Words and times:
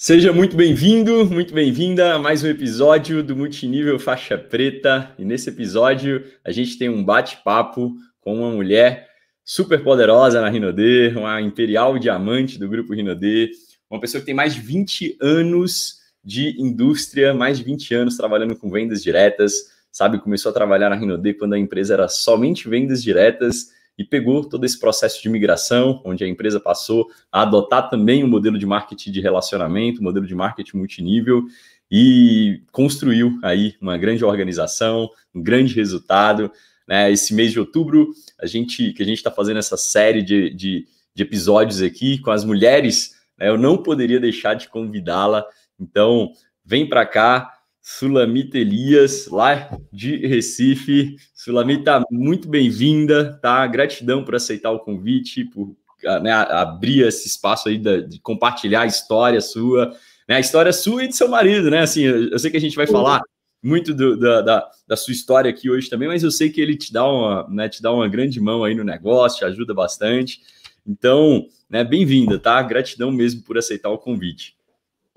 Seja 0.00 0.32
muito 0.32 0.54
bem-vindo, 0.56 1.26
muito 1.26 1.52
bem-vinda 1.52 2.14
a 2.14 2.18
mais 2.20 2.44
um 2.44 2.46
episódio 2.46 3.20
do 3.20 3.34
Multinível 3.34 3.98
Faixa 3.98 4.38
Preta. 4.38 5.12
E 5.18 5.24
nesse 5.24 5.48
episódio 5.48 6.24
a 6.44 6.52
gente 6.52 6.78
tem 6.78 6.88
um 6.88 7.04
bate-papo 7.04 7.96
com 8.20 8.36
uma 8.36 8.50
mulher 8.52 9.08
super 9.44 9.82
poderosa 9.82 10.40
na 10.40 10.48
Rinode, 10.48 11.14
uma 11.16 11.40
imperial 11.40 11.98
diamante 11.98 12.60
do 12.60 12.68
grupo 12.68 12.94
Rinode, 12.94 13.50
uma 13.90 13.98
pessoa 13.98 14.20
que 14.20 14.26
tem 14.26 14.36
mais 14.36 14.54
de 14.54 14.60
20 14.60 15.18
anos 15.20 15.96
de 16.22 16.54
indústria, 16.62 17.34
mais 17.34 17.58
de 17.58 17.64
20 17.64 17.92
anos 17.92 18.16
trabalhando 18.16 18.54
com 18.54 18.70
vendas 18.70 19.02
diretas, 19.02 19.52
sabe? 19.90 20.20
Começou 20.20 20.50
a 20.50 20.54
trabalhar 20.54 20.90
na 20.90 20.94
Rinode 20.94 21.34
quando 21.34 21.54
a 21.54 21.58
empresa 21.58 21.94
era 21.94 22.06
somente 22.06 22.68
vendas 22.68 23.02
diretas 23.02 23.70
e 23.98 24.04
pegou 24.04 24.44
todo 24.44 24.64
esse 24.64 24.78
processo 24.78 25.20
de 25.20 25.28
migração, 25.28 26.00
onde 26.04 26.22
a 26.22 26.28
empresa 26.28 26.60
passou 26.60 27.10
a 27.32 27.42
adotar 27.42 27.90
também 27.90 28.22
o 28.22 28.26
um 28.26 28.30
modelo 28.30 28.56
de 28.56 28.64
marketing 28.64 29.10
de 29.10 29.20
relacionamento, 29.20 30.00
um 30.00 30.04
modelo 30.04 30.24
de 30.24 30.36
marketing 30.36 30.76
multinível 30.76 31.44
e 31.90 32.62
construiu 32.70 33.38
aí 33.42 33.74
uma 33.80 33.98
grande 33.98 34.24
organização, 34.24 35.10
um 35.34 35.42
grande 35.42 35.74
resultado. 35.74 36.50
Né? 36.86 37.10
Esse 37.10 37.34
mês 37.34 37.50
de 37.50 37.58
outubro, 37.58 38.12
a 38.40 38.46
gente 38.46 38.92
que 38.92 39.02
a 39.02 39.06
gente 39.06 39.18
está 39.18 39.32
fazendo 39.32 39.58
essa 39.58 39.76
série 39.76 40.22
de, 40.22 40.50
de, 40.50 40.86
de, 41.12 41.22
episódios 41.22 41.82
aqui 41.82 42.18
com 42.18 42.30
as 42.30 42.44
mulheres, 42.44 43.16
né? 43.36 43.48
eu 43.48 43.58
não 43.58 43.76
poderia 43.76 44.20
deixar 44.20 44.54
de 44.54 44.68
convidá-la. 44.68 45.44
Então, 45.80 46.32
vem 46.64 46.88
para 46.88 47.04
cá, 47.04 47.57
Sulamita 47.90 48.58
Elias, 48.58 49.28
lá 49.28 49.78
de 49.90 50.14
Recife. 50.26 51.16
Sulamita, 51.34 52.04
muito 52.10 52.46
bem-vinda, 52.46 53.38
tá? 53.40 53.66
Gratidão 53.66 54.22
por 54.22 54.34
aceitar 54.34 54.70
o 54.70 54.80
convite, 54.80 55.46
por 55.46 55.74
né, 56.22 56.30
abrir 56.30 57.06
esse 57.06 57.26
espaço 57.26 57.66
aí 57.66 57.78
de, 57.78 58.02
de, 58.02 58.20
compartilhar 58.20 58.82
a 58.82 58.86
história 58.86 59.40
sua, 59.40 59.96
né? 60.28 60.36
A 60.36 60.40
história 60.40 60.70
sua 60.70 61.04
e 61.04 61.08
de 61.08 61.16
seu 61.16 61.28
marido, 61.28 61.70
né? 61.70 61.80
Assim, 61.80 62.02
eu, 62.02 62.28
eu 62.28 62.38
sei 62.38 62.50
que 62.50 62.58
a 62.58 62.60
gente 62.60 62.76
vai 62.76 62.86
falar 62.86 63.22
muito 63.62 63.94
do, 63.94 64.18
da, 64.18 64.42
da, 64.42 64.70
da, 64.86 64.96
sua 64.96 65.12
história 65.12 65.50
aqui 65.50 65.70
hoje 65.70 65.88
também, 65.88 66.08
mas 66.08 66.22
eu 66.22 66.30
sei 66.30 66.50
que 66.50 66.60
ele 66.60 66.76
te 66.76 66.92
dá 66.92 67.10
uma, 67.10 67.48
né, 67.48 67.70
te 67.70 67.80
dá 67.80 67.90
uma 67.90 68.06
grande 68.06 68.38
mão 68.38 68.64
aí 68.64 68.74
no 68.74 68.84
negócio, 68.84 69.38
te 69.38 69.44
ajuda 69.46 69.72
bastante. 69.72 70.42
Então, 70.86 71.46
né, 71.70 71.82
bem-vinda, 71.84 72.38
tá? 72.38 72.60
Gratidão 72.60 73.10
mesmo 73.10 73.40
por 73.40 73.56
aceitar 73.56 73.88
o 73.88 73.96
convite. 73.96 74.57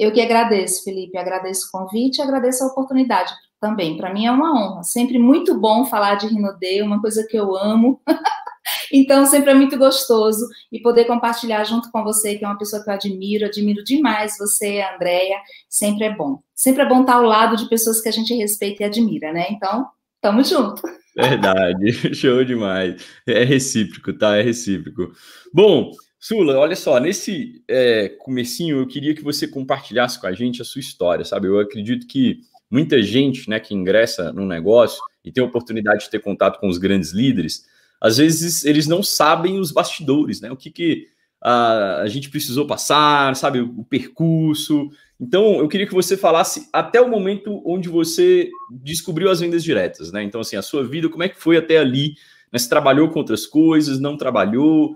Eu 0.02 0.12
que 0.12 0.20
agradeço, 0.20 0.84
Felipe, 0.84 1.16
agradeço 1.16 1.68
o 1.68 1.72
convite 1.72 2.18
e 2.18 2.22
agradeço 2.24 2.64
a 2.64 2.68
oportunidade 2.70 3.32
também. 3.60 3.96
Para 3.98 4.12
mim 4.12 4.26
é 4.26 4.32
uma 4.32 4.52
honra. 4.52 4.82
Sempre 4.82 5.20
muito 5.20 5.60
bom 5.60 5.86
falar 5.86 6.16
de 6.16 6.26
Rinode, 6.26 6.82
uma 6.82 7.00
coisa 7.00 7.24
que 7.30 7.38
eu 7.38 7.56
amo. 7.56 8.02
então, 8.92 9.28
sempre 9.28 9.52
é 9.52 9.54
muito 9.54 9.78
gostoso 9.78 10.44
e 10.72 10.82
poder 10.82 11.06
compartilhar 11.06 11.64
junto 11.66 11.92
com 11.92 12.04
você, 12.04 12.36
que 12.36 12.44
é 12.44 12.48
uma 12.48 12.58
pessoa 12.58 12.84
que 12.84 12.90
eu 12.90 12.96
admiro, 12.96 13.46
admiro 13.46 13.84
demais 13.84 14.40
você, 14.40 14.82
a 14.82 14.96
Andrea, 14.96 15.38
sempre 15.70 16.06
é 16.06 16.16
bom. 16.16 16.40
Sempre 16.56 16.82
é 16.82 16.90
bom 16.90 17.02
estar 17.02 17.18
ao 17.18 17.24
lado 17.24 17.56
de 17.56 17.70
pessoas 17.70 18.02
que 18.02 18.10
a 18.10 18.12
gente 18.12 18.34
respeita 18.34 18.82
e 18.82 18.86
admira, 18.88 19.32
né? 19.32 19.50
Então, 19.52 19.86
tamo 20.20 20.44
junto. 20.44 20.82
Verdade, 21.16 21.92
show 22.16 22.44
demais. 22.44 23.06
É 23.28 23.44
recíproco, 23.44 24.18
tá? 24.18 24.36
É 24.36 24.42
recíproco. 24.42 25.12
Bom, 25.54 25.92
Sula, 26.24 26.56
olha 26.56 26.76
só, 26.76 27.00
nesse 27.00 27.64
é, 27.68 28.08
comecinho 28.08 28.78
eu 28.78 28.86
queria 28.86 29.16
que 29.16 29.24
você 29.24 29.48
compartilhasse 29.48 30.22
com 30.22 30.28
a 30.28 30.34
gente 30.34 30.62
a 30.62 30.66
sua 30.66 30.80
história, 30.80 31.26
sabe? 31.26 31.48
Eu 31.48 31.60
acredito 31.60 32.06
que 32.06 32.42
muita 32.70 33.02
gente, 33.02 33.50
né, 33.50 33.60
que 33.60 33.74
ingressa 33.74 34.32
no 34.32 34.46
negócio 34.46 35.02
e 35.26 35.32
tem 35.32 35.44
a 35.44 35.48
oportunidade 35.48 36.04
de 36.04 36.12
ter 36.12 36.20
contato 36.20 36.60
com 36.60 36.70
os 36.70 36.78
grandes 36.78 37.12
líderes, 37.12 37.66
às 38.00 38.18
vezes 38.18 38.64
eles 38.64 38.86
não 38.86 39.02
sabem 39.02 39.60
os 39.60 39.72
bastidores, 39.72 40.42
né? 40.42 40.52
O 40.52 40.56
que, 40.56 40.70
que 40.70 41.08
a, 41.42 42.02
a 42.02 42.08
gente 42.08 42.30
precisou 42.30 42.68
passar, 42.68 43.36
sabe? 43.36 43.60
O, 43.60 43.80
o 43.80 43.84
percurso. 43.84 44.92
Então, 45.20 45.58
eu 45.58 45.68
queria 45.68 45.88
que 45.88 45.94
você 45.94 46.16
falasse 46.16 46.70
até 46.72 47.02
o 47.02 47.10
momento 47.10 47.64
onde 47.66 47.90
você 47.90 48.48
descobriu 48.70 49.32
as 49.32 49.40
vendas 49.40 49.64
diretas, 49.64 50.12
né? 50.12 50.22
Então, 50.22 50.42
assim, 50.42 50.56
a 50.56 50.62
sua 50.62 50.84
vida, 50.84 51.10
como 51.10 51.24
é 51.24 51.30
que 51.30 51.42
foi 51.42 51.58
até 51.58 51.80
ali? 51.80 52.10
Né? 52.54 52.60
Você 52.60 52.70
trabalhou 52.70 53.10
com 53.10 53.18
outras 53.18 53.48
coisas, 53.48 54.00
não 54.00 54.16
trabalhou? 54.16 54.96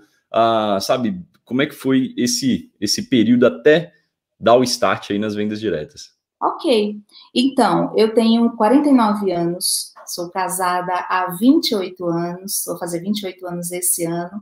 Sabe, 0.82 1.22
como 1.44 1.62
é 1.62 1.66
que 1.66 1.76
foi 1.76 2.14
esse, 2.18 2.72
esse 2.80 3.10
período 3.10 3.46
até 3.46 3.94
dar 4.40 4.56
o 4.56 4.64
start 4.64 5.12
aí 5.12 5.20
nas 5.20 5.36
vendas 5.36 5.60
diretas? 5.60 6.16
Ok, 6.42 6.98
então, 7.34 7.94
eu 7.96 8.14
tenho 8.14 8.56
49 8.56 9.32
anos, 9.32 9.94
sou 10.06 10.30
casada 10.30 10.94
há 11.10 11.36
28 11.40 12.06
anos, 12.06 12.64
vou 12.68 12.78
fazer 12.78 13.00
28 13.00 13.48
anos 13.48 13.72
esse 13.72 14.06
ano, 14.06 14.42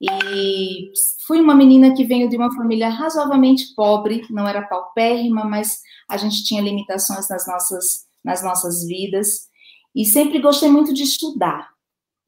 e 0.00 0.92
fui 1.26 1.40
uma 1.40 1.54
menina 1.54 1.94
que 1.94 2.04
veio 2.04 2.28
de 2.28 2.36
uma 2.36 2.52
família 2.54 2.88
razoavelmente 2.88 3.74
pobre, 3.74 4.26
não 4.30 4.46
era 4.46 4.66
paupérrima, 4.66 5.44
mas 5.44 5.80
a 6.08 6.16
gente 6.16 6.44
tinha 6.44 6.62
limitações 6.62 7.28
nas 7.28 7.46
nossas, 7.46 8.06
nas 8.24 8.42
nossas 8.42 8.86
vidas, 8.86 9.48
e 9.94 10.04
sempre 10.04 10.40
gostei 10.40 10.68
muito 10.68 10.92
de 10.92 11.02
estudar. 11.02 11.70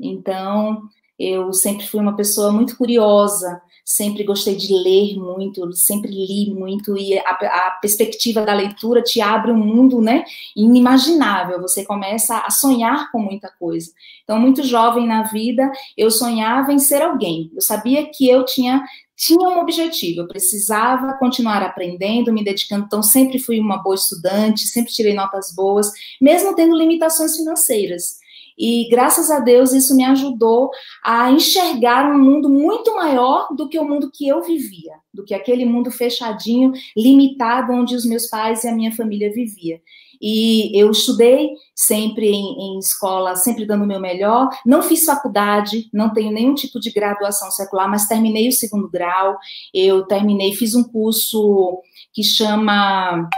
Então, 0.00 0.82
eu 1.18 1.52
sempre 1.52 1.86
fui 1.86 1.98
uma 1.98 2.14
pessoa 2.14 2.52
muito 2.52 2.76
curiosa, 2.76 3.60
sempre 3.84 4.22
gostei 4.22 4.54
de 4.54 4.72
ler 4.72 5.16
muito, 5.16 5.72
sempre 5.72 6.10
li 6.10 6.54
muito, 6.54 6.96
e 6.96 7.18
a, 7.18 7.30
a, 7.30 7.78
perspectiva 7.80 8.42
da 8.42 8.52
leitura 8.52 9.02
te 9.02 9.20
abre 9.20 9.50
um 9.50 9.56
mundo 9.56 10.00
né, 10.00 10.24
inimaginável, 10.54 11.60
você 11.60 11.84
começa 11.84 12.38
a 12.38 12.50
sonhar 12.50 13.10
com 13.10 13.18
muita 13.18 13.50
coisa. 13.58 13.90
Então, 14.22 14.38
muito 14.38 14.62
jovem 14.62 15.06
na 15.06 15.22
vida, 15.24 15.72
eu 15.96 16.10
sonhava 16.10 16.72
em 16.72 16.78
ser 16.78 17.02
alguém, 17.02 17.50
eu 17.54 17.62
sabia 17.62 18.06
que 18.06 18.28
eu 18.28 18.44
tinha. 18.44 18.84
Tinha 19.16 19.48
um 19.48 19.58
objetivo, 19.58 20.20
eu 20.20 20.28
precisava 20.28 21.14
continuar 21.14 21.60
aprendendo, 21.60 22.32
me 22.32 22.44
dedicando, 22.44 22.84
então 22.86 23.02
sempre 23.02 23.40
fui 23.40 23.58
uma 23.58 23.82
boa 23.82 23.96
estudante, 23.96 24.68
sempre 24.68 24.92
tirei 24.92 25.12
notas 25.12 25.52
boas, 25.52 25.90
mesmo 26.20 26.54
tendo 26.54 26.76
limitações 26.76 27.36
financeiras. 27.36 28.20
E 28.58 28.88
graças 28.90 29.30
a 29.30 29.38
Deus 29.38 29.72
isso 29.72 29.94
me 29.94 30.04
ajudou 30.04 30.70
a 31.04 31.30
enxergar 31.30 32.10
um 32.10 32.18
mundo 32.18 32.48
muito 32.48 32.94
maior 32.96 33.48
do 33.54 33.68
que 33.68 33.78
o 33.78 33.88
mundo 33.88 34.10
que 34.12 34.26
eu 34.26 34.42
vivia, 34.42 34.94
do 35.14 35.24
que 35.24 35.34
aquele 35.34 35.64
mundo 35.64 35.90
fechadinho, 35.90 36.72
limitado 36.96 37.72
onde 37.72 37.94
os 37.94 38.04
meus 38.04 38.26
pais 38.26 38.64
e 38.64 38.68
a 38.68 38.74
minha 38.74 38.94
família 38.94 39.32
vivia. 39.32 39.80
E 40.20 40.76
eu 40.78 40.90
estudei 40.90 41.50
sempre 41.74 42.28
em, 42.28 42.56
em, 42.58 42.78
escola, 42.78 43.36
sempre 43.36 43.64
dando 43.64 43.84
o 43.84 43.86
meu 43.86 44.00
melhor. 44.00 44.48
Não 44.66 44.82
fiz 44.82 45.04
faculdade, 45.04 45.88
não 45.92 46.12
tenho 46.12 46.32
nenhum 46.32 46.54
tipo 46.54 46.80
de 46.80 46.90
graduação 46.90 47.50
secular, 47.50 47.88
mas 47.88 48.08
terminei 48.08 48.48
o 48.48 48.52
segundo 48.52 48.90
grau. 48.90 49.36
Eu 49.72 50.04
terminei, 50.06 50.52
fiz 50.54 50.74
um 50.74 50.82
curso 50.82 51.80
que 52.12 52.24
chama 52.24 53.28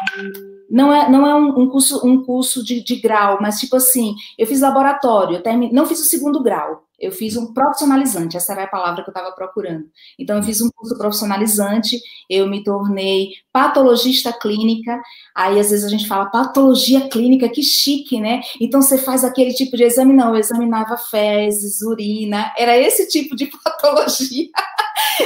não 0.71 0.93
é, 0.93 1.11
não 1.11 1.27
é 1.27 1.35
um, 1.35 1.63
um 1.63 1.69
curso, 1.69 2.07
um 2.07 2.23
curso 2.23 2.65
de, 2.65 2.83
de, 2.83 2.97
grau, 2.97 3.39
mas 3.41 3.59
tipo 3.59 3.77
assim, 3.77 4.15
eu 4.39 4.47
fiz 4.47 4.61
laboratório, 4.61 5.37
eu 5.37 5.43
termine, 5.43 5.73
não 5.73 5.87
fiz 5.87 6.01
o 6.01 6.05
segundo 6.05 6.43
grau, 6.43 6.85
eu 7.01 7.11
fiz 7.11 7.37
um 7.37 7.53
profissionalizante, 7.53 8.37
essa 8.37 8.53
era 8.53 8.65
a 8.65 8.69
palavra 8.69 9.03
que 9.03 9.09
eu 9.09 9.13
estava 9.13 9.33
procurando. 9.33 9.87
Então, 10.19 10.37
eu 10.37 10.43
fiz 10.43 10.61
um 10.61 10.69
curso 10.71 10.97
profissionalizante, 10.99 11.99
eu 12.29 12.47
me 12.47 12.63
tornei 12.63 13.31
patologista 13.51 14.33
clínica, 14.33 15.01
aí 15.35 15.59
às 15.59 15.71
vezes 15.71 15.85
a 15.85 15.89
gente 15.89 16.07
fala 16.07 16.27
patologia 16.27 17.09
clínica, 17.09 17.49
que 17.49 17.63
chique, 17.63 18.21
né? 18.21 18.43
Então, 18.61 18.83
você 18.83 18.99
faz 18.99 19.25
aquele 19.25 19.55
tipo 19.55 19.77
de 19.79 19.85
exame, 19.85 20.13
não, 20.13 20.35
eu 20.35 20.41
examinava 20.41 20.99
fezes, 20.99 21.81
urina, 21.81 22.53
era 22.57 22.77
esse 22.77 23.09
tipo 23.09 23.35
de 23.35 23.47
patologia. 23.65 24.49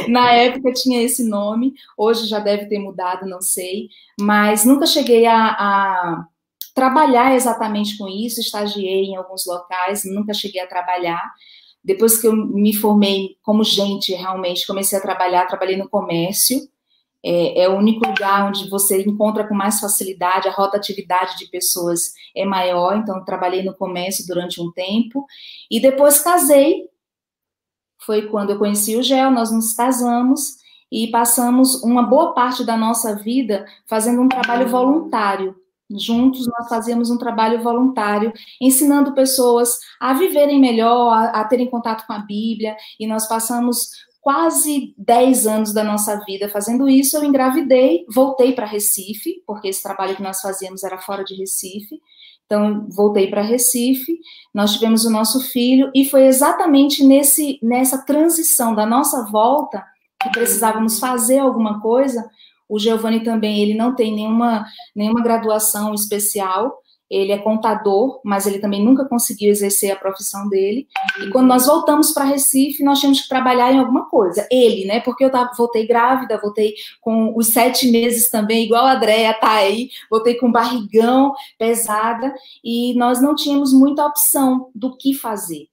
Na 0.09 0.33
época 0.33 0.73
tinha 0.73 1.03
esse 1.03 1.29
nome, 1.29 1.75
hoje 1.97 2.27
já 2.27 2.39
deve 2.39 2.67
ter 2.67 2.79
mudado, 2.79 3.27
não 3.27 3.41
sei, 3.41 3.89
mas 4.21 4.65
nunca 4.65 4.87
cheguei 4.87 5.27
a, 5.27 5.37
a 5.37 6.27
trabalhar 6.75 7.35
exatamente 7.35 7.97
com 7.97 8.09
isso, 8.09 8.41
estagiei 8.41 9.05
em 9.05 9.17
alguns 9.17 9.47
locais, 9.47 10.03
nunca 10.05 10.35
cheguei 10.35 10.61
a 10.61 10.67
trabalhar, 10.67 11.23
depois 11.85 12.19
que 12.19 12.27
eu 12.27 12.35
me 12.35 12.73
formei 12.73 13.37
como 13.43 13.63
gente, 13.63 14.15
realmente, 14.15 14.67
comecei 14.67 14.99
a 14.99 15.03
trabalhar, 15.03 15.47
trabalhei 15.47 15.77
no 15.77 15.89
comércio. 15.89 16.59
É, 17.23 17.63
é, 17.63 17.69
o 17.69 17.77
único 17.77 18.07
lugar 18.07 18.49
onde 18.49 18.69
você 18.69 19.03
encontra 19.03 19.47
com 19.47 19.55
mais 19.55 19.81
facilidade, 19.81 20.49
a 20.49 20.53
rotatividade 20.53 21.39
de 21.39 21.47
pessoas 21.47 22.13
é 22.35 22.45
maior, 22.45 22.97
então 22.97 23.25
trabalhei 23.25 23.63
no 23.63 23.75
comércio 23.75 24.27
durante 24.27 24.61
um 24.61 24.73
tempo. 24.73 25.27
E 25.71 25.81
depois 25.81 26.21
casei. 26.21 26.89
Foi 28.05 28.23
quando 28.29 28.51
eu 28.51 28.59
conheci 28.59 28.97
o 28.97 29.03
Gel, 29.03 29.31
nós 29.31 29.51
nos 29.51 29.73
casamos 29.73 30.57
e 30.91 31.09
passamos 31.11 31.83
uma 31.83 32.03
boa 32.03 32.33
parte 32.33 32.65
da 32.65 32.77
nossa 32.77 33.17
vida 33.17 33.65
fazendo 33.87 34.21
um 34.21 34.29
trabalho 34.29 34.69
voluntário 34.69 35.57
Juntos 35.91 36.47
nós 36.47 36.69
fazíamos 36.69 37.11
um 37.11 37.19
trabalho 37.19 37.63
voluntário, 37.63 38.33
ensinando 38.61 39.15
pessoas 39.15 39.79
a 40.01 40.15
viverem 40.15 40.61
melhor, 40.61 41.13
a, 41.13 41.41
a 41.41 41.45
terem 41.45 41.69
contato 41.69 42.07
com 42.07 42.13
a 42.13 42.19
Bíblia, 42.19 42.77
e 42.99 43.07
nós 43.07 43.29
passamos 43.29 43.91
quase 44.21 44.95
10 44.97 45.47
anos 45.47 45.75
da 45.75 45.85
nossa 45.85 46.19
vida 46.25 46.49
fazendo 46.49 46.89
isso. 46.89 47.17
Eu 47.17 47.25
engravidei, 47.25 48.07
voltei 48.09 48.53
para 48.53 48.65
Recife, 48.65 49.43
porque 49.47 49.69
esse 49.69 49.83
trabalho 49.83 50.17
que 50.17 50.23
nós 50.23 50.41
fazíamos 50.41 50.83
era 50.83 50.99
fora 50.99 51.23
de 51.23 51.35
Recife. 51.35 52.01
Então, 52.47 52.87
voltei 52.91 53.29
para 53.29 53.43
Recife, 53.43 54.19
nós 54.53 54.75
tivemos 54.75 55.05
o 55.05 55.11
nosso 55.11 55.41
filho, 55.41 55.91
e 55.95 56.05
foi 56.05 56.27
exatamente 56.27 57.03
nesse, 57.03 57.59
nessa 57.63 58.05
transição 58.05 58.75
da 58.75 58.85
nossa 58.85 59.25
volta, 59.31 59.85
que 60.23 60.31
precisávamos 60.31 60.99
fazer 60.99 61.39
alguma 61.39 61.81
coisa, 61.81 62.29
O 62.69 62.79
Giovanni 62.79 63.23
também, 63.23 63.61
ele 63.61 63.75
não 63.75 63.95
tem 63.95 64.15
nenhuma, 64.15 64.65
nenhuma 64.97 65.23
graduação 65.23 65.95
especial, 65.95 66.79
ele 67.11 67.33
é 67.33 67.39
contador, 67.39 68.21
mas 68.25 68.47
ele 68.47 68.59
também 68.59 68.85
nunca 68.85 69.05
conseguiu 69.05 69.51
exercer 69.51 69.93
a 69.93 69.97
profissão 69.97 70.49
dele. 70.49 70.89
E 71.23 71.31
quando 71.31 71.47
nós 71.47 71.67
voltamos 71.67 72.13
para 72.13 72.25
Recife, 72.25 72.83
nós 72.83 72.99
tínhamos 72.99 73.21
que 73.21 73.29
trabalhar 73.29 73.73
em 73.73 73.79
alguma 73.79 74.09
coisa. 74.09 74.47
Ele, 74.51 74.87
né? 74.87 75.01
Porque 75.01 75.25
eu 75.25 75.31
tava, 75.31 75.51
voltei 75.57 75.87
grávida, 75.87 76.41
voltei 76.41 76.75
com 77.01 77.37
os 77.37 77.49
sete 77.49 77.91
meses 77.91 78.31
também, 78.31 78.65
igual 78.65 78.87
a 78.87 78.95
Andréia 78.95 79.35
tá 79.35 79.53
aí, 79.53 79.91
voltei 80.11 80.35
com 80.35 80.51
barrigão 80.51 81.35
pesada, 81.59 82.35
e 82.65 82.95
nós 82.95 83.21
não 83.21 83.35
tínhamos 83.35 83.73
muita 83.73 84.07
opção 84.07 84.71
do 84.75 84.97
que 84.97 85.15
fazer. 85.15 85.69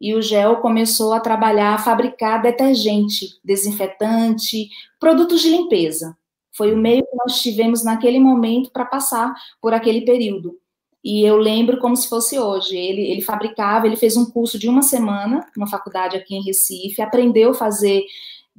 E 0.00 0.14
o 0.14 0.22
GEL 0.22 0.58
começou 0.58 1.12
a 1.12 1.18
trabalhar, 1.18 1.74
a 1.74 1.78
fabricar 1.78 2.40
detergente, 2.40 3.26
desinfetante, 3.44 4.68
produtos 5.00 5.40
de 5.40 5.50
limpeza. 5.50 6.16
Foi 6.52 6.72
o 6.72 6.76
meio 6.76 7.02
que 7.02 7.16
nós 7.16 7.40
tivemos 7.40 7.84
naquele 7.84 8.20
momento 8.20 8.70
para 8.70 8.84
passar 8.84 9.34
por 9.60 9.74
aquele 9.74 10.02
período. 10.02 10.56
E 11.10 11.24
eu 11.24 11.38
lembro 11.38 11.78
como 11.78 11.96
se 11.96 12.06
fosse 12.06 12.38
hoje. 12.38 12.76
Ele, 12.76 13.00
ele 13.00 13.22
fabricava, 13.22 13.86
ele 13.86 13.96
fez 13.96 14.14
um 14.14 14.30
curso 14.30 14.58
de 14.58 14.68
uma 14.68 14.82
semana, 14.82 15.46
numa 15.56 15.66
faculdade 15.66 16.18
aqui 16.18 16.34
em 16.34 16.44
Recife, 16.44 17.00
aprendeu 17.00 17.52
a 17.52 17.54
fazer 17.54 18.04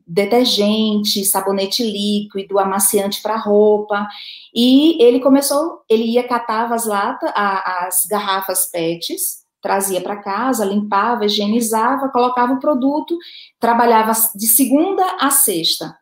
detergente, 0.07 1.23
sabonete 1.25 1.83
líquido, 1.83 2.57
amaciante 2.57 3.21
para 3.21 3.37
roupa. 3.37 4.07
E 4.51 4.99
ele 4.99 5.19
começou, 5.19 5.83
ele 5.87 6.05
ia 6.05 6.27
catava 6.27 6.73
as 6.73 6.87
latas, 6.87 7.31
as 7.35 8.05
garrafas 8.09 8.65
PETs, 8.71 9.43
trazia 9.61 10.01
para 10.01 10.17
casa, 10.17 10.65
limpava, 10.65 11.25
higienizava, 11.25 12.09
colocava 12.09 12.53
o 12.53 12.59
produto, 12.59 13.15
trabalhava 13.59 14.13
de 14.33 14.47
segunda 14.47 15.05
a 15.19 15.29
sexta. 15.29 15.95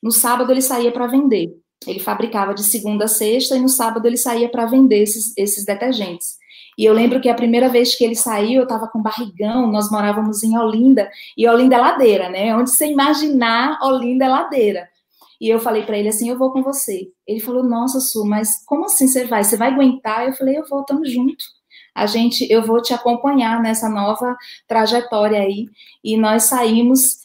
No 0.00 0.12
sábado 0.12 0.52
ele 0.52 0.62
saía 0.62 0.92
para 0.92 1.08
vender. 1.08 1.58
Ele 1.86 2.00
fabricava 2.00 2.54
de 2.54 2.62
segunda 2.64 3.04
a 3.04 3.08
sexta 3.08 3.56
e 3.56 3.60
no 3.60 3.68
sábado 3.68 4.06
ele 4.06 4.16
saía 4.16 4.48
para 4.48 4.66
vender 4.66 5.02
esses, 5.02 5.32
esses 5.36 5.64
detergentes. 5.64 6.36
E 6.76 6.84
eu 6.84 6.92
lembro 6.92 7.20
que 7.20 7.28
a 7.28 7.34
primeira 7.34 7.68
vez 7.68 7.96
que 7.96 8.04
ele 8.04 8.14
saiu, 8.14 8.60
eu 8.60 8.62
estava 8.62 8.86
com 8.86 9.02
barrigão, 9.02 9.66
nós 9.66 9.90
morávamos 9.90 10.44
em 10.44 10.56
Olinda, 10.56 11.10
e 11.36 11.46
Olinda 11.48 11.74
é 11.76 11.78
ladeira, 11.78 12.28
né? 12.28 12.54
Onde 12.56 12.70
você 12.70 12.86
imaginar, 12.86 13.78
Olinda 13.82 14.26
é 14.26 14.28
ladeira. 14.28 14.88
E 15.40 15.48
eu 15.48 15.58
falei 15.58 15.82
para 15.82 15.98
ele 15.98 16.08
assim: 16.08 16.28
eu 16.28 16.38
vou 16.38 16.52
com 16.52 16.62
você. 16.62 17.10
Ele 17.26 17.40
falou: 17.40 17.62
nossa, 17.62 18.00
Su, 18.00 18.24
mas 18.24 18.64
como 18.64 18.84
assim 18.86 19.08
você 19.08 19.24
vai? 19.24 19.44
Você 19.44 19.56
vai 19.56 19.72
aguentar? 19.72 20.26
Eu 20.26 20.32
falei: 20.34 20.58
eu 20.58 20.66
vou, 20.68 20.80
estamos 20.80 21.10
junto. 21.12 21.44
A 21.94 22.06
gente, 22.06 22.46
eu 22.50 22.62
vou 22.62 22.80
te 22.80 22.94
acompanhar 22.94 23.60
nessa 23.60 23.88
nova 23.88 24.36
trajetória 24.66 25.40
aí. 25.40 25.68
E 26.02 26.16
nós 26.16 26.44
saímos 26.44 27.18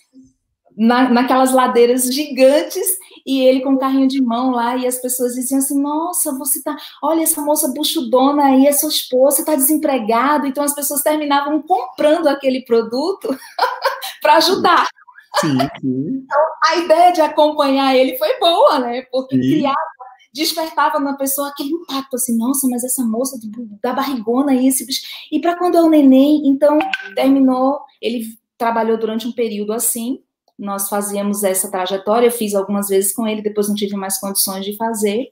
na, 0.78 1.10
naquelas 1.10 1.52
ladeiras 1.52 2.04
gigantes 2.06 2.98
e 3.26 3.42
ele 3.42 3.62
com 3.62 3.74
o 3.74 3.80
carrinho 3.80 4.08
de 4.08 4.22
mão 4.22 4.52
lá, 4.52 4.76
e 4.76 4.86
as 4.86 4.98
pessoas 4.98 5.34
diziam 5.34 5.60
assim: 5.60 5.82
Nossa, 5.82 6.38
você 6.38 6.62
tá, 6.62 6.76
olha 7.02 7.24
essa 7.24 7.42
moça 7.42 7.72
buchudona 7.74 8.46
aí, 8.46 8.68
é 8.68 8.74
sua 8.74 8.90
esposa, 8.90 9.46
tá 9.46 9.56
desempregado. 9.56 10.46
Então 10.46 10.64
as 10.64 10.76
pessoas 10.76 11.02
terminavam 11.02 11.62
comprando 11.62 12.28
aquele 12.28 12.62
produto 12.66 13.30
para 14.22 14.36
ajudar. 14.36 14.88
Sim, 15.40 15.58
sim. 15.80 16.24
Então 16.24 16.42
a 16.70 16.76
ideia 16.78 17.12
de 17.12 17.22
acompanhar 17.22 17.96
ele 17.96 18.18
foi 18.18 18.38
boa, 18.40 18.80
né? 18.80 19.04
Porque 19.12 19.42
sim. 19.42 19.52
criava 19.52 19.78
despertava 20.34 21.00
na 21.00 21.14
pessoa 21.14 21.50
aquele 21.50 21.70
impacto 21.70 22.16
assim, 22.16 22.36
nossa, 22.36 22.68
mas 22.68 22.84
essa 22.84 23.04
moça 23.04 23.40
da 23.82 23.94
barrigona 23.94 24.52
aí, 24.52 24.68
esse 24.68 24.84
bicho. 24.84 25.04
E 25.32 25.40
para 25.40 25.56
quando 25.56 25.78
é 25.78 25.82
o 25.82 25.90
neném, 25.90 26.48
então 26.48 26.80
terminou, 27.14 27.80
ele 28.02 28.26
trabalhou 28.58 28.98
durante 28.98 29.28
um 29.28 29.32
período 29.32 29.74
assim, 29.74 30.24
nós 30.58 30.90
fazíamos 30.90 31.44
essa 31.44 31.70
trajetória, 31.70 32.28
eu 32.28 32.32
fiz 32.32 32.54
algumas 32.54 32.88
vezes 32.88 33.14
com 33.14 33.28
ele, 33.28 33.42
depois 33.42 33.68
não 33.68 33.76
tive 33.76 33.96
mais 33.96 34.20
condições 34.20 34.66
de 34.66 34.76
fazer, 34.76 35.32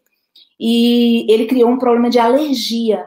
e 0.60 1.26
ele 1.32 1.46
criou 1.46 1.70
um 1.70 1.78
problema 1.78 2.10
de 2.10 2.20
alergia. 2.20 3.06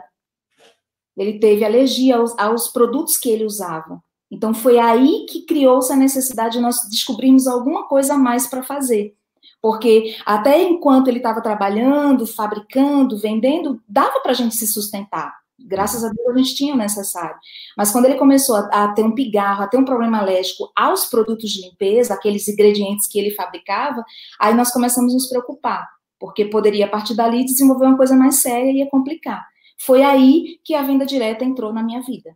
Ele 1.17 1.39
teve 1.39 1.65
alergia 1.65 2.17
aos, 2.17 2.37
aos 2.39 2.69
produtos 2.69 3.17
que 3.17 3.29
ele 3.31 3.45
usava. 3.45 4.03
Então 4.31 4.53
foi 4.53 4.79
aí 4.79 5.27
que 5.29 5.43
criou-se 5.43 5.93
a 5.93 5.97
necessidade 5.97 6.55
de 6.55 6.61
nós 6.61 6.89
descobrirmos 6.91 7.47
alguma 7.47 7.87
coisa 7.87 8.15
a 8.15 8.19
mais 8.19 8.49
para 8.49 8.63
fazer. 8.63 9.15
Porque 9.63 10.17
até 10.27 10.63
enquanto 10.63 11.09
ele 11.09 11.19
estava 11.19 11.41
trabalhando, 11.41 12.27
fabricando, 12.27 13.17
vendendo, 13.17 13.81
dava 13.89 14.21
para 14.21 14.33
a 14.33 14.35
gente 14.35 14.57
se 14.57 14.67
sustentar. 14.67 15.44
Graças 15.59 16.03
a 16.03 16.09
Deus 16.09 16.29
a 16.29 16.39
gente 16.39 16.55
tinha 16.55 16.75
o 16.75 16.77
necessário. 16.77 17.37
Mas 17.77 17.93
quando 17.93 18.07
ele 18.07 18.17
começou 18.17 18.57
a, 18.57 18.85
a, 18.85 18.89
ter 18.93 19.05
um 19.05 19.15
pigarro, 19.15 19.63
a 19.63 19.69
ter 19.69 19.77
um 19.77 19.85
problema 19.85 20.19
alérgico 20.19 20.71
aos 20.77 21.07
produtos 21.07 21.51
de 21.51 21.63
limpeza, 21.63 22.15
aqueles 22.15 22.49
ingredientes 22.49 23.09
que 23.09 23.19
ele 23.19 23.31
fabricava, 23.31 24.05
aí 24.41 24.55
nós 24.55 24.73
começamos 24.73 25.13
a 25.13 25.15
nos 25.15 25.29
preocupar, 25.29 25.89
porque 26.19 26.45
poderia 26.47 26.87
a 26.87 26.89
partir 26.89 27.15
dali 27.15 27.45
desenvolver 27.45 27.87
uma 27.87 27.97
coisa 27.97 28.17
mais 28.17 28.43
séria 28.43 28.71
e 28.71 28.79
ia 28.79 28.91
complicar. 28.91 29.47
Foi 29.79 30.03
aí 30.03 30.59
que 30.65 30.75
a 30.75 30.83
venda 30.83 31.07
direta 31.07 31.45
entrou 31.45 31.73
na 31.73 31.83
minha 31.83 32.03
vida. 32.03 32.35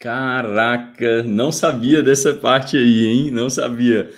Caraca, 0.00 1.24
não 1.24 1.50
sabia 1.50 2.02
dessa 2.02 2.34
parte 2.34 2.76
aí, 2.76 3.06
hein? 3.06 3.30
Não 3.30 3.50
sabia. 3.50 4.10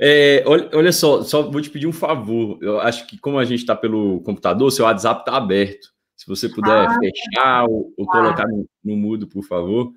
É, 0.00 0.42
olha, 0.46 0.68
olha 0.72 0.92
só, 0.92 1.22
só 1.22 1.42
vou 1.42 1.60
te 1.60 1.70
pedir 1.70 1.86
um 1.86 1.92
favor. 1.92 2.58
Eu 2.62 2.80
acho 2.80 3.06
que 3.06 3.18
como 3.18 3.38
a 3.38 3.44
gente 3.44 3.60
está 3.60 3.74
pelo 3.74 4.20
computador, 4.22 4.70
seu 4.70 4.84
WhatsApp 4.84 5.20
está 5.20 5.36
aberto. 5.36 5.97
Se 6.18 6.26
você 6.26 6.48
puder 6.48 6.88
ah, 6.88 6.98
fechar 6.98 7.64
ou, 7.68 7.94
ou 7.96 8.04
colocar 8.04 8.48
no, 8.48 8.68
no, 8.84 8.96
mudo, 8.96 9.28
por 9.28 9.44
favor. 9.44 9.92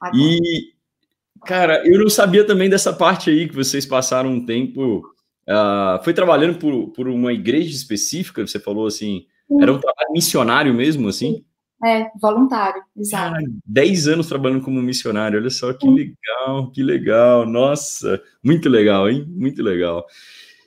Ah, 0.00 0.10
e, 0.14 0.74
cara, 1.46 1.82
eu 1.86 1.98
não 1.98 2.10
sabia 2.10 2.46
também 2.46 2.68
dessa 2.68 2.92
parte 2.92 3.30
aí 3.30 3.48
que 3.48 3.54
vocês 3.54 3.86
passaram 3.86 4.30
um 4.30 4.44
tempo. 4.44 4.98
Uh, 5.48 6.04
foi 6.04 6.12
trabalhando 6.12 6.58
por, 6.58 6.90
por 6.90 7.08
uma 7.08 7.32
igreja 7.32 7.74
específica, 7.74 8.46
você 8.46 8.60
falou 8.60 8.86
assim. 8.86 9.26
Sim. 9.48 9.62
Era 9.62 9.72
um 9.72 9.78
trabalho 9.78 10.12
missionário 10.12 10.74
mesmo, 10.74 11.08
assim? 11.08 11.42
É, 11.82 12.10
voluntário, 12.20 12.82
exato. 12.94 13.34
Cara, 13.34 13.46
10 13.64 14.08
anos 14.08 14.26
trabalhando 14.26 14.62
como 14.62 14.82
missionário, 14.82 15.38
olha 15.38 15.50
só 15.50 15.72
que 15.72 15.86
legal, 15.88 16.70
que 16.72 16.82
legal, 16.82 17.46
nossa, 17.46 18.22
muito 18.42 18.68
legal, 18.68 19.08
hein? 19.08 19.26
Muito 19.28 19.62
legal. 19.62 20.06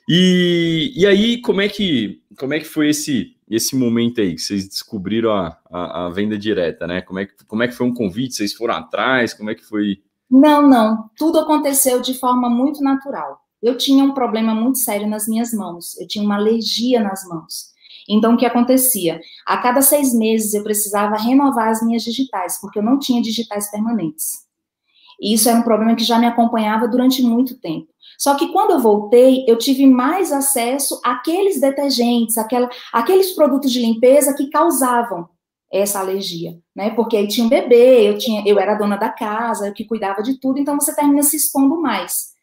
E, 0.08 0.92
e 0.96 1.06
aí, 1.06 1.40
como 1.40 1.60
é 1.60 1.68
que 1.68 2.22
como 2.38 2.54
é 2.54 2.58
que 2.58 2.64
foi 2.64 2.90
esse 2.90 3.36
esse 3.50 3.74
momento 3.76 4.20
aí 4.20 4.34
que 4.34 4.42
vocês 4.42 4.68
descobriram 4.68 5.32
a, 5.32 5.58
a, 5.70 6.06
a, 6.06 6.08
venda 6.10 6.36
direta, 6.36 6.86
né? 6.86 7.00
Como 7.00 7.18
é, 7.18 7.26
que, 7.26 7.44
como 7.46 7.62
é 7.62 7.68
que 7.68 7.74
foi 7.74 7.86
um 7.86 7.94
convite? 7.94 8.34
Vocês 8.34 8.52
foram 8.52 8.74
atrás? 8.74 9.32
Como 9.32 9.48
é 9.48 9.54
que 9.54 9.64
foi? 9.64 10.02
Não, 10.30 10.68
não. 10.68 11.08
Tudo 11.16 11.38
aconteceu 11.38 12.00
de 12.00 12.12
forma 12.12 12.50
muito 12.50 12.82
natural. 12.82 13.40
Eu 13.62 13.76
tinha 13.76 14.04
um 14.04 14.12
problema 14.12 14.54
muito 14.54 14.78
sério 14.78 15.08
nas 15.08 15.26
minhas 15.26 15.52
mãos. 15.52 15.98
Eu 15.98 16.06
tinha 16.06 16.22
uma 16.22 16.36
alergia 16.36 17.00
nas 17.00 17.26
mãos. 17.26 17.72
Então, 18.08 18.34
o 18.34 18.36
que 18.36 18.46
acontecia? 18.46 19.20
A 19.46 19.56
cada 19.58 19.80
seis 19.80 20.14
meses 20.14 20.54
eu 20.54 20.62
precisava 20.62 21.16
renovar 21.16 21.68
as 21.68 21.82
minhas 21.82 22.02
digitais, 22.02 22.58
porque 22.60 22.78
eu 22.78 22.82
não 22.82 22.98
tinha 22.98 23.22
digitais 23.22 23.70
permanentes. 23.70 24.46
E 25.20 25.34
isso 25.34 25.48
era 25.48 25.58
um 25.58 25.62
problema 25.62 25.96
que 25.96 26.04
já 26.04 26.18
me 26.18 26.26
acompanhava 26.26 26.86
durante 26.86 27.22
muito 27.22 27.58
tempo. 27.58 27.88
Só 28.18 28.34
que 28.34 28.48
quando 28.48 28.72
eu 28.72 28.80
voltei, 28.80 29.44
eu 29.46 29.56
tive 29.56 29.86
mais 29.86 30.32
acesso 30.32 31.00
àqueles 31.04 31.60
detergentes, 31.60 32.36
àquela, 32.36 32.68
àqueles 32.92 33.30
produtos 33.30 33.70
de 33.70 33.80
limpeza 33.80 34.34
que 34.34 34.50
causavam 34.50 35.28
essa 35.72 36.00
alergia, 36.00 36.58
né? 36.74 36.90
Porque 36.90 37.16
aí 37.16 37.28
tinha 37.28 37.46
um 37.46 37.48
bebê, 37.48 38.08
eu 38.08 38.18
tinha, 38.18 38.42
eu 38.44 38.58
era 38.58 38.74
dona 38.74 38.96
da 38.96 39.08
casa, 39.08 39.68
eu 39.68 39.72
que 39.72 39.84
cuidava 39.84 40.22
de 40.22 40.40
tudo, 40.40 40.58
então 40.58 40.74
você 40.74 40.94
termina 40.96 41.22
se 41.22 41.36
expondo 41.36 41.80
mais. 41.80 42.36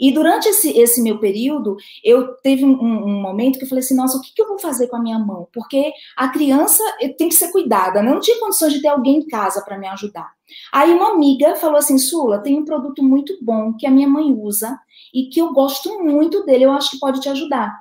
E 0.00 0.12
durante 0.12 0.48
esse, 0.48 0.70
esse 0.78 1.02
meu 1.02 1.18
período, 1.18 1.76
eu 2.04 2.34
teve 2.36 2.64
um, 2.64 2.80
um, 2.80 3.20
momento 3.20 3.58
que 3.58 3.64
eu 3.64 3.68
falei 3.68 3.82
assim, 3.82 3.96
nossa, 3.96 4.16
o 4.16 4.20
que, 4.22 4.32
que, 4.32 4.40
eu 4.40 4.46
vou 4.46 4.58
fazer 4.58 4.86
com 4.86 4.96
a 4.96 5.02
minha 5.02 5.18
mão? 5.18 5.48
Porque 5.52 5.92
a 6.16 6.28
criança 6.28 6.82
eh, 7.00 7.08
tem 7.08 7.28
que 7.28 7.34
ser 7.34 7.50
cuidada, 7.50 8.00
né? 8.00 8.10
eu 8.10 8.14
não 8.14 8.20
tinha 8.20 8.38
condições 8.38 8.72
de 8.72 8.80
ter 8.80 8.88
alguém 8.88 9.16
em 9.16 9.26
casa 9.26 9.60
para 9.62 9.76
me 9.76 9.88
ajudar. 9.88 10.30
Aí 10.72 10.92
uma 10.92 11.10
amiga 11.10 11.56
falou 11.56 11.76
assim, 11.76 11.98
Sula, 11.98 12.38
tem 12.38 12.56
um 12.56 12.64
produto 12.64 13.02
muito 13.02 13.36
bom 13.42 13.74
que 13.74 13.86
a 13.88 13.90
minha 13.90 14.08
mãe 14.08 14.32
usa 14.32 14.78
e 15.14 15.28
que 15.28 15.40
eu 15.40 15.52
gosto 15.52 16.02
muito 16.02 16.44
dele, 16.44 16.64
eu 16.64 16.72
acho 16.72 16.90
que 16.90 16.98
pode 16.98 17.20
te 17.20 17.28
ajudar. 17.28 17.72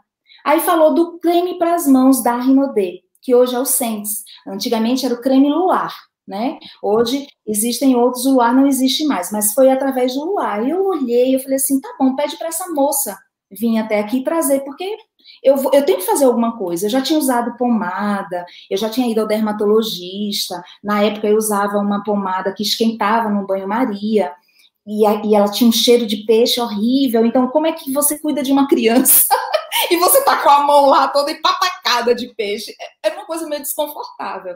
Aí 0.46 0.60
falou 0.60 0.93
do 0.93 1.19
creme 1.19 1.57
para 1.57 1.75
as 1.75 1.88
mãos 1.88 2.24
da 2.24 2.38
Rinodê, 2.38 3.01
que 3.22 3.36
hoje 3.36 3.55
é 3.55 3.60
o 3.60 3.65
Sense. 3.65 4.24
Antigamente 4.48 5.05
era 5.05 5.15
o 5.15 5.22
creme 5.22 5.50
luar 5.50 5.93
né? 6.27 6.60
Hoje 6.84 7.25
existem 7.46 7.96
outros, 7.96 8.25
o 8.25 8.34
Luar 8.34 8.53
não 8.53 8.67
existe 8.67 9.05
mais, 9.05 9.31
mas 9.31 9.53
foi 9.53 9.72
através 9.72 10.13
do 10.13 10.25
Luar. 10.25 10.67
Eu 10.67 10.86
olhei, 10.86 11.34
eu 11.34 11.39
falei 11.39 11.55
assim, 11.55 11.79
tá 11.79 11.96
bom, 11.98 12.15
pede 12.15 12.36
para 12.38 12.50
essa 12.50 12.67
moça 12.74 13.17
vir 13.50 13.77
até 13.77 14.00
aqui 14.00 14.24
trazer, 14.24 14.60
porque 14.65 14.98
eu, 15.41 15.55
vou, 15.55 15.72
eu 15.74 15.86
tenho 15.86 16.00
que 16.00 16.05
fazer 16.05 16.25
alguma 16.25 16.57
coisa. 16.57 16.86
Eu 16.86 16.89
já 16.89 17.01
tinha 17.01 17.17
usado 17.17 17.55
pomada, 17.55 18.46
eu 18.69 18.77
já 18.77 18.89
tinha 18.89 19.10
ido 19.10 19.22
ao 19.22 19.27
dermatologista. 19.27 20.62
Na 20.84 21.01
época 21.01 21.27
eu 21.27 21.38
usava 21.38 21.77
uma 21.77 22.03
pomada 22.03 22.53
que 22.53 22.63
esquentava 22.63 23.29
no 23.29 23.48
banho-maria. 23.48 24.34
E, 24.88 25.03
e 25.27 25.36
ela 25.36 25.51
tinha 25.51 25.70
um 25.70 25.74
cheiro 25.74 26.08
de 26.08 26.25
peixe 26.25 26.62
horrível. 26.62 27.25
Então, 27.25 27.50
como 27.50 27.67
é 27.67 27.74
que 27.74 27.91
você 27.91 28.17
cuida 28.17 28.41
de 28.41 28.53
uma 28.53 28.67
criança 28.67 29.27
e 29.91 29.98
você 29.98 30.24
tá 30.24 30.41
com 30.41 30.50
a 30.50 30.63
mão 30.63 30.86
lá 30.86 31.10
toda 31.10 31.32
empatacada 31.32 32.15
de 32.15 32.34
peixe? 32.36 32.74
É, 33.03 33.10
é 33.10 33.13
uma 33.13 33.25
coisa 33.25 33.48
meio 33.48 33.62
desconfortável. 33.62 34.56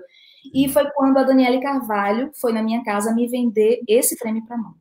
E 0.54 0.70
foi 0.70 0.90
quando 0.92 1.18
a 1.18 1.24
Daniele 1.24 1.60
Carvalho 1.60 2.32
foi 2.40 2.54
na 2.54 2.64
minha 2.64 2.84
casa 2.84 3.14
me 3.14 3.28
vender 3.28 3.82
esse 3.88 4.18
creme 4.18 4.44
para 4.46 4.58
mão. 4.58 4.74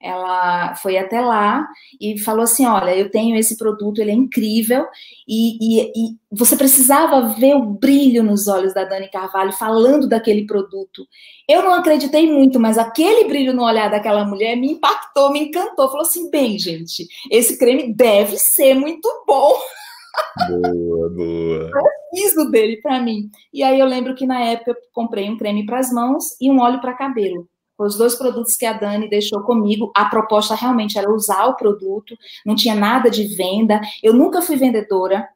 Ela 0.00 0.74
foi 0.76 0.96
até 0.96 1.20
lá 1.20 1.68
e 2.00 2.18
falou 2.18 2.44
assim: 2.44 2.64
Olha, 2.66 2.96
eu 2.96 3.10
tenho 3.10 3.36
esse 3.36 3.56
produto, 3.56 4.00
ele 4.00 4.10
é 4.10 4.14
incrível, 4.14 4.86
e, 5.28 5.58
e, 5.60 5.92
e, 5.94 6.16
você 6.32 6.56
precisava 6.56 7.34
ver 7.34 7.54
o 7.54 7.66
brilho 7.66 8.22
nos 8.22 8.48
olhos 8.48 8.72
da 8.72 8.84
Dani 8.84 9.10
Carvalho 9.10 9.52
falando 9.52 10.08
daquele 10.08 10.46
produto. 10.46 11.06
Eu 11.46 11.62
não 11.62 11.74
acreditei 11.74 12.30
muito, 12.30 12.58
mas 12.58 12.78
aquele 12.78 13.28
brilho 13.28 13.52
no 13.52 13.64
olhar 13.64 13.90
daquela 13.90 14.24
mulher 14.24 14.56
me 14.56 14.72
impactou, 14.72 15.30
me 15.30 15.40
encantou. 15.40 15.88
Falou 15.88 16.02
assim: 16.02 16.30
bem, 16.30 16.58
gente, 16.58 17.06
esse 17.30 17.58
creme 17.58 17.92
deve 17.94 18.38
ser 18.38 18.74
muito 18.74 19.08
bom. 19.26 19.54
Boa, 20.48 21.08
boa. 21.10 21.70
Preciso 22.10 22.50
dele 22.50 22.80
para 22.82 23.00
mim. 23.00 23.30
E 23.52 23.62
aí 23.62 23.78
eu 23.78 23.86
lembro 23.86 24.14
que 24.14 24.26
na 24.26 24.40
época 24.40 24.72
eu 24.72 24.76
comprei 24.92 25.30
um 25.30 25.36
creme 25.36 25.64
para 25.64 25.78
as 25.78 25.92
mãos 25.92 26.24
e 26.40 26.50
um 26.50 26.58
óleo 26.58 26.80
para 26.80 26.94
cabelo. 26.94 27.48
Os 27.84 27.96
dois 27.96 28.14
produtos 28.14 28.56
que 28.56 28.66
a 28.66 28.74
Dani 28.74 29.08
deixou 29.08 29.40
comigo. 29.42 29.90
A 29.94 30.04
proposta 30.04 30.54
realmente 30.54 30.98
era 30.98 31.10
usar 31.10 31.46
o 31.46 31.56
produto, 31.56 32.16
não 32.44 32.54
tinha 32.54 32.74
nada 32.74 33.10
de 33.10 33.24
venda. 33.24 33.80
Eu 34.02 34.12
nunca 34.12 34.42
fui 34.42 34.56
vendedora. 34.56 35.28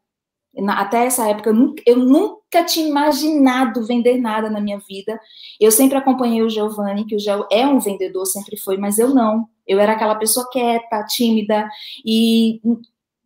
Até 0.69 1.07
essa 1.07 1.29
época, 1.29 1.51
eu 1.51 1.55
nunca, 1.55 1.83
eu 1.85 1.97
nunca 1.97 2.63
tinha 2.65 2.87
imaginado 2.87 3.85
vender 3.85 4.19
nada 4.19 4.49
na 4.49 4.61
minha 4.61 4.79
vida. 4.79 5.19
Eu 5.59 5.73
sempre 5.73 5.97
acompanhei 5.97 6.43
o 6.43 6.51
Giovanni, 6.51 7.07
que 7.07 7.17
o 7.17 7.19
Geo 7.19 7.47
é 7.51 7.67
um 7.67 7.81
vendedor, 7.81 8.25
sempre 8.27 8.57
foi, 8.57 8.77
mas 8.77 8.99
eu 8.99 9.13
não. 9.13 9.49
Eu 9.67 9.81
era 9.81 9.93
aquela 9.95 10.15
pessoa 10.15 10.49
quieta, 10.51 11.05
tímida, 11.09 11.69
e 12.05 12.61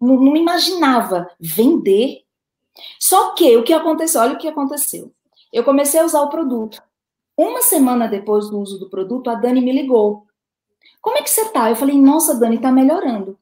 não, 0.01 0.17
não 0.17 0.37
imaginava 0.37 1.29
vender. 1.39 2.23
Só 2.99 3.35
que 3.35 3.57
o 3.57 3.65
que 3.65 3.73
aconteceu? 3.73 4.21
Olha 4.21 4.35
o 4.35 4.39
que 4.39 4.49
aconteceu. 4.49 5.13
Eu 5.53 5.65
comecei 5.65 6.01
a 6.01 6.05
usar 6.05 6.23
o 6.23 6.31
produto. 6.31 6.81
Uma 7.39 7.63
semana 7.63 8.09
depois 8.09 8.51
do 8.51 8.59
uso 8.59 8.81
do 8.81 8.91
produto, 8.91 9.31
a 9.31 9.37
Dani 9.37 9.61
me 9.61 9.71
ligou. 9.71 10.27
Como 11.01 11.17
é 11.19 11.23
que 11.23 11.31
você 11.31 11.49
tá? 11.51 11.71
Eu 11.71 11.77
falei, 11.77 11.97
nossa, 11.97 12.35
Dani, 12.35 12.59
tá 12.59 12.73
melhorando. 12.73 13.39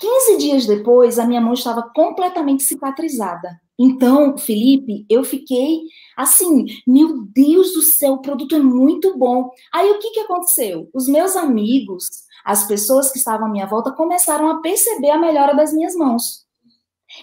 15 0.00 0.36
dias 0.38 0.66
depois, 0.66 1.16
a 1.16 1.24
minha 1.24 1.40
mão 1.40 1.54
estava 1.54 1.80
completamente 1.94 2.64
cicatrizada. 2.64 3.60
Então, 3.78 4.36
Felipe, 4.36 5.06
eu 5.08 5.22
fiquei 5.22 5.82
assim, 6.16 6.66
meu 6.84 7.22
Deus 7.32 7.72
do 7.72 7.82
céu, 7.82 8.14
o 8.14 8.20
produto 8.20 8.56
é 8.56 8.58
muito 8.58 9.16
bom. 9.16 9.48
Aí 9.72 9.92
o 9.92 10.00
que, 10.00 10.10
que 10.10 10.20
aconteceu? 10.20 10.90
Os 10.92 11.06
meus 11.06 11.36
amigos, 11.36 12.04
as 12.44 12.66
pessoas 12.66 13.12
que 13.12 13.18
estavam 13.18 13.46
à 13.46 13.50
minha 13.50 13.66
volta, 13.66 13.92
começaram 13.92 14.48
a 14.48 14.60
perceber 14.60 15.10
a 15.10 15.18
melhora 15.18 15.54
das 15.54 15.72
minhas 15.72 15.94
mãos. 15.94 16.44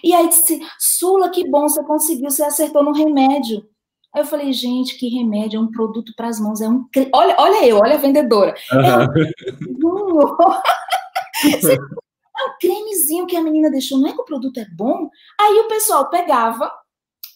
E 0.02 0.14
aí 0.14 0.26
disse, 0.28 0.58
Sula, 0.78 1.28
que 1.28 1.46
bom, 1.50 1.68
você 1.68 1.84
conseguiu, 1.84 2.30
você 2.30 2.42
acertou 2.42 2.82
no 2.82 2.92
remédio. 2.92 3.62
Aí 4.14 4.22
eu 4.22 4.26
falei, 4.26 4.52
gente, 4.52 4.96
que 4.96 5.08
remédio, 5.08 5.58
é 5.58 5.60
um 5.60 5.70
produto 5.70 6.12
para 6.16 6.28
as 6.28 6.38
mãos, 6.38 6.60
é 6.60 6.68
um. 6.68 6.86
Olha, 7.12 7.34
olha 7.36 7.66
eu, 7.66 7.78
olha 7.78 7.94
a 7.94 7.98
vendedora. 7.98 8.54
Uhum. 8.72 8.80
É, 8.80 8.96
um... 9.84 10.20
é 11.74 12.44
um 12.44 12.58
cremezinho 12.60 13.26
que 13.26 13.36
a 13.36 13.42
menina 13.42 13.70
deixou, 13.70 13.98
não 13.98 14.08
é 14.08 14.12
que 14.12 14.20
o 14.20 14.24
produto 14.24 14.58
é 14.60 14.66
bom? 14.76 15.10
Aí 15.40 15.58
o 15.58 15.68
pessoal 15.68 16.08
pegava 16.10 16.72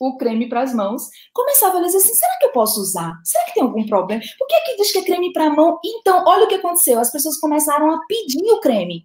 o 0.01 0.17
creme 0.17 0.49
para 0.49 0.63
as 0.63 0.73
mãos, 0.73 1.09
começava 1.33 1.79
a 1.79 1.83
dizer 1.83 1.99
assim: 1.99 2.15
será 2.15 2.39
que 2.39 2.47
eu 2.47 2.53
posso 2.53 2.81
usar? 2.81 3.13
Será 3.25 3.45
que 3.47 3.55
tem 3.55 3.63
algum 3.65 3.85
problema? 3.85 4.23
Por 4.39 4.47
que, 4.47 4.61
que 4.61 4.77
diz 4.77 4.93
que 4.93 4.99
é 4.99 5.05
creme 5.05 5.33
para 5.33 5.47
a 5.47 5.51
mão? 5.51 5.81
Então, 5.85 6.25
olha 6.27 6.45
o 6.45 6.49
que 6.49 6.55
aconteceu: 6.55 7.01
as 7.01 7.11
pessoas 7.11 7.39
começaram 7.39 7.91
a 7.91 7.99
pedir 8.07 8.53
o 8.53 8.61
creme. 8.61 9.05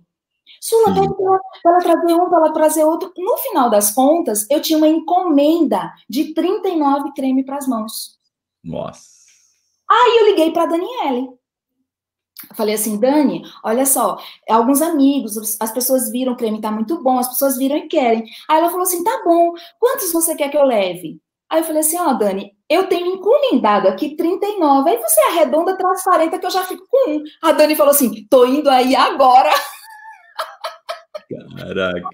Sula, 0.63 0.93
pede 0.93 1.13
para 1.13 1.71
ela 1.73 1.79
trazer 1.81 2.13
um, 2.13 2.29
para 2.29 2.37
ela 2.37 2.53
trazer 2.53 2.83
outro. 2.85 3.11
No 3.17 3.35
final 3.35 3.69
das 3.69 3.91
contas, 3.91 4.47
eu 4.49 4.61
tinha 4.61 4.77
uma 4.77 4.87
encomenda 4.87 5.91
de 6.09 6.33
39 6.33 7.11
creme 7.13 7.43
para 7.43 7.57
as 7.57 7.67
mãos. 7.67 8.17
Nossa. 8.63 9.01
Aí 9.91 10.19
eu 10.21 10.25
liguei 10.27 10.51
para 10.53 10.63
a 10.63 10.67
Daniele. 10.67 11.31
Falei 12.53 12.75
assim, 12.75 12.97
Dani, 12.97 13.43
olha 13.61 13.85
só, 13.85 14.17
alguns 14.49 14.81
amigos, 14.81 15.35
as 15.59 15.71
pessoas 15.73 16.09
viram 16.09 16.31
o 16.31 16.37
creme 16.37 16.61
tá 16.61 16.71
muito 16.71 17.03
bom, 17.03 17.19
as 17.19 17.27
pessoas 17.27 17.57
viram 17.57 17.75
e 17.75 17.89
querem. 17.89 18.23
Aí 18.49 18.57
ela 18.57 18.69
falou 18.69 18.83
assim, 18.83 19.03
tá 19.03 19.21
bom, 19.25 19.51
quantos 19.77 20.13
você 20.13 20.33
quer 20.33 20.47
que 20.47 20.57
eu 20.57 20.63
leve? 20.63 21.19
Aí 21.49 21.59
eu 21.59 21.65
falei 21.65 21.81
assim, 21.81 21.97
ó, 21.99 22.11
oh, 22.11 22.13
Dani, 22.13 22.53
eu 22.69 22.87
tenho 22.87 23.07
encomendado 23.07 23.89
aqui 23.89 24.15
39, 24.15 24.89
aí 24.89 24.97
você 24.97 25.21
arredonda, 25.23 25.77
traz 25.77 26.03
40 26.03 26.39
que 26.39 26.45
eu 26.45 26.51
já 26.51 26.63
fico 26.63 26.85
com 26.89 27.11
um. 27.11 27.23
A 27.41 27.51
Dani 27.51 27.75
falou 27.75 27.91
assim, 27.91 28.25
tô 28.29 28.45
indo 28.45 28.69
aí 28.69 28.95
agora. 28.95 29.51
Caraca. 31.57 32.09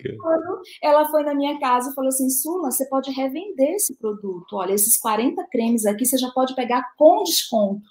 Ela 0.82 1.10
foi 1.10 1.24
na 1.24 1.34
minha 1.34 1.60
casa 1.60 1.92
e 1.92 1.94
falou 1.94 2.10
assim: 2.10 2.30
Sula, 2.30 2.72
você 2.72 2.86
pode 2.88 3.12
revender 3.12 3.76
esse 3.76 3.96
produto. 3.96 4.56
Olha, 4.56 4.74
esses 4.74 4.98
40 5.00 5.46
cremes 5.52 5.86
aqui 5.86 6.06
você 6.06 6.18
já 6.18 6.30
pode 6.32 6.56
pegar 6.56 6.84
com 6.98 7.24
desconto. 7.24 7.82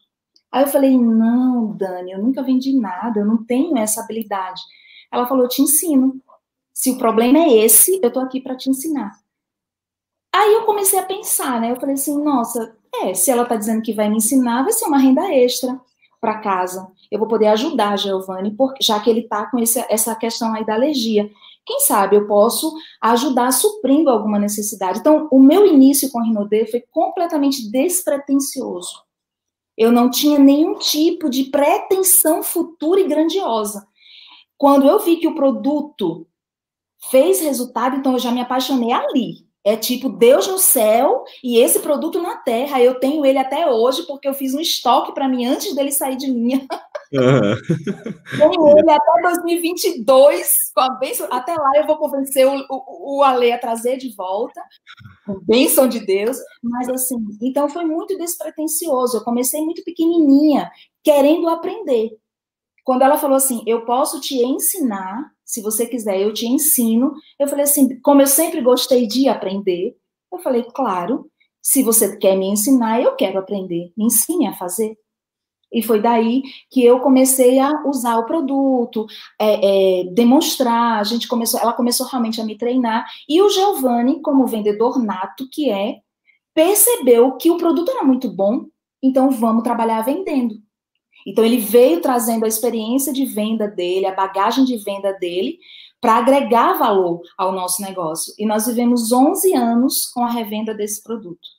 Aí 0.51 0.65
eu 0.65 0.69
falei: 0.69 0.97
Não, 0.97 1.77
Dani, 1.77 2.13
eu 2.13 2.23
nunca 2.23 2.43
vendi 2.43 2.79
nada, 2.79 3.21
eu 3.21 3.27
não 3.27 3.45
tenho 3.45 3.77
essa 3.77 4.03
habilidade. 4.03 4.61
Ela 5.13 5.27
falou: 5.27 5.45
Eu 5.45 5.49
te 5.49 5.63
ensino. 5.63 6.21
Se 6.73 6.91
o 6.91 6.99
problema 6.99 7.39
é 7.39 7.65
esse, 7.65 8.01
eu 8.03 8.13
tô 8.13 8.21
aqui 8.21 8.41
para 8.41 8.57
te 8.57 8.71
ensinar. 8.71 9.13
Aí 10.33 10.55
eu 10.55 10.65
comecei 10.65 10.99
a 10.99 11.05
pensar, 11.05 11.61
né? 11.61 11.73
Eu 11.73 11.77
falei 11.77 11.95
assim: 11.95 12.23
Nossa, 12.23 12.77
é, 12.95 13.15
se 13.15 13.31
ela 13.31 13.45
tá 13.45 13.57
dizendo 13.57 13.83
que 13.83 13.93
vai 13.93 14.09
me 14.09 14.17
ensinar, 14.17 14.63
vai 14.63 14.73
ser 14.73 14.87
uma 14.87 14.99
renda 14.99 15.33
extra 15.35 15.79
para 16.21 16.39
casa. 16.39 16.91
Eu 17.11 17.19
vou 17.19 17.29
poder 17.29 17.47
ajudar 17.49 17.97
Giovanni, 17.97 18.57
já 18.81 19.01
que 19.01 19.09
ele 19.09 19.21
está 19.21 19.47
com 19.51 19.59
esse, 19.59 19.85
essa 19.89 20.15
questão 20.15 20.55
aí 20.55 20.65
da 20.65 20.75
alergia. 20.75 21.31
Quem 21.65 21.81
sabe 21.81 22.17
eu 22.17 22.27
posso 22.27 22.73
ajudar 23.01 23.53
suprindo 23.53 24.11
alguma 24.11 24.39
necessidade. 24.39 25.01
Então, 25.01 25.29
o 25.31 25.39
meu 25.39 25.67
início 25.67 26.11
com 26.11 26.23
Rinodê 26.23 26.67
foi 26.67 26.83
completamente 26.91 27.71
despretensioso. 27.71 29.03
Eu 29.77 29.93
não 29.93 30.11
tinha 30.11 30.39
nenhum 30.39 30.75
tipo 30.75 31.29
de 31.31 31.45
pretensão 31.45 32.43
futura 32.43 33.01
e 33.01 33.07
grandiosa. 33.07 33.87
Quando 34.57 34.89
eu 34.89 34.99
vi 34.99 35.19
que 35.19 35.29
o 35.29 35.35
produto 35.35 36.27
fez 37.11 37.41
resultado, 37.41 37.97
então 37.97 38.15
eu 38.15 38.19
já 38.19 38.33
me 38.33 38.41
apaixonei 38.41 38.91
ali. 38.91 39.48
É 39.69 39.77
tipo 39.77 40.09
Deus 40.09 40.49
no 40.49 40.59
céu 40.59 41.25
e 41.45 41.59
esse 41.59 41.81
produto 41.81 42.23
na 42.23 42.37
terra. 42.37 42.81
Eu 42.81 42.99
tenho 42.99 43.27
ele 43.27 43.37
até 43.37 43.71
hoje 43.71 44.03
porque 44.07 44.27
eu 44.27 44.33
fiz 44.33 44.55
um 44.55 44.61
estoque 44.61 45.13
para 45.13 45.29
mim 45.29 45.45
antes 45.45 45.75
dele 45.75 45.93
sair 45.93 46.17
de 46.17 46.27
linha. 46.27 46.67
Uhum. 47.11 47.57
Tenho 48.37 48.79
ele 48.79 48.91
até 48.91 49.23
2022 49.23 50.73
com 50.75 50.81
a 50.83 50.91
bênção. 50.91 51.27
Até 51.31 51.55
lá 51.55 51.71
eu 51.77 51.87
vou 51.87 51.97
convencer 51.97 52.47
o, 52.47 52.55
o, 52.69 53.21
o 53.21 53.23
Ale 53.23 53.51
a 53.51 53.59
trazer 53.59 53.97
de 53.97 54.15
volta, 54.15 54.61
com 55.25 55.41
bênção 55.41 55.89
de 55.89 56.01
Deus. 56.01 56.37
Mas 56.63 56.87
assim, 56.91 57.17
então 57.41 57.67
foi 57.67 57.87
muito 57.87 58.19
despretensioso. 58.19 59.17
Eu 59.17 59.25
comecei 59.25 59.59
muito 59.63 59.83
pequenininha, 59.85 60.71
querendo 61.03 61.49
aprender. 61.49 62.11
Quando 62.85 63.01
ela 63.01 63.17
falou 63.17 63.39
assim, 63.39 63.63
eu 63.67 63.87
posso 63.87 64.21
te 64.21 64.37
ensinar 64.45 65.33
se 65.49 65.63
você 65.63 65.87
quiser, 65.87 66.21
eu 66.21 66.33
te 66.35 66.47
ensino. 66.47 67.15
Eu 67.39 67.49
falei 67.49 67.65
assim, 67.65 67.99
como 68.01 68.21
eu 68.21 68.27
sempre 68.27 68.61
gostei 68.61 69.07
de 69.07 69.29
aprender, 69.29 69.97
eu 70.31 70.39
falei, 70.41 70.63
claro, 70.63 71.31
se 71.63 71.83
você 71.83 72.19
quer 72.19 72.37
me 72.37 72.47
ensinar, 72.47 73.01
eu 73.01 73.17
quero 73.17 73.39
aprender, 73.39 73.91
me 73.97 74.05
ensine 74.05 74.47
a 74.47 74.53
fazer. 74.53 74.95
E 75.73 75.83
foi 75.83 76.03
daí 76.03 76.43
que 76.71 76.85
eu 76.85 77.01
comecei 77.01 77.59
a 77.59 77.83
usar 77.87 78.19
o 78.19 78.27
produto, 78.27 79.07
é, 79.41 80.03
é, 80.03 80.05
demonstrar, 80.13 81.01
a 81.01 81.05
gente 81.05 81.27
começou, 81.27 81.59
ela 81.59 81.73
começou 81.73 82.07
realmente 82.07 82.41
a 82.43 82.45
me 82.45 82.57
treinar, 82.57 83.07
e 83.27 83.41
o 83.41 83.49
Giovanni, 83.49 84.21
como 84.21 84.47
vendedor 84.47 85.03
nato 85.03 85.49
que 85.51 85.71
é, 85.71 85.97
percebeu 86.55 87.37
que 87.37 87.51
o 87.51 87.57
produto 87.57 87.91
era 87.91 88.05
muito 88.05 88.31
bom, 88.31 88.67
então 89.03 89.31
vamos 89.31 89.63
trabalhar 89.63 90.03
vendendo. 90.03 90.57
Então, 91.27 91.45
ele 91.45 91.59
veio 91.59 92.01
trazendo 92.01 92.45
a 92.45 92.49
experiência 92.49 93.13
de 93.13 93.25
venda 93.25 93.69
dele, 93.69 94.07
a 94.07 94.15
bagagem 94.15 94.65
de 94.65 94.77
venda 94.79 95.13
dele, 95.15 95.59
para 96.01 96.17
agregar 96.17 96.79
valor 96.79 97.21
ao 97.37 97.53
nosso 97.53 97.83
negócio. 97.83 98.33
E 98.39 98.47
nós 98.47 98.67
vivemos 98.67 99.13
11 99.13 99.55
anos 99.55 100.07
com 100.07 100.25
a 100.25 100.31
revenda 100.31 100.75
desse 100.75 101.03
produto. 101.03 101.59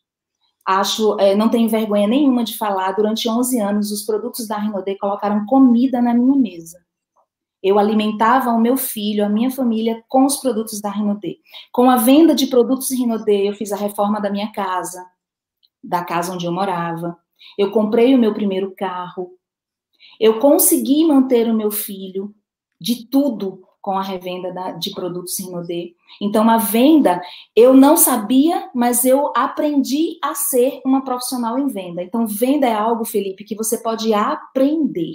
Acho, 0.66 1.20
é, 1.20 1.36
não 1.36 1.50
tenho 1.50 1.68
vergonha 1.68 2.08
nenhuma 2.08 2.44
de 2.44 2.58
falar, 2.58 2.92
durante 2.92 3.28
11 3.28 3.60
anos, 3.60 3.92
os 3.92 4.06
produtos 4.06 4.48
da 4.48 4.58
Rinodê 4.58 4.96
colocaram 4.98 5.46
comida 5.46 6.02
na 6.02 6.14
minha 6.14 6.36
mesa. 6.36 6.78
Eu 7.62 7.78
alimentava 7.78 8.52
o 8.52 8.60
meu 8.60 8.78
filho, 8.78 9.26
a 9.26 9.30
minha 9.30 9.52
família, 9.52 10.02
com 10.08 10.26
os 10.26 10.38
produtos 10.38 10.80
da 10.80 10.90
Rinodê. 10.90 11.40
Com 11.74 11.90
a 11.90 11.98
venda 11.98 12.34
de 12.34 12.48
produtos 12.48 12.92
Rinodê, 12.92 13.50
eu 13.50 13.54
fiz 13.54 13.72
a 13.72 13.76
reforma 13.76 14.22
da 14.22 14.30
minha 14.30 14.52
casa, 14.52 15.04
da 15.84 16.04
casa 16.04 16.34
onde 16.34 16.46
eu 16.46 16.52
morava. 16.54 17.18
Eu 17.58 17.72
comprei 17.72 18.16
o 18.16 18.18
meu 18.18 18.34
primeiro 18.34 18.74
carro, 18.78 19.32
eu 20.20 20.40
consegui 20.40 21.06
manter 21.06 21.50
o 21.50 21.54
meu 21.54 21.72
filho 21.72 22.34
de 22.80 23.06
tudo 23.08 23.64
com 23.82 23.98
a 23.98 24.04
revenda 24.04 24.54
da, 24.54 24.72
de 24.72 24.92
produtos 24.92 25.40
Rinodê. 25.40 25.94
Então, 26.22 26.50
a 26.50 26.58
venda, 26.58 27.22
eu 27.56 27.74
não 27.74 27.96
sabia, 27.96 28.70
mas 28.76 29.06
eu 29.06 29.32
aprendi 29.36 30.20
a 30.22 30.36
ser 30.36 30.82
uma 30.86 31.04
profissional 31.04 31.58
em 31.58 31.68
venda. 31.68 32.04
Então, 32.04 32.28
venda 32.28 32.68
é 32.68 32.74
algo, 32.74 33.06
Felipe, 33.06 33.46
que 33.46 33.56
você 33.56 33.78
pode 33.78 34.14
aprender. 34.14 35.14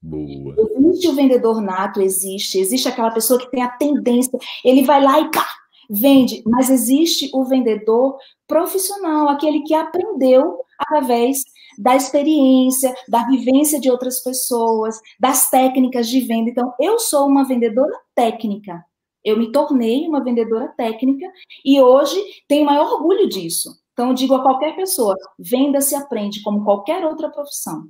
Boa. 0.00 0.54
Existe 0.76 1.08
o 1.08 1.14
vendedor 1.14 1.60
nato, 1.60 2.00
existe. 2.00 2.58
Existe 2.58 2.88
aquela 2.88 3.10
pessoa 3.10 3.38
que 3.38 3.50
tem 3.50 3.62
a 3.62 3.68
tendência, 3.68 4.38
ele 4.64 4.82
vai 4.82 5.02
lá 5.02 5.20
e 5.20 5.30
pá, 5.30 5.46
vende, 5.90 6.42
mas 6.46 6.70
existe 6.70 7.28
o 7.34 7.44
vendedor 7.44 8.16
profissional, 8.46 9.28
aquele 9.28 9.62
que 9.62 9.74
aprendeu 9.74 10.60
através 10.78 11.42
da 11.80 11.96
experiência, 11.96 12.94
da 13.08 13.26
vivência 13.26 13.80
de 13.80 13.90
outras 13.90 14.22
pessoas, 14.22 15.00
das 15.18 15.48
técnicas 15.48 16.08
de 16.08 16.20
venda. 16.20 16.50
Então, 16.50 16.74
eu 16.78 16.98
sou 16.98 17.26
uma 17.26 17.46
vendedora 17.46 17.96
técnica. 18.14 18.84
Eu 19.24 19.38
me 19.38 19.50
tornei 19.50 20.06
uma 20.06 20.22
vendedora 20.22 20.68
técnica 20.76 21.26
e 21.64 21.80
hoje 21.80 22.16
tenho 22.46 22.66
maior 22.66 22.92
orgulho 22.92 23.28
disso. 23.28 23.70
Então, 23.92 24.08
eu 24.08 24.14
digo 24.14 24.34
a 24.34 24.42
qualquer 24.42 24.76
pessoa: 24.76 25.14
venda 25.38 25.80
se 25.80 25.94
aprende 25.94 26.42
como 26.42 26.64
qualquer 26.64 27.04
outra 27.04 27.30
profissão. 27.30 27.84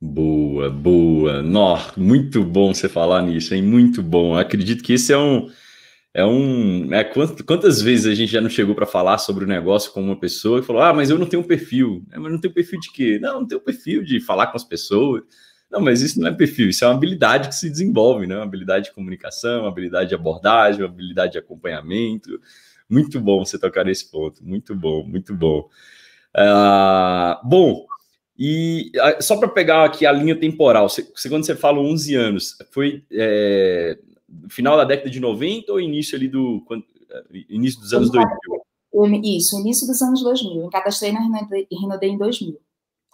Boa, 0.00 0.68
boa. 0.68 1.42
Nó, 1.42 1.78
muito 1.96 2.42
bom 2.42 2.74
você 2.74 2.88
falar 2.88 3.22
nisso, 3.22 3.54
hein? 3.54 3.62
Muito 3.62 4.02
bom. 4.02 4.34
acredito 4.34 4.82
que 4.82 4.94
esse 4.94 5.12
é 5.12 5.18
um. 5.18 5.48
É 6.14 6.24
um. 6.24 6.86
Né, 6.86 7.04
quantas, 7.04 7.80
vezes 7.80 8.06
a 8.06 8.14
gente 8.14 8.30
já 8.30 8.40
não 8.40 8.50
chegou 8.50 8.74
para 8.74 8.84
falar 8.84 9.16
sobre 9.18 9.44
o 9.44 9.48
negócio 9.48 9.92
com 9.92 10.02
uma 10.02 10.18
pessoa 10.18 10.60
e 10.60 10.62
falou: 10.62 10.82
Ah, 10.82 10.92
mas 10.92 11.08
eu 11.08 11.18
não 11.18 11.26
tenho 11.26 11.42
perfil. 11.42 12.04
É, 12.12 12.18
mas 12.18 12.30
não 12.30 12.40
tenho 12.40 12.52
perfil 12.52 12.80
de 12.80 12.92
quê? 12.92 13.18
Não, 13.20 13.40
não 13.40 13.46
tenho 13.46 13.60
perfil 13.60 14.04
de 14.04 14.20
falar 14.20 14.48
com 14.48 14.56
as 14.56 14.64
pessoas. 14.64 15.22
Não, 15.70 15.80
mas 15.80 16.02
isso 16.02 16.20
não 16.20 16.28
é 16.28 16.32
perfil, 16.32 16.68
isso 16.68 16.84
é 16.84 16.88
uma 16.88 16.94
habilidade 16.94 17.48
que 17.48 17.54
se 17.54 17.70
desenvolve, 17.70 18.26
né? 18.26 18.36
Uma 18.36 18.44
habilidade 18.44 18.86
de 18.86 18.92
comunicação, 18.92 19.60
uma 19.60 19.68
habilidade 19.68 20.10
de 20.10 20.14
abordagem, 20.14 20.82
uma 20.82 20.88
habilidade 20.88 21.32
de 21.32 21.38
acompanhamento. 21.38 22.38
Muito 22.90 23.18
bom 23.18 23.42
você 23.42 23.58
tocar 23.58 23.84
nesse 23.84 24.10
ponto. 24.10 24.44
Muito 24.44 24.74
bom, 24.76 25.02
muito 25.02 25.34
bom. 25.34 25.66
Uh, 26.36 27.48
bom, 27.48 27.86
e 28.38 28.92
só 29.20 29.38
para 29.38 29.48
pegar 29.48 29.84
aqui 29.84 30.04
a 30.04 30.12
linha 30.12 30.34
temporal, 30.38 30.90
você, 30.90 31.02
quando 31.28 31.46
você 31.46 31.56
fala 31.56 31.78
11 31.78 32.14
anos, 32.16 32.58
foi 32.70 33.02
é, 33.10 33.98
final 34.48 34.76
da 34.76 34.84
década 34.84 35.10
de 35.10 35.20
90 35.20 35.72
ou 35.72 35.80
início 35.80 36.16
ali 36.16 36.28
do 36.28 36.64
é, 37.10 37.24
início 37.48 37.80
dos 37.80 37.92
anos 37.92 38.10
2000? 38.10 39.20
Isso, 39.24 39.58
início 39.58 39.86
dos 39.86 40.00
anos 40.02 40.22
2000. 40.22 40.62
Eu 40.62 40.70
cadastrei 40.70 41.12
na 41.12 41.20
Rinode 41.20 42.06
em 42.06 42.18
2000. 42.18 42.58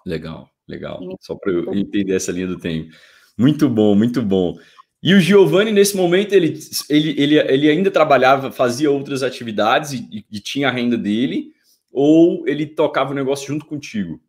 Legal, 0.04 0.48
legal. 0.66 1.00
Só 1.20 1.34
para 1.36 1.52
eu 1.52 1.72
entender 1.74 2.14
essa 2.14 2.32
linha 2.32 2.46
do 2.46 2.58
tempo. 2.58 2.90
Muito 3.36 3.68
bom, 3.68 3.94
muito 3.94 4.20
bom. 4.20 4.58
E 5.00 5.14
o 5.14 5.20
Giovanni, 5.20 5.70
nesse 5.70 5.96
momento, 5.96 6.32
ele, 6.32 6.58
ele, 6.90 7.10
ele, 7.16 7.38
ele 7.38 7.70
ainda 7.70 7.90
trabalhava, 7.90 8.50
fazia 8.50 8.90
outras 8.90 9.22
atividades 9.22 9.92
e, 9.92 10.26
e 10.28 10.40
tinha 10.40 10.68
a 10.68 10.72
renda 10.72 10.96
dele, 10.96 11.52
ou 11.92 12.46
ele 12.48 12.66
tocava 12.66 13.12
o 13.12 13.14
negócio 13.14 13.46
junto 13.46 13.64
contigo? 13.64 14.20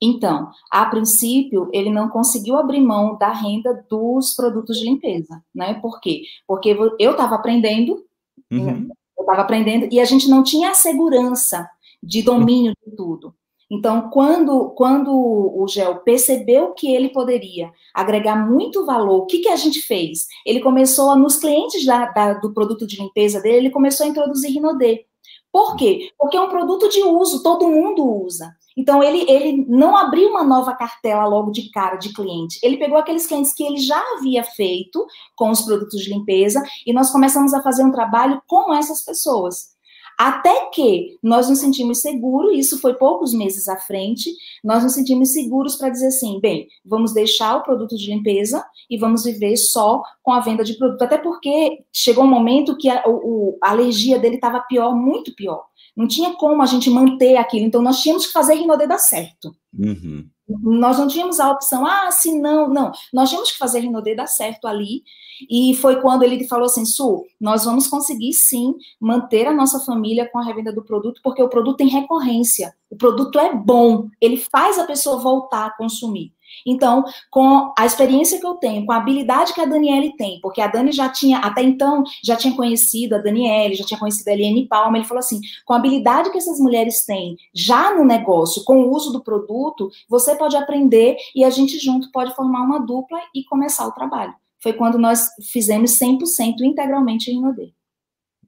Então, 0.00 0.50
a 0.70 0.86
princípio, 0.86 1.68
ele 1.72 1.90
não 1.90 2.08
conseguiu 2.08 2.56
abrir 2.56 2.80
mão 2.80 3.18
da 3.18 3.32
renda 3.32 3.84
dos 3.90 4.34
produtos 4.34 4.78
de 4.78 4.84
limpeza, 4.84 5.42
né? 5.54 5.74
Por 5.74 6.00
quê? 6.00 6.22
Porque 6.46 6.76
eu 6.98 7.10
estava 7.10 7.34
aprendendo, 7.34 8.04
uhum. 8.50 8.88
eu 9.18 9.22
estava 9.22 9.42
aprendendo, 9.42 9.88
e 9.90 9.98
a 9.98 10.04
gente 10.04 10.28
não 10.28 10.42
tinha 10.42 10.70
a 10.70 10.74
segurança 10.74 11.68
de 12.02 12.22
domínio 12.22 12.72
de 12.86 12.94
tudo. 12.94 13.34
Então, 13.70 14.08
quando, 14.08 14.70
quando 14.70 15.10
o 15.12 15.66
GEL 15.68 15.96
percebeu 15.96 16.72
que 16.72 16.90
ele 16.90 17.10
poderia 17.10 17.70
agregar 17.92 18.34
muito 18.34 18.86
valor, 18.86 19.18
o 19.18 19.26
que, 19.26 19.40
que 19.40 19.48
a 19.48 19.56
gente 19.56 19.82
fez? 19.82 20.26
Ele 20.46 20.60
começou, 20.60 21.10
a, 21.10 21.16
nos 21.16 21.36
clientes 21.36 21.84
da, 21.84 22.06
da, 22.06 22.32
do 22.34 22.54
produto 22.54 22.86
de 22.86 22.96
limpeza 22.96 23.40
dele, 23.42 23.58
ele 23.58 23.70
começou 23.70 24.06
a 24.06 24.08
introduzir 24.08 24.52
Rinodê. 24.52 25.04
Por 25.52 25.76
quê? 25.76 26.10
Porque 26.18 26.36
é 26.36 26.40
um 26.40 26.48
produto 26.48 26.88
de 26.88 27.02
uso, 27.02 27.42
todo 27.42 27.68
mundo 27.68 28.04
usa. 28.24 28.54
Então, 28.76 29.02
ele, 29.02 29.28
ele 29.28 29.66
não 29.68 29.96
abriu 29.96 30.28
uma 30.28 30.44
nova 30.44 30.72
cartela 30.72 31.26
logo 31.26 31.50
de 31.50 31.68
cara 31.70 31.96
de 31.96 32.12
cliente. 32.12 32.60
Ele 32.62 32.76
pegou 32.76 32.96
aqueles 32.96 33.26
clientes 33.26 33.52
que 33.52 33.64
ele 33.64 33.78
já 33.78 34.00
havia 34.16 34.44
feito 34.44 35.04
com 35.34 35.50
os 35.50 35.62
produtos 35.62 36.00
de 36.00 36.10
limpeza 36.10 36.62
e 36.86 36.92
nós 36.92 37.10
começamos 37.10 37.52
a 37.52 37.62
fazer 37.62 37.84
um 37.84 37.90
trabalho 37.90 38.40
com 38.46 38.72
essas 38.72 39.02
pessoas. 39.02 39.76
Até 40.18 40.66
que 40.70 41.16
nós 41.22 41.48
nos 41.48 41.60
sentimos 41.60 42.00
seguros, 42.00 42.58
isso 42.58 42.80
foi 42.80 42.94
poucos 42.94 43.32
meses 43.32 43.68
à 43.68 43.76
frente, 43.76 44.28
nós 44.64 44.82
nos 44.82 44.94
sentimos 44.94 45.32
seguros 45.32 45.76
para 45.76 45.90
dizer 45.90 46.08
assim: 46.08 46.40
bem, 46.40 46.66
vamos 46.84 47.14
deixar 47.14 47.56
o 47.56 47.62
produto 47.62 47.96
de 47.96 48.10
limpeza 48.10 48.64
e 48.90 48.98
vamos 48.98 49.22
viver 49.22 49.56
só 49.56 50.02
com 50.20 50.32
a 50.32 50.40
venda 50.40 50.64
de 50.64 50.76
produto. 50.76 51.02
Até 51.02 51.18
porque 51.18 51.84
chegou 51.92 52.24
um 52.24 52.28
momento 52.28 52.76
que 52.76 52.88
a, 52.88 53.04
o, 53.06 53.56
a 53.62 53.70
alergia 53.70 54.18
dele 54.18 54.34
estava 54.34 54.58
pior, 54.62 54.92
muito 54.92 55.32
pior. 55.36 55.67
Não 55.98 56.06
tinha 56.06 56.32
como 56.34 56.62
a 56.62 56.66
gente 56.66 56.88
manter 56.88 57.36
aquilo, 57.36 57.66
então 57.66 57.82
nós 57.82 58.00
tínhamos 58.00 58.28
que 58.28 58.32
fazer 58.32 58.54
Rinodê 58.54 58.86
dar 58.86 58.98
certo. 58.98 59.52
Uhum. 59.76 60.28
Nós 60.48 60.96
não 60.96 61.08
tínhamos 61.08 61.40
a 61.40 61.50
opção, 61.50 61.84
ah, 61.84 62.08
se 62.12 62.40
não, 62.40 62.68
não. 62.68 62.92
Nós 63.12 63.28
tínhamos 63.28 63.50
que 63.50 63.58
fazer 63.58 63.80
Rinodê 63.80 64.14
dar 64.14 64.28
certo 64.28 64.68
ali 64.68 65.02
e 65.50 65.74
foi 65.74 66.00
quando 66.00 66.22
ele 66.22 66.46
falou 66.46 66.66
assim: 66.66 66.84
Su, 66.84 67.24
nós 67.40 67.64
vamos 67.64 67.88
conseguir 67.88 68.32
sim 68.32 68.76
manter 69.00 69.48
a 69.48 69.52
nossa 69.52 69.80
família 69.80 70.30
com 70.30 70.38
a 70.38 70.44
revenda 70.44 70.72
do 70.72 70.84
produto, 70.84 71.20
porque 71.20 71.42
o 71.42 71.48
produto 71.48 71.78
tem 71.78 71.88
recorrência. 71.88 72.72
O 72.88 72.96
produto 72.96 73.36
é 73.36 73.52
bom, 73.52 74.08
ele 74.20 74.36
faz 74.36 74.78
a 74.78 74.84
pessoa 74.84 75.18
voltar 75.18 75.66
a 75.66 75.76
consumir. 75.76 76.32
Então, 76.66 77.04
com 77.30 77.72
a 77.76 77.86
experiência 77.86 78.38
que 78.38 78.46
eu 78.46 78.54
tenho, 78.54 78.84
com 78.84 78.92
a 78.92 78.96
habilidade 78.96 79.52
que 79.52 79.60
a 79.60 79.64
Daniele 79.64 80.14
tem, 80.16 80.40
porque 80.40 80.60
a 80.60 80.66
Dani 80.66 80.92
já 80.92 81.08
tinha, 81.08 81.38
até 81.38 81.62
então, 81.62 82.02
já 82.22 82.36
tinha 82.36 82.54
conhecido 82.54 83.14
a 83.14 83.18
Daniele, 83.18 83.74
já 83.74 83.84
tinha 83.84 83.98
conhecido 83.98 84.28
a 84.28 84.32
Eliane 84.32 84.66
Palma, 84.66 84.98
ele 84.98 85.06
falou 85.06 85.20
assim: 85.20 85.40
com 85.64 85.72
a 85.72 85.76
habilidade 85.76 86.30
que 86.30 86.38
essas 86.38 86.58
mulheres 86.58 87.04
têm 87.04 87.36
já 87.54 87.94
no 87.94 88.04
negócio, 88.04 88.64
com 88.64 88.82
o 88.82 88.90
uso 88.94 89.12
do 89.12 89.22
produto, 89.22 89.90
você 90.08 90.34
pode 90.36 90.56
aprender 90.56 91.16
e 91.34 91.44
a 91.44 91.50
gente 91.50 91.78
junto 91.78 92.10
pode 92.12 92.34
formar 92.34 92.62
uma 92.62 92.78
dupla 92.78 93.18
e 93.34 93.44
começar 93.44 93.86
o 93.86 93.92
trabalho 93.92 94.34
foi 94.60 94.72
quando 94.72 94.98
nós 94.98 95.28
fizemos 95.50 95.98
100% 95.98 96.60
integralmente 96.62 97.30
em 97.30 97.34
Rinodê. 97.34 97.72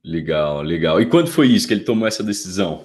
Legal, 0.02 0.62
legal. 0.62 1.00
E 1.00 1.06
quando 1.06 1.28
foi 1.28 1.48
isso 1.48 1.68
que 1.68 1.74
ele 1.74 1.84
tomou 1.84 2.08
essa 2.08 2.22
decisão? 2.22 2.84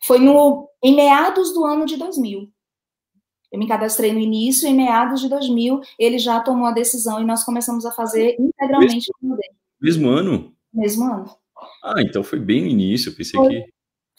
Foi 0.00 0.18
no, 0.18 0.68
em 0.82 0.94
meados 0.94 1.52
do 1.52 1.64
ano 1.64 1.84
de 1.84 1.96
2000. 1.96 2.48
Eu 3.50 3.58
me 3.58 3.66
cadastrei 3.66 4.12
no 4.12 4.18
início, 4.18 4.68
em 4.68 4.74
meados 4.74 5.20
de 5.20 5.28
2000, 5.28 5.80
ele 5.98 6.18
já 6.18 6.40
tomou 6.40 6.66
a 6.66 6.72
decisão 6.72 7.20
e 7.20 7.24
nós 7.24 7.44
começamos 7.44 7.86
a 7.86 7.92
fazer 7.92 8.36
integralmente 8.38 8.94
mesmo, 8.94 9.14
Rinodê. 9.22 9.48
Mesmo 9.80 10.08
ano? 10.08 10.52
Mesmo 10.72 11.04
ano. 11.04 11.30
Ah, 11.82 12.00
então 12.00 12.22
foi 12.22 12.38
bem 12.38 12.62
no 12.62 12.68
início, 12.68 13.14
pensei 13.14 13.38
foi, 13.38 13.48
que... 13.48 13.64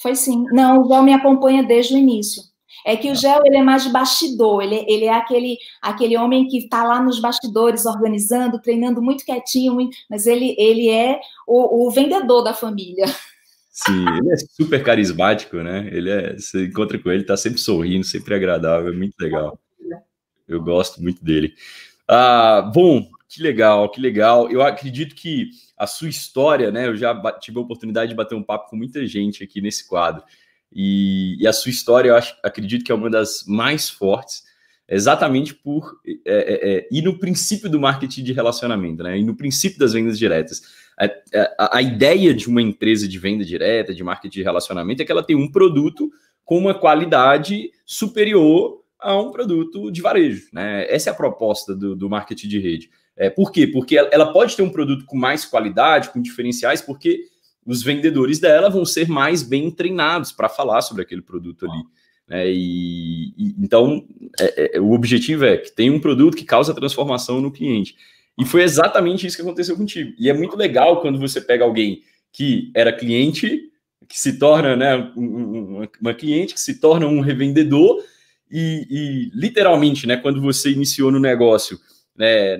Foi 0.02 0.16
sim. 0.16 0.46
Não, 0.52 0.80
o 0.80 0.88
Val 0.88 1.04
me 1.04 1.14
acompanha 1.14 1.64
desde 1.64 1.94
o 1.94 1.98
início. 1.98 2.42
É 2.86 2.96
que 2.96 3.12
o 3.12 3.16
Gel 3.16 3.42
ele 3.46 3.58
é 3.58 3.62
mais 3.62 3.84
de 3.84 3.90
bastidor, 3.90 4.64
ele, 4.64 4.86
ele 4.88 5.06
é 5.06 5.14
aquele, 5.14 5.58
aquele 5.82 6.16
homem 6.18 6.48
que 6.48 6.60
está 6.60 6.84
lá 6.84 7.02
nos 7.02 7.20
bastidores, 7.20 7.86
organizando, 7.86 8.62
treinando 8.62 9.02
muito 9.02 9.26
quietinho, 9.26 9.90
mas 10.10 10.26
ele, 10.26 10.56
ele 10.58 10.90
é 10.90 11.20
o, 11.46 11.88
o, 11.88 11.92
vendedor 11.92 12.42
da 12.42 12.54
família. 12.54 13.06
Sim, 13.86 14.06
ele 14.18 14.34
é 14.34 14.38
super 14.38 14.84
carismático, 14.84 15.58
né? 15.58 15.90
Ele 15.92 16.10
é, 16.10 16.34
você 16.34 16.66
encontra 16.66 17.00
com 17.00 17.10
ele, 17.10 17.22
está 17.22 17.38
sempre 17.38 17.60
sorrindo, 17.60 18.06
sempre 18.06 18.36
agradável, 18.36 18.92
é 18.92 18.96
muito 18.96 19.16
legal. 19.20 19.58
Eu 20.48 20.62
gosto 20.62 21.02
muito 21.02 21.24
dele. 21.24 21.54
Ah, 22.08 22.62
bom, 22.74 23.08
que 23.30 23.42
legal, 23.42 23.90
que 23.90 24.02
legal. 24.02 24.52
Eu 24.52 24.62
acredito 24.62 25.16
que 25.16 25.52
a 25.78 25.88
sua 25.88 26.10
história, 26.10 26.72
né? 26.72 26.88
Eu 26.88 26.98
já 26.98 27.16
tive 27.40 27.58
a 27.58 27.62
oportunidade 27.62 28.10
de 28.10 28.16
bater 28.16 28.36
um 28.36 28.44
papo 28.44 28.70
com 28.70 28.76
muita 28.76 29.06
gente 29.06 29.44
aqui 29.44 29.62
nesse 29.62 29.88
quadro. 29.88 30.24
E, 30.74 31.38
e, 31.40 31.48
a 31.48 31.54
sua 31.54 31.70
história, 31.70 32.10
eu 32.10 32.16
acho, 32.16 32.36
acredito 32.44 32.84
que 32.84 32.92
é 32.92 32.96
uma 32.96 33.10
das 33.10 33.46
mais 33.48 33.90
fortes, 33.90 34.44
exatamente 34.88 35.54
por 35.54 36.00
é, 36.06 36.14
é, 36.26 36.78
é, 36.78 36.88
ir 36.92 37.02
no 37.02 37.18
princípio 37.18 37.70
do 37.70 37.80
marketing 37.80 38.24
de 38.24 38.34
relacionamento, 38.34 39.04
né? 39.04 39.18
E 39.18 39.24
no 39.24 39.36
princípio 39.36 39.80
das 39.80 39.94
vendas 39.94 40.20
diretas. 40.20 40.62
A, 41.00 41.78
a, 41.78 41.82
ideia 41.82 42.34
de 42.34 42.50
uma 42.50 42.62
empresa 42.62 43.08
de 43.08 43.18
venda 43.18 43.46
direta, 43.46 43.94
de 43.94 44.04
marketing 44.04 44.40
de 44.40 44.44
relacionamento, 44.44 45.02
é 45.02 45.06
que 45.06 45.12
ela 45.12 45.24
tem 45.24 45.36
um 45.36 45.50
produto 45.50 46.12
com 46.44 46.58
uma 46.58 46.74
qualidade 46.74 47.72
superior 47.86 48.84
a 49.00 49.18
um 49.18 49.32
produto 49.32 49.90
de 49.92 50.02
varejo. 50.02 50.48
Né? 50.52 50.86
Essa 50.90 51.10
é 51.10 51.14
a 51.14 51.16
proposta 51.16 51.74
do, 51.74 51.96
do 51.96 52.10
marketing 52.10 52.48
de 52.48 52.60
rede. 52.60 52.90
É, 53.16 53.30
por 53.30 53.52
quê? 53.52 53.68
Porque 53.68 53.98
ela, 53.98 54.32
pode 54.34 54.56
ter 54.56 54.62
um 54.62 54.70
produto 54.70 55.06
com 55.06 55.18
mais 55.18 55.46
qualidade, 55.46 56.10
com 56.10 56.22
diferenciais, 56.22 56.82
porque 56.82 57.26
os 57.66 57.84
vendedores 57.84 58.40
dela 58.40 58.70
vão 58.70 58.86
ser 58.86 59.08
mais 59.08 59.44
bem 59.44 59.70
treinados 59.70 60.32
para 60.32 60.50
falar 60.50 60.82
sobre 60.82 61.04
aquele 61.04 61.22
produto 61.22 61.66
ali. 61.66 61.84
Né? 62.28 62.50
E, 62.50 63.34
e, 63.38 63.56
então, 63.60 64.06
é, 64.40 64.78
é, 64.78 64.80
o 64.80 64.92
objetivo 64.92 65.46
é 65.46 65.58
que 65.58 65.72
tem 65.72 65.90
um 65.90 66.00
produto 66.00 66.38
que 66.38 66.46
causa 66.46 66.74
transformação 66.74 67.42
no 67.42 67.52
cliente. 67.52 67.96
E 68.40 68.46
foi 68.46 68.64
exatamente 68.64 69.28
isso 69.28 69.36
que 69.36 69.42
aconteceu 69.42 69.76
contigo. 69.76 70.14
E 70.18 70.30
é 70.30 70.34
muito 70.34 70.56
legal 70.56 71.02
quando 71.02 71.20
você 71.20 71.42
pega 71.42 71.66
alguém 71.66 72.02
que 72.32 72.72
era 72.74 72.94
cliente, 72.94 73.70
que 74.08 74.20
se 74.20 74.40
torna 74.40 74.76
né, 74.76 75.12
uma, 75.16 76.14
cliente, 76.14 76.54
que 76.54 76.60
se 76.60 76.80
torna 76.80 77.06
um 77.06 77.20
revendedor, 77.20 78.02
e, 78.50 78.88
e, 78.90 79.32
literalmente, 79.38 80.08
né, 80.08 80.18
quando 80.18 80.42
você 80.42 80.72
iniciou 80.72 81.12
no 81.12 81.20
negócio, 81.20 81.78
né, 82.16 82.58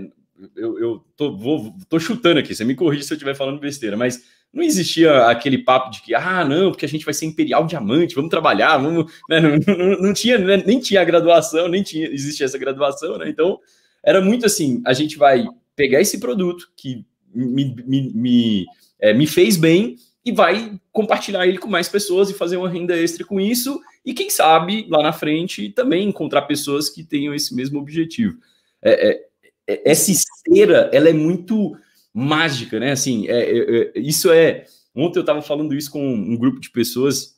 eu, 0.56 0.78
eu 0.80 1.06
tô, 1.16 1.36
vou, 1.36 1.74
tô 1.88 2.00
chutando 2.00 2.40
aqui, 2.40 2.54
você 2.54 2.64
me 2.64 2.76
corrige 2.76 3.04
se 3.04 3.14
eu 3.14 3.16
estiver 3.16 3.36
falando 3.36 3.60
besteira, 3.60 3.98
mas 3.98 4.24
não 4.54 4.64
existia 4.64 5.28
aquele 5.28 5.60
papo 5.60 5.92
de 5.92 6.02
que, 6.02 6.14
ah, 6.14 6.44
não, 6.44 6.72
porque 6.72 6.86
a 6.86 6.90
gente 6.90 7.06
vai 7.06 7.14
ser 7.14 7.26
imperial 7.26 7.66
diamante, 7.66 8.16
vamos 8.16 8.30
trabalhar, 8.30 8.78
vamos. 8.78 9.12
Né? 9.30 9.40
Não, 9.40 9.78
não, 9.78 10.02
não, 10.02 10.14
tinha, 10.14 10.38
né? 10.38 10.62
nem 10.66 10.80
tinha 10.80 11.04
graduação, 11.04 11.68
nem 11.68 11.84
tinha, 11.84 12.08
existia 12.08 12.46
essa 12.46 12.58
graduação, 12.58 13.18
né? 13.18 13.30
Então, 13.30 13.60
era 14.04 14.22
muito 14.22 14.46
assim: 14.46 14.82
a 14.86 14.94
gente 14.94 15.18
vai 15.18 15.46
pegar 15.80 16.02
esse 16.02 16.20
produto 16.20 16.70
que 16.76 17.06
me, 17.34 17.74
me, 17.88 18.12
me, 18.14 18.66
é, 19.00 19.14
me 19.14 19.26
fez 19.26 19.56
bem 19.56 19.96
e 20.26 20.32
vai 20.34 20.78
compartilhar 20.92 21.48
ele 21.48 21.58
com 21.58 21.70
mais 21.70 21.88
pessoas 21.88 22.30
e 22.30 22.34
fazer 22.34 22.58
uma 22.58 22.68
renda 22.68 22.98
extra 22.98 23.26
com 23.26 23.40
isso. 23.40 23.80
E 24.06 24.14
quem 24.14 24.30
sabe 24.30 24.86
lá 24.90 25.02
na 25.02 25.14
frente 25.14 25.70
também 25.70 26.10
encontrar 26.10 26.42
pessoas 26.42 26.90
que 26.90 27.02
tenham 27.02 27.34
esse 27.34 27.56
mesmo 27.56 27.80
objetivo. 27.80 28.38
É, 28.82 29.10
é, 29.10 29.26
é 29.70 29.90
essa 29.90 30.12
esteira, 30.12 30.90
ela 30.92 31.08
é 31.08 31.14
muito 31.14 31.78
mágica, 32.14 32.78
né? 32.78 32.92
Assim, 32.92 33.30
é, 33.30 33.40
é, 33.40 33.92
é 33.96 34.00
isso 34.02 34.30
é. 34.30 34.66
Ontem 34.94 35.20
eu 35.20 35.22
estava 35.22 35.42
falando 35.42 35.74
isso 35.74 35.90
com 35.90 36.06
um 36.06 36.36
grupo 36.36 36.60
de 36.60 36.70
pessoas 36.72 37.38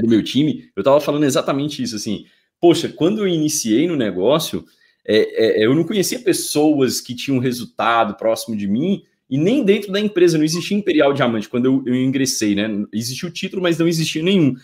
do 0.00 0.08
meu 0.08 0.22
time. 0.22 0.70
Eu 0.76 0.82
estava 0.82 1.00
falando 1.00 1.24
exatamente 1.24 1.82
isso. 1.82 1.96
Assim, 1.96 2.24
poxa, 2.60 2.88
quando 2.88 3.18
eu 3.18 3.26
iniciei 3.26 3.88
no 3.88 3.96
negócio, 3.96 4.64
eu 5.06 5.74
não 5.74 5.84
conhecia 5.84 6.18
pessoas 6.18 7.00
que 7.00 7.14
tinham 7.14 7.38
resultado 7.38 8.14
próximo 8.16 8.56
de 8.56 8.66
mim 8.66 9.02
e 9.28 9.38
nem 9.38 9.64
dentro 9.64 9.92
da 9.92 10.00
empresa 10.00 10.38
não 10.38 10.44
existia 10.44 10.76
Imperial 10.76 11.12
Diamante 11.12 11.48
quando 11.48 11.66
eu, 11.66 11.82
eu 11.86 11.94
ingressei, 11.94 12.54
né? 12.54 12.68
Existia 12.92 13.28
o 13.28 13.32
título, 13.32 13.62
mas 13.62 13.78
não 13.78 13.88
existia 13.88 14.22
nenhum. 14.22 14.54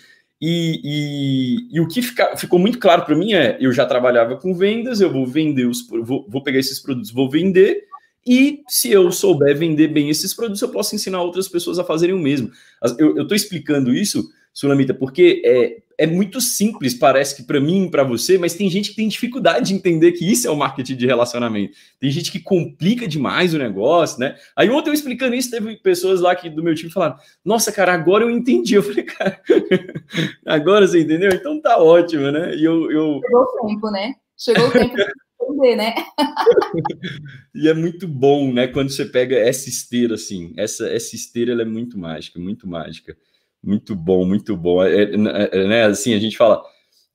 E, 0.40 0.80
e, 0.82 1.76
e 1.76 1.80
o 1.80 1.86
que 1.86 2.00
fica, 2.00 2.34
ficou 2.36 2.58
muito 2.58 2.78
claro 2.78 3.04
para 3.04 3.16
mim 3.16 3.32
é: 3.32 3.58
eu 3.60 3.72
já 3.72 3.84
trabalhava 3.84 4.36
com 4.36 4.54
vendas, 4.54 5.00
eu 5.00 5.12
vou 5.12 5.26
vender 5.26 5.66
os, 5.66 5.86
vou, 5.86 6.26
vou 6.28 6.42
pegar 6.42 6.58
esses 6.58 6.78
produtos, 6.78 7.10
vou 7.10 7.28
vender, 7.28 7.84
e 8.26 8.62
se 8.68 8.90
eu 8.90 9.10
souber 9.12 9.56
vender 9.56 9.88
bem 9.88 10.08
esses 10.08 10.32
produtos, 10.32 10.62
eu 10.62 10.68
posso 10.68 10.94
ensinar 10.94 11.22
outras 11.22 11.48
pessoas 11.48 11.78
a 11.78 11.84
fazerem 11.84 12.14
o 12.14 12.18
mesmo. 12.18 12.50
Eu 12.98 13.22
estou 13.22 13.36
explicando 13.36 13.94
isso 13.94 14.30
Sulamita, 14.52 14.92
porque 14.92 15.42
é, 15.44 15.78
é 16.00 16.06
muito 16.06 16.40
simples, 16.40 16.94
parece 16.94 17.36
que 17.36 17.42
para 17.42 17.60
mim, 17.60 17.90
para 17.90 18.02
você, 18.02 18.38
mas 18.38 18.54
tem 18.54 18.70
gente 18.70 18.88
que 18.88 18.96
tem 18.96 19.06
dificuldade 19.06 19.68
de 19.68 19.74
entender 19.74 20.12
que 20.12 20.24
isso 20.24 20.48
é 20.48 20.50
o 20.50 20.56
marketing 20.56 20.96
de 20.96 21.06
relacionamento. 21.06 21.76
Tem 21.98 22.10
gente 22.10 22.32
que 22.32 22.40
complica 22.40 23.06
demais 23.06 23.52
o 23.52 23.58
negócio, 23.58 24.18
né? 24.18 24.34
Aí 24.56 24.70
ontem 24.70 24.88
eu 24.88 24.94
explicando 24.94 25.34
isso, 25.34 25.50
teve 25.50 25.76
pessoas 25.76 26.22
lá 26.22 26.34
que 26.34 26.48
do 26.48 26.62
meu 26.62 26.74
time 26.74 26.90
falaram: 26.90 27.18
Nossa, 27.44 27.70
cara, 27.70 27.92
agora 27.92 28.24
eu 28.24 28.30
entendi. 28.30 28.76
Eu 28.76 28.82
falei, 28.82 29.02
cara, 29.02 29.42
agora 30.46 30.88
você 30.88 31.00
entendeu? 31.02 31.32
Então 31.34 31.60
tá 31.60 31.76
ótimo, 31.76 32.30
né? 32.30 32.56
E 32.56 32.64
eu, 32.64 32.90
eu... 32.90 33.20
Chegou 33.22 33.42
o 33.42 33.68
tempo, 33.68 33.90
né? 33.90 34.14
Chegou 34.38 34.68
o 34.68 34.70
tempo 34.70 34.96
de 34.96 35.04
entender, 35.42 35.76
né? 35.76 35.94
e 37.54 37.68
é 37.68 37.74
muito 37.74 38.08
bom, 38.08 38.50
né? 38.50 38.68
Quando 38.68 38.88
você 38.88 39.04
pega 39.04 39.36
essa 39.36 39.68
esteira, 39.68 40.14
assim, 40.14 40.54
essa, 40.56 40.88
essa 40.88 41.14
esteira 41.14 41.52
ela 41.52 41.60
é 41.60 41.66
muito 41.66 41.98
mágica, 41.98 42.40
muito 42.40 42.66
mágica. 42.66 43.14
Muito 43.62 43.94
bom, 43.94 44.24
muito 44.24 44.56
bom. 44.56 44.82
É, 44.82 45.02
é, 45.02 45.14
é, 45.14 45.68
né, 45.68 45.84
assim, 45.84 46.14
a 46.14 46.18
gente 46.18 46.36
fala, 46.36 46.62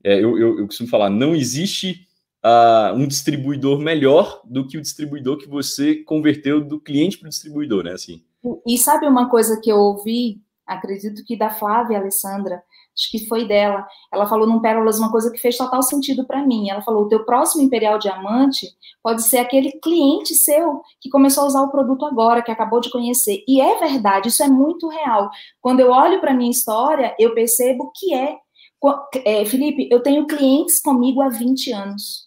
é, 0.04 0.16
eu, 0.16 0.38
eu, 0.38 0.60
eu, 0.60 0.66
costumo 0.68 0.90
falar, 0.90 1.10
não 1.10 1.36
existe 1.36 2.08
uh, 2.46 2.94
um 2.96 3.08
distribuidor 3.08 3.80
melhor 3.80 4.42
do 4.46 4.68
que 4.68 4.78
o 4.78 4.82
distribuidor 4.82 5.38
que 5.38 5.48
você 5.48 5.96
converteu 5.96 6.64
do 6.64 6.80
cliente 6.80 7.18
para 7.18 7.28
o 7.28 7.30
distribuidor, 7.30 7.84
né? 7.84 7.94
Assim. 7.94 8.24
E 8.66 8.78
sabe 8.78 9.08
uma 9.08 9.30
coisa 9.30 9.60
que 9.60 9.72
eu 9.72 9.78
ouvi, 9.78 10.40
acredito 10.66 11.24
que 11.26 11.36
da 11.36 11.50
Flávia 11.50 11.98
Alessandra, 11.98 12.62
acho 12.96 13.12
que 13.12 13.28
foi 13.28 13.46
dela. 13.46 13.86
Ela 14.12 14.26
falou 14.26 14.48
num 14.48 14.60
Pérolas 14.60 14.98
uma 14.98 15.12
coisa 15.12 15.32
que 15.32 15.38
fez 15.38 15.58
total 15.58 15.84
sentido 15.84 16.26
para 16.26 16.46
mim. 16.46 16.70
Ela 16.70 16.82
falou: 16.82 17.04
o 17.04 17.10
teu 17.10 17.26
próximo 17.26 17.62
Imperial 17.62 18.00
Diamante 18.00 18.68
pode 19.04 19.24
ser 19.24 19.38
aquele 19.38 19.74
cliente 19.74 20.34
seu 20.34 20.82
que 21.02 21.10
começou 21.10 21.44
a 21.44 21.48
usar 21.48 21.62
o 21.62 21.72
produto 21.72 22.06
agora, 22.06 22.42
que 22.42 22.52
acabou 22.52 22.80
de 22.80 22.90
conhecer. 22.90 23.44
E 23.48 23.60
é 23.62 23.78
verdade, 23.78 24.30
isso 24.30 24.42
é 24.42 24.48
muito 24.48 24.88
real. 24.88 25.30
Quando 25.62 25.82
eu 25.82 25.92
olho 25.92 26.20
para 26.22 26.34
minha 26.34 26.52
história, 26.52 27.16
eu 27.20 27.34
percebo 27.34 27.92
que 27.94 28.14
é. 28.14 28.38
é. 29.26 29.46
Felipe, 29.46 29.90
eu 29.92 30.02
tenho 30.02 30.26
clientes 30.26 30.82
comigo 30.82 31.22
há 31.22 31.30
20 31.30 31.72
anos. 31.74 32.26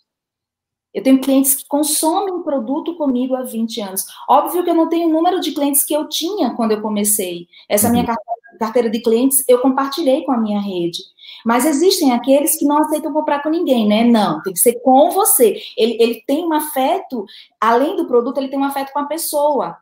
Eu 0.93 1.03
tenho 1.03 1.21
clientes 1.21 1.55
que 1.55 1.69
consomem 1.69 2.43
produto 2.43 2.97
comigo 2.97 3.37
há 3.37 3.43
20 3.43 3.81
anos. 3.83 4.05
Óbvio 4.29 4.65
que 4.65 4.71
eu 4.71 4.75
não 4.75 4.89
tenho 4.89 5.09
o 5.09 5.13
número 5.13 5.39
de 5.39 5.53
clientes 5.53 5.85
que 5.85 5.95
eu 5.95 6.09
tinha 6.09 6.55
quando 6.55 6.73
eu 6.73 6.81
comecei. 6.81 7.47
Essa 7.69 7.91
minha 7.91 8.03
uhum. 8.03 8.07
carteira 8.07 8.38
carteira 8.59 8.91
de 8.91 9.01
clientes, 9.01 9.45
eu 9.49 9.61
compartilhei 9.61 10.25
com 10.25 10.33
a 10.33 10.39
minha 10.39 10.61
rede. 10.61 10.99
Mas 11.45 11.65
existem 11.65 12.13
aqueles 12.13 12.57
que 12.57 12.65
não 12.65 12.79
aceitam 12.79 13.13
comprar 13.13 13.43
com 13.43 13.49
ninguém, 13.49 13.87
né? 13.87 14.05
Não, 14.05 14.43
tem 14.43 14.53
que 14.53 14.59
ser 14.59 14.81
com 14.83 15.11
você. 15.11 15.61
Ele, 15.77 15.97
ele 16.01 16.23
tem 16.27 16.45
um 16.45 16.53
afeto, 16.53 17.25
além 17.61 17.97
do 17.97 18.07
produto, 18.07 18.39
ele 18.39 18.49
tem 18.49 18.59
um 18.59 18.65
afeto 18.65 18.93
com 18.93 18.99
a 18.99 19.07
pessoa. 19.07 19.77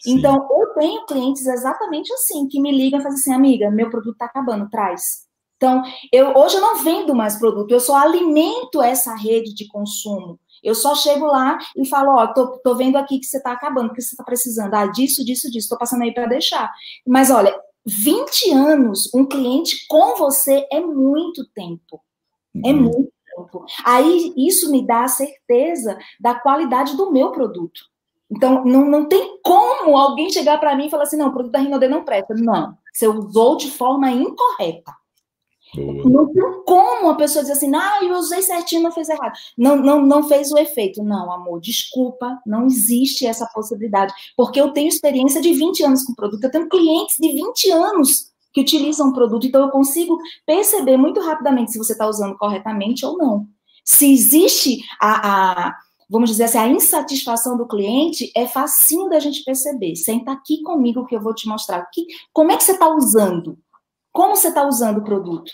Sim. 0.00 0.18
Então, 0.18 0.48
eu 0.50 0.74
tenho 0.74 1.06
clientes 1.06 1.46
exatamente 1.46 2.12
assim, 2.12 2.48
que 2.48 2.60
me 2.60 2.72
ligam 2.72 2.98
e 2.98 3.02
fazem 3.02 3.18
assim, 3.18 3.32
amiga, 3.32 3.70
meu 3.70 3.88
produto 3.88 4.14
está 4.14 4.24
acabando, 4.24 4.68
traz. 4.68 5.26
Então, 5.56 5.80
eu, 6.12 6.36
hoje 6.36 6.56
eu 6.56 6.60
não 6.60 6.82
vendo 6.82 7.14
mais 7.14 7.38
produto, 7.38 7.70
eu 7.70 7.78
só 7.78 7.94
alimento 7.94 8.82
essa 8.82 9.14
rede 9.14 9.54
de 9.54 9.68
consumo. 9.68 10.40
Eu 10.60 10.74
só 10.74 10.94
chego 10.94 11.26
lá 11.26 11.56
e 11.76 11.86
falo, 11.86 12.16
ó, 12.16 12.26
tô, 12.28 12.58
tô 12.58 12.74
vendo 12.74 12.96
aqui 12.96 13.18
que 13.18 13.26
você 13.26 13.36
está 13.36 13.52
acabando, 13.52 13.92
que 13.92 14.02
você 14.02 14.10
está 14.10 14.24
precisando. 14.24 14.74
Ah, 14.74 14.86
disso, 14.86 15.24
disso, 15.24 15.48
disso, 15.50 15.68
tô 15.68 15.78
passando 15.78 16.02
aí 16.02 16.12
para 16.12 16.26
deixar. 16.26 16.68
Mas 17.06 17.30
olha, 17.30 17.54
20 17.86 18.52
anos, 18.52 19.10
um 19.14 19.26
cliente 19.26 19.86
com 19.88 20.16
você 20.16 20.66
é 20.70 20.80
muito 20.80 21.46
tempo. 21.54 22.00
É 22.64 22.70
uhum. 22.70 22.82
muito 22.82 23.12
tempo. 23.36 23.64
Aí 23.84 24.32
isso 24.36 24.70
me 24.70 24.86
dá 24.86 25.04
a 25.04 25.08
certeza 25.08 25.98
da 26.20 26.34
qualidade 26.34 26.96
do 26.96 27.10
meu 27.10 27.30
produto. 27.30 27.80
Então, 28.30 28.64
não, 28.64 28.86
não 28.86 29.06
tem 29.06 29.38
como 29.42 29.96
alguém 29.96 30.30
chegar 30.30 30.58
para 30.58 30.74
mim 30.74 30.86
e 30.86 30.90
falar 30.90 31.02
assim: 31.02 31.18
não, 31.18 31.28
o 31.28 31.32
produto 31.32 31.52
da 31.52 31.58
Rinode 31.58 31.88
não 31.88 32.04
presta. 32.04 32.34
Não, 32.34 32.76
você 32.92 33.06
usou 33.06 33.56
de 33.56 33.70
forma 33.70 34.10
incorreta. 34.10 34.92
Não 35.74 36.30
tem 36.32 36.42
como 36.66 37.08
a 37.08 37.14
pessoa 37.14 37.42
dizer 37.42 37.54
assim, 37.54 37.74
ah, 37.74 38.00
eu 38.02 38.14
usei 38.16 38.42
certinho, 38.42 38.82
não 38.82 38.92
fez 38.92 39.08
errado. 39.08 39.32
Não, 39.56 39.76
não, 39.76 40.04
não 40.04 40.28
fez 40.28 40.52
o 40.52 40.58
efeito. 40.58 41.02
Não, 41.02 41.32
amor, 41.32 41.60
desculpa, 41.60 42.38
não 42.46 42.66
existe 42.66 43.26
essa 43.26 43.46
possibilidade. 43.54 44.12
Porque 44.36 44.60
eu 44.60 44.72
tenho 44.72 44.88
experiência 44.88 45.40
de 45.40 45.52
20 45.54 45.84
anos 45.84 46.04
com 46.04 46.14
produto, 46.14 46.44
eu 46.44 46.50
tenho 46.50 46.68
clientes 46.68 47.16
de 47.18 47.32
20 47.32 47.70
anos 47.70 48.32
que 48.52 48.60
utilizam 48.60 49.08
o 49.08 49.14
produto, 49.14 49.46
então 49.46 49.62
eu 49.62 49.70
consigo 49.70 50.18
perceber 50.44 50.98
muito 50.98 51.20
rapidamente 51.20 51.72
se 51.72 51.78
você 51.78 51.92
está 51.92 52.06
usando 52.06 52.36
corretamente 52.36 53.06
ou 53.06 53.16
não. 53.16 53.46
Se 53.82 54.12
existe 54.12 54.78
a, 55.00 55.68
a, 55.68 55.76
vamos 56.08 56.28
dizer 56.28 56.44
assim, 56.44 56.58
a 56.58 56.68
insatisfação 56.68 57.56
do 57.56 57.66
cliente, 57.66 58.30
é 58.36 58.46
facinho 58.46 59.08
da 59.08 59.18
gente 59.18 59.42
perceber. 59.42 59.96
Senta 59.96 60.32
aqui 60.32 60.62
comigo 60.62 61.06
que 61.06 61.16
eu 61.16 61.22
vou 61.22 61.34
te 61.34 61.48
mostrar. 61.48 61.82
Que, 61.90 62.06
como 62.32 62.52
é 62.52 62.56
que 62.58 62.62
você 62.62 62.72
está 62.72 62.94
usando? 62.94 63.58
Como 64.12 64.36
você 64.36 64.48
está 64.48 64.66
usando 64.66 64.98
o 64.98 65.04
produto? 65.04 65.50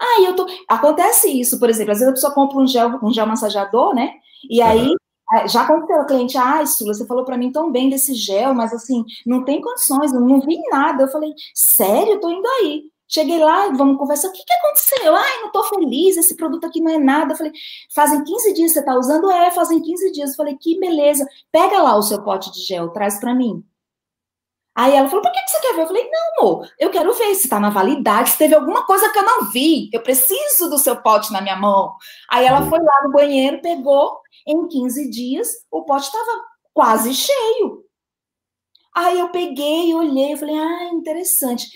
Ah, 0.00 0.20
eu 0.22 0.36
tô. 0.36 0.46
Acontece 0.68 1.28
isso, 1.28 1.58
por 1.58 1.70
exemplo, 1.70 1.92
às 1.92 1.98
vezes 1.98 2.10
a 2.10 2.14
pessoa 2.14 2.34
compra 2.34 2.58
um 2.58 2.66
gel, 2.66 2.98
um 3.02 3.12
gel 3.12 3.26
massageador, 3.26 3.94
né? 3.94 4.14
E 4.48 4.60
aí 4.60 4.88
uhum. 4.88 5.48
já 5.48 5.62
aconteceu, 5.62 6.02
o 6.02 6.06
cliente, 6.06 6.36
ah, 6.38 6.64
Sula, 6.66 6.94
você 6.94 7.06
falou 7.06 7.24
para 7.24 7.38
mim 7.38 7.50
tão 7.50 7.72
bem 7.72 7.88
desse 7.88 8.14
gel, 8.14 8.54
mas 8.54 8.72
assim, 8.72 9.04
não 9.26 9.44
tem 9.44 9.60
condições, 9.60 10.12
eu 10.12 10.20
não 10.20 10.40
vi 10.40 10.58
nada. 10.70 11.04
Eu 11.04 11.08
falei, 11.08 11.32
sério, 11.54 12.20
tô 12.20 12.30
indo 12.30 12.46
aí. 12.46 12.84
Cheguei 13.08 13.38
lá, 13.38 13.68
vamos 13.68 13.98
conversar, 13.98 14.28
o 14.28 14.32
que, 14.32 14.44
que 14.44 14.52
aconteceu? 14.52 15.14
Ai, 15.14 15.42
não 15.42 15.52
tô 15.52 15.62
feliz, 15.64 16.16
esse 16.16 16.34
produto 16.36 16.66
aqui 16.66 16.80
não 16.80 16.90
é 16.90 16.98
nada. 16.98 17.32
Eu 17.32 17.36
falei, 17.36 17.52
fazem 17.94 18.24
15 18.24 18.52
dias 18.54 18.72
você 18.72 18.84
tá 18.84 18.94
usando? 18.98 19.30
É, 19.30 19.50
fazem 19.52 19.80
15 19.80 20.12
dias. 20.12 20.30
Eu 20.30 20.36
falei, 20.36 20.56
que 20.56 20.78
beleza. 20.78 21.26
Pega 21.52 21.80
lá 21.82 21.96
o 21.96 22.02
seu 22.02 22.22
pote 22.22 22.52
de 22.52 22.60
gel, 22.62 22.90
traz 22.90 23.18
para 23.20 23.34
mim. 23.34 23.64
Aí 24.76 24.94
ela 24.94 25.08
falou: 25.08 25.22
por 25.22 25.32
que 25.32 25.38
você 25.48 25.60
quer 25.60 25.74
ver? 25.74 25.82
Eu 25.82 25.86
falei: 25.86 26.10
não, 26.10 26.44
amor, 26.44 26.68
eu 26.78 26.90
quero 26.90 27.14
ver 27.14 27.34
se 27.34 27.44
está 27.44 27.58
na 27.58 27.70
validade, 27.70 28.30
se 28.30 28.38
teve 28.38 28.54
alguma 28.54 28.84
coisa 28.84 29.10
que 29.10 29.18
eu 29.18 29.24
não 29.24 29.50
vi. 29.50 29.88
Eu 29.90 30.02
preciso 30.02 30.68
do 30.68 30.76
seu 30.76 31.00
pote 31.00 31.32
na 31.32 31.40
minha 31.40 31.56
mão. 31.56 31.94
Aí 32.28 32.44
ela 32.44 32.68
foi 32.68 32.78
lá 32.78 33.02
no 33.04 33.12
banheiro, 33.12 33.62
pegou. 33.62 34.20
Em 34.46 34.68
15 34.68 35.10
dias, 35.10 35.48
o 35.70 35.82
pote 35.84 36.04
estava 36.04 36.44
quase 36.74 37.14
cheio. 37.14 37.84
Aí 38.94 39.18
eu 39.18 39.30
peguei, 39.30 39.94
olhei, 39.94 40.34
eu 40.34 40.36
falei: 40.36 40.58
ah, 40.58 40.90
interessante. 40.92 41.66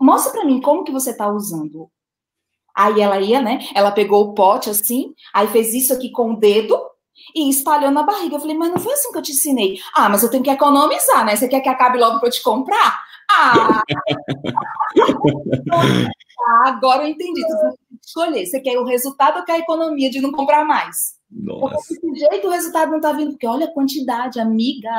Mostra 0.00 0.32
para 0.32 0.44
mim 0.44 0.60
como 0.60 0.82
que 0.82 0.90
você 0.90 1.10
está 1.10 1.28
usando. 1.28 1.90
Aí 2.74 3.00
ela 3.00 3.20
ia, 3.20 3.40
né? 3.40 3.58
Ela 3.74 3.92
pegou 3.92 4.22
o 4.24 4.34
pote 4.34 4.70
assim, 4.70 5.14
aí 5.32 5.46
fez 5.48 5.72
isso 5.74 5.92
aqui 5.94 6.10
com 6.10 6.32
o 6.32 6.36
dedo, 6.36 6.78
e 7.34 7.48
espalhou 7.50 7.90
na 7.90 8.02
barriga. 8.02 8.36
Eu 8.36 8.40
falei, 8.40 8.56
mas 8.56 8.70
não 8.70 8.78
foi 8.78 8.92
assim 8.92 9.10
que 9.10 9.18
eu 9.18 9.22
te 9.22 9.32
ensinei. 9.32 9.78
Ah, 9.94 10.08
mas 10.08 10.22
eu 10.22 10.30
tenho 10.30 10.42
que 10.42 10.50
economizar, 10.50 11.24
né? 11.24 11.36
Você 11.36 11.48
quer 11.48 11.60
que 11.60 11.68
acabe 11.68 11.98
logo 11.98 12.18
para 12.18 12.28
eu 12.28 12.32
te 12.32 12.42
comprar? 12.42 13.00
Ah! 13.30 13.82
agora 16.64 17.02
eu 17.02 17.08
entendi. 17.08 17.40
Tu 17.40 17.58
tem 17.58 17.70
que 17.70 18.06
escolher. 18.06 18.46
Você 18.46 18.60
quer 18.60 18.78
o 18.78 18.84
resultado 18.84 19.38
ou 19.38 19.44
quer 19.44 19.54
a 19.54 19.58
economia 19.58 20.10
de 20.10 20.20
não 20.20 20.32
comprar 20.32 20.64
mais? 20.64 21.16
Nossa. 21.30 21.76
Porque 21.88 22.06
desse 22.06 22.20
jeito 22.20 22.46
o 22.46 22.50
resultado 22.50 22.90
não 22.90 22.98
está 22.98 23.12
vindo, 23.12 23.32
porque 23.32 23.46
olha 23.46 23.66
a 23.66 23.72
quantidade, 23.72 24.40
amiga. 24.40 24.90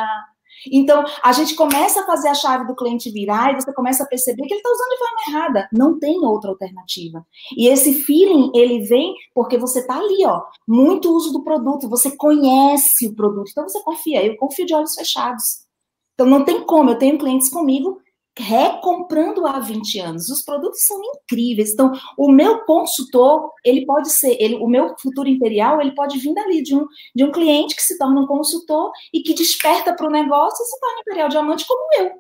Então, 0.72 1.04
a 1.24 1.32
gente 1.32 1.56
começa 1.56 2.02
a 2.02 2.06
fazer 2.06 2.30
a 2.30 2.34
chave 2.34 2.68
do 2.68 2.76
cliente 2.76 3.12
virar 3.12 3.54
e 3.54 3.62
você 3.62 3.74
começa 3.74 4.04
a 4.04 4.08
perceber 4.08 4.44
que 4.46 4.54
ele 4.54 4.60
está 4.60 4.70
usando 4.70 4.90
de 4.90 4.98
forma 4.98 5.40
errada. 5.40 5.70
Não 5.72 6.00
tem 6.00 6.20
outra 6.26 6.50
alternativa. 6.50 7.26
E 7.56 7.68
esse 7.68 7.94
feeling, 7.94 8.52
ele 8.54 8.82
vem 8.82 9.14
porque 9.34 9.58
você 9.58 9.80
está 9.80 9.98
ali, 9.98 10.26
ó. 10.26 10.44
Muito 10.68 11.16
uso 11.16 11.32
do 11.32 11.44
produto, 11.44 11.90
você 11.90 12.16
conhece 12.16 13.08
o 13.08 13.16
produto, 13.16 13.50
então 13.52 13.68
você 13.68 13.82
confia. 13.82 14.26
Eu 14.26 14.38
confio 14.38 14.66
de 14.66 14.74
olhos 14.74 14.96
fechados. 14.96 15.66
Então, 16.14 16.26
não 16.26 16.44
tem 16.44 16.64
como. 16.64 16.90
Eu 16.90 16.98
tenho 16.98 17.18
clientes 17.18 17.50
comigo 17.50 18.02
recomprando 18.38 19.46
há 19.46 19.60
20 19.60 20.00
anos. 20.00 20.30
Os 20.30 20.44
produtos 20.44 20.86
são 20.86 21.00
incríveis. 21.16 21.74
Então, 21.74 21.92
o 22.18 22.32
meu 22.32 22.60
consultor, 22.66 23.52
ele 23.64 23.86
pode 23.86 24.12
ser, 24.12 24.38
ele, 24.40 24.56
o 24.56 24.68
meu 24.68 24.96
futuro 25.00 25.28
imperial, 25.28 25.82
ele 25.82 25.94
pode 25.94 26.18
vir 26.20 26.34
dali 26.34 26.62
de 26.62 26.76
um, 26.76 26.86
de 27.16 27.24
um 27.24 27.32
cliente 27.32 27.76
que 27.76 27.82
se 27.82 27.98
torna 27.98 28.22
um 28.22 28.28
consultor 28.28 28.92
e 29.14 29.22
que 29.22 29.34
desperta 29.34 29.94
para 29.94 30.08
o 30.08 30.12
negócio 30.12 30.64
e 30.64 30.68
se 30.68 30.80
torna 30.80 31.02
imperial 31.02 31.30
diamante 31.30 31.66
como 31.68 31.82
eu. 32.00 32.12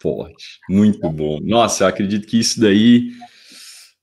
Forte, 0.00 0.60
muito 0.68 1.08
bom. 1.10 1.40
Nossa, 1.42 1.84
eu 1.84 1.88
acredito 1.88 2.26
que 2.26 2.38
isso 2.38 2.60
daí 2.60 3.10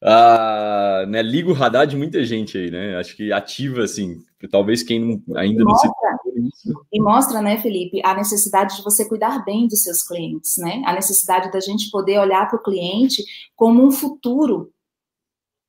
ah, 0.07 1.05
né, 1.07 1.23
liga 1.23 1.49
o 1.49 1.53
radar 1.53 1.88
de 1.88 1.95
muita 1.95 2.23
gente 2.23 2.57
aí, 2.57 2.69
né? 2.69 2.95
Acho 2.97 3.15
que 3.15 3.31
ativa, 3.31 3.83
assim, 3.83 4.19
talvez 4.49 4.84
quem 4.84 4.99
não, 4.99 5.38
ainda 5.38 5.62
e 5.62 5.65
mostra, 5.65 5.89
não 6.36 6.51
se. 6.51 6.73
E 6.91 7.01
mostra, 7.01 7.41
né, 7.41 7.58
Felipe, 7.58 8.01
a 8.03 8.13
necessidade 8.13 8.77
de 8.77 8.84
você 8.84 9.08
cuidar 9.08 9.43
bem 9.43 9.67
dos 9.67 9.84
seus 9.84 10.03
clientes, 10.03 10.58
né? 10.58 10.81
A 10.86 10.93
necessidade 10.93 11.51
da 11.51 11.60
gente 11.60 11.89
poder 11.91 12.19
olhar 12.19 12.47
para 12.47 12.58
o 12.58 12.63
cliente 12.63 13.23
como 13.55 13.84
um 13.84 13.91
futuro, 13.91 14.71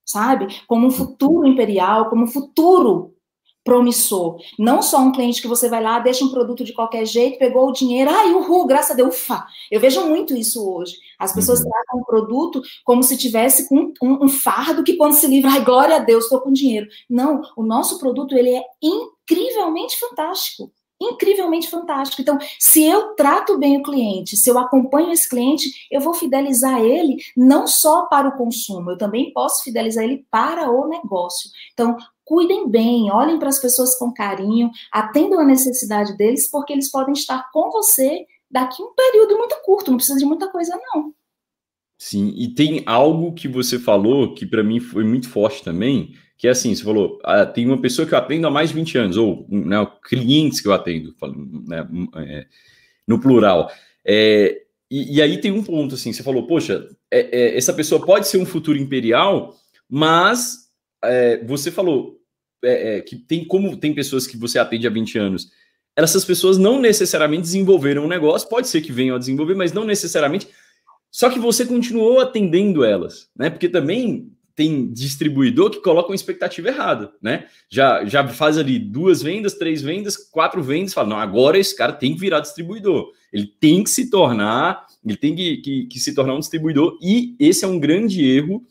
sabe? 0.05 0.47
Como 0.67 0.87
um 0.87 0.91
futuro 0.91 1.47
imperial, 1.47 2.09
como 2.09 2.25
um 2.25 2.29
futuro 2.29 3.16
promissor. 3.67 4.39
Não 4.57 4.81
só 4.81 5.01
um 5.01 5.11
cliente 5.11 5.43
que 5.43 5.49
você 5.49 5.69
vai 5.69 5.83
lá, 5.83 5.99
deixa 5.99 6.25
um 6.25 6.31
produto 6.31 6.63
de 6.63 6.73
qualquer 6.73 7.05
jeito, 7.05 7.39
pegou 7.39 7.69
o 7.69 7.73
dinheiro, 7.73 8.09
ai, 8.09 8.33
uhul, 8.33 8.65
graças 8.65 8.93
a 8.93 8.95
Deus, 8.95 9.17
ufa. 9.17 9.45
Eu 9.69 9.81
vejo 9.81 10.07
muito 10.07 10.37
isso 10.37 10.65
hoje. 10.65 10.95
As 11.19 11.35
pessoas 11.35 11.61
uhum. 11.61 11.69
tratam 11.69 12.01
o 12.01 12.07
produto 12.07 12.63
como 12.85 13.03
se 13.03 13.19
tivesse 13.19 13.67
um, 13.75 13.93
um, 14.01 14.25
um, 14.25 14.29
fardo 14.29 14.85
que 14.85 14.97
quando 14.97 15.15
se 15.15 15.27
livra, 15.27 15.51
ai, 15.51 15.65
glória 15.65 15.97
a 15.97 15.99
Deus, 15.99 16.25
estou 16.25 16.41
com 16.41 16.53
dinheiro. 16.53 16.87
Não, 17.11 17.43
o 17.57 17.65
nosso 17.65 17.99
produto, 17.99 18.37
ele 18.37 18.55
é 18.55 18.63
incrivelmente 18.81 19.99
fantástico 19.99 20.71
incrivelmente 20.99 21.69
fantástico. 21.69 22.23
Então, 22.23 22.39
se 22.59 22.83
eu 22.83 23.15
trato 23.15 23.59
bem 23.59 23.77
o 23.77 23.83
cliente, 23.83 24.35
se 24.35 24.49
eu 24.49 24.59
acompanho 24.59 25.13
esse 25.13 25.29
cliente, 25.29 25.71
eu 25.91 26.01
vou 26.01 26.15
fidelizar 26.15 26.81
ele 26.81 27.19
não 27.37 27.67
só 27.67 28.07
para 28.07 28.29
o 28.29 28.37
consumo, 28.37 28.93
eu 28.93 28.97
também 28.97 29.31
posso 29.31 29.63
fidelizar 29.63 30.05
ele 30.05 30.25
para 30.31 30.71
o 30.71 30.89
negócio. 30.89 31.51
Então, 31.75 31.99
cuidem 32.27 32.69
bem, 32.69 33.11
olhem 33.11 33.39
para 33.39 33.49
as 33.49 33.61
pessoas 33.61 33.97
com 33.97 34.13
carinho, 34.13 34.69
atendam 34.93 35.41
a 35.41 35.45
necessidade 35.45 36.15
deles, 36.17 36.51
porque 36.51 36.73
eles 36.73 36.91
podem 36.91 37.15
estar 37.15 37.49
com 37.53 37.71
você 37.71 38.27
daqui 38.51 38.83
um 38.83 38.93
período 38.95 39.39
muito 39.39 39.57
curto, 39.65 39.91
não 39.91 39.97
precisa 39.97 40.19
de 40.19 40.27
muita 40.27 40.51
coisa, 40.51 40.79
não. 40.93 41.15
Sim, 41.97 42.35
e 42.37 42.49
tem 42.49 42.83
algo 42.85 43.33
que 43.33 43.49
você 43.49 43.79
falou 43.79 44.35
que 44.35 44.45
para 44.45 44.63
mim 44.63 44.81
foi 44.81 45.05
muito 45.05 45.29
forte 45.29 45.63
também, 45.63 46.13
que 46.37 46.49
é 46.49 46.51
assim, 46.51 46.75
você 46.75 46.83
falou, 46.83 47.19
ah, 47.25 47.47
tem 47.47 47.65
uma 47.65 47.81
pessoa 47.81 48.07
que 48.07 48.13
eu 48.13 48.19
atendo 48.19 48.47
há 48.47 48.51
mais 48.51 48.71
de 48.71 48.75
20 48.75 48.99
anos, 48.99 49.17
ou 49.17 49.47
né, 49.49 49.77
clientes 50.05 50.61
que 50.61 50.69
eu 50.69 50.75
atendo, 50.75 51.15
né, 51.67 51.89
é, 52.17 52.47
no 53.07 53.21
plural. 53.21 53.71
É, 54.05 54.63
e, 54.91 55.17
e, 55.17 55.23
aí 55.23 55.41
tem 55.41 55.53
um 55.53 55.63
ponto, 55.63 55.95
assim, 55.95 56.13
você 56.13 56.23
falou, 56.23 56.47
poxa, 56.47 56.87
é, 57.11 57.55
é 57.55 57.57
essa 57.57 57.73
pessoa 57.73 58.05
pode 58.05 58.29
ser 58.29 58.39
um 58.39 58.47
futuro 58.47 58.77
imperial, 58.77 59.55
mas 59.89 60.66
é, 61.05 61.45
você 61.45 61.71
falou 61.71 62.21
é, 62.65 62.97
é, 62.97 63.01
que 63.01 63.17
tem 63.17 63.45
como 63.45 63.77
tem 63.77 63.95
pessoas 63.95 64.27
que 64.27 64.37
você 64.37 64.59
atende 64.59 64.87
há 64.87 64.91
20 64.91 65.19
anos, 65.19 65.51
essas 65.97 66.25
pessoas 66.25 66.59
não 66.59 66.81
necessariamente 66.81 67.43
desenvolveram 67.43 68.05
um 68.05 68.09
negócio, 68.09 68.49
pode 68.49 68.69
ser 68.69 68.83
que 68.83 68.93
venham 68.93 69.17
a 69.17 69.19
desenvolver, 69.19 69.55
mas 69.55 69.73
não 69.73 69.85
necessariamente. 69.85 70.47
Só 71.11 71.31
que 71.31 71.39
você 71.39 71.65
continuou 71.65 72.21
atendendo 72.21 72.85
elas, 72.85 73.31
né? 73.35 73.49
Porque 73.49 73.69
também 73.69 74.31
tem 74.55 74.91
distribuidor 74.91 75.71
que 75.71 75.81
coloca 75.81 76.11
uma 76.11 76.15
expectativa 76.15 76.69
errada, 76.69 77.13
né? 77.23 77.47
Já, 77.71 78.05
já 78.05 78.27
faz 78.29 78.59
ali 78.59 78.79
duas 78.79 79.23
vendas, 79.23 79.55
três 79.55 79.81
vendas, 79.81 80.17
quatro 80.17 80.63
vendas, 80.63 80.93
fala, 80.93 81.09
não, 81.09 81.19
agora 81.19 81.59
esse 81.59 81.75
cara 81.75 81.93
tem 81.93 82.15
que 82.15 82.21
virar 82.21 82.41
distribuidor. 82.41 83.13
Ele 83.33 83.47
tem 83.47 83.83
que 83.85 83.91
se 83.91 84.11
tornar, 84.11 84.87
ele 85.05 85.17
tem 85.17 85.35
que, 85.35 85.59
que, 85.59 85.87
que 85.87 86.01
se 86.01 86.15
tornar 86.15 86.35
um 86.35 86.41
distribuidor, 86.41 86.99
e 87.03 87.37
esse 87.39 87.65
é 87.65 87.69
um 87.69 87.79
grande 87.79 88.25
erro 88.25 88.63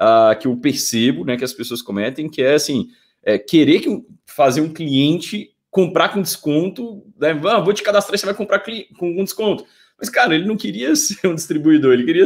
uh, 0.00 0.38
que 0.38 0.46
eu 0.46 0.56
percebo, 0.56 1.24
né, 1.24 1.36
que 1.36 1.44
as 1.44 1.52
pessoas 1.52 1.82
cometem, 1.82 2.28
que 2.28 2.42
é 2.42 2.54
assim, 2.54 2.88
é, 3.22 3.38
querer 3.38 3.80
que, 3.80 4.04
fazer 4.26 4.60
um 4.60 4.72
cliente 4.72 5.54
comprar 5.70 6.08
com 6.08 6.22
desconto, 6.22 7.04
né? 7.18 7.30
ah, 7.44 7.60
vou 7.60 7.72
te 7.72 7.82
cadastrar, 7.82 8.18
você 8.18 8.26
vai 8.26 8.34
comprar 8.34 8.60
com, 8.98 9.22
desconto. 9.22 9.64
Mas, 9.98 10.08
cara, 10.08 10.34
ele 10.34 10.46
não 10.46 10.56
queria 10.56 10.96
ser 10.96 11.28
um 11.28 11.34
distribuidor, 11.34 11.92
ele 11.92 12.04
queria 12.04 12.24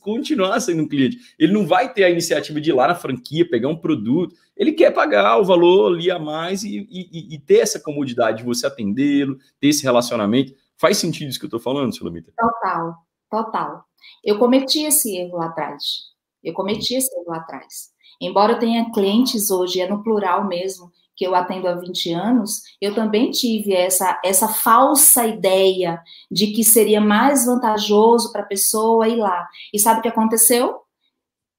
continuar 0.00 0.60
sendo 0.60 0.82
um 0.82 0.88
cliente. 0.88 1.18
Ele 1.38 1.52
não 1.52 1.66
vai 1.66 1.92
ter 1.92 2.04
a 2.04 2.10
iniciativa 2.10 2.60
de 2.60 2.70
ir 2.70 2.74
lá 2.74 2.88
na 2.88 2.94
franquia, 2.94 3.48
pegar 3.48 3.68
um 3.68 3.76
produto. 3.76 4.36
Ele 4.56 4.72
quer 4.72 4.92
pagar 4.92 5.38
o 5.38 5.44
valor 5.44 5.92
ali 5.92 6.10
a 6.10 6.18
mais 6.18 6.62
e, 6.62 6.86
e, 6.88 7.34
e 7.34 7.38
ter 7.38 7.58
essa 7.58 7.80
comodidade 7.80 8.38
de 8.38 8.44
você 8.44 8.66
atendê-lo, 8.66 9.38
ter 9.58 9.68
esse 9.68 9.82
relacionamento. 9.82 10.54
Faz 10.76 10.98
sentido 10.98 11.30
isso 11.30 11.38
que 11.38 11.46
eu 11.46 11.48
estou 11.48 11.60
falando, 11.60 11.94
Silomita? 11.94 12.32
Total, 12.38 12.94
total. 13.30 13.84
Eu 14.22 14.38
cometi 14.38 14.82
esse 14.82 15.16
erro 15.16 15.38
lá 15.38 15.46
atrás. 15.46 16.13
Eu 16.44 16.52
cometi 16.52 16.94
esse 16.94 17.12
erro 17.14 17.24
lá 17.28 17.38
atrás. 17.38 17.92
Embora 18.20 18.52
eu 18.52 18.58
tenha 18.58 18.90
clientes 18.92 19.50
hoje, 19.50 19.80
é 19.80 19.88
no 19.88 20.02
plural 20.02 20.46
mesmo, 20.46 20.92
que 21.16 21.26
eu 21.26 21.34
atendo 21.34 21.68
há 21.68 21.74
20 21.74 22.12
anos, 22.12 22.62
eu 22.80 22.94
também 22.94 23.30
tive 23.30 23.72
essa, 23.72 24.20
essa 24.24 24.48
falsa 24.48 25.26
ideia 25.26 26.02
de 26.30 26.48
que 26.48 26.64
seria 26.64 27.00
mais 27.00 27.46
vantajoso 27.46 28.32
para 28.32 28.42
a 28.42 28.46
pessoa 28.46 29.08
ir 29.08 29.16
lá. 29.16 29.48
E 29.72 29.78
sabe 29.78 30.00
o 30.00 30.02
que 30.02 30.08
aconteceu? 30.08 30.80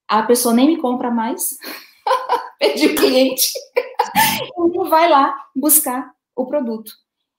A 0.07 0.23
pessoa 0.23 0.53
nem 0.53 0.67
me 0.67 0.77
compra 0.77 1.09
mais. 1.09 1.57
Perdi 2.59 2.87
o 2.87 2.95
cliente. 2.95 3.49
e 4.57 4.77
não 4.77 4.89
vai 4.89 5.09
lá 5.09 5.33
buscar 5.55 6.11
o 6.35 6.45
produto. 6.45 6.91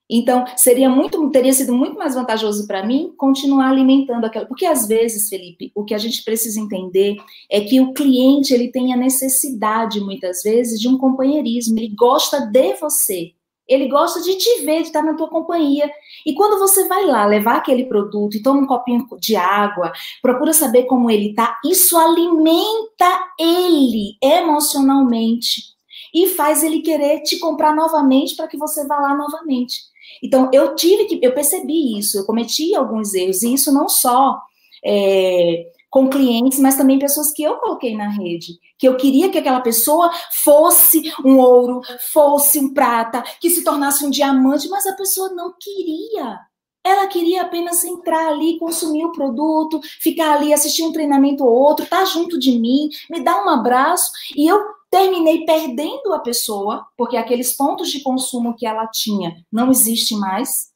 Então, 0.09 0.45
seria 0.55 0.89
muito, 0.89 1.29
teria 1.31 1.51
sido 1.51 1.73
muito 1.73 1.97
mais 1.97 2.15
vantajoso 2.15 2.65
para 2.65 2.85
mim 2.85 3.13
continuar 3.17 3.69
alimentando 3.69 4.25
aquela. 4.25 4.45
Porque 4.45 4.65
às 4.65 4.87
vezes, 4.87 5.27
Felipe, 5.27 5.71
o 5.75 5.83
que 5.83 5.93
a 5.93 5.97
gente 5.97 6.23
precisa 6.23 6.59
entender 6.59 7.17
é 7.49 7.59
que 7.61 7.81
o 7.81 7.93
cliente 7.93 8.53
ele 8.53 8.71
tem 8.71 8.93
a 8.93 8.97
necessidade, 8.97 9.99
muitas 9.99 10.41
vezes, 10.43 10.79
de 10.79 10.87
um 10.87 10.97
companheirismo. 10.97 11.77
Ele 11.77 11.93
gosta 11.93 12.39
de 12.39 12.75
você. 12.75 13.33
Ele 13.67 13.89
gosta 13.89 14.21
de 14.21 14.37
te 14.37 14.61
ver, 14.63 14.81
de 14.81 14.87
estar 14.87 15.03
na 15.03 15.13
tua 15.13 15.27
companhia. 15.27 15.91
E 16.25 16.33
quando 16.33 16.57
você 16.57 16.87
vai 16.87 17.05
lá 17.05 17.25
levar 17.25 17.57
aquele 17.57 17.85
produto 17.85 18.37
e 18.37 18.41
toma 18.41 18.61
um 18.61 18.65
copinho 18.65 19.05
de 19.19 19.35
água, 19.35 19.91
procura 20.21 20.53
saber 20.53 20.83
como 20.83 21.11
ele 21.11 21.33
tá, 21.33 21.59
isso 21.65 21.97
alimenta 21.97 23.27
ele 23.37 24.15
emocionalmente 24.23 25.75
e 26.13 26.27
faz 26.27 26.63
ele 26.63 26.79
querer 26.79 27.21
te 27.23 27.37
comprar 27.39 27.75
novamente 27.75 28.37
para 28.37 28.47
que 28.47 28.57
você 28.57 28.87
vá 28.87 28.99
lá 28.99 29.13
novamente. 29.13 29.81
Então, 30.23 30.49
eu 30.53 30.75
tive 30.75 31.05
que, 31.05 31.19
eu 31.21 31.33
percebi 31.33 31.97
isso, 31.97 32.17
eu 32.17 32.25
cometi 32.25 32.75
alguns 32.75 33.13
erros, 33.13 33.43
e 33.43 33.53
isso 33.53 33.71
não 33.71 33.87
só 33.87 34.39
é, 34.83 35.65
com 35.89 36.09
clientes, 36.09 36.59
mas 36.59 36.75
também 36.75 36.99
pessoas 36.99 37.31
que 37.31 37.43
eu 37.43 37.55
coloquei 37.57 37.95
na 37.95 38.09
rede, 38.09 38.59
que 38.77 38.87
eu 38.87 38.95
queria 38.97 39.29
que 39.29 39.37
aquela 39.37 39.61
pessoa 39.61 40.11
fosse 40.43 41.11
um 41.25 41.39
ouro, 41.39 41.81
fosse 42.11 42.59
um 42.59 42.73
prata, 42.73 43.23
que 43.39 43.49
se 43.49 43.63
tornasse 43.63 44.05
um 44.05 44.09
diamante, 44.09 44.69
mas 44.69 44.85
a 44.85 44.93
pessoa 44.93 45.29
não 45.29 45.53
queria. 45.59 46.39
Ela 46.83 47.07
queria 47.07 47.41
apenas 47.41 47.83
entrar 47.83 48.29
ali, 48.29 48.59
consumir 48.59 49.05
o 49.05 49.11
produto, 49.11 49.81
ficar 49.99 50.35
ali, 50.35 50.53
assistir 50.53 50.83
um 50.83 50.91
treinamento 50.91 51.43
ou 51.43 51.51
outro, 51.51 51.83
estar 51.83 51.99
tá 51.99 52.05
junto 52.05 52.39
de 52.39 52.57
mim, 52.57 52.89
me 53.09 53.21
dar 53.21 53.43
um 53.43 53.49
abraço, 53.49 54.11
e 54.35 54.47
eu 54.47 54.76
terminei 54.89 55.45
perdendo 55.45 56.13
a 56.13 56.19
pessoa, 56.19 56.87
porque 56.97 57.17
aqueles 57.17 57.55
pontos 57.55 57.89
de 57.89 58.01
consumo 58.01 58.55
que 58.55 58.65
ela 58.65 58.87
tinha 58.87 59.43
não 59.51 59.69
existem 59.69 60.17
mais. 60.17 60.71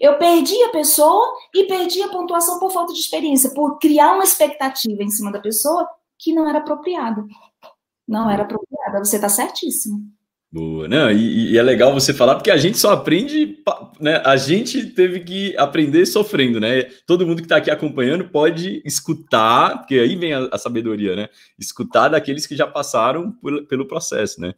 Eu 0.00 0.18
perdi 0.18 0.60
a 0.64 0.70
pessoa 0.70 1.24
e 1.54 1.64
perdi 1.64 2.02
a 2.02 2.08
pontuação 2.08 2.58
por 2.58 2.70
falta 2.70 2.92
de 2.92 3.00
experiência, 3.00 3.52
por 3.54 3.78
criar 3.78 4.14
uma 4.14 4.24
expectativa 4.24 5.02
em 5.02 5.10
cima 5.10 5.30
da 5.30 5.40
pessoa 5.40 5.88
que 6.18 6.32
não 6.32 6.48
era 6.48 6.58
apropriada. 6.58 7.24
Não 8.08 8.30
era 8.30 8.44
apropriada. 8.44 9.04
Você 9.04 9.16
está 9.16 9.28
certíssimo. 9.28 10.15
Boa, 10.56 10.88
não, 10.88 11.10
e, 11.10 11.52
e, 11.52 11.58
é 11.58 11.62
legal 11.62 11.92
você 11.92 12.14
falar 12.14 12.34
porque 12.36 12.50
a 12.50 12.56
gente 12.56 12.78
só 12.78 12.92
aprende, 12.92 13.58
né? 14.00 14.22
A 14.24 14.38
gente 14.38 14.86
teve 14.86 15.20
que 15.20 15.54
aprender 15.58 16.06
sofrendo, 16.06 16.58
né? 16.58 16.84
Todo 17.06 17.26
mundo 17.26 17.40
que 17.40 17.42
está 17.42 17.58
aqui 17.58 17.70
acompanhando 17.70 18.30
pode 18.30 18.80
escutar, 18.82 19.80
porque 19.80 19.96
aí 19.96 20.16
vem 20.16 20.32
a, 20.32 20.48
a, 20.50 20.56
sabedoria, 20.56 21.14
né? 21.14 21.28
Escutar 21.58 22.08
daqueles 22.08 22.46
que 22.46 22.56
já 22.56 22.66
passaram 22.66 23.32
por, 23.32 23.66
pelo 23.66 23.86
processo, 23.86 24.40
né? 24.40 24.54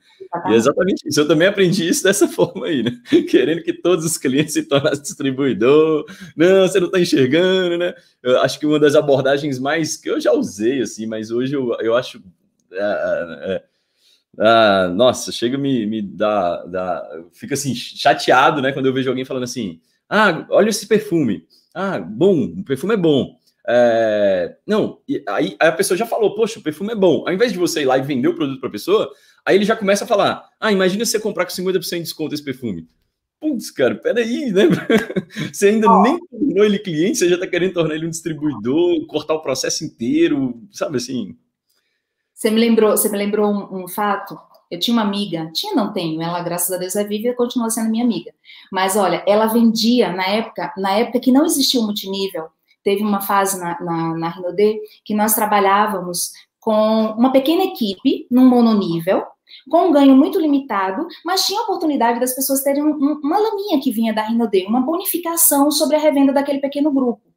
E 0.49 0.53
é 0.53 0.55
exatamente 0.55 1.03
isso. 1.05 1.19
Eu 1.19 1.27
também 1.27 1.49
aprendi 1.49 1.89
isso 1.89 2.05
dessa 2.05 2.29
forma 2.31 2.67
aí, 2.67 2.85
né? 2.85 2.93
Querendo 3.29 3.65
que 3.65 3.73
todos 3.73 4.05
os 4.05 4.17
clientes 4.17 4.53
se 4.55 4.63
tornassem 4.63 5.03
distribuidor. 5.03 6.05
Não, 6.37 6.69
você 6.69 6.79
não 6.79 6.87
está 6.87 7.01
enxergando, 7.01 7.77
né? 7.77 7.93
Eu 8.23 8.41
acho 8.43 8.57
que 8.61 8.67
uma 8.67 8.79
das 8.79 8.95
abordagens 8.95 9.59
mais 9.59 9.97
que 9.97 10.09
eu 10.09 10.21
já 10.21 10.31
usei, 10.31 10.81
assim, 10.81 11.07
mas 11.07 11.33
hoje 11.33 11.57
eu, 11.57 11.77
eu 11.81 11.97
acho. 11.97 12.23
É, 12.71 13.55
é, 13.55 13.63
ah, 14.39 14.89
nossa, 14.95 15.33
chega 15.33 15.57
me, 15.57 15.87
me 15.87 16.03
dá, 16.03 16.65
dá. 16.67 17.09
Fica 17.33 17.55
assim, 17.55 17.75
chateado, 17.75 18.61
né? 18.61 18.73
Quando 18.73 18.87
eu 18.87 18.93
vejo 18.93 19.09
alguém 19.09 19.25
falando 19.25 19.45
assim: 19.45 19.81
ah, 20.09 20.47
olha 20.51 20.71
esse 20.71 20.87
perfume. 20.87 21.47
Ah, 21.75 21.99
bom, 21.99 22.45
o 22.45 22.65
perfume 22.65 22.95
é 22.95 22.97
bom. 22.97 23.37
É, 23.71 24.57
não, 24.67 24.99
aí, 25.29 25.55
aí, 25.61 25.69
a 25.69 25.73
pessoa 25.73 25.99
já 25.99 26.07
falou, 26.07 26.35
poxa, 26.35 26.59
o 26.59 26.63
perfume 26.63 26.93
é 26.93 26.97
bom. 26.97 27.25
Ao 27.27 27.35
invés 27.35 27.53
de 27.53 27.59
você 27.59 27.83
ir 27.83 27.85
lá 27.85 27.99
e 27.99 28.03
vender 28.03 28.29
o 28.29 28.35
produto 28.35 28.61
para 28.61 28.71
a 28.71 28.73
pessoa, 28.73 29.13
aí 29.45 29.57
ele 29.57 29.65
já 29.65 29.77
começa 29.77 30.05
a 30.05 30.07
falar: 30.07 30.49
ah, 30.59 30.73
imagina 30.73 31.05
você 31.05 31.21
comprar 31.21 31.45
com 31.45 31.53
50% 31.53 31.91
de 31.97 32.01
desconto 32.01 32.35
esse 32.35 32.45
perfume. 32.45 32.89
Putz, 33.41 33.71
cara, 33.71 33.95
peraí, 33.95 34.51
né? 34.51 34.65
Você 35.53 35.69
ainda 35.69 35.89
oh. 35.89 36.03
nem 36.03 36.19
tornou 36.19 36.65
ele 36.65 36.77
cliente, 36.77 37.19
você 37.19 37.29
já 37.29 37.37
está 37.37 37.47
querendo 37.47 37.73
tornar 37.73 37.95
ele 37.95 38.05
um 38.05 38.11
distribuidor, 38.11 39.07
cortar 39.07 39.35
o 39.35 39.43
processo 39.43 39.85
inteiro, 39.85 40.61
sabe 40.73 40.97
assim? 40.97 41.37
Você 42.39 42.53
me 42.53 42.61
lembrou, 42.61 42.93
você 42.93 43.09
me 43.09 43.19
lembrou 43.19 43.51
um, 43.51 43.83
um, 43.83 43.89
fato. 43.89 44.39
Eu 44.71 44.79
tinha 44.79 44.97
uma 44.97 45.03
amiga, 45.03 45.51
tinha 45.53 45.75
não 45.75 45.93
tenho, 45.93 46.23
ela 46.23 46.41
graças 46.41 46.71
a 46.71 46.79
Deus 46.79 46.95
é 46.95 47.03
viva 47.03 47.29
e 47.29 47.35
continua 47.35 47.69
sendo 47.69 47.91
minha 47.91 48.05
amiga. 48.05 48.33
Mas 48.71 48.95
olha, 48.95 49.25
ela 49.27 49.47
vendia 49.47 50.13
na 50.13 50.25
época, 50.25 50.73
na 50.77 50.93
época 50.93 51.19
que 51.19 51.33
não 51.33 51.45
existia 51.45 51.81
o 51.81 51.85
multinível, 51.85 52.47
teve 52.85 53.03
uma 53.03 53.21
fase 53.21 53.59
na, 53.59 53.81
na, 53.81 54.15
na 54.17 54.29
Rinode 54.29 54.81
que 55.05 55.15
nós 55.15 55.35
trabalhávamos 55.35 56.31
com 56.61 57.07
uma 57.19 57.33
pequena 57.33 57.65
equipe, 57.65 58.29
num 58.31 58.49
mononível, 58.49 59.25
com 59.69 59.89
um 59.89 59.93
ganho 59.93 60.15
muito 60.15 60.39
limitado, 60.39 61.09
mas 61.25 61.45
tinha 61.45 61.59
a 61.59 61.65
oportunidade 61.65 62.21
das 62.21 62.37
pessoas 62.37 62.63
terem 62.63 62.85
um, 62.85 62.95
um, 62.95 63.21
uma 63.21 63.39
laminha 63.39 63.81
que 63.83 63.91
vinha 63.91 64.15
da 64.15 64.23
Rinode, 64.23 64.65
uma 64.67 64.83
bonificação 64.83 65.73
sobre 65.73 65.97
a 65.97 65.99
revenda 65.99 66.33
daquele 66.33 66.61
pequeno 66.61 66.93
grupo. 66.93 67.28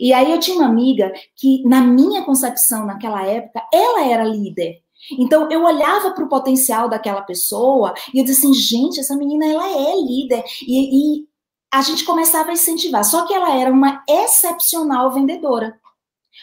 E 0.00 0.12
aí 0.12 0.30
eu 0.30 0.38
tinha 0.38 0.56
uma 0.56 0.66
amiga 0.66 1.12
que, 1.36 1.62
na 1.64 1.80
minha 1.80 2.22
concepção, 2.22 2.86
naquela 2.86 3.24
época, 3.26 3.62
ela 3.72 4.06
era 4.06 4.24
líder. 4.24 4.82
Então 5.18 5.50
eu 5.50 5.62
olhava 5.64 6.12
para 6.12 6.24
o 6.24 6.28
potencial 6.28 6.88
daquela 6.88 7.22
pessoa 7.22 7.92
e 8.12 8.18
eu 8.18 8.24
dizia 8.24 8.48
assim, 8.48 8.54
gente, 8.54 9.00
essa 9.00 9.16
menina 9.16 9.46
ela 9.46 9.68
é 9.68 9.94
líder 9.96 10.42
e, 10.66 11.18
e 11.20 11.28
a 11.72 11.82
gente 11.82 12.04
começava 12.04 12.50
a 12.50 12.52
incentivar. 12.52 13.04
Só 13.04 13.26
que 13.26 13.34
ela 13.34 13.54
era 13.56 13.70
uma 13.70 14.02
excepcional 14.08 15.12
vendedora. 15.12 15.78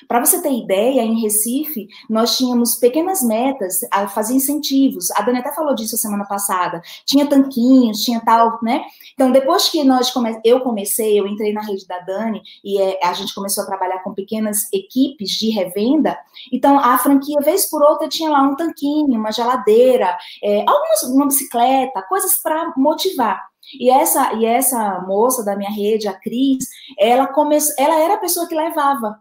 Para 0.08 0.24
você 0.24 0.42
ter 0.42 0.52
ideia, 0.52 1.02
em 1.02 1.22
Recife, 1.22 1.88
nós 2.10 2.38
tínhamos 2.38 2.76
pequenas 2.76 3.22
metas, 3.22 3.82
a 3.92 4.08
fazer 4.08 4.34
incentivos. 4.34 5.12
A 5.12 5.22
Dani 5.22 5.40
até 5.40 5.54
falou 5.54 5.76
disso 5.76 5.98
semana 5.98 6.26
passada. 6.26 6.82
Tinha 7.06 7.26
tanquinhos, 7.28 8.00
tinha 8.02 8.20
tal, 8.22 8.60
né? 8.62 8.84
Então, 9.14 9.32
depois 9.32 9.70
que 9.70 9.84
nós 9.84 10.12
come... 10.12 10.40
eu 10.44 10.62
comecei, 10.62 11.20
eu 11.20 11.28
entrei 11.28 11.54
na 11.54 11.62
rede 11.62 11.86
da 11.88 12.00
Dani 12.00 12.42
e 12.64 12.80
é, 12.82 13.00
a 13.04 13.14
gente 13.14 13.34
começou 13.34 13.64
a 13.64 13.68
trabalhar 13.68 14.00
com 14.00 14.14
pequenas 14.14 14.72
equipes 14.74 15.32
de 15.32 15.50
revenda. 15.50 16.18
Então, 16.52 16.80
a 16.80 16.98
franquia, 16.98 17.40
vez 17.42 17.70
por 17.70 17.82
outra, 17.82 18.08
tinha 18.08 18.30
lá 18.30 18.42
um 18.42 18.56
tanquinho, 18.56 19.20
uma 19.20 19.32
geladeira, 19.32 20.18
é, 20.44 20.62
algumas, 20.68 21.04
uma 21.04 21.28
bicicleta, 21.28 22.02
coisas 22.04 22.38
para 22.42 22.74
motivar. 22.76 23.52
E 23.80 23.90
essa, 23.90 24.34
e 24.34 24.46
essa 24.46 25.00
moça 25.08 25.44
da 25.44 25.56
minha 25.56 25.70
rede, 25.70 26.08
a 26.08 26.14
Cris, 26.14 26.66
ela, 26.98 27.28
come... 27.28 27.58
ela 27.78 28.00
era 28.00 28.16
a 28.16 28.20
pessoa 28.20 28.48
que 28.48 28.56
levava 28.56 29.20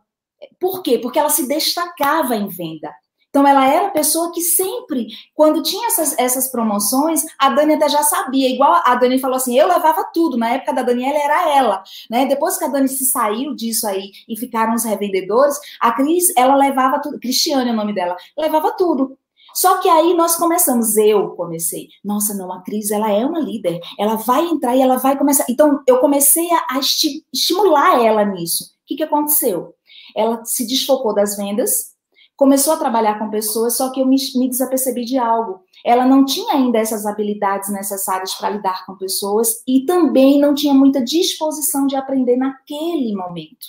por 0.58 0.82
quê? 0.82 0.98
Porque 0.98 1.18
ela 1.18 1.30
se 1.30 1.46
destacava 1.46 2.34
em 2.36 2.48
venda. 2.48 2.90
Então, 3.30 3.46
ela 3.46 3.64
era 3.64 3.86
a 3.86 3.90
pessoa 3.90 4.32
que 4.32 4.40
sempre, 4.40 5.06
quando 5.34 5.62
tinha 5.62 5.86
essas, 5.86 6.18
essas 6.18 6.50
promoções, 6.50 7.22
a 7.38 7.48
Dani 7.50 7.74
até 7.74 7.88
já 7.88 8.02
sabia. 8.02 8.48
Igual 8.48 8.82
a 8.84 8.94
Dani 8.96 9.20
falou 9.20 9.36
assim: 9.36 9.56
eu 9.56 9.68
levava 9.68 10.04
tudo. 10.12 10.36
Na 10.36 10.50
época 10.50 10.72
da 10.72 10.82
Daniela 10.82 11.16
era 11.16 11.56
ela. 11.56 11.82
Né? 12.10 12.26
Depois 12.26 12.58
que 12.58 12.64
a 12.64 12.68
Dani 12.68 12.88
se 12.88 13.06
saiu 13.06 13.54
disso 13.54 13.86
aí 13.86 14.10
e 14.28 14.36
ficaram 14.36 14.74
os 14.74 14.84
revendedores, 14.84 15.56
a 15.80 15.92
Cris, 15.92 16.32
ela 16.36 16.56
levava 16.56 17.00
tudo. 17.00 17.20
Cristiane 17.20 17.70
é 17.70 17.72
o 17.72 17.76
nome 17.76 17.94
dela. 17.94 18.16
Levava 18.36 18.72
tudo. 18.72 19.16
Só 19.54 19.78
que 19.78 19.88
aí 19.88 20.14
nós 20.14 20.36
começamos, 20.36 20.96
eu 20.96 21.30
comecei. 21.30 21.88
Nossa, 22.04 22.34
não, 22.34 22.52
a 22.52 22.62
Cris, 22.62 22.90
ela 22.90 23.10
é 23.10 23.24
uma 23.24 23.40
líder. 23.40 23.80
Ela 23.98 24.16
vai 24.16 24.44
entrar 24.46 24.76
e 24.76 24.82
ela 24.82 24.96
vai 24.96 25.16
começar. 25.16 25.44
Então, 25.48 25.82
eu 25.86 25.98
comecei 25.98 26.48
a, 26.52 26.66
a 26.70 26.78
esti 26.78 27.24
estimular 27.32 28.04
ela 28.04 28.24
nisso. 28.24 28.64
O 28.64 28.86
que, 28.86 28.96
que 28.96 29.02
aconteceu? 29.02 29.74
Ela 30.16 30.44
se 30.44 30.66
desfocou 30.66 31.14
das 31.14 31.36
vendas, 31.36 31.90
começou 32.36 32.72
a 32.72 32.78
trabalhar 32.78 33.18
com 33.18 33.28
pessoas, 33.28 33.76
só 33.76 33.92
que 33.92 34.00
eu 34.00 34.06
me, 34.06 34.16
me 34.36 34.48
desapercebi 34.48 35.04
de 35.04 35.18
algo. 35.18 35.60
Ela 35.84 36.06
não 36.06 36.24
tinha 36.24 36.54
ainda 36.54 36.78
essas 36.78 37.04
habilidades 37.04 37.70
necessárias 37.70 38.34
para 38.34 38.48
lidar 38.48 38.86
com 38.86 38.96
pessoas 38.96 39.62
e 39.68 39.84
também 39.84 40.40
não 40.40 40.54
tinha 40.54 40.72
muita 40.72 41.04
disposição 41.04 41.86
de 41.86 41.96
aprender 41.96 42.36
naquele 42.36 43.14
momento. 43.14 43.66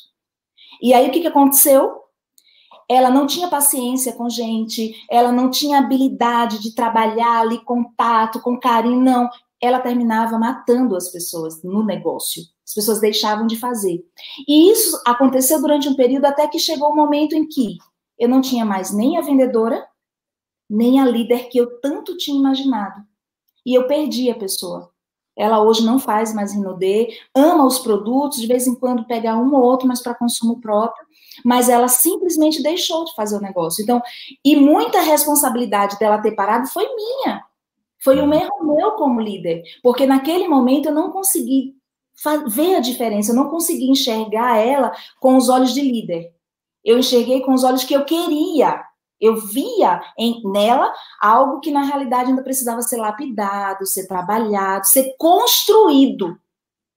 E 0.82 0.94
aí 0.94 1.10
o 1.10 1.12
que, 1.12 1.20
que 1.20 1.28
aconteceu? 1.28 2.02
Ela 2.90 3.10
não 3.10 3.28
tinha 3.28 3.48
paciência 3.48 4.14
com 4.14 4.30
gente, 4.30 4.94
ela 5.10 5.32
não 5.32 5.50
tinha 5.50 5.80
habilidade 5.80 6.62
de 6.62 6.74
trabalhar 6.74 7.42
ali, 7.42 7.64
contato, 7.64 8.42
com 8.42 8.60
carinho, 8.60 9.00
não. 9.00 9.30
Ela 9.62 9.80
terminava 9.80 10.40
matando 10.40 10.96
as 10.96 11.10
pessoas 11.10 11.62
no 11.62 11.86
negócio. 11.86 12.42
As 12.72 12.74
pessoas 12.74 13.02
deixavam 13.02 13.46
de 13.46 13.58
fazer. 13.58 14.02
E 14.48 14.72
isso 14.72 14.98
aconteceu 15.06 15.60
durante 15.60 15.90
um 15.90 15.94
período 15.94 16.24
até 16.24 16.48
que 16.48 16.58
chegou 16.58 16.88
o 16.88 16.94
um 16.94 16.96
momento 16.96 17.36
em 17.36 17.46
que 17.46 17.78
eu 18.18 18.30
não 18.30 18.40
tinha 18.40 18.64
mais 18.64 18.94
nem 18.94 19.18
a 19.18 19.22
vendedora, 19.22 19.86
nem 20.70 21.02
a 21.02 21.06
líder 21.06 21.50
que 21.50 21.58
eu 21.58 21.82
tanto 21.82 22.16
tinha 22.16 22.40
imaginado. 22.40 23.04
E 23.66 23.78
eu 23.78 23.88
perdi 23.88 24.32
a 24.32 24.36
pessoa. 24.36 24.90
Ela 25.38 25.62
hoje 25.62 25.86
não 25.86 26.00
faz 26.00 26.34
mais 26.34 26.54
Rinodê, 26.54 27.10
ama 27.36 27.66
os 27.66 27.78
produtos, 27.78 28.40
de 28.40 28.48
vez 28.48 28.66
em 28.66 28.76
quando 28.76 29.06
pega 29.06 29.36
um 29.36 29.54
ou 29.54 29.62
outro, 29.62 29.86
mas 29.86 30.02
para 30.02 30.16
consumo 30.16 30.62
próprio, 30.62 31.06
mas 31.44 31.68
ela 31.68 31.90
simplesmente 31.90 32.64
deixou 32.64 33.04
de 33.04 33.14
fazer 33.16 33.36
o 33.36 33.42
negócio. 33.42 33.84
Então, 33.84 34.02
e 34.46 34.56
muita 34.56 35.02
responsabilidade 35.02 36.00
dela 36.00 36.22
ter 36.22 36.32
parado 36.36 36.68
foi 36.68 36.88
minha. 36.96 37.44
Foi 38.00 38.18
um 38.22 38.28
uhum. 38.28 38.34
erro 38.34 38.76
meu 38.76 38.92
como 38.92 39.20
líder, 39.20 39.62
porque 39.84 40.06
naquele 40.06 40.48
momento 40.48 40.86
eu 40.88 40.94
não 40.94 41.12
consegui 41.12 41.76
ver 42.48 42.76
a 42.76 42.80
diferença. 42.80 43.32
Eu 43.32 43.36
não 43.36 43.50
consegui 43.50 43.90
enxergar 43.90 44.58
ela 44.58 44.92
com 45.20 45.36
os 45.36 45.50
olhos 45.50 45.74
de 45.74 45.82
líder. 45.82 46.34
Eu 46.84 47.00
enxerguei 47.00 47.42
com 47.42 47.54
os 47.54 47.64
olhos 47.64 47.84
que 47.84 47.94
eu 47.94 48.06
queria. 48.06 48.84
Eu 49.20 49.36
via 49.36 50.02
em, 50.18 50.42
nela 50.44 50.92
algo 51.22 51.60
que 51.60 51.70
na 51.70 51.84
realidade 51.84 52.30
ainda 52.30 52.44
precisava 52.44 52.82
ser 52.82 52.98
lapidado, 52.98 53.86
ser 53.86 54.08
trabalhado, 54.08 54.88
ser 54.88 55.16
construído. 55.18 56.40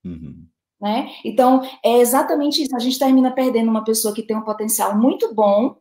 Uhum. 0.02 0.46
Né? 0.80 1.10
Então, 1.24 1.62
é 1.84 1.98
exatamente 1.98 2.62
isso. 2.62 2.74
A 2.74 2.78
gente 2.78 2.98
termina 2.98 3.30
perdendo 3.30 3.70
uma 3.70 3.84
pessoa 3.84 4.14
que 4.14 4.22
tem 4.22 4.36
um 4.36 4.44
potencial 4.44 4.96
muito 4.96 5.34
bom, 5.34 5.76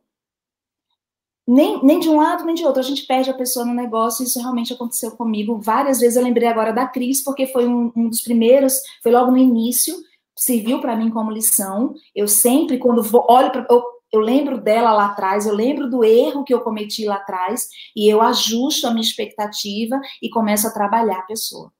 nem, 1.46 1.84
nem 1.84 1.98
de 2.00 2.08
um 2.08 2.16
lado 2.16 2.44
nem 2.44 2.54
de 2.54 2.64
outro. 2.64 2.80
A 2.80 2.84
gente 2.84 3.06
perde 3.06 3.30
a 3.30 3.34
pessoa 3.34 3.64
no 3.64 3.74
negócio, 3.74 4.24
isso 4.24 4.40
realmente 4.40 4.72
aconteceu 4.72 5.12
comigo 5.12 5.60
várias 5.60 6.00
vezes. 6.00 6.16
Eu 6.16 6.24
lembrei 6.24 6.48
agora 6.48 6.72
da 6.72 6.86
Cris, 6.86 7.22
porque 7.22 7.46
foi 7.46 7.66
um, 7.66 7.92
um 7.94 8.08
dos 8.08 8.22
primeiros, 8.22 8.74
foi 9.02 9.12
logo 9.12 9.30
no 9.30 9.36
início, 9.36 9.94
serviu 10.36 10.80
para 10.80 10.96
mim 10.96 11.10
como 11.10 11.30
lição. 11.30 11.94
Eu 12.14 12.26
sempre, 12.26 12.78
quando 12.78 13.02
vou, 13.02 13.26
olho 13.28 13.50
para. 13.50 13.66
Eu, 13.70 13.82
eu 14.12 14.20
lembro 14.20 14.60
dela 14.60 14.92
lá 14.92 15.06
atrás, 15.06 15.44
eu 15.44 15.54
lembro 15.54 15.90
do 15.90 16.04
erro 16.04 16.44
que 16.44 16.54
eu 16.54 16.60
cometi 16.60 17.04
lá 17.04 17.16
atrás, 17.16 17.68
e 17.96 18.08
eu 18.08 18.22
ajusto 18.22 18.86
a 18.86 18.90
minha 18.90 19.02
expectativa 19.02 20.00
e 20.22 20.30
começo 20.30 20.68
a 20.68 20.72
trabalhar 20.72 21.18
a 21.18 21.22
pessoa. 21.22 21.72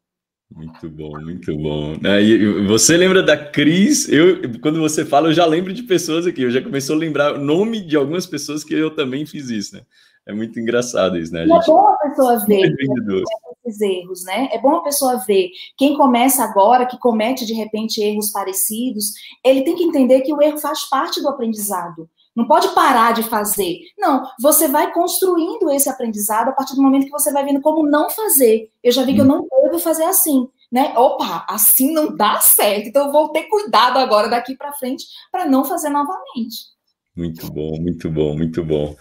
Muito 0.54 0.88
bom, 0.88 1.20
muito 1.20 1.56
bom. 1.56 1.96
É, 2.04 2.22
e 2.22 2.66
você 2.66 2.96
lembra 2.96 3.22
da 3.22 3.36
Cris? 3.36 4.08
Eu, 4.08 4.40
quando 4.60 4.80
você 4.80 5.04
fala, 5.04 5.28
eu 5.28 5.32
já 5.32 5.44
lembro 5.44 5.72
de 5.72 5.82
pessoas 5.82 6.28
aqui. 6.28 6.42
Eu 6.42 6.50
já 6.50 6.62
começou 6.62 6.94
a 6.94 6.98
lembrar 6.98 7.34
o 7.34 7.44
nome 7.44 7.80
de 7.80 7.96
algumas 7.96 8.24
pessoas 8.24 8.62
que 8.62 8.72
eu 8.72 8.94
também 8.94 9.26
fiz 9.26 9.50
isso, 9.50 9.74
né? 9.74 9.82
É 10.26 10.32
muito 10.32 10.58
engraçado 10.58 11.18
isso, 11.18 11.32
né? 11.32 11.40
A 11.40 11.42
é 11.42 11.46
gente... 11.48 11.62
É 11.62 11.66
bom 11.66 11.86
a 11.86 11.96
pessoa 11.96 12.38
ver 12.46 12.72
esses 13.66 13.80
erros, 13.80 14.24
né? 14.24 14.48
É 14.52 14.60
bom 14.60 14.76
a 14.76 14.82
pessoa 14.82 15.16
ver. 15.26 15.50
Quem 15.76 15.96
começa 15.96 16.44
agora, 16.44 16.86
que 16.86 16.98
comete 16.98 17.44
de 17.44 17.52
repente 17.52 18.00
erros 18.00 18.30
parecidos, 18.30 19.12
ele 19.44 19.62
tem 19.62 19.74
que 19.74 19.84
entender 19.84 20.20
que 20.20 20.32
o 20.32 20.40
erro 20.40 20.58
faz 20.58 20.88
parte 20.88 21.20
do 21.20 21.28
aprendizado. 21.28 22.08
Não 22.34 22.46
pode 22.48 22.68
parar 22.74 23.12
de 23.12 23.22
fazer. 23.22 23.78
Não, 23.96 24.24
você 24.40 24.66
vai 24.66 24.92
construindo 24.92 25.70
esse 25.70 25.88
aprendizado 25.88 26.48
a 26.48 26.52
partir 26.52 26.74
do 26.74 26.82
momento 26.82 27.04
que 27.04 27.10
você 27.10 27.32
vai 27.32 27.44
vendo 27.44 27.60
como 27.60 27.88
não 27.88 28.10
fazer. 28.10 28.70
Eu 28.82 28.90
já 28.90 29.04
vi 29.04 29.14
que 29.14 29.20
eu 29.20 29.24
não 29.24 29.46
devo 29.62 29.78
fazer 29.78 30.04
assim, 30.04 30.48
né? 30.70 30.92
Opa, 30.96 31.46
assim 31.48 31.92
não 31.92 32.14
dá 32.16 32.40
certo. 32.40 32.88
Então 32.88 33.06
eu 33.06 33.12
vou 33.12 33.28
ter 33.28 33.44
cuidado 33.44 33.98
agora 33.98 34.28
daqui 34.28 34.56
para 34.56 34.72
frente 34.72 35.06
para 35.30 35.46
não 35.46 35.64
fazer 35.64 35.90
novamente. 35.90 36.74
Muito 37.16 37.48
bom, 37.52 37.80
muito 37.80 38.10
bom, 38.10 38.36
muito 38.36 38.64
bom. 38.64 38.96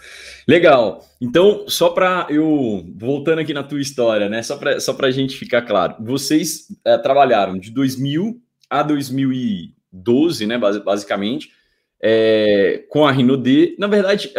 Legal. 0.46 1.04
Então, 1.20 1.64
só 1.66 1.90
para 1.90 2.28
eu 2.30 2.84
voltando 2.94 3.40
aqui 3.40 3.52
na 3.52 3.64
tua 3.64 3.80
história, 3.80 4.28
né? 4.28 4.40
Só 4.44 4.56
para 4.56 4.78
só 4.78 4.94
para 4.94 5.08
a 5.08 5.10
gente 5.10 5.36
ficar 5.36 5.62
claro, 5.62 5.96
vocês 5.98 6.68
é, 6.84 6.96
trabalharam 6.96 7.58
de 7.58 7.72
2000 7.72 8.40
a 8.70 8.84
2012, 8.84 10.46
né? 10.46 10.56
Basicamente 10.56 11.50
é, 12.06 12.84
com 12.90 13.06
a 13.06 13.10
Rinode. 13.10 13.74
Na 13.78 13.86
verdade, 13.86 14.30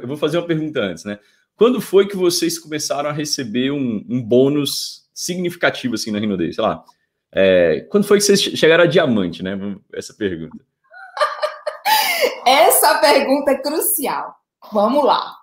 eu 0.00 0.08
vou 0.08 0.16
fazer 0.16 0.38
uma 0.38 0.46
pergunta 0.46 0.80
antes, 0.80 1.04
né? 1.04 1.18
Quando 1.54 1.78
foi 1.78 2.08
que 2.08 2.16
vocês 2.16 2.58
começaram 2.58 3.10
a 3.10 3.12
receber 3.12 3.70
um, 3.70 4.02
um 4.08 4.22
bônus 4.22 5.06
significativo 5.12 5.94
assim 5.94 6.10
na 6.10 6.18
Rinode? 6.18 6.54
Sei 6.54 6.64
lá. 6.64 6.82
É, 7.30 7.80
quando 7.90 8.06
foi 8.06 8.16
que 8.16 8.24
vocês 8.24 8.40
chegaram 8.40 8.84
a 8.84 8.86
diamante, 8.86 9.42
né? 9.42 9.58
Essa 9.92 10.14
pergunta. 10.14 10.56
Essa 12.46 12.98
pergunta 12.98 13.50
é 13.50 13.58
crucial. 13.58 14.34
Vamos 14.72 15.04
lá. 15.04 15.36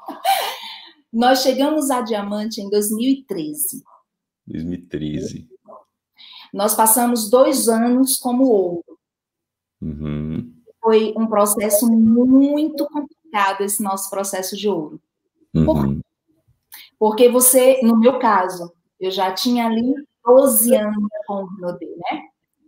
Nós 1.10 1.42
chegamos 1.42 1.90
a 1.90 2.02
diamante 2.02 2.60
em 2.60 2.68
2013. 2.68 3.82
2013. 4.46 5.48
Nós 6.52 6.74
passamos 6.74 7.30
dois 7.30 7.66
anos 7.66 8.16
como 8.18 8.44
ouro. 8.44 8.89
Uhum. 9.80 10.52
Foi 10.82 11.12
um 11.16 11.26
processo 11.26 11.90
muito 11.90 12.86
complicado 12.86 13.62
esse 13.62 13.82
nosso 13.82 14.10
processo 14.10 14.56
de 14.56 14.68
ouro. 14.68 15.00
Uhum. 15.54 15.64
Por 15.64 16.00
Porque 16.98 17.28
você, 17.28 17.80
no 17.82 17.98
meu 17.98 18.18
caso, 18.18 18.72
eu 18.98 19.10
já 19.10 19.32
tinha 19.32 19.66
ali 19.66 19.94
12 20.24 20.74
anos 20.74 21.08
com 21.26 21.44
o 21.44 21.46
Rinodê, 21.46 21.86
né? 21.86 22.22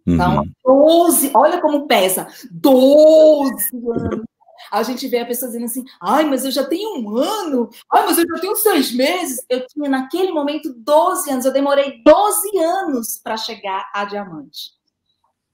Então, 0.06 0.44
12, 0.64 1.28
uhum. 1.28 1.32
olha 1.34 1.60
como 1.60 1.86
pesa, 1.86 2.26
12 2.50 3.52
anos. 3.74 4.24
A 4.70 4.82
gente 4.82 5.08
vê 5.08 5.18
a 5.18 5.26
pessoa 5.26 5.48
dizendo 5.48 5.64
assim, 5.64 5.84
ai, 6.00 6.24
mas 6.24 6.44
eu 6.44 6.50
já 6.50 6.64
tenho 6.64 7.00
um 7.00 7.16
ano, 7.16 7.68
ai, 7.90 8.04
mas 8.06 8.18
eu 8.18 8.24
já 8.26 8.40
tenho 8.40 8.56
seis 8.56 8.94
meses. 8.94 9.44
Eu 9.48 9.66
tinha 9.66 9.88
naquele 9.88 10.32
momento 10.32 10.72
12 10.76 11.30
anos, 11.30 11.44
eu 11.44 11.52
demorei 11.52 12.00
12 12.04 12.58
anos 12.58 13.20
para 13.22 13.36
chegar 13.36 13.90
a 13.92 14.04
diamante. 14.04 14.70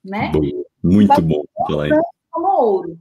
Né? 0.08 0.32
Muito 0.82 1.22
bom 1.22 1.44
como 2.30 2.48
ouro. 2.48 2.98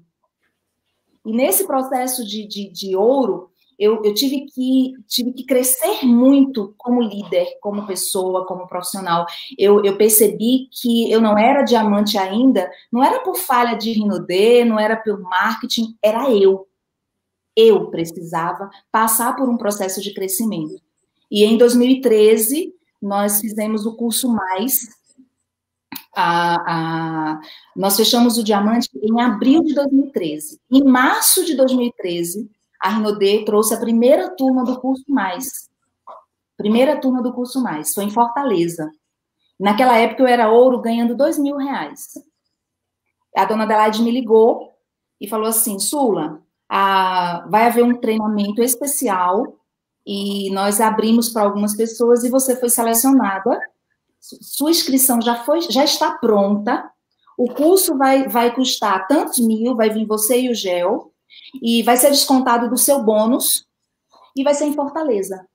E 1.26 1.32
nesse 1.32 1.68
processo 1.68 2.26
de, 2.26 2.48
de, 2.48 2.70
de 2.72 2.96
ouro, 2.96 3.52
eu, 3.78 4.02
eu, 4.04 4.14
tive, 4.14 4.46
que, 4.48 4.94
tive 5.08 5.34
que 5.34 5.46
crescer 5.46 6.04
muito 6.04 6.74
como 6.78 7.02
líder, 7.02 7.46
como 7.62 7.86
pessoa, 7.86 8.46
como 8.48 8.68
profissional. 8.68 9.26
Eu, 9.58 9.84
eu 9.84 9.96
percebi 9.98 10.68
que 10.72 11.12
eu 11.12 11.22
não 11.22 11.38
era 11.38 11.62
diamante 11.62 12.18
ainda, 12.18 12.70
não 12.92 13.04
era 13.04 13.20
por 13.20 13.38
falha 13.38 13.78
de 13.78 13.92
Rinodê, 13.92 14.66
não 14.66 14.80
era 14.80 14.96
pelo 14.96 15.22
marketing, 15.22 15.96
era 16.02 16.32
eu. 16.32 16.68
Eu 17.56 17.90
precisava 17.92 18.70
passar 18.92 19.36
por 19.36 19.48
um 19.48 19.58
processo 19.58 20.02
de 20.02 20.14
crescimento. 20.14 20.82
E 21.30 21.44
em 21.44 21.58
2013, 21.58 22.74
nós 23.02 23.42
fizemos 23.42 23.86
o 23.86 23.96
curso 23.96 24.28
Mais. 24.34 24.88
A, 26.20 26.56
a, 27.36 27.42
nós 27.76 27.96
fechamos 27.96 28.40
o 28.40 28.44
diamante 28.44 28.90
em 28.96 29.22
abril 29.22 29.62
de 29.64 29.76
2013. 29.76 30.60
Em 30.72 30.84
março 30.84 31.46
de 31.46 31.56
2013, 31.56 32.50
a 32.82 32.90
Rinodê 32.90 33.46
trouxe 33.46 33.76
a 33.76 33.80
primeira 33.80 34.36
turma 34.36 34.64
do 34.64 34.80
curso 34.80 35.04
Mais. 35.08 35.70
Primeira 36.58 37.00
turma 37.00 37.22
do 37.22 37.32
curso 37.32 37.62
Mais, 37.62 37.94
foi 37.94 38.06
em 38.06 38.10
Fortaleza. 38.10 38.92
Naquela 39.60 39.96
época 39.96 40.24
eu 40.24 40.28
era 40.28 40.50
ouro 40.50 40.82
ganhando 40.82 41.16
dois 41.16 41.38
mil 41.38 41.56
reais. 41.56 42.14
A 43.36 43.46
dona 43.46 43.66
Adelaide 43.66 44.02
me 44.02 44.10
ligou 44.10 44.74
e 45.22 45.28
falou 45.28 45.48
assim: 45.48 45.78
Sula, 45.78 46.42
a, 46.68 47.46
vai 47.48 47.68
haver 47.68 47.84
um 47.84 47.96
treinamento 47.96 48.64
especial 48.64 49.56
e 50.04 50.50
nós 50.50 50.82
abrimos 50.82 51.30
para 51.30 51.44
algumas 51.44 51.76
pessoas 51.76 52.24
e 52.24 52.30
você 52.32 52.60
foi 52.60 52.70
selecionada. 52.70 53.60
Sua 54.20 54.72
inscrição 54.72 55.22
já 55.22 55.36
foi, 55.44 55.62
já 55.62 55.84
está 55.84 56.12
pronta. 56.12 56.90
O 57.38 57.54
curso 57.54 57.98
vai, 57.98 58.28
vai 58.28 58.54
custar 58.54 59.08
tantos 59.08 59.40
mil, 59.40 59.76
vai 59.76 59.90
vir 59.90 60.06
você 60.06 60.42
e 60.42 60.50
o 60.50 60.56
Gel 60.56 61.12
e 61.62 61.84
vai 61.84 61.96
ser 61.98 62.10
descontado 62.10 62.70
do 62.70 62.78
seu 62.78 63.04
bônus 63.04 63.66
e 64.36 64.44
vai 64.44 64.54
ser 64.54 64.66
em 64.66 64.74
Fortaleza. 64.74 65.48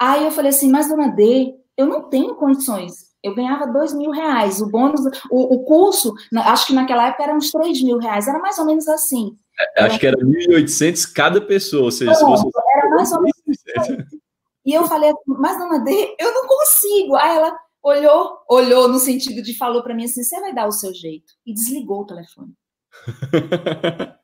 Aí 0.00 0.24
eu 0.24 0.30
falei 0.30 0.50
assim, 0.50 0.70
mas 0.70 0.88
dona 0.88 1.08
D, 1.08 1.54
eu 1.76 1.86
não 1.86 2.08
tenho 2.08 2.36
condições. 2.36 3.08
Eu 3.22 3.34
ganhava 3.34 3.66
dois 3.66 3.92
mil 3.92 4.12
reais. 4.12 4.60
O 4.60 4.68
bônus, 4.68 5.00
o, 5.30 5.54
o 5.56 5.64
curso, 5.64 6.14
acho 6.36 6.68
que 6.68 6.72
naquela 6.72 7.08
época 7.08 7.24
era 7.24 7.34
uns 7.34 7.50
três 7.50 7.82
mil 7.82 7.98
reais. 7.98 8.28
Era 8.28 8.38
mais 8.38 8.58
ou 8.58 8.64
menos 8.64 8.86
assim. 8.86 9.36
É, 9.76 9.84
acho 9.84 9.98
que 9.98 10.06
era 10.06 10.16
1.800 10.16 11.12
cada 11.12 11.40
pessoa. 11.40 11.84
Ou 11.84 11.90
seja, 11.90 12.14
Pronto, 12.14 12.36
se 12.36 12.44
você... 12.44 12.58
Era 12.76 12.90
mais 12.90 13.12
ou 13.12 13.20
menos. 13.20 14.08
E 14.68 14.74
eu 14.74 14.86
falei 14.86 15.08
assim, 15.08 15.22
mas 15.26 15.56
dona 15.56 15.78
D, 15.78 16.14
eu 16.18 16.34
não 16.34 16.46
consigo. 16.46 17.16
Aí 17.16 17.38
ela 17.38 17.58
olhou, 17.82 18.38
olhou 18.46 18.86
no 18.86 18.98
sentido 18.98 19.40
de 19.40 19.56
falou 19.56 19.82
para 19.82 19.94
mim 19.94 20.04
assim, 20.04 20.22
você 20.22 20.38
vai 20.42 20.54
dar 20.54 20.66
o 20.66 20.72
seu 20.72 20.92
jeito. 20.92 21.32
E 21.46 21.54
desligou 21.54 22.02
o 22.02 22.06
telefone. 22.06 22.52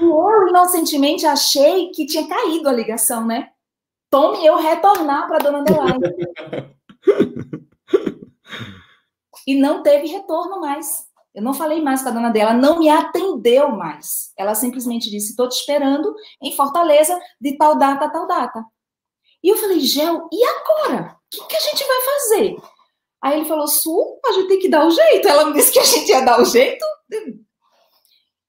Eu, 0.00 0.48
inocentemente, 0.48 1.26
achei 1.26 1.90
que 1.90 2.06
tinha 2.06 2.26
caído 2.26 2.68
a 2.68 2.72
ligação, 2.72 3.26
né? 3.26 3.50
Tome 4.10 4.44
eu 4.44 4.56
retornar 4.56 5.26
para 5.26 5.36
a 5.36 5.40
dona 5.40 5.58
Adelaide. 5.58 6.16
e 9.46 9.54
não 9.54 9.82
teve 9.82 10.06
retorno 10.08 10.60
mais. 10.60 11.06
Eu 11.34 11.42
não 11.42 11.52
falei 11.52 11.82
mais 11.82 12.02
com 12.02 12.08
a 12.08 12.12
dona 12.12 12.30
dela, 12.30 12.54
não 12.54 12.78
me 12.78 12.88
atendeu 12.88 13.70
mais. 13.70 14.32
Ela 14.36 14.54
simplesmente 14.54 15.10
disse: 15.10 15.30
estou 15.30 15.48
te 15.48 15.58
esperando 15.58 16.14
em 16.42 16.56
Fortaleza 16.56 17.18
de 17.40 17.56
tal 17.56 17.76
data, 17.76 18.08
tal 18.08 18.26
data. 18.26 18.64
E 19.46 19.48
eu 19.48 19.56
falei, 19.58 19.78
Gel, 19.78 20.28
e 20.32 20.44
agora? 20.44 21.16
O 21.24 21.30
que, 21.30 21.46
que 21.46 21.56
a 21.56 21.60
gente 21.60 21.86
vai 21.86 22.00
fazer? 22.00 22.56
Aí 23.22 23.38
ele 23.38 23.48
falou, 23.48 23.68
Su, 23.68 24.18
a 24.26 24.32
gente 24.32 24.48
tem 24.48 24.58
que 24.58 24.68
dar 24.68 24.84
o 24.84 24.90
jeito. 24.90 25.28
Ela 25.28 25.44
me 25.44 25.52
disse 25.52 25.70
que 25.70 25.78
a 25.78 25.84
gente 25.84 26.08
ia 26.08 26.20
dar 26.20 26.40
o 26.40 26.44
jeito. 26.44 26.84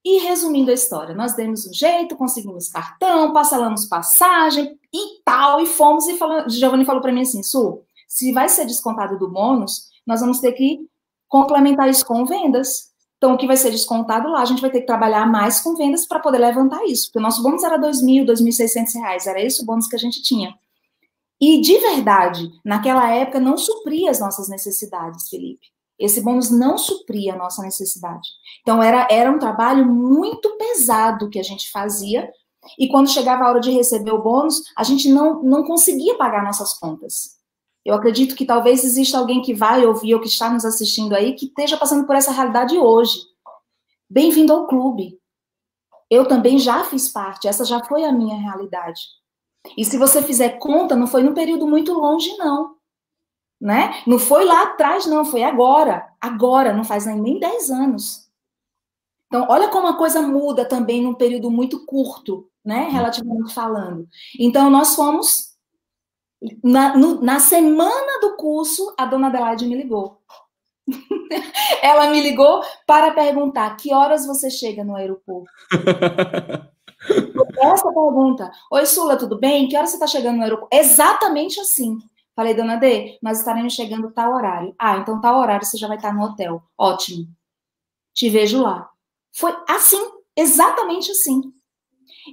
E 0.03 0.17
resumindo 0.17 0.71
a 0.71 0.73
história, 0.73 1.13
nós 1.13 1.35
demos 1.35 1.67
um 1.67 1.73
jeito, 1.73 2.15
conseguimos 2.15 2.69
cartão, 2.69 3.31
parcelamos 3.31 3.85
passagem 3.85 4.75
e 4.91 5.21
tal, 5.23 5.61
e 5.61 5.67
fomos 5.67 6.07
e 6.07 6.17
falando, 6.17 6.49
Giovanni 6.49 6.83
falou 6.83 7.01
para 7.01 7.11
mim 7.11 7.21
assim, 7.21 7.43
Su, 7.43 7.83
se 8.07 8.31
vai 8.31 8.49
ser 8.49 8.65
descontado 8.65 9.19
do 9.19 9.29
bônus, 9.29 9.89
nós 10.03 10.21
vamos 10.21 10.39
ter 10.39 10.53
que 10.53 10.79
complementar 11.27 11.87
isso 11.89 12.03
com 12.03 12.25
vendas. 12.25 12.91
Então, 13.17 13.35
o 13.35 13.37
que 13.37 13.45
vai 13.45 13.57
ser 13.57 13.69
descontado 13.69 14.29
lá, 14.29 14.41
a 14.41 14.45
gente 14.45 14.61
vai 14.61 14.71
ter 14.71 14.79
que 14.79 14.87
trabalhar 14.87 15.27
mais 15.27 15.59
com 15.59 15.75
vendas 15.75 16.07
para 16.07 16.19
poder 16.19 16.39
levantar 16.39 16.83
isso, 16.85 17.05
porque 17.07 17.19
o 17.19 17.21
nosso 17.21 17.43
bônus 17.43 17.63
era 17.63 17.75
R$ 17.75 17.83
2.000, 17.83 18.25
R$ 18.27 18.33
2.600, 18.33 19.27
era 19.27 19.39
esse 19.39 19.61
o 19.61 19.65
bônus 19.65 19.87
que 19.87 19.95
a 19.95 19.99
gente 19.99 20.23
tinha. 20.23 20.57
E, 21.39 21.61
de 21.61 21.77
verdade, 21.77 22.49
naquela 22.65 23.11
época 23.11 23.39
não 23.39 23.57
supria 23.57 24.09
as 24.09 24.19
nossas 24.19 24.49
necessidades, 24.49 25.29
Felipe. 25.29 25.67
Esse 25.99 26.21
bônus 26.21 26.51
não 26.51 26.77
supria 26.77 27.33
a 27.33 27.37
nossa 27.37 27.61
necessidade. 27.61 28.27
Então, 28.61 28.81
era, 28.81 29.07
era 29.09 29.31
um 29.31 29.39
trabalho 29.39 29.85
muito 29.85 30.57
pesado 30.57 31.29
que 31.29 31.39
a 31.39 31.43
gente 31.43 31.71
fazia, 31.71 32.31
e 32.77 32.87
quando 32.87 33.09
chegava 33.09 33.43
a 33.43 33.49
hora 33.49 33.59
de 33.59 33.71
receber 33.71 34.11
o 34.11 34.21
bônus, 34.21 34.61
a 34.75 34.83
gente 34.83 35.09
não, 35.09 35.41
não 35.43 35.63
conseguia 35.63 36.17
pagar 36.17 36.43
nossas 36.43 36.73
contas. 36.73 37.37
Eu 37.85 37.95
acredito 37.95 38.35
que 38.35 38.45
talvez 38.45 38.83
exista 38.83 39.17
alguém 39.17 39.41
que 39.41 39.53
vai 39.53 39.85
ouvir 39.85 40.13
ou 40.13 40.19
que 40.19 40.27
está 40.27 40.49
nos 40.49 40.65
assistindo 40.65 41.15
aí 41.15 41.33
que 41.33 41.45
esteja 41.45 41.77
passando 41.77 42.05
por 42.05 42.15
essa 42.15 42.31
realidade 42.31 42.77
hoje. 42.77 43.19
Bem-vindo 44.09 44.51
ao 44.51 44.67
clube. 44.67 45.17
Eu 46.09 46.27
também 46.27 46.59
já 46.59 46.83
fiz 46.83 47.09
parte, 47.09 47.47
essa 47.47 47.63
já 47.63 47.83
foi 47.83 48.03
a 48.03 48.11
minha 48.11 48.37
realidade. 48.37 49.01
E 49.75 49.83
se 49.83 49.97
você 49.97 50.21
fizer 50.21 50.59
conta, 50.59 50.95
não 50.95 51.07
foi 51.07 51.23
num 51.23 51.33
período 51.33 51.67
muito 51.67 51.93
longe, 51.93 52.35
não 52.37 52.77
né? 53.59 54.01
Não 54.05 54.19
foi 54.19 54.45
lá 54.45 54.63
atrás, 54.63 55.05
não, 55.05 55.25
foi 55.25 55.43
agora. 55.43 56.07
Agora, 56.21 56.73
não 56.73 56.83
faz 56.83 57.05
nem 57.05 57.39
10 57.39 57.71
anos. 57.71 58.27
Então, 59.27 59.45
olha 59.49 59.67
como 59.69 59.87
a 59.87 59.97
coisa 59.97 60.21
muda 60.21 60.63
também 60.63 61.01
num 61.01 61.13
período 61.13 61.51
muito 61.51 61.85
curto, 61.85 62.49
né? 62.63 62.85
Uhum. 62.85 62.91
Relativamente 62.91 63.53
falando. 63.53 64.07
Então, 64.39 64.69
nós 64.69 64.95
fomos. 64.95 65.47
Na, 66.63 66.95
no, 66.95 67.19
na 67.19 67.39
semana 67.39 68.21
do 68.21 68.35
curso, 68.35 68.93
a 68.95 69.05
dona 69.07 69.27
Adelaide 69.27 69.65
me 69.65 69.75
ligou. 69.75 70.21
Ela 71.81 72.11
me 72.11 72.21
ligou 72.21 72.61
para 72.85 73.11
perguntar 73.11 73.75
que 73.75 73.91
horas 73.91 74.27
você 74.27 74.49
chega 74.49 74.83
no 74.83 74.95
aeroporto. 74.95 75.51
Essa 77.59 77.91
pergunta. 77.91 78.51
Oi, 78.71 78.85
Sula, 78.85 79.17
tudo 79.17 79.39
bem? 79.39 79.67
Que 79.67 79.77
horas 79.77 79.89
você 79.89 79.95
está 79.95 80.07
chegando 80.07 80.37
no 80.37 80.43
aeroporto? 80.43 80.75
Exatamente 80.75 81.59
assim. 81.59 81.97
Falei, 82.35 82.53
dona 82.53 82.75
D, 82.75 83.17
nós 83.21 83.39
estaremos 83.39 83.73
chegando 83.73 84.11
tal 84.11 84.33
horário. 84.33 84.75
Ah, 84.77 84.97
então 84.97 85.19
tal 85.19 85.39
horário 85.39 85.65
você 85.65 85.77
já 85.77 85.87
vai 85.87 85.97
estar 85.97 86.13
no 86.13 86.23
hotel. 86.23 86.61
Ótimo. 86.77 87.27
Te 88.13 88.29
vejo 88.29 88.61
lá. 88.61 88.89
Foi 89.33 89.55
assim, 89.67 89.99
exatamente 90.35 91.11
assim. 91.11 91.41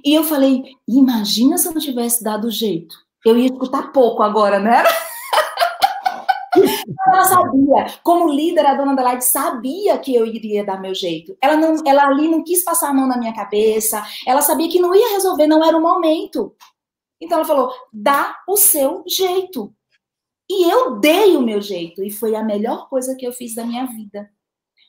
E 0.03 0.13
eu 0.13 0.23
falei, 0.23 0.63
imagina 0.87 1.57
se 1.57 1.67
eu 1.67 1.73
não 1.73 1.81
tivesse 1.81 2.23
dado 2.23 2.51
jeito. 2.51 2.95
Eu 3.25 3.37
ia 3.37 3.47
escutar 3.47 3.91
pouco 3.91 4.21
agora, 4.21 4.59
né? 4.59 4.83
ela 7.07 7.25
sabia, 7.25 7.99
como 8.03 8.29
líder, 8.29 8.65
a 8.65 8.75
dona 8.75 8.93
Adelaide 8.93 9.25
sabia 9.25 9.97
que 9.97 10.13
eu 10.13 10.25
iria 10.25 10.65
dar 10.65 10.79
meu 10.79 10.93
jeito. 10.93 11.35
Ela, 11.41 11.55
não, 11.55 11.75
ela 11.85 12.07
ali 12.07 12.27
não 12.27 12.43
quis 12.43 12.63
passar 12.63 12.89
a 12.89 12.93
mão 12.93 13.07
na 13.07 13.17
minha 13.17 13.33
cabeça, 13.33 14.03
ela 14.25 14.41
sabia 14.41 14.69
que 14.69 14.79
não 14.79 14.93
ia 14.93 15.13
resolver, 15.13 15.47
não 15.47 15.63
era 15.63 15.77
o 15.77 15.81
momento. 15.81 16.55
Então 17.19 17.39
ela 17.39 17.47
falou: 17.47 17.71
dá 17.91 18.37
o 18.47 18.57
seu 18.57 19.03
jeito. 19.07 19.73
E 20.49 20.69
eu 20.69 20.99
dei 20.99 21.35
o 21.35 21.41
meu 21.41 21.59
jeito, 21.59 22.03
e 22.03 22.11
foi 22.11 22.35
a 22.35 22.43
melhor 22.43 22.87
coisa 22.87 23.15
que 23.15 23.25
eu 23.25 23.33
fiz 23.33 23.55
da 23.55 23.65
minha 23.65 23.85
vida. 23.87 24.29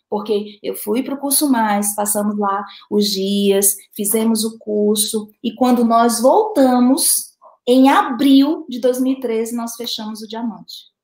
Porque 0.08 0.58
eu 0.62 0.76
fui 0.76 1.02
para 1.02 1.14
o 1.14 1.18
curso 1.18 1.50
mais, 1.50 1.94
passamos 1.94 2.38
lá 2.38 2.64
os 2.90 3.06
dias, 3.06 3.74
fizemos 3.94 4.44
o 4.44 4.58
curso, 4.58 5.30
e 5.42 5.54
quando 5.54 5.84
nós 5.84 6.20
voltamos, 6.20 7.36
em 7.66 7.88
abril 7.88 8.64
de 8.68 8.78
2013, 8.80 9.56
nós 9.56 9.74
fechamos 9.74 10.22
o 10.22 10.28
diamante. 10.28 10.95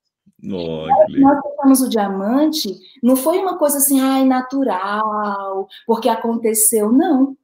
Oh, 0.45 0.87
nós 1.09 1.41
fechamos 1.41 1.81
o 1.83 1.89
diamante, 1.89 2.77
não 3.03 3.15
foi 3.15 3.39
uma 3.39 3.59
coisa 3.59 3.79
assim, 3.79 4.01
ai, 4.01 4.25
natural, 4.25 5.69
porque 5.87 6.09
aconteceu, 6.09 6.91
não. 6.91 7.37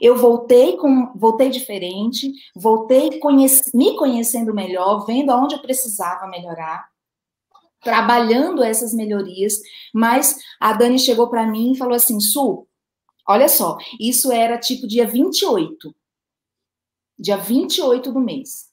Eu 0.00 0.16
voltei 0.16 0.76
com, 0.76 1.12
voltei 1.14 1.50
diferente, 1.50 2.32
voltei 2.54 3.18
conhece, 3.18 3.76
me 3.76 3.96
conhecendo 3.96 4.54
melhor, 4.54 5.04
vendo 5.04 5.30
aonde 5.30 5.56
eu 5.56 5.60
precisava 5.60 6.26
melhorar, 6.26 6.88
trabalhando 7.82 8.62
essas 8.62 8.94
melhorias, 8.94 9.60
mas 9.92 10.38
a 10.60 10.72
Dani 10.72 10.98
chegou 10.98 11.28
para 11.28 11.46
mim 11.46 11.72
e 11.72 11.76
falou 11.78 11.94
assim: 11.94 12.20
"Su, 12.20 12.66
olha 13.26 13.48
só, 13.48 13.76
isso 14.00 14.32
era 14.32 14.58
tipo 14.58 14.86
dia 14.86 15.06
28. 15.06 15.94
Dia 17.18 17.36
28 17.36 18.12
do 18.12 18.20
mês. 18.20 18.67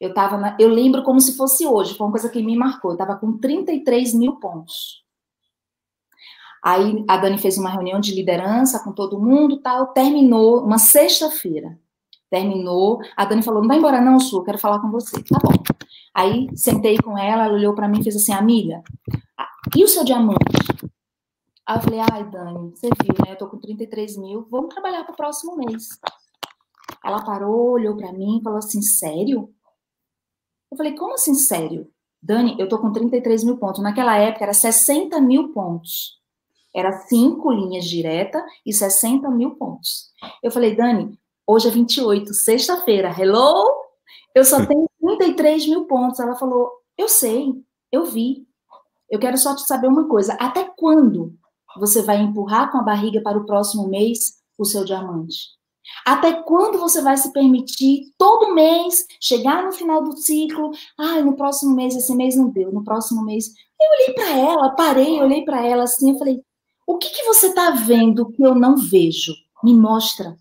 Eu 0.00 0.14
tava 0.14 0.36
na, 0.36 0.56
eu 0.60 0.68
lembro 0.68 1.02
como 1.02 1.20
se 1.20 1.36
fosse 1.36 1.66
hoje, 1.66 1.96
foi 1.96 2.06
uma 2.06 2.12
coisa 2.12 2.28
que 2.28 2.42
me 2.42 2.56
marcou. 2.56 2.92
Eu 2.92 2.96
tava 2.96 3.16
com 3.16 3.36
33 3.38 4.14
mil 4.14 4.36
pontos. 4.36 5.04
Aí 6.62 7.04
a 7.08 7.16
Dani 7.16 7.38
fez 7.38 7.56
uma 7.58 7.70
reunião 7.70 8.00
de 8.00 8.14
liderança 8.14 8.82
com 8.82 8.92
todo 8.92 9.20
mundo, 9.20 9.60
tal, 9.60 9.88
terminou 9.88 10.64
uma 10.64 10.78
sexta-feira. 10.78 11.78
Terminou, 12.30 13.00
a 13.16 13.24
Dani 13.24 13.42
falou: 13.42 13.60
"Não 13.60 13.68
vai 13.68 13.78
embora 13.78 14.00
não, 14.00 14.20
Su, 14.20 14.42
quero 14.44 14.58
falar 14.58 14.80
com 14.80 14.90
você". 14.90 15.22
Tá 15.22 15.38
bom. 15.42 15.62
Aí 16.14 16.48
sentei 16.56 16.98
com 16.98 17.16
ela, 17.16 17.44
ela 17.44 17.54
olhou 17.54 17.74
para 17.74 17.88
mim 17.88 18.00
e 18.00 18.04
fez 18.04 18.16
assim: 18.16 18.32
"Amiga, 18.32 18.82
e 19.76 19.84
o 19.84 19.88
seu 19.88 20.04
diamante?" 20.04 20.38
Aí 21.68 21.76
eu 21.76 21.82
falei, 21.82 22.00
ai, 22.00 22.24
Dani, 22.30 22.70
você 22.70 22.88
viu, 23.02 23.14
né? 23.26 23.32
Eu 23.32 23.36
tô 23.36 23.46
com 23.46 23.58
33 23.58 24.16
mil, 24.16 24.48
vamos 24.50 24.72
trabalhar 24.72 25.04
para 25.04 25.12
o 25.12 25.16
próximo 25.16 25.54
mês. 25.54 26.00
Ela 27.04 27.22
parou, 27.22 27.72
olhou 27.72 27.94
para 27.94 28.10
mim 28.10 28.38
e 28.38 28.42
falou 28.42 28.58
assim, 28.58 28.80
sério? 28.80 29.52
Eu 30.70 30.76
falei, 30.76 30.94
como 30.94 31.14
assim, 31.14 31.34
sério? 31.34 31.90
Dani, 32.22 32.56
eu 32.58 32.68
tô 32.68 32.78
com 32.78 32.92
33 32.92 33.44
mil 33.44 33.56
pontos. 33.58 33.82
Naquela 33.82 34.16
época 34.16 34.44
era 34.44 34.52
60 34.52 35.20
mil 35.20 35.52
pontos. 35.52 36.18
Era 36.74 36.92
cinco 36.92 37.50
linhas 37.50 37.84
direta 37.84 38.44
e 38.64 38.72
60 38.72 39.30
mil 39.30 39.56
pontos. 39.56 40.10
Eu 40.42 40.50
falei, 40.50 40.76
Dani, 40.76 41.18
hoje 41.46 41.68
é 41.68 41.70
28, 41.70 42.34
sexta-feira, 42.34 43.14
hello? 43.18 43.64
Eu 44.34 44.44
só 44.44 44.64
tenho 44.66 44.88
33 45.00 45.66
mil 45.68 45.86
pontos. 45.86 46.20
Ela 46.20 46.36
falou, 46.36 46.70
eu 46.96 47.08
sei, 47.08 47.52
eu 47.90 48.04
vi. 48.04 48.46
Eu 49.10 49.18
quero 49.18 49.38
só 49.38 49.54
te 49.54 49.62
saber 49.62 49.88
uma 49.88 50.06
coisa. 50.06 50.34
Até 50.34 50.64
quando 50.76 51.34
você 51.78 52.02
vai 52.02 52.18
empurrar 52.18 52.70
com 52.70 52.78
a 52.78 52.82
barriga 52.82 53.22
para 53.22 53.38
o 53.38 53.46
próximo 53.46 53.88
mês 53.88 54.38
o 54.58 54.64
seu 54.64 54.84
diamante? 54.84 55.57
Até 56.04 56.42
quando 56.42 56.78
você 56.78 57.02
vai 57.02 57.16
se 57.16 57.32
permitir 57.32 58.12
todo 58.16 58.54
mês 58.54 59.06
chegar 59.20 59.64
no 59.64 59.72
final 59.72 60.02
do 60.02 60.16
ciclo? 60.16 60.70
Ah, 60.96 61.20
no 61.20 61.36
próximo 61.36 61.74
mês, 61.74 61.94
esse 61.94 62.14
mês 62.14 62.36
não 62.36 62.48
deu, 62.48 62.72
no 62.72 62.84
próximo 62.84 63.24
mês. 63.24 63.52
Eu 63.80 63.90
olhei 63.90 64.14
para 64.14 64.30
ela, 64.36 64.70
parei, 64.70 65.20
olhei 65.20 65.44
para 65.44 65.64
ela 65.64 65.84
assim, 65.84 66.10
eu 66.12 66.18
falei: 66.18 66.42
o 66.86 66.96
que, 66.96 67.10
que 67.10 67.24
você 67.24 67.48
está 67.48 67.70
vendo 67.70 68.30
que 68.32 68.42
eu 68.42 68.54
não 68.54 68.76
vejo? 68.76 69.34
Me 69.62 69.74
mostra. 69.74 70.36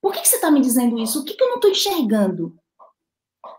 Por 0.00 0.12
que, 0.12 0.20
que 0.20 0.28
você 0.28 0.36
está 0.36 0.50
me 0.50 0.60
dizendo 0.60 0.98
isso? 0.98 1.20
O 1.20 1.24
que, 1.24 1.34
que 1.34 1.42
eu 1.42 1.48
não 1.48 1.56
estou 1.56 1.70
enxergando? 1.70 2.54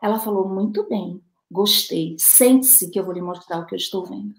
Ela 0.02 0.20
falou: 0.20 0.48
muito 0.48 0.88
bem, 0.88 1.20
gostei. 1.50 2.16
Sente-se 2.20 2.90
que 2.90 3.00
eu 3.00 3.04
vou 3.04 3.14
lhe 3.14 3.22
mostrar 3.22 3.60
o 3.60 3.66
que 3.66 3.74
eu 3.74 3.78
estou 3.78 4.06
vendo. 4.06 4.36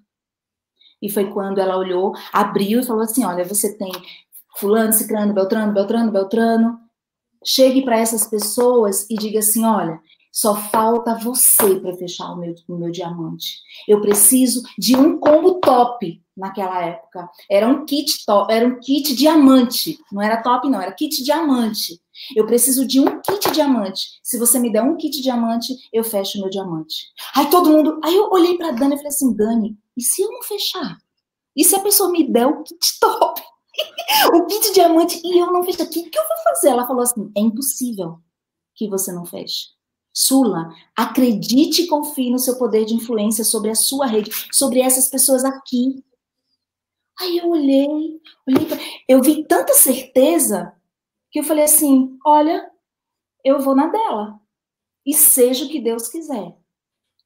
E 1.00 1.10
foi 1.10 1.30
quando 1.30 1.58
ela 1.58 1.76
olhou, 1.76 2.14
abriu 2.32 2.80
e 2.80 2.86
falou 2.86 3.02
assim: 3.02 3.24
olha, 3.24 3.44
você 3.44 3.76
tem 3.76 3.90
fulano, 4.56 4.92
ciclano, 4.92 5.32
beltrano, 5.32 5.72
beltrano, 5.72 6.12
beltrano. 6.12 6.78
Chegue 7.44 7.82
para 7.82 7.98
essas 7.98 8.26
pessoas 8.26 9.08
e 9.10 9.16
diga 9.16 9.40
assim, 9.40 9.64
olha, 9.64 10.00
só 10.32 10.56
falta 10.56 11.18
você 11.18 11.78
para 11.78 11.94
fechar 11.94 12.32
o 12.32 12.36
meu, 12.36 12.54
o 12.66 12.76
meu 12.76 12.90
diamante. 12.90 13.58
Eu 13.86 14.00
preciso 14.00 14.62
de 14.78 14.96
um 14.96 15.18
combo 15.18 15.60
top 15.60 16.22
naquela 16.34 16.82
época. 16.82 17.28
Era 17.50 17.68
um 17.68 17.84
kit 17.84 18.24
top, 18.24 18.50
era 18.52 18.66
um 18.66 18.80
kit 18.80 19.14
diamante. 19.14 19.98
Não 20.10 20.22
era 20.22 20.42
top, 20.42 20.70
não, 20.70 20.80
era 20.80 20.90
kit 20.92 21.22
diamante. 21.22 22.00
Eu 22.34 22.46
preciso 22.46 22.86
de 22.86 22.98
um 22.98 23.20
kit 23.20 23.50
diamante. 23.52 24.18
Se 24.22 24.38
você 24.38 24.58
me 24.58 24.72
der 24.72 24.82
um 24.82 24.96
kit 24.96 25.20
diamante, 25.20 25.74
eu 25.92 26.02
fecho 26.02 26.38
o 26.38 26.40
meu 26.40 26.50
diamante. 26.50 27.08
Aí 27.34 27.50
todo 27.50 27.68
mundo. 27.68 28.00
Aí 28.02 28.16
eu 28.16 28.30
olhei 28.30 28.56
para 28.56 28.70
Dani 28.70 28.94
e 28.94 28.96
falei 28.96 29.08
assim: 29.08 29.34
Dani, 29.34 29.76
e 29.96 30.02
se 30.02 30.22
eu 30.22 30.30
não 30.30 30.42
fechar? 30.42 30.96
E 31.54 31.62
se 31.62 31.74
a 31.74 31.80
pessoa 31.80 32.10
me 32.10 32.26
der 32.26 32.46
o 32.46 32.62
kit 32.62 32.98
top? 32.98 33.42
o 34.34 34.46
kit 34.46 34.72
diamante 34.72 35.20
e 35.24 35.38
eu 35.38 35.52
não 35.52 35.64
fecho. 35.64 35.82
O 35.82 35.88
que, 35.88 36.08
que 36.08 36.18
eu 36.18 36.22
vou 36.22 36.36
fazer? 36.44 36.68
Ela 36.68 36.86
falou 36.86 37.02
assim: 37.02 37.30
é 37.36 37.40
impossível 37.40 38.20
que 38.74 38.88
você 38.88 39.12
não 39.12 39.24
feche. 39.24 39.68
Sula, 40.14 40.68
acredite 40.96 41.82
e 41.82 41.86
confie 41.86 42.30
no 42.30 42.38
seu 42.38 42.58
poder 42.58 42.84
de 42.84 42.94
influência 42.94 43.44
sobre 43.44 43.70
a 43.70 43.74
sua 43.74 44.06
rede, 44.06 44.30
sobre 44.52 44.80
essas 44.80 45.08
pessoas 45.08 45.44
aqui. 45.44 46.04
Aí 47.20 47.38
eu 47.38 47.48
olhei, 47.48 48.20
olhei 48.46 48.66
pra... 48.66 48.78
eu 49.08 49.22
vi 49.22 49.46
tanta 49.46 49.72
certeza 49.74 50.74
que 51.30 51.40
eu 51.40 51.44
falei 51.44 51.64
assim: 51.64 52.18
olha, 52.24 52.70
eu 53.44 53.60
vou 53.60 53.74
na 53.74 53.86
dela. 53.88 54.40
E 55.04 55.14
seja 55.14 55.64
o 55.64 55.68
que 55.68 55.80
Deus 55.80 56.08
quiser 56.08 56.61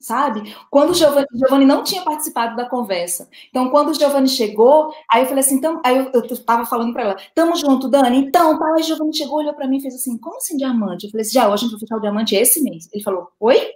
sabe? 0.01 0.55
Quando 0.71 0.91
o 0.91 0.95
Giovanni, 0.95 1.27
Giovanni, 1.33 1.65
não 1.65 1.83
tinha 1.83 2.03
participado 2.03 2.57
da 2.57 2.69
conversa. 2.69 3.29
Então, 3.49 3.71
quando 3.71 3.91
o 3.91 3.95
Giovanni 3.95 4.29
chegou, 4.29 4.95
aí 5.11 5.23
eu 5.23 5.27
falei 5.27 5.41
assim, 5.41 5.57
então, 5.57 5.81
aí 5.85 5.97
eu, 5.97 6.11
eu 6.13 6.45
tava 6.45 6.65
falando 6.67 6.93
para 6.93 7.03
ela, 7.03 7.17
tamo 7.35 7.57
junto, 7.57 7.89
Dani, 7.89 8.19
então, 8.19 8.59
tá, 8.59 8.67
aí 8.75 8.83
o 8.83 8.85
Giovanni 8.85 9.17
chegou, 9.17 9.39
olhou 9.39 9.55
para 9.55 9.67
mim 9.67 9.79
e 9.79 9.83
fez 9.83 9.95
assim, 9.95 10.19
como 10.19 10.37
assim 10.37 10.57
diamante? 10.57 11.07
Eu 11.07 11.11
falei 11.11 11.23
assim, 11.23 11.33
já, 11.33 11.47
hoje 11.49 11.55
a 11.55 11.57
gente 11.69 11.71
vai 11.73 11.81
fechar 11.81 11.97
o 11.97 12.01
diamante 12.01 12.35
esse 12.35 12.63
mês. 12.63 12.89
Ele 12.93 13.03
falou, 13.03 13.29
oi? 13.41 13.71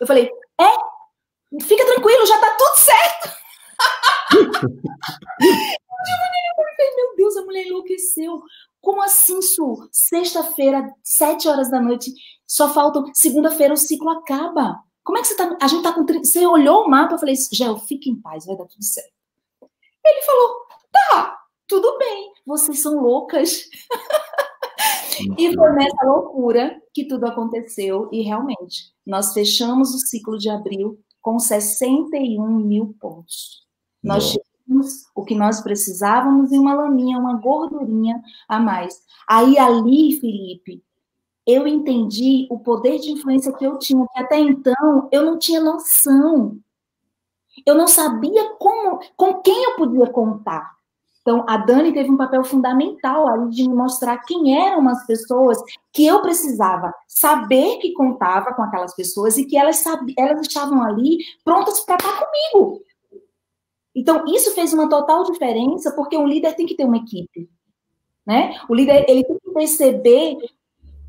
Eu 0.00 0.06
falei, 0.06 0.30
é, 0.60 1.60
fica 1.62 1.84
tranquilo, 1.84 2.26
já 2.26 2.38
tá 2.38 2.56
tudo 2.56 2.76
certo. 2.78 3.36
meu 6.96 7.16
Deus, 7.16 7.36
a 7.36 7.42
mulher 7.42 7.66
enlouqueceu. 7.66 8.42
Como 8.80 9.02
assim, 9.02 9.40
Su? 9.42 9.88
Sexta-feira, 9.92 10.88
sete 11.02 11.48
horas 11.48 11.70
da 11.70 11.80
noite, 11.80 12.12
só 12.46 12.72
faltam. 12.72 13.10
Segunda-feira 13.14 13.74
o 13.74 13.76
ciclo 13.76 14.08
acaba. 14.10 14.78
Como 15.06 15.18
é 15.18 15.20
que 15.20 15.28
você 15.28 15.36
tá? 15.36 15.56
A 15.62 15.68
gente 15.68 15.84
tá 15.84 15.92
com. 15.92 16.04
Você 16.04 16.44
olhou 16.44 16.84
o 16.84 16.90
mapa, 16.90 17.14
eu 17.14 17.18
falei, 17.18 17.36
Gel, 17.52 17.78
fique 17.78 18.10
em 18.10 18.20
paz, 18.20 18.44
vai 18.44 18.56
dar 18.56 18.66
tudo 18.66 18.82
certo. 18.82 19.12
Ele 20.04 20.22
falou, 20.22 20.56
tá, 20.90 21.38
tudo 21.68 21.96
bem, 21.96 22.32
vocês 22.44 22.80
são 22.80 23.00
loucas. 23.00 23.68
e 25.38 25.54
foi 25.54 25.72
nessa 25.74 26.04
loucura 26.04 26.82
que 26.92 27.06
tudo 27.06 27.24
aconteceu, 27.24 28.08
e 28.12 28.22
realmente, 28.22 28.92
nós 29.06 29.32
fechamos 29.32 29.94
o 29.94 29.98
ciclo 29.98 30.36
de 30.38 30.50
abril 30.50 30.98
com 31.22 31.38
61 31.38 32.44
mil 32.56 32.96
pontos. 33.00 33.64
Nós 34.02 34.32
tínhamos 34.32 35.04
o 35.14 35.24
que 35.24 35.36
nós 35.36 35.60
precisávamos 35.60 36.50
e 36.50 36.58
uma 36.58 36.74
laminha, 36.74 37.16
uma 37.16 37.36
gordurinha 37.36 38.20
a 38.48 38.58
mais. 38.58 39.00
Aí 39.28 39.56
ali, 39.56 40.18
Felipe, 40.20 40.82
eu 41.46 41.66
entendi 41.66 42.46
o 42.50 42.58
poder 42.58 42.98
de 42.98 43.12
influência 43.12 43.52
que 43.52 43.64
eu 43.64 43.78
tinha, 43.78 44.04
que 44.12 44.20
até 44.20 44.38
então 44.38 45.08
eu 45.12 45.24
não 45.24 45.38
tinha 45.38 45.60
noção. 45.60 46.58
Eu 47.64 47.74
não 47.74 47.86
sabia 47.86 48.50
como, 48.58 48.98
com 49.16 49.40
quem 49.40 49.64
eu 49.64 49.76
podia 49.76 50.06
contar. 50.08 50.76
Então, 51.22 51.44
a 51.48 51.56
Dani 51.56 51.92
teve 51.92 52.08
um 52.08 52.16
papel 52.16 52.44
fundamental 52.44 53.26
ali 53.26 53.50
de 53.50 53.68
me 53.68 53.74
mostrar 53.74 54.18
quem 54.18 54.56
eram 54.64 54.88
as 54.88 55.04
pessoas 55.06 55.58
que 55.92 56.06
eu 56.06 56.22
precisava 56.22 56.94
saber 57.08 57.78
que 57.78 57.92
contava 57.94 58.54
com 58.54 58.62
aquelas 58.62 58.94
pessoas 58.94 59.36
e 59.36 59.44
que 59.44 59.56
elas, 59.56 59.82
elas 60.16 60.40
estavam 60.42 60.82
ali 60.82 61.18
prontas 61.44 61.80
para 61.80 61.96
estar 61.96 62.12
comigo. 62.12 62.80
Então, 63.92 64.24
isso 64.28 64.54
fez 64.54 64.72
uma 64.72 64.88
total 64.88 65.24
diferença, 65.24 65.90
porque 65.96 66.16
um 66.16 66.28
líder 66.28 66.54
tem 66.54 66.66
que 66.66 66.76
ter 66.76 66.84
uma 66.84 66.98
equipe. 66.98 67.50
Né? 68.24 68.60
O 68.68 68.74
líder 68.74 69.04
ele 69.08 69.24
tem 69.24 69.38
que 69.38 69.50
perceber 69.52 70.36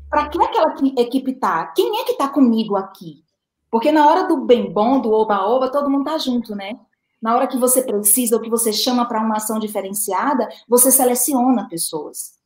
para 0.08 0.28
que 0.28 0.42
aquela 0.42 0.74
equipe 0.98 1.34
tá? 1.34 1.66
Quem 1.68 2.00
é 2.00 2.04
que 2.04 2.12
está 2.12 2.28
comigo 2.28 2.76
aqui? 2.76 3.22
Porque 3.70 3.92
na 3.92 4.06
hora 4.06 4.26
do 4.26 4.38
bem 4.38 4.72
bom, 4.72 5.00
do 5.00 5.12
oba-oba, 5.12 5.70
todo 5.70 5.90
mundo 5.90 6.04
tá 6.04 6.16
junto, 6.18 6.54
né? 6.54 6.78
Na 7.20 7.34
hora 7.34 7.46
que 7.46 7.58
você 7.58 7.82
precisa, 7.82 8.36
ou 8.36 8.42
que 8.42 8.48
você 8.48 8.72
chama 8.72 9.06
para 9.06 9.20
uma 9.20 9.36
ação 9.36 9.58
diferenciada, 9.58 10.48
você 10.68 10.90
seleciona 10.90 11.68
pessoas. 11.68 12.38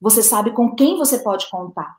Você 0.00 0.22
sabe 0.22 0.52
com 0.52 0.74
quem 0.74 0.96
você 0.96 1.18
pode 1.18 1.50
contar. 1.50 1.96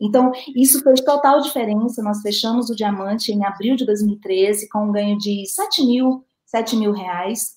Então, 0.00 0.32
isso 0.54 0.82
fez 0.82 1.00
total 1.00 1.40
diferença. 1.40 2.02
Nós 2.02 2.22
fechamos 2.22 2.70
o 2.70 2.76
diamante 2.76 3.32
em 3.32 3.44
abril 3.44 3.76
de 3.76 3.84
2013 3.84 4.68
com 4.68 4.86
um 4.86 4.92
ganho 4.92 5.18
de 5.18 5.44
7 5.46 5.84
mil, 5.84 6.24
7 6.46 6.76
mil 6.76 6.92
reais. 6.92 7.56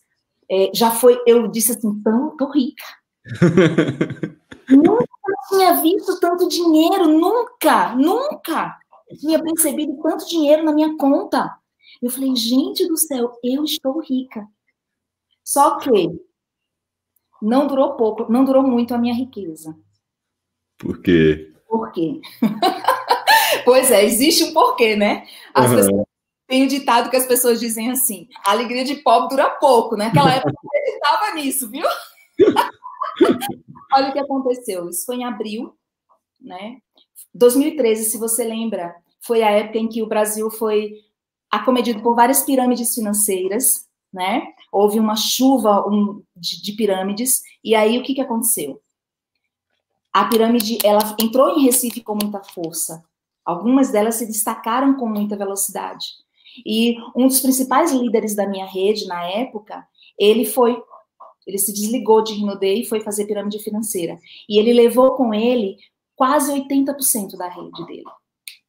É, 0.49 0.72
já 0.74 0.91
foi, 0.91 1.22
eu 1.26 1.47
disse 1.47 1.74
assim, 1.74 2.01
tão, 2.01 2.36
tô 2.36 2.49
rica. 2.51 2.84
Nunca 4.70 5.12
tinha 5.50 5.74
visto 5.82 6.20
tanto 6.20 6.48
dinheiro, 6.48 7.08
nunca, 7.08 7.96
nunca 7.96 8.78
tinha 9.20 9.41
percebido 9.41 10.02
tanto 10.02 10.28
dinheiro 10.28 10.64
na 10.64 10.74
minha 10.74 10.98
conta. 10.98 11.56
Eu 12.02 12.10
falei, 12.10 12.36
gente 12.36 12.88
do 12.88 12.98
céu, 12.98 13.32
eu 13.44 13.64
estou 13.64 14.00
rica. 14.00 14.48
Só 15.44 15.78
que 15.78 16.10
não 17.41 17.68
durou 17.68 17.94
pouco, 17.96 18.32
não 18.32 18.46
durou 18.46 18.64
muito 18.64 18.94
a 18.94 18.98
minha 18.98 19.14
riqueza. 19.14 19.78
Por 20.78 21.02
quê? 21.02 21.54
Por 21.68 21.91
quê? 21.91 22.22
pois 23.66 23.91
é, 23.91 24.04
existe 24.04 24.44
um 24.46 24.54
porquê, 24.54 24.96
né? 24.96 25.28
As 25.54 25.70
uhum. 25.70 25.76
pessoas 25.76 26.08
tem 26.48 26.64
um 26.64 26.68
ditado 26.68 27.10
que 27.10 27.16
as 27.16 27.26
pessoas 27.26 27.60
dizem 27.60 27.89
assim: 27.89 28.28
a 28.46 28.52
alegria 28.52 28.84
de 28.84 28.96
pobre 28.98 29.30
dura 29.30 29.50
pouco, 29.50 29.96
né? 29.96 30.08
Aquela 30.08 30.34
época 30.34 30.52
eu 30.52 30.70
acreditava 30.80 31.36
nisso, 31.36 31.70
viu? 31.70 31.88
Olha 33.94 34.10
o 34.10 34.14
que 34.14 34.20
aconteceu. 34.20 34.90
Isso 34.90 35.06
foi 35.06 35.18
em 35.18 35.26
abril, 35.26 35.76
né? 36.42 36.78
2013, 37.34 38.06
se 38.06 38.18
você 38.18 38.44
lembra, 38.44 38.94
foi 39.22 39.42
a 39.42 39.50
época 39.50 39.80
em 39.80 39.88
que 39.88 40.04
o 40.04 40.08
Brasil 40.08 40.50
foi 40.52 40.94
acometido 41.50 42.02
por 42.02 42.16
várias 42.16 42.44
pirâmides 42.44 42.94
financeiras, 42.94 43.88
né? 44.12 44.44
Houve 44.72 45.00
uma 45.00 45.16
chuva 45.16 45.88
um, 45.88 46.24
de, 46.36 46.62
de, 46.62 46.74
pirâmides, 46.74 47.42
e 47.64 47.76
aí 47.76 47.98
o 47.98 48.04
que, 48.04 48.14
que 48.14 48.22
aconteceu? 48.22 48.82
A 50.12 50.26
pirâmide, 50.26 50.78
ela 50.84 51.16
entrou 51.20 51.50
em 51.58 51.64
Recife 51.64 52.02
com 52.02 52.16
muita 52.16 52.44
força. 52.44 53.04
Algumas 53.44 53.92
delas 53.92 54.16
se 54.16 54.28
destacaram 54.28 54.96
com 54.96 55.08
muita 55.08 55.36
velocidade. 55.36 56.06
E 56.66 56.96
um 57.16 57.28
dos 57.28 57.40
principais 57.40 57.92
líderes 57.92 58.36
da 58.36 58.48
minha 58.48 58.66
rede 58.66 59.08
na 59.08 59.24
época, 59.24 59.86
ele 60.20 60.46
foi 60.46 60.80
ele 61.46 61.58
se 61.58 61.74
desligou 61.74 62.24
de 62.24 62.34
Rinodê 62.34 62.76
e 62.76 62.86
foi 62.86 63.02
fazer 63.02 63.26
pirâmide 63.26 63.60
financeira. 63.60 64.18
E 64.48 64.60
ele 64.60 64.74
levou 64.74 65.16
com 65.16 65.34
ele 65.34 65.78
quase 66.16 66.52
80% 66.52 67.38
da 67.38 67.48
rede 67.48 67.86
dele. 67.86 68.04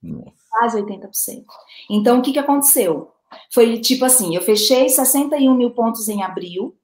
Nossa. 0.03 0.33
Quase 0.51 0.83
80%. 0.83 1.45
Então, 1.91 2.19
o 2.19 2.23
que, 2.23 2.33
que 2.33 2.39
aconteceu? 2.39 3.11
Foi 3.53 3.79
tipo 3.81 4.05
assim: 4.05 4.35
eu 4.35 4.43
fechei 4.43 4.89
61 4.89 5.55
mil 5.55 5.71
pontos 5.71 6.09
em 6.09 6.23
abril, 6.23 6.77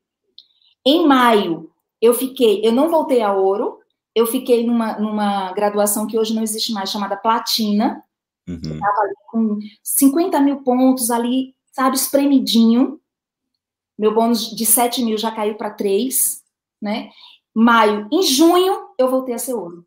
Em 0.84 1.06
maio, 1.06 1.70
eu 2.00 2.14
fiquei, 2.14 2.60
eu 2.64 2.72
não 2.72 2.90
voltei 2.90 3.20
a 3.20 3.32
ouro, 3.32 3.78
eu 4.14 4.26
fiquei 4.26 4.66
numa, 4.66 4.98
numa 4.98 5.52
graduação 5.52 6.06
que 6.06 6.18
hoje 6.18 6.34
não 6.34 6.42
existe 6.42 6.72
mais, 6.72 6.90
chamada 6.90 7.16
Platina. 7.16 8.02
Uhum. 8.48 8.56
Estava 8.56 9.00
ali 9.02 9.14
com 9.30 9.58
50 9.82 10.40
mil 10.40 10.62
pontos 10.62 11.10
ali, 11.10 11.54
sabe, 11.72 11.96
espremidinho. 11.96 12.99
Meu 14.00 14.14
bônus 14.14 14.56
de 14.56 14.64
7 14.64 15.04
mil 15.04 15.18
já 15.18 15.30
caiu 15.30 15.56
para 15.56 15.68
3, 15.68 16.42
né? 16.80 17.10
Maio. 17.54 18.08
Em 18.10 18.22
junho, 18.22 18.88
eu 18.96 19.10
voltei 19.10 19.34
a 19.34 19.38
ser 19.38 19.52
ouro. 19.52 19.84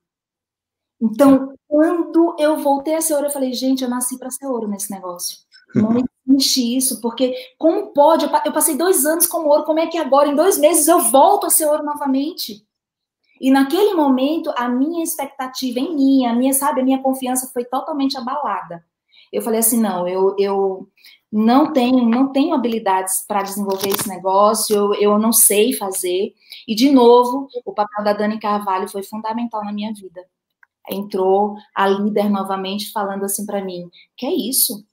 Então, 1.01 1.55
quando 1.68 2.36
eu 2.38 2.57
voltei 2.57 2.93
a 2.93 3.01
ser 3.01 3.16
ouro, 3.16 3.26
eu 3.26 3.32
falei, 3.32 3.53
gente, 3.53 3.84
eu 3.84 3.89
nasci 3.89 4.20
para 4.20 4.30
ser 4.30 4.45
ouro 4.45 4.68
nesse 4.68 4.91
negócio. 4.91 5.39
Não 5.74 6.03
existe 6.28 6.78
isso, 6.78 7.01
porque 7.01 7.34
como 7.57 7.88
pode? 7.88 8.26
Eu 8.45 8.53
passei 8.53 8.78
dois 8.78 9.03
anos 9.03 9.26
como 9.26 9.49
ouro, 9.49 9.64
como 9.64 9.80
é 9.80 9.88
que 9.88 9.97
agora, 9.97 10.30
em 10.30 10.36
dois 10.36 10.59
meses, 10.59 10.88
eu 10.88 10.99
volto 10.99 11.47
a 11.47 11.49
ser 11.49 11.66
ouro 11.66 11.84
novamente? 11.84 12.64
E 13.41 13.49
naquele 13.49 13.95
momento, 13.95 14.53
a 14.55 14.70
minha 14.70 15.03
expectativa 15.03 15.80
em 15.80 15.95
mim, 15.95 16.26
a 16.28 16.36
minha, 16.36 16.53
sabe, 16.53 16.82
a 16.82 16.86
minha 16.86 17.01
confiança 17.01 17.49
foi 17.51 17.66
totalmente 17.66 18.16
abalada. 18.16 18.86
Eu 19.32 19.41
falei 19.41 19.59
assim, 19.59 19.82
não, 19.82 20.07
eu, 20.07 20.36
eu 20.38 20.88
não 21.36 21.74
tenho, 21.74 22.06
não 22.08 22.32
tenho 22.32 22.54
habilidades 22.54 23.26
para 23.28 23.42
desenvolver 23.42 23.90
esse 23.90 24.08
negócio, 24.08 24.76
eu, 24.76 24.94
eu 24.94 25.18
não 25.18 25.34
sei 25.34 25.74
fazer. 25.74 26.32
E, 26.68 26.76
de 26.76 26.92
novo, 26.92 27.48
o 27.66 27.74
papel 27.74 28.04
da 28.04 28.14
Dani 28.14 28.40
Carvalho 28.40 28.88
foi 28.88 29.02
fundamental 29.02 29.66
na 29.66 29.74
minha 29.74 29.92
vida. 29.92 30.24
Entrou 30.88 31.56
a 31.74 31.88
líder 31.88 32.30
novamente 32.30 32.92
falando 32.92 33.24
assim 33.26 33.48
para 33.48 33.66
mim, 33.66 33.90
que 34.16 34.28
é 34.28 34.32
isso? 34.32 34.86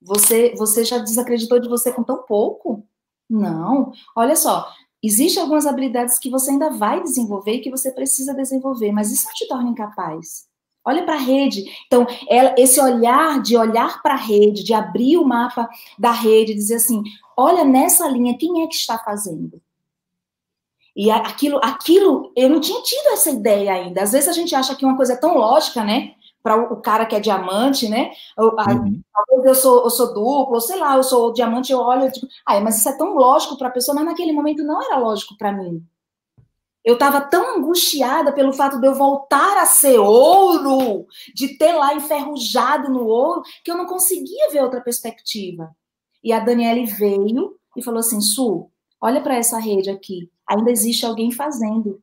Você, 0.00 0.54
você 0.56 0.84
já 0.84 0.98
desacreditou 0.98 1.58
de 1.58 1.68
você 1.68 1.92
com 1.92 2.04
tão 2.04 2.22
pouco? 2.22 2.86
Não. 3.28 3.90
Olha 4.14 4.36
só, 4.36 4.68
Existem 5.04 5.42
algumas 5.42 5.66
habilidades 5.66 6.16
que 6.16 6.30
você 6.30 6.52
ainda 6.52 6.70
vai 6.70 7.02
desenvolver 7.02 7.54
e 7.54 7.60
que 7.60 7.72
você 7.72 7.90
precisa 7.90 8.32
desenvolver, 8.32 8.92
mas 8.92 9.10
isso 9.10 9.26
não 9.26 9.34
te 9.34 9.48
torna 9.48 9.68
incapaz. 9.68 10.46
Olha 10.84 11.04
para 11.04 11.14
a 11.14 11.18
rede. 11.18 11.64
Então, 11.86 12.06
ela, 12.28 12.54
esse 12.58 12.80
olhar 12.80 13.40
de 13.40 13.56
olhar 13.56 14.02
para 14.02 14.14
a 14.14 14.16
rede, 14.16 14.64
de 14.64 14.74
abrir 14.74 15.16
o 15.16 15.24
mapa 15.24 15.68
da 15.98 16.10
rede, 16.10 16.54
dizer 16.54 16.76
assim: 16.76 17.02
olha 17.36 17.64
nessa 17.64 18.08
linha, 18.08 18.36
quem 18.36 18.62
é 18.62 18.66
que 18.66 18.74
está 18.74 18.98
fazendo? 18.98 19.60
E 20.94 21.10
aquilo, 21.10 21.58
aquilo, 21.62 22.32
eu 22.36 22.50
não 22.50 22.60
tinha 22.60 22.82
tido 22.82 23.08
essa 23.12 23.30
ideia 23.30 23.72
ainda. 23.72 24.02
Às 24.02 24.12
vezes 24.12 24.28
a 24.28 24.32
gente 24.32 24.54
acha 24.54 24.74
que 24.74 24.84
uma 24.84 24.96
coisa 24.96 25.14
é 25.14 25.16
tão 25.16 25.38
lógica, 25.38 25.82
né? 25.82 26.14
para 26.42 26.56
o 26.56 26.76
cara 26.80 27.06
que 27.06 27.14
é 27.14 27.20
diamante, 27.20 27.88
né? 27.88 28.10
Eu, 28.36 28.46
uhum. 28.48 29.00
Talvez 29.12 29.44
eu 29.44 29.54
sou, 29.54 29.84
eu 29.84 29.90
sou 29.90 30.08
duplo, 30.08 30.54
ou 30.54 30.60
sei 30.60 30.76
lá, 30.76 30.96
eu 30.96 31.02
sou 31.02 31.32
diamante, 31.32 31.70
eu 31.70 31.78
olho, 31.78 32.10
tipo, 32.10 32.26
ah, 32.44 32.60
mas 32.60 32.78
isso 32.78 32.88
é 32.88 32.96
tão 32.96 33.14
lógico 33.14 33.56
para 33.56 33.68
a 33.68 33.70
pessoa, 33.70 33.94
mas 33.94 34.04
naquele 34.04 34.32
momento 34.32 34.64
não 34.64 34.82
era 34.82 34.98
lógico 34.98 35.36
para 35.38 35.52
mim. 35.52 35.82
Eu 36.84 36.94
estava 36.94 37.20
tão 37.20 37.58
angustiada 37.58 38.32
pelo 38.32 38.52
fato 38.52 38.80
de 38.80 38.86
eu 38.86 38.94
voltar 38.94 39.56
a 39.58 39.66
ser 39.66 39.98
ouro, 39.98 41.06
de 41.34 41.56
ter 41.56 41.72
lá 41.72 41.94
enferrujado 41.94 42.90
no 42.90 43.06
ouro, 43.06 43.42
que 43.64 43.70
eu 43.70 43.76
não 43.76 43.86
conseguia 43.86 44.50
ver 44.50 44.62
outra 44.62 44.80
perspectiva. 44.80 45.74
E 46.24 46.32
a 46.32 46.40
Daniele 46.40 46.86
veio 46.86 47.56
e 47.76 47.82
falou 47.82 48.00
assim: 48.00 48.20
Su, 48.20 48.68
olha 49.00 49.20
para 49.20 49.36
essa 49.36 49.58
rede 49.58 49.90
aqui, 49.90 50.30
ainda 50.46 50.70
existe 50.70 51.06
alguém 51.06 51.30
fazendo 51.30 52.02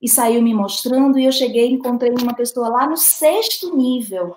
e 0.00 0.08
saiu 0.08 0.40
me 0.40 0.54
mostrando, 0.54 1.18
e 1.18 1.26
eu 1.26 1.32
cheguei 1.32 1.70
e 1.70 1.74
encontrei 1.74 2.10
uma 2.10 2.34
pessoa 2.34 2.68
lá 2.68 2.88
no 2.88 2.96
sexto 2.96 3.76
nível, 3.76 4.34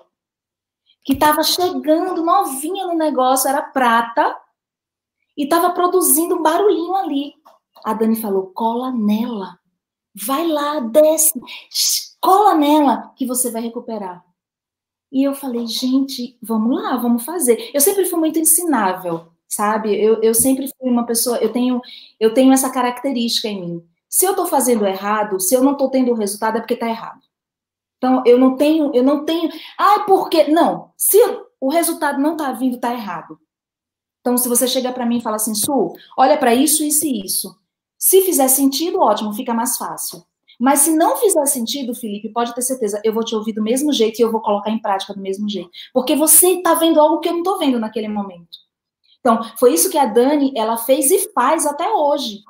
que 1.02 1.14
estava 1.14 1.42
chegando 1.42 2.22
novinha 2.22 2.86
no 2.86 2.94
negócio, 2.94 3.48
era 3.48 3.62
prata, 3.62 4.36
e 5.36 5.44
estava 5.44 5.70
produzindo 5.70 6.36
um 6.36 6.42
barulhinho 6.42 6.94
ali. 6.94 7.32
A 7.84 7.92
Dani 7.92 8.16
falou: 8.16 8.46
cola 8.54 8.90
nela, 8.90 9.58
vai 10.14 10.46
lá, 10.46 10.80
desce, 10.80 11.38
cola 12.20 12.54
nela, 12.54 13.12
que 13.16 13.26
você 13.26 13.50
vai 13.50 13.62
recuperar. 13.62 14.24
E 15.12 15.22
eu 15.22 15.34
falei, 15.34 15.66
gente, 15.66 16.36
vamos 16.42 16.74
lá, 16.74 16.96
vamos 16.96 17.24
fazer. 17.24 17.70
Eu 17.72 17.80
sempre 17.80 18.04
fui 18.06 18.18
muito 18.18 18.38
ensinável, 18.38 19.28
sabe? 19.46 19.94
Eu, 19.94 20.20
eu 20.22 20.34
sempre 20.34 20.68
fui 20.76 20.90
uma 20.90 21.06
pessoa, 21.06 21.36
eu 21.38 21.52
tenho, 21.52 21.80
eu 22.18 22.34
tenho 22.34 22.52
essa 22.52 22.70
característica 22.70 23.46
em 23.46 23.60
mim. 23.60 23.88
Se 24.08 24.24
eu 24.24 24.30
estou 24.30 24.46
fazendo 24.46 24.86
errado, 24.86 25.38
se 25.38 25.54
eu 25.54 25.62
não 25.62 25.72
estou 25.72 25.90
tendo 25.90 26.14
resultado, 26.14 26.56
é 26.56 26.60
porque 26.60 26.74
está 26.74 26.88
errado. 26.88 27.20
Então, 27.98 28.22
eu 28.26 28.38
não 28.38 28.56
tenho, 28.56 28.94
eu 28.94 29.02
não 29.02 29.24
tenho. 29.24 29.50
Ah, 29.78 30.00
por 30.00 30.28
quê? 30.28 30.48
Não. 30.48 30.92
Se 30.96 31.18
o 31.60 31.70
resultado 31.70 32.20
não 32.20 32.32
está 32.32 32.52
vindo, 32.52 32.76
está 32.76 32.92
errado. 32.92 33.38
Então, 34.20 34.36
se 34.36 34.48
você 34.48 34.66
chega 34.66 34.92
para 34.92 35.06
mim 35.06 35.18
e 35.18 35.22
fala 35.22 35.36
assim, 35.36 35.54
Su, 35.54 35.92
olha 36.16 36.36
para 36.36 36.54
isso, 36.54 36.82
isso 36.82 37.06
e 37.06 37.24
isso. 37.24 37.63
Se 38.04 38.20
fizer 38.20 38.48
sentido, 38.48 39.00
ótimo, 39.00 39.32
fica 39.32 39.54
mais 39.54 39.78
fácil. 39.78 40.22
Mas 40.60 40.80
se 40.80 40.94
não 40.94 41.16
fizer 41.16 41.46
sentido, 41.46 41.94
Felipe, 41.94 42.28
pode 42.28 42.54
ter 42.54 42.60
certeza, 42.60 43.00
eu 43.02 43.14
vou 43.14 43.24
te 43.24 43.34
ouvir 43.34 43.54
do 43.54 43.62
mesmo 43.62 43.94
jeito 43.94 44.18
e 44.18 44.22
eu 44.22 44.30
vou 44.30 44.42
colocar 44.42 44.70
em 44.70 44.78
prática 44.78 45.14
do 45.14 45.22
mesmo 45.22 45.48
jeito. 45.48 45.70
Porque 45.90 46.14
você 46.14 46.48
está 46.48 46.74
vendo 46.74 47.00
algo 47.00 47.20
que 47.20 47.30
eu 47.30 47.32
não 47.32 47.38
estou 47.38 47.58
vendo 47.58 47.80
naquele 47.80 48.08
momento. 48.08 48.58
Então, 49.20 49.42
foi 49.58 49.72
isso 49.72 49.88
que 49.88 49.96
a 49.96 50.04
Dani, 50.04 50.52
ela 50.54 50.76
fez 50.76 51.10
e 51.10 51.32
faz 51.32 51.64
até 51.64 51.88
hoje 51.88 52.42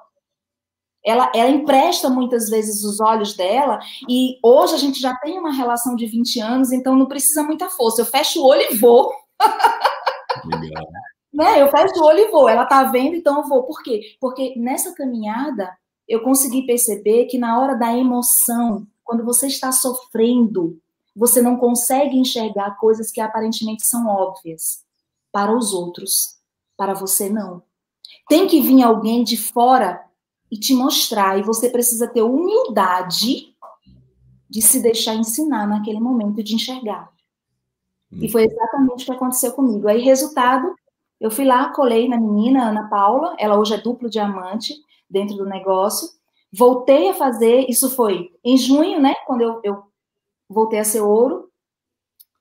ela, 1.06 1.30
ela 1.34 1.50
empresta 1.50 2.08
muitas 2.08 2.48
vezes 2.48 2.82
os 2.82 2.98
olhos 2.98 3.36
dela, 3.36 3.78
e 4.08 4.38
hoje 4.42 4.74
a 4.74 4.78
gente 4.78 4.98
já 4.98 5.14
tem 5.16 5.38
uma 5.38 5.52
relação 5.52 5.94
de 5.94 6.06
20 6.06 6.40
anos, 6.40 6.72
então 6.72 6.96
não 6.96 7.04
precisa 7.04 7.42
muita 7.42 7.68
força. 7.68 8.00
Eu 8.00 8.06
fecho 8.06 8.40
o 8.40 8.46
olho 8.46 8.66
e 8.70 8.74
vou. 8.74 9.12
Legal. 10.46 10.84
Né? 11.34 11.60
Eu 11.60 11.68
fecho 11.68 12.00
o 12.00 12.04
olho 12.04 12.20
e 12.20 12.30
vou. 12.30 12.48
Ela 12.48 12.64
tá 12.64 12.84
vendo, 12.84 13.16
então 13.16 13.38
eu 13.38 13.48
vou. 13.48 13.64
Por 13.64 13.82
quê? 13.82 14.16
Porque 14.20 14.54
nessa 14.56 14.94
caminhada 14.94 15.76
eu 16.08 16.22
consegui 16.22 16.64
perceber 16.64 17.26
que 17.26 17.38
na 17.38 17.60
hora 17.60 17.74
da 17.74 17.96
emoção, 17.96 18.86
quando 19.02 19.24
você 19.24 19.48
está 19.48 19.72
sofrendo, 19.72 20.78
você 21.14 21.42
não 21.42 21.56
consegue 21.56 22.16
enxergar 22.16 22.78
coisas 22.78 23.10
que 23.10 23.20
aparentemente 23.20 23.86
são 23.86 24.06
óbvias 24.06 24.84
para 25.32 25.56
os 25.56 25.72
outros, 25.72 26.38
para 26.76 26.94
você 26.94 27.28
não. 27.28 27.62
Tem 28.28 28.46
que 28.46 28.60
vir 28.60 28.82
alguém 28.82 29.24
de 29.24 29.36
fora 29.36 30.04
e 30.50 30.58
te 30.58 30.72
mostrar. 30.72 31.38
E 31.38 31.42
você 31.42 31.68
precisa 31.68 32.06
ter 32.06 32.22
humildade 32.22 33.54
de 34.48 34.62
se 34.62 34.80
deixar 34.80 35.14
ensinar 35.14 35.66
naquele 35.66 35.98
momento 35.98 36.42
de 36.42 36.54
enxergar. 36.54 37.12
E 38.12 38.30
foi 38.30 38.44
exatamente 38.44 39.02
o 39.02 39.06
que 39.06 39.12
aconteceu 39.12 39.52
comigo. 39.52 39.88
Aí, 39.88 40.00
resultado, 40.00 40.72
eu 41.24 41.30
fui 41.30 41.46
lá, 41.46 41.72
colei 41.72 42.06
na 42.06 42.20
menina, 42.20 42.68
Ana 42.68 42.86
Paula, 42.86 43.34
ela 43.38 43.58
hoje 43.58 43.72
é 43.72 43.78
duplo 43.78 44.10
diamante 44.10 44.74
dentro 45.08 45.36
do 45.36 45.46
negócio. 45.46 46.06
Voltei 46.52 47.08
a 47.08 47.14
fazer, 47.14 47.64
isso 47.66 47.88
foi 47.88 48.30
em 48.44 48.58
junho, 48.58 49.00
né? 49.00 49.14
Quando 49.26 49.40
eu, 49.40 49.58
eu 49.64 49.84
voltei 50.46 50.78
a 50.78 50.84
ser 50.84 51.00
ouro. 51.00 51.48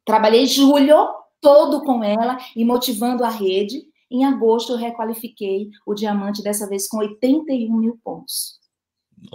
Trabalhei 0.04 0.46
julho 0.48 0.98
todo 1.40 1.82
com 1.86 2.04
ela 2.04 2.38
e 2.58 2.66
motivando 2.66 3.24
a 3.24 3.30
rede. 3.30 3.86
Em 4.12 4.26
agosto, 4.26 4.74
eu 4.74 4.78
requalifiquei 4.78 5.70
o 5.86 5.94
diamante, 5.94 6.44
dessa 6.44 6.68
vez 6.68 6.86
com 6.86 6.98
81 6.98 7.74
mil 7.78 7.98
pontos. 8.04 8.60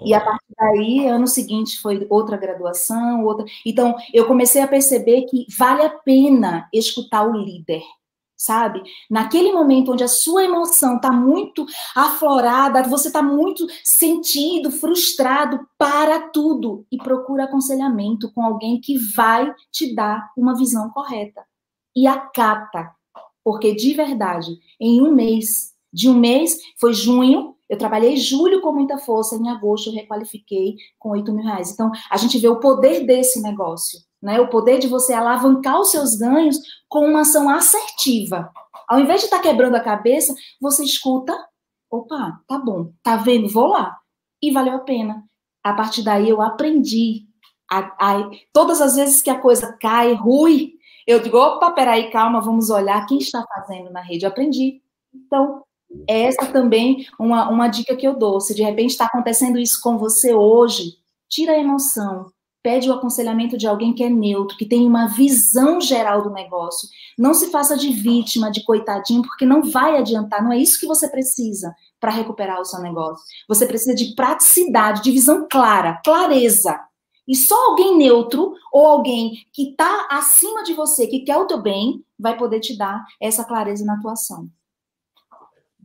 E 0.05 0.13
a 0.13 0.21
partir 0.21 0.55
daí, 0.59 1.07
ano 1.09 1.27
seguinte, 1.27 1.81
foi 1.81 2.07
outra 2.11 2.37
graduação, 2.37 3.25
outra. 3.25 3.47
Então, 3.65 3.97
eu 4.13 4.27
comecei 4.27 4.61
a 4.61 4.69
perceber 4.69 5.23
que 5.23 5.47
vale 5.59 5.81
a 5.81 5.89
pena 5.89 6.69
escutar 6.71 7.27
o 7.27 7.33
líder, 7.33 7.83
sabe? 8.39 8.81
Naquele 9.11 9.53
momento 9.53 9.93
onde 9.93 10.05
a 10.05 10.09
sua 10.09 10.45
emoção 10.45 10.97
está 10.97 11.13
muito 11.13 11.67
aflorada, 11.95 12.85
você 12.85 13.09
está 13.09 13.23
muito 13.23 13.67
sentido, 13.85 14.71
frustrado, 14.71 15.61
para 15.77 16.31
tudo 16.31 16.87
e 16.91 16.97
procura 16.97 17.45
aconselhamento 17.45 18.33
com 18.33 18.43
alguém 18.43 18.81
que 18.81 18.97
vai 18.97 19.53
te 19.71 19.95
dar 19.95 20.31
uma 20.37 20.57
visão 20.57 20.89
correta. 20.91 21.45
E 21.95 22.07
acata 22.07 22.97
porque 23.49 23.75
de 23.75 23.95
verdade, 23.95 24.59
em 24.79 25.01
um 25.01 25.15
mês, 25.15 25.73
de 25.91 26.07
um 26.07 26.13
mês, 26.13 26.59
foi 26.79 26.93
junho, 26.93 27.57
eu 27.67 27.79
trabalhei 27.79 28.15
julho 28.19 28.61
com 28.61 28.71
muita 28.75 28.99
força, 28.99 29.37
em 29.37 29.49
agosto 29.49 29.89
eu 29.89 29.95
requalifiquei 29.95 30.77
com 30.99 31.13
8 31.13 31.33
mil 31.33 31.45
reais. 31.45 31.71
Então, 31.73 31.91
a 32.11 32.19
gente 32.19 32.39
vê 32.39 32.47
o 32.47 32.61
poder 32.61 33.07
desse 33.07 33.41
negócio, 33.41 34.01
né? 34.23 34.41
O 34.41 34.49
poder 34.49 34.79
de 34.79 34.89
você 34.89 35.13
alavancar 35.13 35.81
os 35.81 35.91
seus 35.91 36.17
ganhos 36.17 36.59
com 36.89 37.07
uma 37.07 37.21
ação 37.21 37.49
assertiva. 37.49 38.51
Ao 38.89 38.99
invés 38.99 39.21
de 39.21 39.27
estar 39.27 39.39
tá 39.39 39.43
quebrando 39.43 39.77
a 39.77 39.81
cabeça, 39.81 40.35
você 40.61 40.85
escuta, 40.85 41.37
opa, 41.91 42.41
tá 42.47 42.59
bom, 42.59 42.93
tá 43.03 43.17
vendo, 43.17 43.49
vou 43.49 43.67
lá. 43.67 43.97
E 44.43 44.51
valeu 44.51 44.75
a 44.75 44.81
pena. 44.81 45.25
A 45.63 45.75
partir 45.75 46.03
daí 46.03 46.29
eu 46.29 46.41
aprendi. 46.41 47.27
A, 47.71 47.79
a, 47.79 48.31
todas 48.53 48.81
as 48.81 48.97
vezes 48.97 49.21
que 49.21 49.31
a 49.31 49.39
coisa 49.39 49.77
cai, 49.79 50.15
rui, 50.15 50.73
eu 51.07 51.21
digo, 51.21 51.37
opa, 51.37 51.71
peraí, 51.73 52.11
calma, 52.11 52.41
vamos 52.41 52.71
olhar 52.71 53.07
quem 53.07 53.19
está 53.19 53.45
fazendo 53.55 53.91
na 53.91 54.01
rede. 54.01 54.25
Eu 54.25 54.31
aprendi. 54.31 54.83
Então, 55.15 55.63
essa 56.07 56.47
também 56.47 57.07
uma, 57.19 57.49
uma 57.49 57.69
dica 57.69 57.97
que 57.97 58.07
eu 58.07 58.17
dou. 58.17 58.41
Se 58.41 58.55
de 58.55 58.63
repente 58.63 58.91
está 58.91 59.07
acontecendo 59.07 59.59
isso 59.59 59.81
com 59.83 59.99
você 59.99 60.35
hoje, 60.35 60.97
tira 61.29 61.53
a 61.53 61.59
emoção, 61.59 62.31
pede 62.69 62.91
o 62.91 62.93
aconselhamento 62.93 63.57
de 63.57 63.67
alguém 63.67 63.95
que 63.95 64.05
é 64.05 64.11
neutro, 64.11 64.55
que 64.59 64.67
tem 64.67 64.87
uma 64.87 65.07
visão 65.07 65.81
geral 65.81 66.21
do 66.21 66.29
negócio. 66.29 66.87
Não 67.17 67.33
se 67.33 67.51
faça 67.51 67.79
de 67.79 67.91
vítima, 67.91 68.51
de 68.51 68.63
coitadinho, 68.63 69.23
porque 69.23 69.47
não 69.47 69.63
vai 69.63 69.97
adiantar, 69.97 70.45
não 70.45 70.53
é 70.53 70.59
isso 70.59 70.79
que 70.79 70.87
você 70.87 71.09
precisa. 71.09 71.75
para 71.99 72.13
recuperar 72.13 72.61
o 72.61 72.65
seu 72.65 72.81
negócio. 72.81 73.25
Você 73.49 73.67
precisa 73.67 73.95
de 73.95 74.15
praticidade, 74.15 75.03
de 75.03 75.11
visão 75.11 75.49
clara, 75.51 75.99
clareza. 76.05 76.79
E 77.27 77.35
só 77.35 77.57
alguém 77.71 77.97
neutro 77.97 78.53
ou 78.71 78.87
alguém 78.87 79.33
que 79.53 79.71
está 79.71 80.07
acima 80.11 80.63
de 80.63 80.75
você, 80.75 81.07
que 81.07 81.21
quer 81.21 81.39
o 81.39 81.47
teu 81.47 81.61
bem, 81.61 82.05
vai 82.19 82.37
poder 82.37 82.61
te 82.61 82.77
dar 82.77 83.03
essa 83.21 83.45
clareza 83.45 83.85
na 83.85 83.95
atuação. 83.95 84.49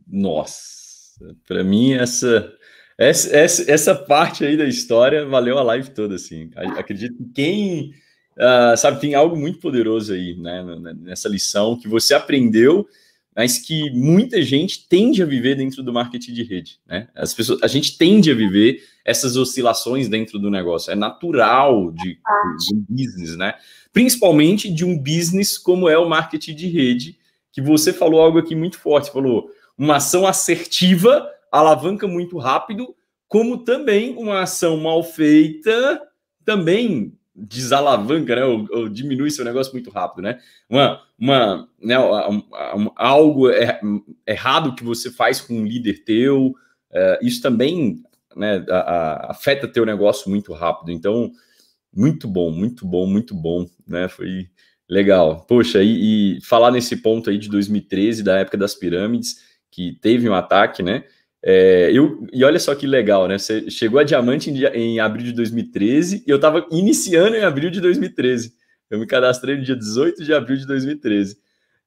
Nossa, 0.06 1.34
para 1.48 1.64
mim 1.64 1.94
essa, 1.94 2.52
essa, 2.98 3.36
essa 3.36 3.70
essa 3.70 3.94
parte 3.94 4.44
aí 4.44 4.56
da 4.56 4.66
história 4.66 5.26
valeu 5.26 5.58
a 5.58 5.62
live 5.62 5.90
toda 5.90 6.14
assim. 6.14 6.50
Acredito 6.76 7.16
que 7.16 7.32
quem 7.34 7.94
uh, 8.36 8.76
sabe 8.76 9.00
tem 9.00 9.14
algo 9.14 9.36
muito 9.36 9.58
poderoso 9.58 10.12
aí, 10.12 10.36
né, 10.36 10.64
nessa 11.00 11.28
lição 11.28 11.78
que 11.78 11.88
você 11.88 12.14
aprendeu 12.14 12.86
mas 13.34 13.58
que 13.58 13.90
muita 13.90 14.40
gente 14.42 14.86
tende 14.88 15.22
a 15.22 15.26
viver 15.26 15.56
dentro 15.56 15.82
do 15.82 15.92
marketing 15.92 16.32
de 16.32 16.44
rede, 16.44 16.78
né? 16.86 17.08
As 17.14 17.34
pessoas, 17.34 17.62
a 17.62 17.66
gente 17.66 17.98
tende 17.98 18.30
a 18.30 18.34
viver 18.34 18.84
essas 19.04 19.36
oscilações 19.36 20.08
dentro 20.08 20.38
do 20.38 20.50
negócio, 20.50 20.92
é 20.92 20.94
natural 20.94 21.90
de, 21.90 22.14
de 22.14 22.74
um 22.74 22.84
business, 22.88 23.36
né? 23.36 23.54
Principalmente 23.92 24.72
de 24.72 24.84
um 24.84 24.96
business 24.96 25.58
como 25.58 25.88
é 25.88 25.98
o 25.98 26.08
marketing 26.08 26.54
de 26.54 26.68
rede, 26.68 27.18
que 27.52 27.60
você 27.60 27.92
falou 27.92 28.20
algo 28.20 28.38
aqui 28.38 28.54
muito 28.54 28.78
forte, 28.78 29.10
falou 29.12 29.50
uma 29.76 29.96
ação 29.96 30.26
assertiva 30.26 31.28
alavanca 31.58 32.06
muito 32.06 32.38
rápido, 32.38 32.94
como 33.28 33.64
também 33.64 34.16
uma 34.16 34.42
ação 34.42 34.76
mal 34.76 35.02
feita 35.02 36.02
também 36.44 37.16
desalavanca, 37.34 38.36
né, 38.36 38.44
ou, 38.44 38.66
ou, 38.70 38.88
diminui 38.88 39.30
seu 39.30 39.44
negócio 39.44 39.72
muito 39.72 39.90
rápido, 39.90 40.22
né? 40.22 40.38
Uma, 40.68 41.02
uma, 41.18 41.68
né, 41.82 41.98
um, 41.98 42.38
um, 42.38 42.90
algo 42.94 43.50
er, 43.50 43.80
errado 44.26 44.74
que 44.74 44.84
você 44.84 45.10
faz 45.10 45.40
com 45.40 45.54
um 45.54 45.66
líder 45.66 46.04
teu, 46.04 46.54
uh, 46.92 47.18
isso 47.20 47.42
também 47.42 48.02
né, 48.36 48.64
a, 48.68 48.76
a, 48.76 49.30
afeta 49.32 49.66
teu 49.66 49.84
negócio 49.84 50.30
muito 50.30 50.52
rápido. 50.52 50.92
Então, 50.92 51.32
muito 51.92 52.28
bom, 52.28 52.50
muito 52.50 52.86
bom, 52.86 53.06
muito 53.06 53.34
bom, 53.34 53.66
né? 53.86 54.08
Foi 54.08 54.48
legal. 54.88 55.44
Poxa, 55.48 55.82
e, 55.82 56.36
e 56.36 56.40
falar 56.40 56.70
nesse 56.70 56.96
ponto 56.96 57.30
aí 57.30 57.38
de 57.38 57.48
2013, 57.48 58.22
da 58.22 58.38
época 58.38 58.56
das 58.56 58.74
pirâmides, 58.74 59.36
que 59.70 59.98
teve 60.00 60.28
um 60.28 60.34
ataque, 60.34 60.82
né? 60.82 61.04
É, 61.46 61.90
eu, 61.92 62.26
e 62.32 62.42
olha 62.42 62.58
só 62.58 62.74
que 62.74 62.86
legal, 62.86 63.28
né? 63.28 63.36
Você 63.36 63.70
chegou 63.70 64.00
a 64.00 64.04
diamante 64.04 64.48
em, 64.48 64.64
em 64.64 64.98
abril 64.98 65.26
de 65.26 65.32
2013 65.32 66.24
e 66.26 66.30
eu 66.30 66.36
estava 66.36 66.66
iniciando 66.70 67.36
em 67.36 67.44
abril 67.44 67.70
de 67.70 67.82
2013. 67.82 68.54
Eu 68.88 68.98
me 68.98 69.06
cadastrei 69.06 69.54
no 69.54 69.62
dia 69.62 69.76
18 69.76 70.24
de 70.24 70.32
abril 70.32 70.56
de 70.56 70.66
2013. 70.66 71.36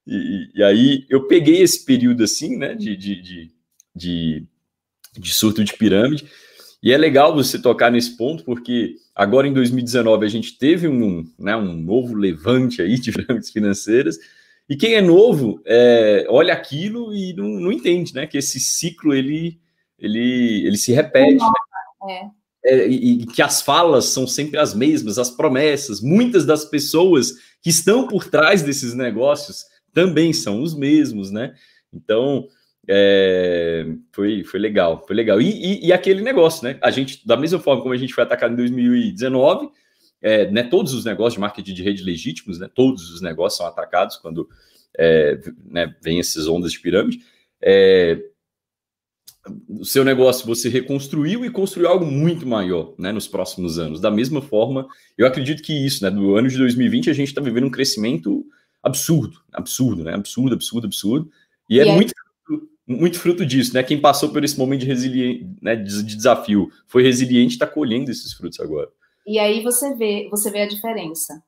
E, 0.05 0.49
e 0.53 0.63
aí 0.63 1.05
eu 1.09 1.27
peguei 1.27 1.63
esse 1.63 1.83
período 1.83 2.23
assim, 2.23 2.55
né? 2.55 2.75
De, 2.75 2.95
de, 2.95 3.19
de, 3.19 3.51
de, 3.95 4.45
de 5.17 5.33
surto 5.33 5.63
de 5.63 5.73
pirâmide. 5.73 6.25
E 6.83 6.93
é 6.93 6.97
legal 6.97 7.33
você 7.33 7.57
tocar 7.57 7.91
nesse 7.91 8.15
ponto, 8.15 8.43
porque 8.43 8.97
agora 9.15 9.47
em 9.47 9.53
2019 9.53 10.23
a 10.23 10.29
gente 10.29 10.55
teve 10.59 10.87
um, 10.87 11.27
né, 11.39 11.55
um 11.55 11.73
novo 11.73 12.13
levante 12.13 12.79
aí 12.79 12.99
de 12.99 13.09
pirâmides 13.11 13.49
financeiras 13.49 14.19
e 14.69 14.75
quem 14.75 14.95
é 14.95 15.01
novo 15.01 15.61
é, 15.65 16.25
olha 16.29 16.53
aquilo 16.53 17.13
e 17.13 17.33
não, 17.33 17.47
não, 17.47 17.71
entende, 17.71 18.13
né? 18.13 18.27
Que 18.27 18.37
esse 18.37 18.59
ciclo 18.59 19.13
ele, 19.13 19.59
ele, 19.97 20.65
ele 20.65 20.77
se 20.77 20.91
repete. 20.91 21.37
Né? 21.37 22.31
É. 22.33 22.37
É, 22.65 22.87
e, 22.87 23.21
e, 23.21 23.25
que 23.25 23.41
as 23.41 23.61
falas 23.61 24.05
são 24.05 24.27
sempre 24.27 24.59
as 24.59 24.73
mesmas, 24.73 25.17
as 25.17 25.29
promessas. 25.29 26.01
Muitas 26.01 26.45
das 26.45 26.65
pessoas 26.65 27.33
que 27.61 27.69
estão 27.69 28.07
por 28.07 28.25
trás 28.25 28.61
desses 28.61 28.93
negócios 28.93 29.63
também 29.93 30.33
são 30.33 30.61
os 30.61 30.75
mesmos, 30.75 31.31
né? 31.31 31.53
Então 31.93 32.47
é, 32.89 33.85
foi, 34.11 34.43
foi 34.43 34.59
legal, 34.59 35.03
foi 35.07 35.15
legal. 35.15 35.41
E, 35.41 35.49
e, 35.49 35.87
e, 35.87 35.93
aquele 35.93 36.21
negócio, 36.21 36.67
né? 36.67 36.77
A 36.81 36.91
gente, 36.91 37.25
da 37.25 37.37
mesma 37.37 37.59
forma 37.59 37.81
como 37.81 37.93
a 37.93 37.97
gente 37.97 38.13
foi 38.13 38.23
atacado 38.23 38.53
em 38.53 38.57
2019, 38.57 39.69
é, 40.27 40.51
né, 40.51 40.63
todos 40.63 40.93
os 40.93 41.05
negócios 41.05 41.35
de 41.35 41.39
marketing 41.39 41.73
de 41.73 41.83
rede 41.83 42.03
legítimos, 42.03 42.59
né, 42.59 42.69
todos 42.73 43.09
os 43.11 43.21
negócios 43.21 43.57
são 43.57 43.65
atacados 43.65 44.17
quando 44.17 44.49
é, 44.97 45.39
né, 45.65 45.95
vem 46.03 46.19
essas 46.19 46.47
ondas 46.47 46.73
de 46.73 46.81
pirâmide. 46.81 47.21
É, 47.61 48.21
o 49.69 49.85
seu 49.85 50.03
negócio 50.03 50.45
você 50.45 50.67
reconstruiu 50.67 51.45
e 51.45 51.49
construiu 51.49 51.87
algo 51.87 52.05
muito 52.05 52.45
maior 52.45 52.93
né, 52.97 53.13
nos 53.13 53.25
próximos 53.25 53.79
anos. 53.79 54.01
Da 54.01 54.11
mesma 54.11 54.41
forma, 54.41 54.85
eu 55.17 55.25
acredito 55.25 55.63
que 55.63 55.71
isso, 55.73 56.03
né, 56.03 56.11
do 56.11 56.35
ano 56.35 56.49
de 56.49 56.57
2020, 56.57 57.09
a 57.09 57.13
gente 57.13 57.29
está 57.29 57.39
vivendo 57.39 57.67
um 57.67 57.71
crescimento 57.71 58.45
absurdo, 58.83 59.39
absurdo, 59.53 60.03
né, 60.03 60.13
absurdo, 60.13 60.55
absurdo, 60.55 60.87
absurdo. 60.87 61.31
E, 61.69 61.79
é 61.79 61.85
e 61.85 61.89
é 61.89 61.95
muito, 61.95 62.13
muito 62.85 63.17
fruto 63.17 63.45
disso, 63.45 63.73
né? 63.73 63.81
Quem 63.81 64.01
passou 64.01 64.29
por 64.29 64.43
esse 64.43 64.59
momento 64.59 64.81
de, 64.81 64.87
resiliência, 64.87 65.47
né, 65.61 65.77
de 65.77 66.03
desafio 66.03 66.69
foi 66.85 67.03
resiliente, 67.03 67.53
está 67.53 67.65
colhendo 67.65 68.11
esses 68.11 68.33
frutos 68.33 68.59
agora. 68.59 68.89
E 69.27 69.37
aí 69.37 69.61
você 69.61 69.93
vê, 69.93 70.29
você 70.31 70.49
vê 70.49 70.61
a 70.61 70.67
diferença. 70.67 71.43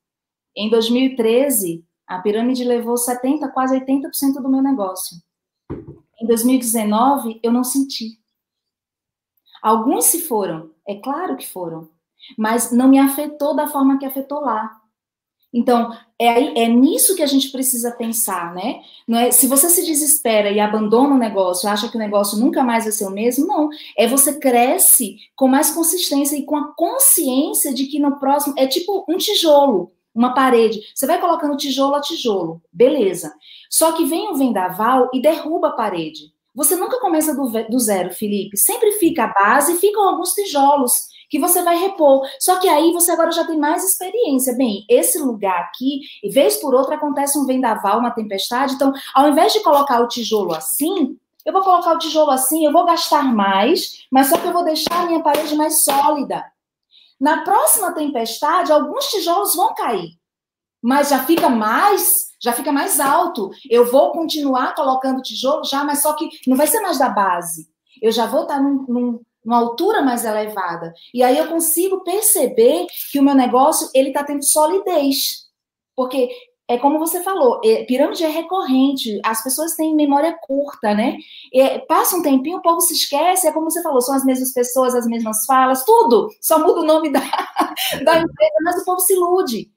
Em 0.54 0.70
2013, 0.70 1.86
a 2.06 2.20
pirâmide 2.20 2.66
levou 2.66 2.98
70, 2.98 3.48
quase 3.52 3.80
80% 3.80 4.42
do 4.42 4.50
meu 4.50 4.62
negócio. 4.62 5.16
Em 6.22 6.28
2019, 6.28 7.40
eu 7.42 7.54
não 7.54 7.64
senti. 7.64 8.20
Alguns 9.62 10.06
se 10.06 10.22
foram, 10.22 10.72
é 10.86 10.96
claro 10.96 11.38
que 11.38 11.48
foram, 11.48 11.90
mas 12.38 12.70
não 12.72 12.90
me 12.90 13.00
afetou 13.00 13.56
da 13.56 13.68
forma 13.68 13.98
que 13.98 14.06
afetou 14.06 14.42
lá. 14.42 14.79
Então, 15.54 15.92
é, 16.20 16.64
é 16.64 16.68
nisso 16.68 17.16
que 17.16 17.24
a 17.24 17.28
gente 17.28 17.50
precisa 17.50 17.92
pensar, 17.92 18.54
né? 18.54 18.82
Não 19.08 19.18
é, 19.18 19.32
se 19.32 19.48
você 19.48 19.68
se 19.70 19.84
desespera 19.84 20.52
e 20.52 20.60
abandona 20.60 21.16
o 21.16 21.18
negócio, 21.18 21.68
acha 21.68 21.90
que 21.90 21.96
o 21.96 22.00
negócio 22.00 22.38
nunca 22.38 22.64
mais 22.64 22.84
vai 22.84 22.94
ser 22.94 23.06
o 23.06 23.12
mesmo, 23.12 23.48
não. 23.48 23.70
É 23.98 24.08
você 24.08 24.38
cresce 24.38 25.18
com 25.36 25.48
mais 25.48 25.72
consistência 25.72 26.36
e 26.36 26.44
com 26.44 26.56
a 26.56 26.74
consciência 26.76 27.74
de 27.74 27.86
que 27.86 28.00
no 28.00 28.20
próximo. 28.20 28.54
É 28.58 28.68
tipo 28.68 29.06
um 29.10 29.18
tijolo, 29.18 29.92
uma 30.14 30.34
parede. 30.34 30.82
Você 30.94 31.08
vai 31.08 31.20
colocando 31.20 31.58
tijolo 31.58 31.96
a 31.96 32.02
tijolo, 32.02 32.62
beleza. 32.72 33.34
Só 33.70 33.94
que 33.94 34.06
vem 34.06 34.30
o 34.32 34.36
vendaval 34.36 35.10
e 35.14 35.22
derruba 35.22 35.70
a 35.70 35.74
parede. 35.74 36.32
Você 36.60 36.76
nunca 36.76 37.00
começa 37.00 37.34
do, 37.34 37.50
do 37.70 37.80
zero, 37.80 38.14
Felipe. 38.14 38.58
Sempre 38.58 38.92
fica 39.00 39.24
a 39.24 39.28
base 39.28 39.80
ficam 39.80 40.06
alguns 40.06 40.34
tijolos 40.34 41.08
que 41.30 41.40
você 41.40 41.64
vai 41.64 41.78
repor. 41.78 42.28
Só 42.38 42.60
que 42.60 42.68
aí 42.68 42.92
você 42.92 43.14
agora 43.14 43.32
já 43.32 43.46
tem 43.46 43.58
mais 43.58 43.82
experiência. 43.86 44.54
Bem, 44.58 44.84
esse 44.90 45.18
lugar 45.20 45.58
aqui, 45.62 46.02
vez 46.30 46.58
por 46.58 46.76
outra 46.76 46.96
acontece 46.96 47.40
um 47.40 47.46
vendaval, 47.46 48.00
uma 48.00 48.12
tempestade, 48.12 48.74
então, 48.74 48.92
ao 49.16 49.30
invés 49.30 49.54
de 49.54 49.62
colocar 49.62 50.02
o 50.02 50.10
tijolo 50.10 50.54
assim, 50.54 51.18
eu 51.46 51.54
vou 51.54 51.62
colocar 51.62 51.94
o 51.94 51.98
tijolo 51.98 52.32
assim, 52.32 52.66
eu 52.66 52.74
vou 52.74 52.86
gastar 52.86 53.24
mais, 53.24 54.06
mas 54.12 54.28
só 54.28 54.38
que 54.38 54.46
eu 54.46 54.52
vou 54.52 54.66
deixar 54.66 55.04
a 55.04 55.06
minha 55.06 55.24
parede 55.24 55.56
mais 55.56 55.86
sólida. 55.86 56.44
Na 57.18 57.42
próxima 57.46 57.94
tempestade, 57.94 58.70
alguns 58.70 59.06
tijolos 59.06 59.56
vão 59.56 59.74
cair, 59.76 60.10
mas 60.82 61.08
já 61.08 61.24
fica 61.24 61.48
mais, 61.48 62.29
já 62.42 62.54
fica 62.54 62.72
mais 62.72 63.00
alto. 63.00 63.52
Eu 63.70 63.92
vou 63.92 64.12
continuar 64.12 64.76
colocando 64.76 65.22
tijolo 65.22 65.64
já, 65.64 65.84
mas 65.84 66.02
só 66.02 66.14
que 66.14 66.30
não 66.48 66.58
vai 66.58 66.68
ser 66.68 66.80
mais 66.80 66.98
da 66.98 67.10
base. 67.10 67.68
Eu 68.02 68.12
já 68.12 68.26
vou 68.26 68.44
estar 68.44 68.62
num, 68.62 68.86
num, 68.88 69.22
uma 69.44 69.58
altura 69.58 70.02
mais 70.02 70.26
elevada. 70.26 70.94
E 71.14 71.24
aí 71.24 71.38
eu 71.38 71.48
consigo 71.48 72.04
perceber 72.04 72.88
que 73.12 73.20
o 73.20 73.24
meu 73.24 73.36
negócio 73.36 73.90
ele 73.94 74.10
está 74.10 74.24
tendo 74.24 74.44
solidez. 74.44 75.48
Porque 75.96 76.30
é 76.70 76.78
como 76.78 77.00
você 77.00 77.22
falou, 77.24 77.60
é, 77.66 77.84
pirâmide 77.84 78.24
é 78.24 78.28
recorrente, 78.28 79.20
as 79.26 79.44
pessoas 79.44 79.74
têm 79.74 79.96
memória 79.96 80.38
curta, 80.40 80.94
né? 80.94 81.18
É, 81.52 81.80
passa 81.80 82.16
um 82.16 82.22
tempinho, 82.22 82.60
o 82.60 82.62
povo 82.62 82.80
se 82.80 82.94
esquece, 82.94 83.48
é 83.48 83.52
como 83.52 83.72
você 83.72 83.82
falou, 83.82 84.00
são 84.00 84.14
as 84.14 84.24
mesmas 84.24 84.54
pessoas, 84.54 84.94
as 84.94 85.08
mesmas 85.08 85.46
falas, 85.46 85.84
tudo, 85.84 86.30
só 86.40 86.60
muda 86.60 86.82
o 86.82 86.86
nome 86.86 87.12
da, 87.12 87.22
da 88.06 88.20
empresa, 88.20 88.54
mas 88.64 88.82
o 88.84 88.86
povo 88.86 89.00
se 89.00 89.14
ilude. 89.14 89.72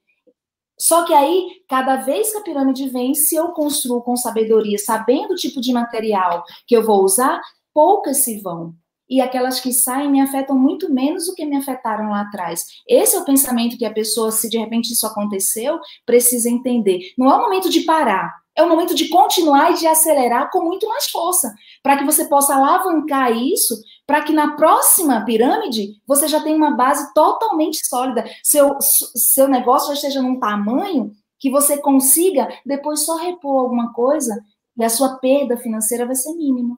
Só 0.79 1.05
que 1.05 1.13
aí, 1.13 1.47
cada 1.69 1.97
vez 1.97 2.31
que 2.31 2.37
a 2.37 2.41
pirâmide 2.41 2.89
vem, 2.89 3.13
se 3.13 3.35
eu 3.35 3.49
construo 3.49 4.01
com 4.01 4.15
sabedoria, 4.15 4.77
sabendo 4.77 5.33
o 5.33 5.37
tipo 5.37 5.61
de 5.61 5.71
material 5.71 6.43
que 6.67 6.75
eu 6.75 6.83
vou 6.83 7.03
usar, 7.03 7.41
poucas 7.73 8.17
se 8.17 8.39
vão 8.41 8.75
e 9.09 9.21
aquelas 9.21 9.59
que 9.59 9.71
saem 9.71 10.09
me 10.09 10.21
afetam 10.21 10.57
muito 10.57 10.91
menos 10.91 11.27
do 11.27 11.35
que 11.35 11.45
me 11.45 11.57
afetaram 11.57 12.09
lá 12.09 12.21
atrás. 12.21 12.65
Esse 12.87 13.15
é 13.15 13.19
o 13.19 13.25
pensamento 13.25 13.77
que 13.77 13.85
a 13.85 13.93
pessoa, 13.93 14.31
se 14.31 14.49
de 14.49 14.57
repente 14.57 14.91
isso 14.91 15.05
aconteceu, 15.05 15.79
precisa 16.05 16.49
entender. 16.49 17.13
Não 17.17 17.31
é 17.31 17.35
o 17.35 17.41
momento 17.41 17.69
de 17.69 17.81
parar, 17.81 18.33
é 18.55 18.63
o 18.63 18.69
momento 18.69 18.93
de 18.93 19.09
continuar 19.09 19.71
e 19.71 19.79
de 19.79 19.87
acelerar 19.87 20.49
com 20.51 20.63
muito 20.63 20.87
mais 20.87 21.09
força, 21.09 21.53
para 21.81 21.97
que 21.97 22.05
você 22.05 22.25
possa 22.25 22.55
alavancar 22.55 23.35
isso, 23.35 23.75
para 24.05 24.21
que 24.21 24.31
na 24.31 24.55
próxima 24.55 25.23
pirâmide 25.25 25.93
você 26.07 26.27
já 26.27 26.41
tenha 26.41 26.55
uma 26.55 26.75
base 26.75 27.13
totalmente 27.13 27.85
sólida, 27.87 28.23
seu, 28.43 28.77
seu 28.79 29.47
negócio 29.47 29.89
já 29.89 29.93
esteja 29.93 30.21
num 30.21 30.39
tamanho 30.39 31.11
que 31.39 31.49
você 31.49 31.77
consiga 31.77 32.47
depois 32.65 33.05
só 33.05 33.17
repor 33.17 33.59
alguma 33.59 33.91
coisa 33.91 34.39
e 34.77 34.83
a 34.83 34.89
sua 34.89 35.17
perda 35.17 35.57
financeira 35.57 36.05
vai 36.05 36.15
ser 36.15 36.33
mínima. 36.33 36.77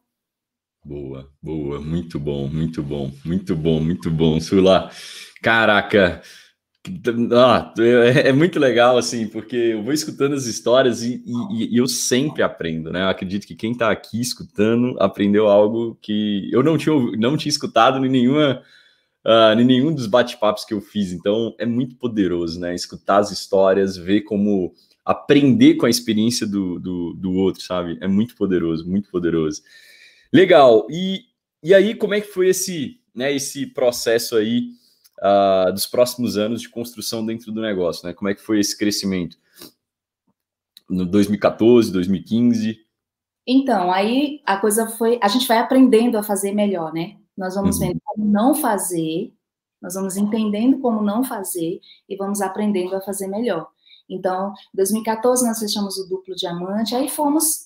Boa, 0.83 1.27
boa, 1.41 1.81
muito 1.81 2.19
bom, 2.19 2.47
muito 2.47 2.83
bom, 2.83 3.11
muito 3.25 3.55
bom, 3.55 3.79
muito 3.79 4.11
bom, 4.11 4.39
Sula. 4.39 4.91
Caraca, 5.41 6.21
Ah, 7.33 7.73
é, 7.79 8.29
é 8.29 8.33
muito 8.33 8.59
legal, 8.59 8.97
assim, 8.97 9.27
porque 9.27 9.55
eu 9.55 9.83
vou 9.83 9.93
escutando 9.93 10.33
as 10.33 10.45
histórias 10.45 11.01
e, 11.03 11.23
e, 11.51 11.75
e 11.75 11.77
eu 11.77 11.87
sempre 11.87 12.43
aprendo, 12.43 12.91
né? 12.91 13.01
Eu 13.03 13.09
acredito 13.09 13.47
que 13.47 13.55
quem 13.55 13.71
está 13.71 13.91
aqui 13.91 14.21
escutando 14.21 14.95
aprendeu 14.99 15.47
algo 15.47 15.97
que 16.01 16.49
eu 16.51 16.63
não 16.63 16.77
tinha, 16.77 16.95
não 17.17 17.37
tinha 17.37 17.49
escutado 17.49 18.05
em 18.05 18.09
nenhuma. 18.09 18.61
Uh, 19.25 19.59
em 19.59 19.65
nenhum 19.65 19.91
dos 19.91 20.05
bate-papos 20.05 20.63
que 20.65 20.73
eu 20.75 20.79
fiz, 20.79 21.11
então 21.11 21.55
é 21.57 21.65
muito 21.65 21.95
poderoso, 21.95 22.59
né? 22.59 22.75
Escutar 22.75 23.17
as 23.17 23.31
histórias, 23.31 23.97
ver 23.97 24.21
como 24.21 24.71
aprender 25.03 25.75
com 25.75 25.87
a 25.87 25.89
experiência 25.89 26.45
do, 26.45 26.79
do, 26.79 27.13
do 27.13 27.33
outro, 27.33 27.63
sabe? 27.63 27.97
É 28.01 28.07
muito 28.07 28.35
poderoso, 28.35 28.87
muito 28.87 29.09
poderoso. 29.09 29.63
Legal. 30.33 30.85
E, 30.89 31.21
e 31.63 31.73
aí, 31.73 31.95
como 31.95 32.13
é 32.13 32.21
que 32.21 32.27
foi 32.27 32.49
esse, 32.49 32.99
né, 33.15 33.33
esse 33.33 33.65
processo 33.67 34.35
aí? 34.35 34.69
Uh, 35.19 35.71
dos 35.71 35.85
próximos 35.85 36.37
anos 36.37 36.61
de 36.61 36.69
construção 36.69 37.25
dentro 37.25 37.51
do 37.51 37.61
negócio, 37.61 38.07
né? 38.07 38.13
Como 38.13 38.29
é 38.29 38.35
que 38.35 38.41
foi 38.41 38.59
esse 38.59 38.77
crescimento 38.77 39.37
no 40.89 41.05
2014, 41.05 41.91
2015? 41.91 42.79
Então, 43.47 43.91
aí 43.91 44.41
a 44.45 44.57
coisa 44.57 44.87
foi, 44.87 45.19
a 45.21 45.27
gente 45.27 45.47
vai 45.47 45.59
aprendendo 45.59 46.17
a 46.17 46.23
fazer 46.23 46.51
melhor, 46.51 46.93
né? 46.93 47.17
Nós 47.37 47.55
vamos 47.55 47.77
uhum. 47.77 47.87
vendo 47.87 48.01
como 48.03 48.25
não 48.25 48.55
fazer, 48.55 49.33
nós 49.81 49.93
vamos 49.93 50.17
entendendo 50.17 50.79
como 50.79 51.01
não 51.01 51.23
fazer 51.23 51.79
e 52.09 52.15
vamos 52.15 52.41
aprendendo 52.41 52.95
a 52.95 53.01
fazer 53.01 53.27
melhor. 53.27 53.67
Então, 54.09 54.53
2014 54.73 55.45
nós 55.45 55.59
fechamos 55.59 55.97
o 55.97 56.07
duplo 56.07 56.35
diamante, 56.35 56.95
aí 56.95 57.09
fomos 57.09 57.64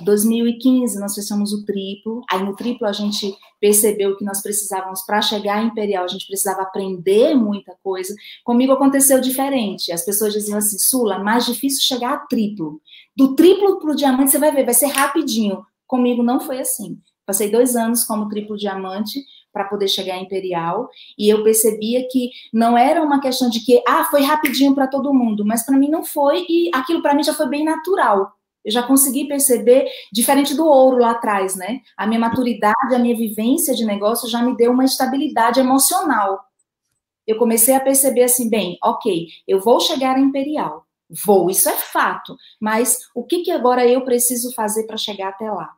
2015 0.00 0.98
nós 0.98 1.14
fechamos 1.14 1.52
o 1.52 1.64
triplo, 1.64 2.22
aí 2.30 2.42
no 2.42 2.54
triplo 2.56 2.86
a 2.86 2.92
gente 2.92 3.34
percebeu 3.60 4.16
que 4.16 4.24
nós 4.24 4.42
precisávamos 4.42 5.02
para 5.02 5.20
chegar 5.20 5.58
a 5.58 5.62
Imperial, 5.62 6.04
a 6.04 6.08
gente 6.08 6.26
precisava 6.26 6.62
aprender 6.62 7.34
muita 7.34 7.74
coisa. 7.82 8.14
Comigo 8.44 8.72
aconteceu 8.72 9.20
diferente. 9.20 9.92
As 9.92 10.04
pessoas 10.04 10.32
diziam 10.32 10.58
assim: 10.58 10.78
"Sula, 10.78 11.18
mais 11.18 11.44
difícil 11.44 11.82
chegar 11.82 12.14
a 12.14 12.18
triplo. 12.18 12.80
Do 13.16 13.34
triplo 13.34 13.78
para 13.78 13.90
o 13.90 13.96
diamante 13.96 14.30
você 14.30 14.38
vai 14.38 14.52
ver, 14.52 14.64
vai 14.64 14.74
ser 14.74 14.86
rapidinho". 14.86 15.62
Comigo 15.86 16.22
não 16.22 16.40
foi 16.40 16.60
assim. 16.60 16.98
Passei 17.26 17.50
dois 17.50 17.76
anos 17.76 18.04
como 18.04 18.28
triplo 18.28 18.56
diamante 18.56 19.20
para 19.52 19.64
poder 19.64 19.88
chegar 19.88 20.14
a 20.14 20.20
Imperial 20.20 20.88
e 21.18 21.28
eu 21.28 21.42
percebia 21.42 22.06
que 22.08 22.30
não 22.52 22.78
era 22.78 23.02
uma 23.02 23.20
questão 23.20 23.50
de 23.50 23.60
que 23.64 23.82
ah 23.86 24.04
foi 24.04 24.22
rapidinho 24.22 24.74
para 24.74 24.86
todo 24.86 25.12
mundo, 25.12 25.44
mas 25.44 25.64
para 25.64 25.76
mim 25.76 25.88
não 25.88 26.04
foi 26.04 26.46
e 26.48 26.70
aquilo 26.72 27.02
para 27.02 27.14
mim 27.14 27.22
já 27.22 27.34
foi 27.34 27.48
bem 27.48 27.64
natural 27.64 28.32
eu 28.64 28.70
já 28.70 28.82
consegui 28.82 29.26
perceber, 29.26 29.88
diferente 30.12 30.54
do 30.54 30.66
ouro 30.66 30.98
lá 30.98 31.12
atrás, 31.12 31.56
né? 31.56 31.80
A 31.96 32.06
minha 32.06 32.20
maturidade, 32.20 32.94
a 32.94 32.98
minha 32.98 33.16
vivência 33.16 33.74
de 33.74 33.84
negócio 33.84 34.28
já 34.28 34.42
me 34.42 34.56
deu 34.56 34.72
uma 34.72 34.84
estabilidade 34.84 35.60
emocional. 35.60 36.40
Eu 37.26 37.38
comecei 37.38 37.74
a 37.74 37.80
perceber 37.80 38.24
assim, 38.24 38.48
bem, 38.50 38.76
ok, 38.82 39.26
eu 39.46 39.60
vou 39.60 39.80
chegar 39.80 40.16
a 40.16 40.20
Imperial. 40.20 40.84
Vou, 41.24 41.50
isso 41.50 41.68
é 41.68 41.72
fato. 41.72 42.36
Mas 42.60 42.98
o 43.14 43.24
que, 43.24 43.42
que 43.42 43.50
agora 43.50 43.86
eu 43.86 44.04
preciso 44.04 44.52
fazer 44.54 44.86
para 44.86 44.96
chegar 44.96 45.30
até 45.30 45.50
lá? 45.50 45.70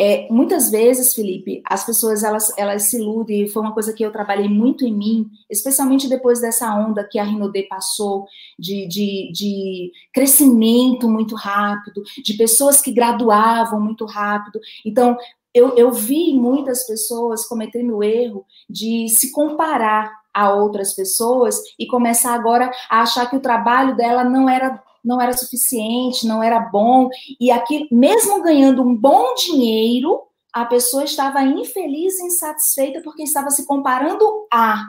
É, 0.00 0.28
muitas 0.30 0.70
vezes, 0.70 1.12
Felipe, 1.12 1.60
as 1.64 1.84
pessoas 1.84 2.22
elas, 2.22 2.56
elas 2.56 2.84
se 2.84 2.98
iludem, 2.98 3.48
foi 3.48 3.62
uma 3.62 3.74
coisa 3.74 3.92
que 3.92 4.04
eu 4.04 4.12
trabalhei 4.12 4.48
muito 4.48 4.86
em 4.86 4.94
mim, 4.94 5.28
especialmente 5.50 6.08
depois 6.08 6.40
dessa 6.40 6.72
onda 6.72 7.02
que 7.02 7.18
a 7.18 7.24
Rinode 7.24 7.64
passou, 7.64 8.24
de, 8.56 8.86
de, 8.86 9.32
de 9.32 9.92
crescimento 10.12 11.08
muito 11.08 11.34
rápido, 11.34 12.04
de 12.22 12.34
pessoas 12.34 12.80
que 12.80 12.92
graduavam 12.92 13.80
muito 13.80 14.04
rápido. 14.04 14.60
Então, 14.86 15.16
eu, 15.52 15.76
eu 15.76 15.90
vi 15.90 16.32
muitas 16.32 16.86
pessoas 16.86 17.44
cometendo 17.46 17.96
o 17.96 18.04
erro 18.04 18.46
de 18.70 19.08
se 19.08 19.32
comparar 19.32 20.12
a 20.32 20.54
outras 20.54 20.92
pessoas 20.94 21.60
e 21.76 21.86
começar 21.88 22.34
agora 22.34 22.70
a 22.88 23.02
achar 23.02 23.28
que 23.28 23.36
o 23.36 23.40
trabalho 23.40 23.96
dela 23.96 24.22
não 24.22 24.48
era 24.48 24.80
não 25.04 25.20
era 25.20 25.32
suficiente, 25.36 26.26
não 26.26 26.42
era 26.42 26.60
bom, 26.60 27.08
e 27.40 27.50
aqui, 27.50 27.88
mesmo 27.90 28.42
ganhando 28.42 28.82
um 28.82 28.94
bom 28.94 29.34
dinheiro, 29.34 30.22
a 30.52 30.64
pessoa 30.64 31.04
estava 31.04 31.42
infeliz 31.42 32.18
e 32.18 32.26
insatisfeita 32.26 33.00
porque 33.02 33.22
estava 33.22 33.50
se 33.50 33.66
comparando 33.66 34.46
a. 34.52 34.84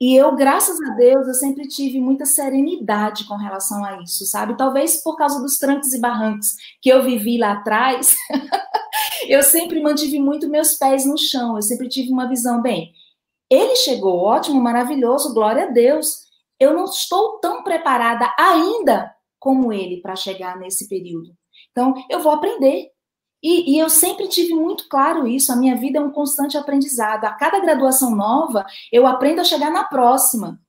E 0.00 0.16
eu, 0.16 0.34
graças 0.34 0.80
a 0.80 0.94
Deus, 0.94 1.28
eu 1.28 1.34
sempre 1.34 1.68
tive 1.68 2.00
muita 2.00 2.24
serenidade 2.24 3.24
com 3.24 3.36
relação 3.36 3.84
a 3.84 4.00
isso, 4.00 4.24
sabe? 4.24 4.56
Talvez 4.56 5.02
por 5.02 5.16
causa 5.16 5.40
dos 5.40 5.58
trancos 5.58 5.92
e 5.92 6.00
barrancos 6.00 6.56
que 6.80 6.88
eu 6.88 7.02
vivi 7.02 7.36
lá 7.36 7.52
atrás, 7.52 8.16
eu 9.28 9.42
sempre 9.42 9.82
mantive 9.82 10.18
muito 10.18 10.48
meus 10.48 10.74
pés 10.74 11.04
no 11.04 11.18
chão, 11.18 11.56
eu 11.56 11.62
sempre 11.62 11.86
tive 11.86 12.10
uma 12.10 12.26
visão, 12.26 12.62
bem, 12.62 12.92
ele 13.50 13.76
chegou 13.76 14.16
ótimo, 14.20 14.58
maravilhoso, 14.58 15.34
glória 15.34 15.64
a 15.64 15.70
Deus 15.70 16.29
eu 16.60 16.74
não 16.74 16.84
estou 16.84 17.38
tão 17.40 17.64
preparada 17.64 18.32
ainda 18.38 19.12
como 19.38 19.72
ele 19.72 20.02
para 20.02 20.14
chegar 20.14 20.58
nesse 20.58 20.86
período. 20.86 21.34
Então, 21.70 21.94
eu 22.10 22.20
vou 22.20 22.30
aprender. 22.30 22.90
E, 23.42 23.74
e, 23.74 23.78
eu 23.78 23.88
sempre 23.88 24.28
tive 24.28 24.52
muito 24.54 24.86
claro 24.86 25.26
isso. 25.26 25.50
A 25.50 25.56
minha 25.56 25.74
vida 25.74 25.98
é 25.98 26.02
um 26.02 26.10
constante 26.10 26.58
aprendizado. 26.58 27.24
A 27.24 27.32
cada 27.32 27.58
graduação 27.58 28.14
nova, 28.14 28.66
eu 28.92 29.06
aprendo 29.06 29.40
a 29.40 29.44
chegar 29.44 29.70
na 29.70 29.84
próxima. 29.84 30.60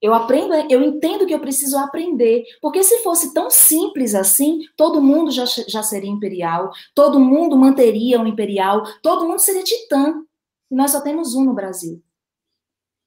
Eu 0.00 0.12
aprendo, 0.12 0.52
eu 0.68 0.82
entendo 0.82 1.24
que 1.24 1.32
eu 1.32 1.38
preciso 1.38 1.78
aprender. 1.78 2.44
Porque 2.60 2.82
se 2.82 3.04
fosse 3.04 3.32
tão 3.32 3.48
simples 3.48 4.16
assim, 4.16 4.62
todo 4.76 5.00
mundo 5.00 5.30
já, 5.30 5.44
já 5.44 5.84
seria 5.84 6.10
imperial, 6.10 6.72
todo 6.92 7.20
mundo 7.20 7.56
manteria 7.56 8.20
o 8.20 8.26
imperial, 8.26 8.82
todo 9.00 9.24
mundo 9.28 9.38
seria 9.38 9.62
titã. 9.62 10.20
E 10.68 10.74
nós 10.74 10.90
só 10.90 11.00
temos 11.00 11.36
um 11.36 11.44
no 11.44 11.54
Brasil. 11.54 12.02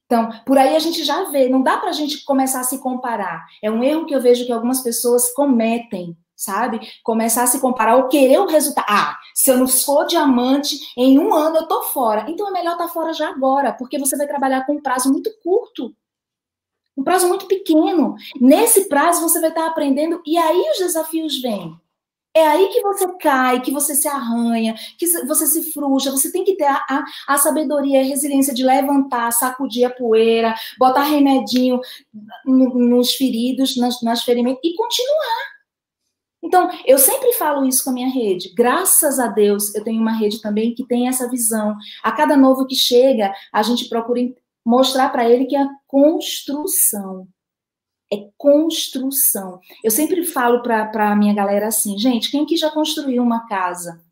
Então, 0.06 0.30
por 0.46 0.58
aí 0.58 0.76
a 0.76 0.80
gente 0.80 1.04
já 1.04 1.24
vê, 1.26 1.50
não 1.50 1.62
dá 1.62 1.78
para 1.78 1.90
a 1.90 1.94
gente 1.94 2.24
começar 2.26 2.60
a 2.60 2.64
se 2.64 2.80
comparar. 2.80 3.46
É 3.62 3.72
um 3.72 3.84
erro 3.84 4.06
que 4.06 4.14
eu 4.14 4.22
vejo 4.22 4.46
que 4.46 4.52
algumas 4.52 4.82
pessoas 4.82 5.34
cometem, 5.34 6.16
sabe? 6.36 6.80
Começar 7.04 7.44
a 7.44 7.48
se 7.48 7.60
comparar 7.60 7.96
ou 7.96 8.08
querer 8.08 8.40
o 8.40 8.46
resultado. 8.46 8.86
Ah, 8.88 9.18
se 9.34 9.50
eu 9.50 9.58
não 9.58 9.68
for 9.68 10.06
diamante, 10.06 10.78
em 10.96 11.18
um 11.18 11.34
ano 11.34 11.58
eu 11.58 11.68
tô 11.68 11.84
fora. 11.84 12.26
Então 12.30 12.48
é 12.48 12.52
melhor 12.52 12.74
estar 12.74 12.88
tá 12.88 12.94
fora 12.94 13.14
já 13.14 13.30
agora, 13.30 13.74
porque 13.74 13.98
você 13.98 14.16
vai 14.16 14.28
trabalhar 14.28 14.66
com 14.66 14.74
um 14.74 14.82
prazo 14.82 15.12
muito 15.12 15.32
curto. 15.44 15.96
Um 16.96 17.04
prazo 17.04 17.28
muito 17.28 17.48
pequeno. 17.48 18.16
Nesse 18.40 18.88
prazo 18.88 19.22
você 19.22 19.40
vai 19.40 19.50
estar 19.50 19.64
tá 19.64 19.68
aprendendo 19.68 20.22
e 20.26 20.38
aí 20.38 20.70
os 20.72 20.78
desafios 20.78 21.42
vêm. 21.42 21.76
É 22.36 22.46
aí 22.46 22.68
que 22.68 22.82
você 22.82 23.08
cai, 23.18 23.62
que 23.62 23.72
você 23.72 23.96
se 23.96 24.10
arranha, 24.10 24.76
que 25.00 25.08
você 25.26 25.48
se 25.48 25.72
frustra. 25.72 26.12
Você 26.12 26.30
tem 26.34 26.44
que 26.44 26.58
ter 26.58 26.66
a, 26.66 26.76
a, 26.90 27.06
a 27.30 27.38
sabedoria, 27.38 28.02
a 28.02 28.04
resiliência 28.04 28.54
de 28.54 28.62
levantar, 28.62 29.32
sacudir 29.32 29.86
a 29.86 29.90
poeira, 29.90 30.54
botar 30.78 31.04
remedinho 31.04 31.80
no, 32.46 32.74
nos 32.74 33.16
feridos, 33.16 33.78
nas, 33.78 34.02
nas 34.02 34.24
ferimentos 34.24 34.60
e 34.66 34.76
continuar. 34.76 35.56
Então, 36.44 36.70
eu 36.86 36.98
sempre 36.98 37.32
falo 37.34 37.66
isso 37.66 37.86
com 37.86 37.92
a 37.92 37.94
minha 37.94 38.10
rede. 38.10 38.54
Graças 38.54 39.18
a 39.18 39.28
Deus, 39.28 39.74
eu 39.74 39.84
tenho 39.84 40.02
uma 40.02 40.12
rede 40.12 40.42
também 40.42 40.76
que 40.76 40.86
tem 40.86 41.08
essa 41.08 41.30
visão. 41.30 41.76
A 42.04 42.12
cada 42.12 42.36
novo 42.36 42.68
que 42.68 42.76
chega, 42.76 43.34
a 43.52 43.64
gente 43.64 43.88
procura 43.88 44.20
mostrar 44.66 45.08
para 45.10 45.30
ele 45.30 45.46
que 45.46 45.56
é 45.56 45.62
a 45.62 45.70
construção 45.88 47.28
é 48.12 48.30
construção. 48.38 49.60
Eu 49.84 49.92
sempre 49.92 50.24
falo 50.24 50.62
para 50.62 51.12
a 51.12 51.16
minha 51.16 51.34
galera 51.34 51.68
assim, 51.68 51.98
gente, 51.98 52.30
quem 52.30 52.46
que 52.46 52.58
já 52.58 52.70
construiu 52.70 53.24
uma 53.24 53.48
casa? 53.48 54.04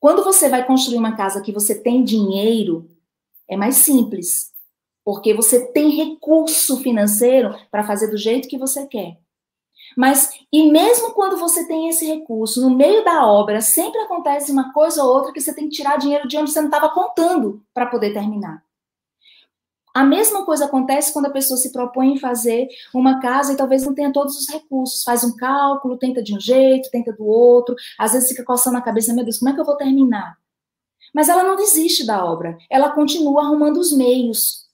Quando 0.00 0.22
você 0.22 0.48
vai 0.48 0.66
construir 0.66 0.98
uma 0.98 1.16
casa 1.16 1.40
que 1.40 1.52
você 1.52 1.80
tem 1.80 2.04
dinheiro, 2.04 2.90
é 3.48 3.56
mais 3.56 3.76
simples, 3.76 4.52
porque 5.04 5.34
você 5.34 5.66
tem 5.72 5.90
recurso 5.90 6.78
financeiro 6.78 7.54
para 7.70 7.84
fazer 7.84 8.10
do 8.10 8.16
jeito 8.16 8.48
que 8.48 8.58
você 8.58 8.86
quer. 8.86 9.18
Mas, 9.96 10.30
e 10.52 10.70
mesmo 10.70 11.12
quando 11.12 11.36
você 11.36 11.66
tem 11.66 11.88
esse 11.88 12.06
recurso, 12.06 12.60
no 12.60 12.74
meio 12.74 13.04
da 13.04 13.26
obra, 13.26 13.60
sempre 13.60 14.00
acontece 14.00 14.50
uma 14.50 14.72
coisa 14.72 15.02
ou 15.04 15.14
outra 15.14 15.32
que 15.32 15.40
você 15.40 15.54
tem 15.54 15.68
que 15.68 15.76
tirar 15.76 15.98
dinheiro 15.98 16.26
de 16.26 16.36
onde 16.36 16.50
você 16.50 16.60
não 16.60 16.68
estava 16.68 16.88
contando 16.90 17.62
para 17.72 17.86
poder 17.86 18.12
terminar. 18.12 18.64
A 19.94 20.04
mesma 20.04 20.44
coisa 20.44 20.64
acontece 20.64 21.12
quando 21.12 21.26
a 21.26 21.30
pessoa 21.30 21.56
se 21.56 21.70
propõe 21.70 22.14
em 22.14 22.18
fazer 22.18 22.66
uma 22.92 23.20
casa 23.20 23.52
e 23.52 23.56
talvez 23.56 23.84
não 23.86 23.94
tenha 23.94 24.12
todos 24.12 24.36
os 24.36 24.48
recursos. 24.48 25.04
Faz 25.04 25.22
um 25.22 25.36
cálculo, 25.36 25.96
tenta 25.96 26.20
de 26.20 26.34
um 26.34 26.40
jeito, 26.40 26.90
tenta 26.90 27.12
do 27.12 27.24
outro, 27.24 27.76
às 27.96 28.12
vezes 28.12 28.28
fica 28.28 28.42
coçando 28.42 28.76
a 28.76 28.82
cabeça, 28.82 29.14
meu 29.14 29.22
Deus, 29.22 29.38
como 29.38 29.50
é 29.50 29.54
que 29.54 29.60
eu 29.60 29.64
vou 29.64 29.76
terminar? 29.76 30.36
Mas 31.14 31.28
ela 31.28 31.44
não 31.44 31.54
desiste 31.54 32.04
da 32.04 32.24
obra, 32.24 32.58
ela 32.68 32.90
continua 32.90 33.42
arrumando 33.42 33.76
os 33.76 33.92
meios 33.92 34.64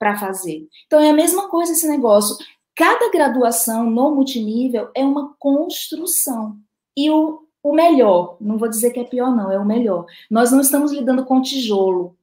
para 0.00 0.18
fazer. 0.18 0.66
Então 0.86 0.98
é 0.98 1.10
a 1.10 1.14
mesma 1.14 1.48
coisa 1.48 1.72
esse 1.72 1.86
negócio. 1.86 2.36
Cada 2.74 3.08
graduação 3.10 3.88
no 3.88 4.14
multinível 4.16 4.90
é 4.96 5.04
uma 5.04 5.32
construção. 5.38 6.56
E 6.96 7.08
o, 7.08 7.46
o 7.62 7.72
melhor, 7.72 8.36
não 8.40 8.58
vou 8.58 8.68
dizer 8.68 8.90
que 8.90 8.98
é 8.98 9.04
pior, 9.04 9.30
não, 9.30 9.52
é 9.52 9.58
o 9.58 9.64
melhor. 9.64 10.06
Nós 10.28 10.50
não 10.50 10.60
estamos 10.60 10.90
lidando 10.90 11.24
com 11.24 11.40
tijolo, 11.40 12.16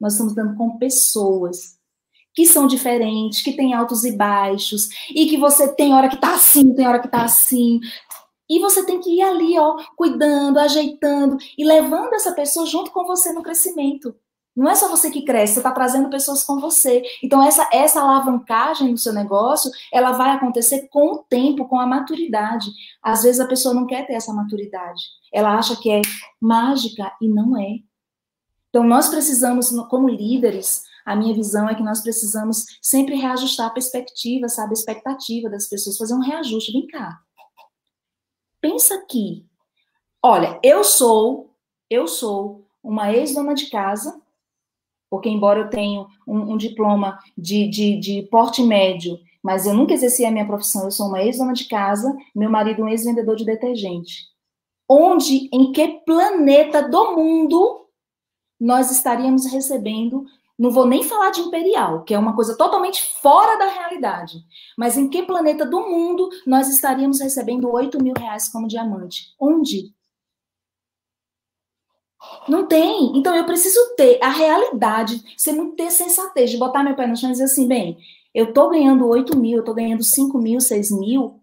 nós 0.00 0.12
estamos 0.12 0.34
dando 0.34 0.56
com 0.56 0.78
pessoas 0.78 1.78
que 2.34 2.46
são 2.46 2.66
diferentes, 2.66 3.42
que 3.42 3.52
têm 3.52 3.74
altos 3.74 4.04
e 4.04 4.12
baixos, 4.12 4.88
e 5.10 5.26
que 5.26 5.36
você 5.36 5.74
tem 5.74 5.92
hora 5.92 6.08
que 6.08 6.16
tá 6.16 6.34
assim, 6.34 6.72
tem 6.72 6.86
hora 6.86 7.00
que 7.00 7.08
tá 7.08 7.24
assim. 7.24 7.80
E 8.48 8.60
você 8.60 8.86
tem 8.86 9.00
que 9.00 9.10
ir 9.10 9.22
ali, 9.22 9.58
ó, 9.58 9.76
cuidando, 9.96 10.58
ajeitando 10.58 11.36
e 11.56 11.64
levando 11.64 12.14
essa 12.14 12.32
pessoa 12.32 12.64
junto 12.64 12.90
com 12.92 13.04
você 13.04 13.32
no 13.32 13.42
crescimento. 13.42 14.14
Não 14.56 14.68
é 14.68 14.74
só 14.74 14.88
você 14.88 15.10
que 15.10 15.24
cresce, 15.24 15.54
você 15.54 15.60
está 15.60 15.70
trazendo 15.70 16.10
pessoas 16.10 16.42
com 16.42 16.58
você. 16.58 17.02
Então, 17.22 17.40
essa, 17.42 17.68
essa 17.72 18.00
alavancagem 18.00 18.92
do 18.92 18.98
seu 18.98 19.12
negócio, 19.12 19.70
ela 19.92 20.12
vai 20.12 20.30
acontecer 20.30 20.88
com 20.90 21.12
o 21.12 21.18
tempo, 21.18 21.68
com 21.68 21.78
a 21.78 21.86
maturidade. 21.86 22.66
Às 23.00 23.22
vezes 23.22 23.40
a 23.40 23.46
pessoa 23.46 23.72
não 23.72 23.86
quer 23.86 24.06
ter 24.06 24.14
essa 24.14 24.32
maturidade. 24.32 25.00
Ela 25.32 25.56
acha 25.56 25.76
que 25.76 25.90
é 25.90 26.02
mágica 26.40 27.12
e 27.20 27.28
não 27.28 27.56
é. 27.56 27.87
Então, 28.68 28.84
nós 28.84 29.08
precisamos, 29.08 29.70
como 29.88 30.08
líderes, 30.08 30.84
a 31.04 31.16
minha 31.16 31.34
visão 31.34 31.68
é 31.68 31.74
que 31.74 31.82
nós 31.82 32.02
precisamos 32.02 32.66
sempre 32.82 33.14
reajustar 33.14 33.68
a 33.68 33.70
perspectiva, 33.70 34.48
sabe? 34.48 34.70
A 34.70 34.72
expectativa 34.74 35.48
das 35.48 35.68
pessoas, 35.68 35.96
fazer 35.96 36.14
um 36.14 36.20
reajuste. 36.20 36.72
Vem 36.72 36.86
cá. 36.86 37.20
Pensa 38.60 38.94
aqui. 38.96 39.46
Olha, 40.22 40.58
eu 40.62 40.84
sou, 40.84 41.54
eu 41.88 42.06
sou 42.06 42.66
uma 42.82 43.12
ex-dona 43.12 43.54
de 43.54 43.70
casa 43.70 44.20
porque, 45.10 45.28
embora 45.28 45.60
eu 45.60 45.70
tenha 45.70 46.06
um, 46.26 46.52
um 46.52 46.56
diploma 46.56 47.18
de, 47.36 47.68
de, 47.68 47.96
de, 47.98 48.22
porte 48.30 48.62
médio, 48.62 49.18
mas 49.42 49.66
eu 49.66 49.74
nunca 49.74 49.94
exerci 49.94 50.24
a 50.24 50.30
minha 50.30 50.46
profissão, 50.46 50.84
eu 50.84 50.90
sou 50.90 51.06
uma 51.06 51.22
ex-dona 51.22 51.52
de 51.52 51.66
casa, 51.66 52.14
meu 52.34 52.50
marido 52.50 52.82
um 52.82 52.88
ex-vendedor 52.88 53.36
de 53.36 53.44
detergente. 53.44 54.26
Onde, 54.88 55.48
em 55.52 55.72
que 55.72 56.00
planeta 56.04 56.88
do 56.88 57.16
mundo 57.16 57.87
nós 58.60 58.90
estaríamos 58.90 59.46
recebendo 59.46 60.26
não 60.58 60.72
vou 60.72 60.86
nem 60.86 61.04
falar 61.04 61.30
de 61.30 61.40
imperial, 61.40 62.02
que 62.02 62.12
é 62.12 62.18
uma 62.18 62.34
coisa 62.34 62.56
totalmente 62.56 63.00
fora 63.20 63.56
da 63.56 63.68
realidade. 63.68 64.38
Mas 64.76 64.98
em 64.98 65.08
que 65.08 65.22
planeta 65.22 65.64
do 65.64 65.88
mundo 65.88 66.28
nós 66.44 66.68
estaríamos 66.68 67.20
recebendo 67.20 67.70
8 67.70 68.02
mil 68.02 68.14
reais 68.18 68.48
como 68.48 68.66
diamante? 68.66 69.34
Onde? 69.38 69.94
Não 72.48 72.66
tem. 72.66 73.16
Então 73.16 73.36
eu 73.36 73.46
preciso 73.46 73.78
ter 73.96 74.18
a 74.20 74.30
realidade, 74.30 75.22
ser 75.36 75.52
muito 75.52 75.76
ter 75.76 75.92
sensatez, 75.92 76.50
de 76.50 76.56
botar 76.56 76.82
meu 76.82 76.96
pé 76.96 77.06
no 77.06 77.16
chão 77.16 77.28
e 77.28 77.32
dizer 77.32 77.44
assim, 77.44 77.68
bem, 77.68 77.96
eu 78.34 78.52
tô 78.52 78.68
ganhando 78.68 79.06
8 79.06 79.38
mil, 79.38 79.58
eu 79.58 79.64
tô 79.64 79.72
ganhando 79.72 80.02
5 80.02 80.36
mil, 80.38 80.60
6 80.60 80.90
mil, 80.90 81.37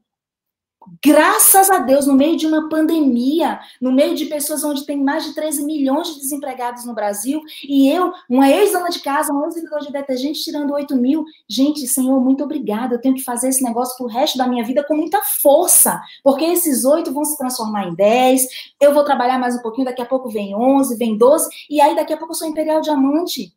Graças 1.03 1.71
a 1.71 1.79
Deus, 1.79 2.05
no 2.05 2.13
meio 2.13 2.37
de 2.37 2.45
uma 2.45 2.69
pandemia, 2.69 3.59
no 3.81 3.91
meio 3.91 4.15
de 4.15 4.25
pessoas 4.25 4.63
onde 4.63 4.85
tem 4.85 5.03
mais 5.03 5.25
de 5.25 5.33
13 5.33 5.63
milhões 5.63 6.13
de 6.13 6.19
desempregados 6.19 6.85
no 6.85 6.93
Brasil, 6.93 7.41
e 7.63 7.89
eu, 7.89 8.13
uma 8.29 8.49
ex-dona 8.49 8.89
de 8.89 8.99
casa, 8.99 9.33
um 9.33 9.43
ex-vendedor 9.45 9.79
de 9.79 9.91
detergente, 9.91 10.43
tirando 10.43 10.73
8 10.73 10.95
mil. 10.95 11.25
Gente, 11.47 11.87
Senhor, 11.87 12.19
muito 12.19 12.43
obrigada. 12.43 12.95
Eu 12.95 13.01
tenho 13.01 13.15
que 13.15 13.23
fazer 13.23 13.49
esse 13.49 13.63
negócio 13.63 13.97
pro 13.97 14.07
resto 14.07 14.37
da 14.37 14.47
minha 14.47 14.63
vida 14.63 14.83
com 14.83 14.95
muita 14.95 15.21
força, 15.41 15.99
porque 16.23 16.45
esses 16.45 16.85
8 16.85 17.11
vão 17.11 17.25
se 17.25 17.37
transformar 17.37 17.87
em 17.87 17.95
10. 17.95 18.47
Eu 18.79 18.93
vou 18.93 19.03
trabalhar 19.03 19.39
mais 19.39 19.55
um 19.55 19.61
pouquinho, 19.61 19.85
daqui 19.85 20.01
a 20.01 20.05
pouco 20.05 20.29
vem 20.29 20.55
11, 20.55 20.97
vem 20.97 21.17
12, 21.17 21.49
e 21.69 21.81
aí 21.81 21.95
daqui 21.95 22.13
a 22.13 22.17
pouco 22.17 22.33
eu 22.33 22.37
sou 22.37 22.47
Imperial 22.47 22.81
Diamante. 22.81 23.53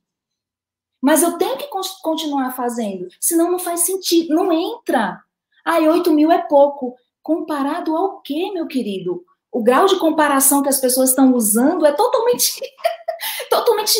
Mas 1.00 1.22
eu 1.22 1.38
tenho 1.38 1.56
que 1.56 1.68
continuar 2.02 2.52
fazendo, 2.52 3.06
senão 3.20 3.50
não 3.50 3.58
faz 3.58 3.80
sentido, 3.80 4.34
não 4.34 4.52
entra. 4.52 5.22
Ai, 5.64 5.86
8 5.86 6.10
mil 6.12 6.32
é 6.32 6.38
pouco. 6.38 6.96
Comparado 7.28 7.94
ao 7.94 8.22
quê, 8.22 8.50
meu 8.54 8.66
querido? 8.66 9.22
O 9.52 9.62
grau 9.62 9.84
de 9.84 9.98
comparação 9.98 10.62
que 10.62 10.68
as 10.70 10.80
pessoas 10.80 11.10
estão 11.10 11.34
usando 11.34 11.84
é 11.84 11.92
totalmente, 11.92 12.58
totalmente 13.50 13.92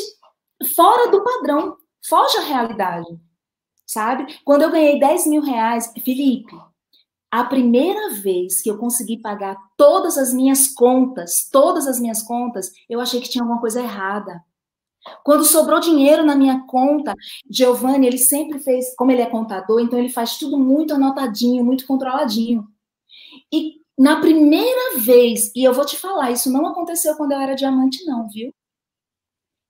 fora 0.75 1.11
do 1.11 1.23
padrão, 1.23 1.77
foge 2.09 2.39
à 2.39 2.41
realidade, 2.41 3.21
sabe? 3.87 4.35
Quando 4.47 4.63
eu 4.63 4.71
ganhei 4.71 4.99
10 4.99 5.27
mil 5.27 5.43
reais, 5.43 5.93
Felipe, 6.03 6.57
a 7.31 7.45
primeira 7.45 8.15
vez 8.15 8.63
que 8.63 8.71
eu 8.71 8.79
consegui 8.79 9.19
pagar 9.19 9.59
todas 9.77 10.17
as 10.17 10.33
minhas 10.33 10.67
contas, 10.69 11.51
todas 11.53 11.87
as 11.87 12.01
minhas 12.01 12.23
contas, 12.23 12.73
eu 12.89 12.99
achei 12.99 13.21
que 13.21 13.29
tinha 13.29 13.45
alguma 13.45 13.61
coisa 13.61 13.83
errada. 13.83 14.43
Quando 15.23 15.45
sobrou 15.45 15.81
dinheiro 15.81 16.25
na 16.25 16.35
minha 16.35 16.61
conta, 16.67 17.15
Giovanni, 17.51 18.07
ele 18.07 18.17
sempre 18.17 18.59
fez, 18.59 18.97
como 18.97 19.13
ele 19.13 19.21
é 19.21 19.27
contador, 19.27 19.81
então 19.81 19.99
ele 19.99 20.09
faz 20.09 20.39
tudo 20.39 20.59
muito 20.59 20.95
anotadinho, 20.95 21.63
muito 21.63 21.87
controladinho. 21.87 22.67
E 23.53 23.79
na 23.99 24.21
primeira 24.21 24.99
vez, 24.99 25.51
e 25.55 25.65
eu 25.65 25.75
vou 25.75 25.85
te 25.85 25.97
falar, 25.97 26.31
isso 26.31 26.53
não 26.53 26.67
aconteceu 26.67 27.17
quando 27.17 27.33
eu 27.33 27.41
era 27.41 27.55
diamante, 27.55 28.05
não, 28.05 28.29
viu? 28.29 28.53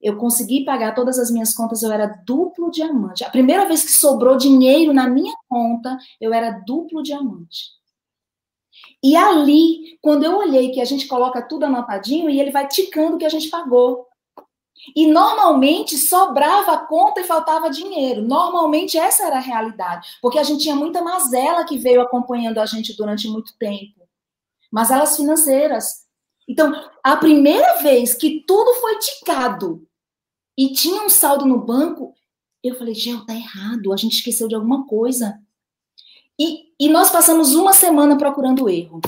Eu 0.00 0.16
consegui 0.16 0.64
pagar 0.64 0.94
todas 0.94 1.18
as 1.18 1.30
minhas 1.30 1.54
contas, 1.54 1.82
eu 1.82 1.90
era 1.90 2.06
duplo 2.24 2.70
diamante. 2.70 3.24
A 3.24 3.30
primeira 3.30 3.66
vez 3.66 3.84
que 3.84 3.90
sobrou 3.90 4.36
dinheiro 4.36 4.92
na 4.92 5.08
minha 5.08 5.34
conta, 5.48 5.96
eu 6.20 6.32
era 6.32 6.50
duplo 6.50 7.02
diamante. 7.02 7.78
E 9.02 9.16
ali, 9.16 9.98
quando 10.00 10.24
eu 10.24 10.36
olhei 10.36 10.70
que 10.70 10.80
a 10.80 10.84
gente 10.84 11.06
coloca 11.06 11.42
tudo 11.42 11.64
anotadinho 11.64 12.30
e 12.30 12.40
ele 12.40 12.50
vai 12.50 12.68
ticando 12.68 13.16
o 13.16 13.18
que 13.18 13.24
a 13.24 13.28
gente 13.28 13.48
pagou. 13.48 14.07
E 14.94 15.06
normalmente 15.06 15.96
sobrava 15.96 16.78
conta 16.86 17.20
e 17.20 17.24
faltava 17.24 17.70
dinheiro. 17.70 18.22
Normalmente 18.22 18.98
essa 18.98 19.24
era 19.24 19.36
a 19.36 19.40
realidade, 19.40 20.08
porque 20.20 20.38
a 20.38 20.42
gente 20.42 20.62
tinha 20.62 20.76
muita 20.76 21.02
mazela 21.02 21.64
que 21.64 21.78
veio 21.78 22.00
acompanhando 22.00 22.58
a 22.58 22.66
gente 22.66 22.96
durante 22.96 23.28
muito 23.28 23.56
tempo. 23.58 24.08
Mazelas 24.70 25.16
financeiras. 25.16 26.06
Então, 26.48 26.72
a 27.02 27.16
primeira 27.16 27.82
vez 27.82 28.14
que 28.14 28.44
tudo 28.46 28.74
foi 28.80 28.98
ticado 28.98 29.86
e 30.56 30.72
tinha 30.72 31.02
um 31.02 31.08
saldo 31.08 31.44
no 31.44 31.58
banco, 31.58 32.14
eu 32.64 32.74
falei, 32.76 32.94
Gel, 32.94 33.24
tá 33.24 33.34
errado, 33.34 33.92
a 33.92 33.96
gente 33.96 34.16
esqueceu 34.16 34.48
de 34.48 34.54
alguma 34.54 34.86
coisa. 34.86 35.38
E, 36.40 36.72
e 36.78 36.88
nós 36.88 37.10
passamos 37.10 37.54
uma 37.54 37.72
semana 37.72 38.16
procurando 38.16 38.68
erro. 38.68 39.00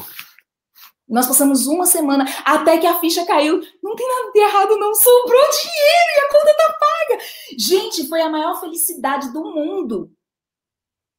Nós 1.11 1.27
passamos 1.27 1.67
uma 1.67 1.87
semana 1.87 2.25
até 2.45 2.79
que 2.79 2.87
a 2.87 3.01
ficha 3.01 3.27
caiu. 3.27 3.61
Não 3.83 3.97
tem 3.97 4.07
nada 4.07 4.31
de 4.33 4.39
errado, 4.39 4.77
não. 4.79 4.95
Sobrou 4.95 5.43
dinheiro 5.51 6.11
e 6.17 6.21
a 6.21 6.29
conta 6.29 6.57
tá 6.57 6.79
paga. 6.79 7.23
Gente, 7.59 8.09
foi 8.09 8.21
a 8.21 8.31
maior 8.31 8.61
felicidade 8.61 9.33
do 9.33 9.43
mundo. 9.43 10.13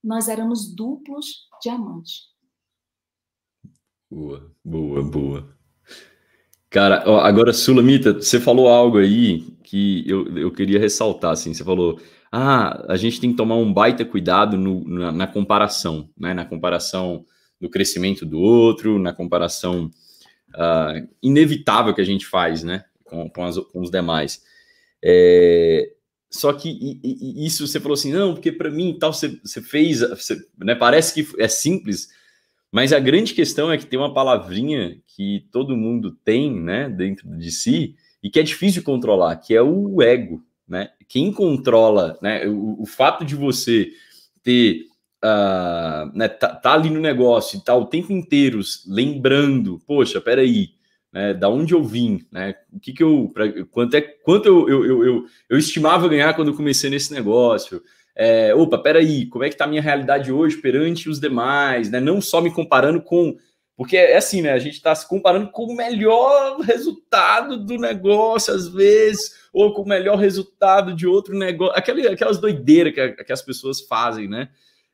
Nós 0.01 0.29
éramos 0.29 0.73
duplos 0.73 1.47
diamante. 1.61 2.21
Boa, 4.09 4.49
boa, 4.63 5.03
boa. 5.03 5.57
Cara, 6.69 7.03
ó, 7.05 7.19
agora, 7.19 7.51
Sulamita, 7.51 8.13
você 8.13 8.39
falou 8.39 8.69
algo 8.69 8.97
aí 8.97 9.41
que 9.63 10.09
eu, 10.09 10.37
eu 10.37 10.51
queria 10.51 10.79
ressaltar, 10.79 11.31
assim, 11.31 11.53
você 11.53 11.65
falou, 11.65 11.99
ah, 12.31 12.85
a 12.87 12.95
gente 12.95 13.19
tem 13.19 13.31
que 13.31 13.37
tomar 13.37 13.55
um 13.55 13.73
baita 13.73 14.05
cuidado 14.05 14.57
no, 14.57 14.85
na, 14.87 15.11
na 15.11 15.27
comparação, 15.27 16.09
né, 16.17 16.33
na 16.33 16.45
comparação 16.45 17.25
do 17.61 17.69
crescimento 17.69 18.25
do 18.25 18.39
outro, 18.39 18.97
na 18.97 19.13
comparação 19.13 19.91
uh, 20.55 21.07
inevitável 21.21 21.93
que 21.93 22.01
a 22.01 22.05
gente 22.05 22.25
faz, 22.25 22.63
né, 22.63 22.83
com, 23.05 23.29
com, 23.29 23.45
as, 23.45 23.57
com 23.57 23.81
os 23.81 23.91
demais. 23.91 24.43
É, 25.03 25.93
só 26.29 26.51
que 26.53 26.69
e, 26.69 26.99
e, 27.03 27.45
isso 27.45 27.67
você 27.67 27.79
falou 27.79 27.93
assim, 27.93 28.11
não, 28.11 28.33
porque 28.33 28.51
para 28.51 28.71
mim 28.71 28.97
tal 28.99 29.13
você, 29.13 29.39
você 29.43 29.61
fez, 29.61 29.99
você, 29.99 30.43
né, 30.57 30.73
parece 30.73 31.13
que 31.13 31.41
é 31.41 31.47
simples, 31.47 32.09
mas 32.71 32.93
a 32.93 32.99
grande 32.99 33.33
questão 33.33 33.71
é 33.71 33.77
que 33.77 33.85
tem 33.85 33.99
uma 33.99 34.13
palavrinha 34.13 34.97
que 35.05 35.45
todo 35.51 35.77
mundo 35.77 36.17
tem, 36.23 36.59
né, 36.59 36.89
dentro 36.89 37.29
de 37.37 37.51
si 37.51 37.95
e 38.23 38.29
que 38.29 38.39
é 38.39 38.43
difícil 38.43 38.81
de 38.81 38.85
controlar, 38.85 39.35
que 39.37 39.53
é 39.53 39.61
o 39.61 40.01
ego, 40.01 40.43
né? 40.67 40.89
Quem 41.07 41.33
controla, 41.33 42.17
né, 42.21 42.47
o, 42.47 42.81
o 42.81 42.85
fato 42.85 43.25
de 43.25 43.35
você 43.35 43.91
ter 44.41 44.85
uh, 45.23 46.11
né, 46.15 46.27
tá, 46.27 46.49
tá, 46.49 46.73
ali 46.73 46.89
no 46.89 46.99
negócio 46.99 47.61
tá 47.61 47.75
o 47.75 47.85
tempo 47.85 48.11
inteiro 48.11 48.59
lembrando, 48.87 49.81
poxa, 49.85 50.19
peraí, 50.19 50.69
né, 51.11 51.33
da 51.33 51.49
onde 51.49 51.73
eu 51.73 51.83
vim, 51.83 52.25
né, 52.31 52.55
o 52.71 52.79
que 52.79 52.93
que 52.93 53.03
eu, 53.03 53.31
pra, 53.33 53.45
quanto 53.65 53.95
é, 53.95 54.01
quanto 54.01 54.45
eu, 54.45 54.69
eu, 54.69 54.85
eu, 54.85 55.05
eu, 55.05 55.25
eu 55.49 55.57
estimava 55.57 56.07
ganhar 56.07 56.33
quando 56.33 56.49
eu 56.49 56.57
comecei 56.57 56.89
nesse 56.89 57.13
negócio, 57.13 57.81
é, 58.15 58.53
opa, 58.53 58.77
peraí, 58.77 59.25
como 59.27 59.43
é 59.43 59.49
que 59.49 59.55
tá 59.55 59.65
a 59.65 59.67
minha 59.67 59.81
realidade 59.81 60.31
hoje 60.31 60.57
perante 60.57 61.09
os 61.09 61.19
demais, 61.19 61.89
né, 61.89 61.99
não 61.99 62.21
só 62.21 62.41
me 62.41 62.51
comparando 62.51 63.01
com 63.01 63.37
porque 63.81 63.97
é 63.97 64.17
assim, 64.17 64.43
né? 64.43 64.51
A 64.51 64.59
gente 64.59 64.75
está 64.75 64.93
se 64.93 65.07
comparando 65.07 65.49
com 65.49 65.63
o 65.63 65.75
melhor 65.75 66.59
resultado 66.59 67.57
do 67.57 67.77
negócio, 67.77 68.53
às 68.53 68.67
vezes, 68.67 69.49
ou 69.51 69.73
com 69.73 69.81
o 69.81 69.87
melhor 69.87 70.19
resultado 70.19 70.93
de 70.93 71.07
outro 71.07 71.35
negócio. 71.35 71.75
aquelas 71.75 72.37
doideiras 72.37 72.93
que, 72.93 73.23
que 73.23 73.33
as 73.33 73.41
pessoas 73.41 73.81
fazem, 73.81 74.27
né? 74.27 74.49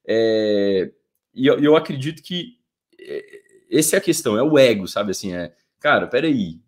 É, 0.08 0.90
e 1.34 1.46
eu, 1.46 1.60
eu 1.60 1.76
acredito 1.76 2.24
que 2.24 2.58
é, 3.00 3.42
essa 3.70 3.96
é 3.96 4.00
a 4.00 4.02
questão, 4.02 4.38
é 4.38 4.44
o 4.44 4.58
ego, 4.58 4.88
sabe? 4.88 5.12
Assim, 5.12 5.34
é, 5.34 5.54
cara, 5.80 6.08
peraí. 6.08 6.60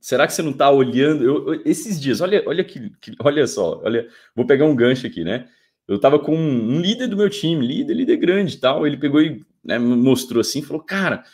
Será 0.00 0.26
que 0.26 0.32
você 0.32 0.42
não 0.42 0.52
está 0.52 0.70
olhando? 0.70 1.24
Eu, 1.24 1.54
eu, 1.54 1.62
esses 1.64 2.00
dias, 2.00 2.20
olha, 2.20 2.42
olha 2.46 2.62
que, 2.62 2.90
que, 3.00 3.12
olha 3.20 3.46
só, 3.46 3.80
olha, 3.82 4.08
vou 4.34 4.46
pegar 4.46 4.64
um 4.64 4.76
gancho 4.76 5.06
aqui, 5.06 5.24
né? 5.24 5.48
Eu 5.86 5.96
estava 5.96 6.18
com 6.18 6.36
um, 6.36 6.76
um, 6.76 6.80
líder 6.80 7.08
do 7.08 7.16
meu 7.16 7.30
time, 7.30 7.66
líder, 7.66 7.94
líder 7.94 8.16
grande 8.18 8.54
e 8.54 8.58
tal. 8.58 8.86
Ele 8.86 8.96
pegou 8.96 9.22
e 9.22 9.42
né, 9.64 9.78
mostrou 9.78 10.40
assim, 10.40 10.62
falou, 10.62 10.82
cara, 10.82 11.24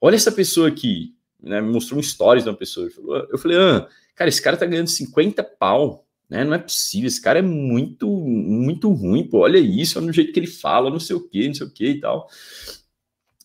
olha 0.00 0.14
essa 0.14 0.32
pessoa 0.32 0.68
aqui, 0.68 1.14
né? 1.42 1.60
Me 1.60 1.70
mostrou 1.70 1.98
um 1.98 2.02
stories 2.02 2.44
de 2.44 2.50
uma 2.50 2.56
pessoa. 2.56 2.88
Eu 3.30 3.36
falei, 3.38 3.58
ah, 3.58 3.86
cara, 4.14 4.28
esse 4.28 4.40
cara 4.40 4.56
tá 4.56 4.64
ganhando 4.66 4.88
50 4.88 5.42
pau 5.42 6.03
né? 6.28 6.44
Não 6.44 6.54
é 6.54 6.58
possível, 6.58 7.08
esse 7.08 7.20
cara 7.20 7.38
é 7.38 7.42
muito, 7.42 8.08
muito 8.08 8.90
ruim, 8.92 9.24
pô. 9.24 9.40
Olha 9.40 9.58
isso, 9.58 9.98
olha 9.98 10.06
no 10.06 10.12
jeito 10.12 10.32
que 10.32 10.40
ele 10.40 10.46
fala, 10.46 10.90
não 10.90 11.00
sei 11.00 11.16
o 11.16 11.28
que, 11.28 11.46
não 11.46 11.54
sei 11.54 11.66
o 11.66 11.70
que 11.70 11.86
e 11.86 12.00
tal. 12.00 12.28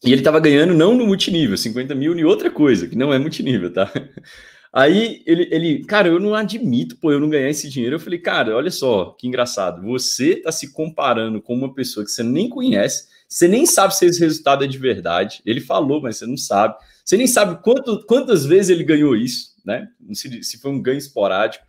E 0.03 0.13
ele 0.13 0.21
tava 0.21 0.39
ganhando 0.39 0.73
não 0.73 0.95
no 0.95 1.05
multinível, 1.05 1.57
50 1.57 1.93
mil 1.93 2.17
em 2.17 2.23
outra 2.23 2.49
coisa, 2.49 2.87
que 2.87 2.95
não 2.95 3.13
é 3.13 3.19
multinível, 3.19 3.71
tá? 3.71 3.91
Aí 4.71 5.23
ele, 5.25 5.47
ele, 5.51 5.83
cara, 5.83 6.07
eu 6.07 6.19
não 6.19 6.35
admito, 6.35 6.95
pô, 6.97 7.11
eu 7.11 7.19
não 7.19 7.29
ganhar 7.29 7.49
esse 7.49 7.67
dinheiro. 7.67 7.95
Eu 7.95 7.99
falei, 7.99 8.19
cara, 8.19 8.55
olha 8.55 8.69
só, 8.69 9.15
que 9.17 9.27
engraçado. 9.27 9.81
Você 9.81 10.35
tá 10.35 10.51
se 10.51 10.71
comparando 10.71 11.41
com 11.41 11.55
uma 11.55 11.73
pessoa 11.73 12.05
que 12.05 12.11
você 12.11 12.21
nem 12.21 12.47
conhece, 12.47 13.07
você 13.27 13.47
nem 13.47 13.65
sabe 13.65 13.95
se 13.95 14.05
esse 14.05 14.19
resultado 14.19 14.63
é 14.63 14.67
de 14.67 14.77
verdade. 14.77 15.41
Ele 15.45 15.59
falou, 15.59 16.01
mas 16.01 16.17
você 16.17 16.27
não 16.27 16.37
sabe. 16.37 16.75
Você 17.03 17.17
nem 17.17 17.25
sabe 17.25 17.61
quanto, 17.63 18.05
quantas 18.05 18.45
vezes 18.45 18.69
ele 18.69 18.83
ganhou 18.83 19.15
isso, 19.15 19.55
né? 19.65 19.87
Se, 20.13 20.43
se 20.43 20.59
foi 20.59 20.71
um 20.71 20.81
ganho 20.81 20.99
esporádico. 20.99 21.65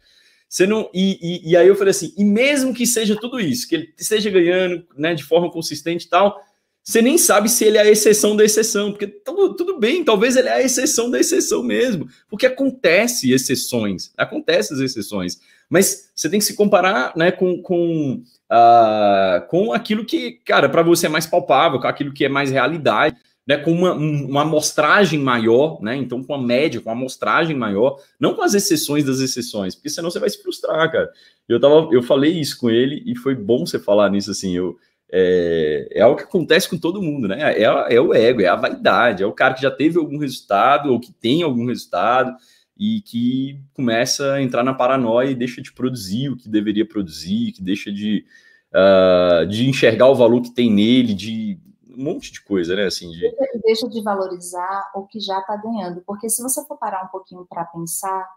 Você 0.50 0.66
não. 0.66 0.90
E, 0.92 1.16
e, 1.22 1.50
e, 1.52 1.56
aí 1.56 1.68
eu 1.68 1.76
falei 1.76 1.92
assim: 1.92 2.12
e 2.18 2.24
mesmo 2.24 2.74
que 2.74 2.84
seja 2.84 3.14
tudo 3.14 3.38
isso, 3.38 3.68
que 3.68 3.76
ele 3.76 3.94
esteja 3.96 4.28
ganhando 4.28 4.84
né, 4.98 5.14
de 5.14 5.22
forma 5.22 5.48
consistente 5.48 6.06
e 6.06 6.08
tal, 6.10 6.42
você 6.82 7.00
nem 7.00 7.16
sabe 7.16 7.48
se 7.48 7.64
ele 7.64 7.78
é 7.78 7.82
a 7.82 7.88
exceção 7.88 8.34
da 8.34 8.44
exceção, 8.44 8.90
porque 8.90 9.06
tudo, 9.06 9.54
tudo 9.54 9.78
bem, 9.78 10.02
talvez 10.02 10.34
ele 10.34 10.48
é 10.48 10.54
a 10.54 10.62
exceção 10.62 11.08
da 11.08 11.20
exceção 11.20 11.62
mesmo, 11.62 12.08
porque 12.28 12.46
acontece 12.46 13.30
exceções, 13.30 14.10
acontecem 14.16 14.76
as 14.76 14.82
exceções, 14.82 15.40
mas 15.68 16.10
você 16.16 16.28
tem 16.28 16.40
que 16.40 16.44
se 16.44 16.56
comparar 16.56 17.12
né, 17.14 17.30
com, 17.30 17.62
com, 17.62 18.20
uh, 18.50 19.46
com 19.46 19.72
aquilo 19.72 20.04
que, 20.04 20.32
cara, 20.44 20.68
para 20.68 20.82
você 20.82 21.06
é 21.06 21.08
mais 21.08 21.26
palpável, 21.26 21.78
com 21.78 21.86
aquilo 21.86 22.12
que 22.12 22.24
é 22.24 22.28
mais 22.28 22.50
realidade 22.50 23.16
né, 23.50 23.56
com 23.56 23.72
uma, 23.72 23.92
uma 23.92 24.42
amostragem 24.42 25.18
maior, 25.18 25.82
né? 25.82 25.96
Então, 25.96 26.22
com 26.22 26.32
a 26.32 26.40
média, 26.40 26.80
com 26.80 26.88
uma 26.88 26.94
amostragem 26.94 27.56
maior, 27.56 28.00
não 28.20 28.32
com 28.32 28.42
as 28.42 28.54
exceções 28.54 29.02
das 29.02 29.18
exceções, 29.18 29.74
porque 29.74 29.90
senão 29.90 30.08
você 30.08 30.20
vai 30.20 30.30
se 30.30 30.40
frustrar, 30.40 30.88
cara. 30.88 31.10
Eu, 31.48 31.58
tava, 31.58 31.88
eu 31.90 32.00
falei 32.00 32.30
isso 32.30 32.56
com 32.60 32.70
ele 32.70 33.02
e 33.04 33.16
foi 33.16 33.34
bom 33.34 33.66
você 33.66 33.76
falar 33.80 34.08
nisso 34.08 34.30
assim. 34.30 34.56
Eu, 34.56 34.78
é, 35.10 35.88
é 35.90 36.00
algo 36.00 36.16
que 36.16 36.22
acontece 36.22 36.70
com 36.70 36.78
todo 36.78 37.02
mundo, 37.02 37.26
né? 37.26 37.38
É, 37.40 37.64
é 37.64 38.00
o 38.00 38.14
ego, 38.14 38.40
é 38.40 38.46
a 38.46 38.54
vaidade, 38.54 39.24
é 39.24 39.26
o 39.26 39.32
cara 39.32 39.54
que 39.54 39.62
já 39.62 39.70
teve 39.72 39.98
algum 39.98 40.18
resultado 40.18 40.92
ou 40.92 41.00
que 41.00 41.12
tem 41.12 41.42
algum 41.42 41.66
resultado 41.66 42.36
e 42.78 43.00
que 43.00 43.58
começa 43.74 44.34
a 44.34 44.40
entrar 44.40 44.62
na 44.62 44.74
paranoia 44.74 45.28
e 45.28 45.34
deixa 45.34 45.60
de 45.60 45.72
produzir 45.72 46.28
o 46.28 46.36
que 46.36 46.48
deveria 46.48 46.86
produzir, 46.86 47.50
que 47.50 47.64
deixa 47.64 47.90
de, 47.90 48.24
uh, 48.72 49.44
de 49.44 49.68
enxergar 49.68 50.06
o 50.06 50.14
valor 50.14 50.40
que 50.40 50.54
tem 50.54 50.70
nele, 50.70 51.14
de 51.14 51.58
um 51.96 52.04
monte 52.04 52.32
de 52.32 52.42
coisa, 52.42 52.74
né? 52.74 52.86
Assim, 52.86 53.10
de... 53.10 53.34
Deixa 53.64 53.88
de 53.88 54.02
valorizar 54.02 54.90
o 54.94 55.06
que 55.06 55.20
já 55.20 55.38
está 55.40 55.56
ganhando. 55.56 56.02
Porque 56.06 56.28
se 56.28 56.42
você 56.42 56.64
for 56.66 56.76
parar 56.76 57.04
um 57.04 57.08
pouquinho 57.08 57.46
para 57.46 57.64
pensar, 57.64 58.28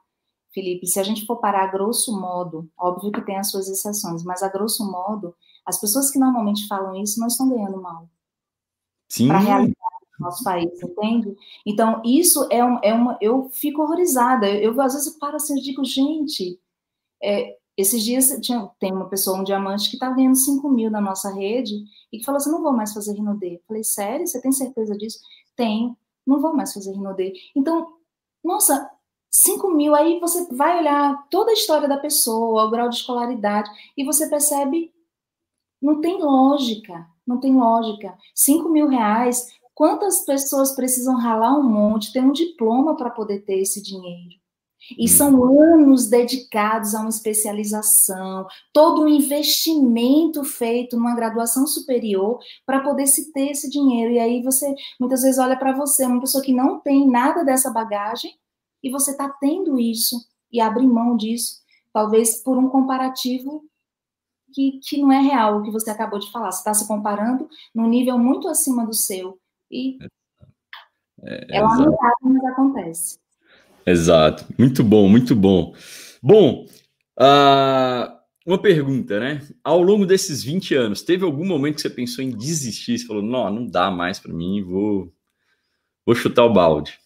Felipe, 0.54 0.88
se 0.88 1.00
a 1.00 1.04
gente 1.04 1.26
for 1.26 1.38
parar 1.38 1.64
a 1.64 1.72
grosso 1.72 2.20
modo, 2.20 2.70
óbvio 2.78 3.12
que 3.12 3.22
tem 3.22 3.38
as 3.38 3.50
suas 3.50 3.68
exceções, 3.68 4.24
mas 4.24 4.44
a 4.44 4.50
grosso 4.50 4.90
modo, 4.90 5.36
as 5.66 5.80
pessoas 5.80 6.12
que 6.12 6.20
normalmente 6.20 6.68
falam 6.68 6.96
isso 7.02 7.20
não 7.20 7.28
estão 7.28 7.50
ganhando 7.50 7.82
mal. 7.82 8.08
Sim. 9.10 9.28
Para 9.28 9.40
realidade 9.40 9.76
do 10.18 10.24
nosso 10.24 10.44
país, 10.44 10.82
entende? 10.82 11.36
Então, 11.66 12.02
isso 12.06 12.48
é, 12.52 12.64
um, 12.64 12.80
é 12.84 12.94
uma. 12.94 13.18
Eu 13.22 13.50
fico 13.50 13.82
horrorizada. 13.82 14.48
Eu, 14.48 14.74
eu 14.74 14.82
às 14.82 14.94
vezes 14.94 15.18
paro 15.18 15.36
assim 15.36 15.58
e 15.58 15.62
digo, 15.62 15.84
gente, 15.84 16.60
é, 17.22 17.58
esses 17.76 18.04
dias 18.04 18.30
tinha, 18.42 18.70
tem 18.80 18.94
uma 18.94 19.10
pessoa, 19.10 19.40
um 19.40 19.44
diamante, 19.44 19.90
que 19.90 19.96
está 19.96 20.10
ganhando 20.12 20.36
5 20.36 20.70
mil 20.70 20.92
na 20.92 21.02
nossa 21.02 21.34
rede 21.34 21.84
e 22.12 22.20
que 22.20 22.26
falou 22.26 22.38
assim: 22.38 22.52
não 22.52 22.62
vou 22.62 22.72
mais 22.74 22.94
fazer 22.94 23.14
Rinodê. 23.14 23.62
Falei, 23.68 23.84
sério? 23.84 24.28
Você 24.28 24.42
tem 24.42 24.52
certeza 24.52 24.96
disso? 24.96 25.20
Tenho, 25.56 25.98
não 26.26 26.40
vou 26.40 26.56
mais 26.56 26.74
fazer 26.74 26.92
Rinodê. 26.92 27.34
Então, 27.56 27.88
nossa, 28.44 28.90
5 29.32 29.70
mil, 29.72 29.96
aí 29.96 30.20
você 30.20 30.48
vai 30.54 30.80
olhar 30.80 31.28
toda 31.30 31.52
a 31.52 31.56
história 31.56 31.88
da 31.88 31.98
pessoa, 31.98 32.66
o 32.66 32.70
grau 32.70 32.90
de 32.90 32.98
escolaridade, 32.98 33.70
e 33.98 34.04
você 34.04 34.30
percebe, 34.30 34.94
não 35.82 36.00
tem 36.00 36.22
lógica, 36.22 37.08
não 37.26 37.40
tem 37.40 37.56
lógica. 37.58 38.16
5 38.36 38.70
mil 38.70 38.88
reais, 38.88 39.52
quantas 39.74 40.24
pessoas 40.24 40.76
precisam 40.76 41.18
ralar 41.18 41.58
um 41.58 41.64
monte, 41.64 42.14
ter 42.14 42.22
um 42.22 42.32
diploma 42.32 42.96
para 42.96 43.10
poder 43.10 43.40
ter 43.40 43.60
esse 43.60 43.82
dinheiro? 43.82 44.43
E 44.98 45.08
são 45.08 45.44
anos 45.60 46.08
dedicados 46.08 46.94
a 46.94 47.00
uma 47.00 47.10
especialização, 47.10 48.46
todo 48.74 49.04
um 49.04 49.08
investimento 49.08 50.44
feito 50.44 50.98
numa 50.98 51.16
graduação 51.16 51.66
superior 51.66 52.40
para 52.66 52.82
poder 52.82 53.08
se 53.08 53.32
ter 53.32 53.52
esse 53.52 53.70
dinheiro. 53.70 54.14
E 54.14 54.20
aí 54.20 54.44
você 54.44 54.74
muitas 55.00 55.22
vezes 55.22 55.40
olha 55.40 55.58
para 55.58 55.74
você, 55.74 56.06
uma 56.06 56.20
pessoa 56.20 56.44
que 56.44 56.54
não 56.54 56.80
tem 56.80 57.10
nada 57.10 57.44
dessa 57.44 57.72
bagagem, 57.72 58.34
e 58.84 58.90
você 58.90 59.12
está 59.12 59.30
tendo 59.40 59.80
isso 59.80 60.18
e 60.52 60.60
abre 60.60 60.86
mão 60.86 61.16
disso, 61.16 61.62
talvez 61.94 62.44
por 62.44 62.58
um 62.58 62.70
comparativo 62.70 63.64
que, 64.54 64.80
que 64.84 65.02
não 65.02 65.12
é 65.12 65.20
real, 65.20 65.58
o 65.60 65.64
que 65.64 65.72
você 65.72 65.90
acabou 65.90 66.20
de 66.20 66.32
falar. 66.32 66.52
Você 66.52 66.60
está 66.60 66.74
se 66.74 66.88
comparando 66.88 67.50
num 67.74 67.88
nível 67.88 68.20
muito 68.20 68.48
acima 68.48 68.86
do 68.86 68.94
seu. 68.94 69.40
E 69.72 69.98
é, 71.24 71.56
é, 71.56 71.58
é 71.58 71.62
lamentável, 71.62 72.18
mas 72.22 72.46
acontece. 72.46 73.23
Exato. 73.86 74.46
Muito 74.58 74.84
bom, 74.84 75.08
muito 75.08 75.36
bom. 75.36 75.76
Bom, 76.22 76.66
uh, 77.20 78.14
uma 78.46 78.58
pergunta, 78.58 79.20
né? 79.20 79.42
Ao 79.64 79.82
longo 79.82 80.06
desses 80.06 80.44
20 80.44 80.76
anos, 80.76 81.02
teve 81.02 81.26
algum 81.26 81.46
momento 81.46 81.76
que 81.76 81.82
você 81.82 81.90
pensou 81.90 82.24
em 82.24 82.30
desistir? 82.30 82.98
Você 82.98 83.06
falou, 83.06 83.22
não, 83.22 83.50
não 83.50 83.66
dá 83.66 83.92
mais 83.92 84.20
para 84.20 84.34
mim, 84.34 84.64
vou, 84.64 85.12
vou 86.06 86.16
chutar 86.16 86.46
o 86.46 86.54
balde. 86.54 86.98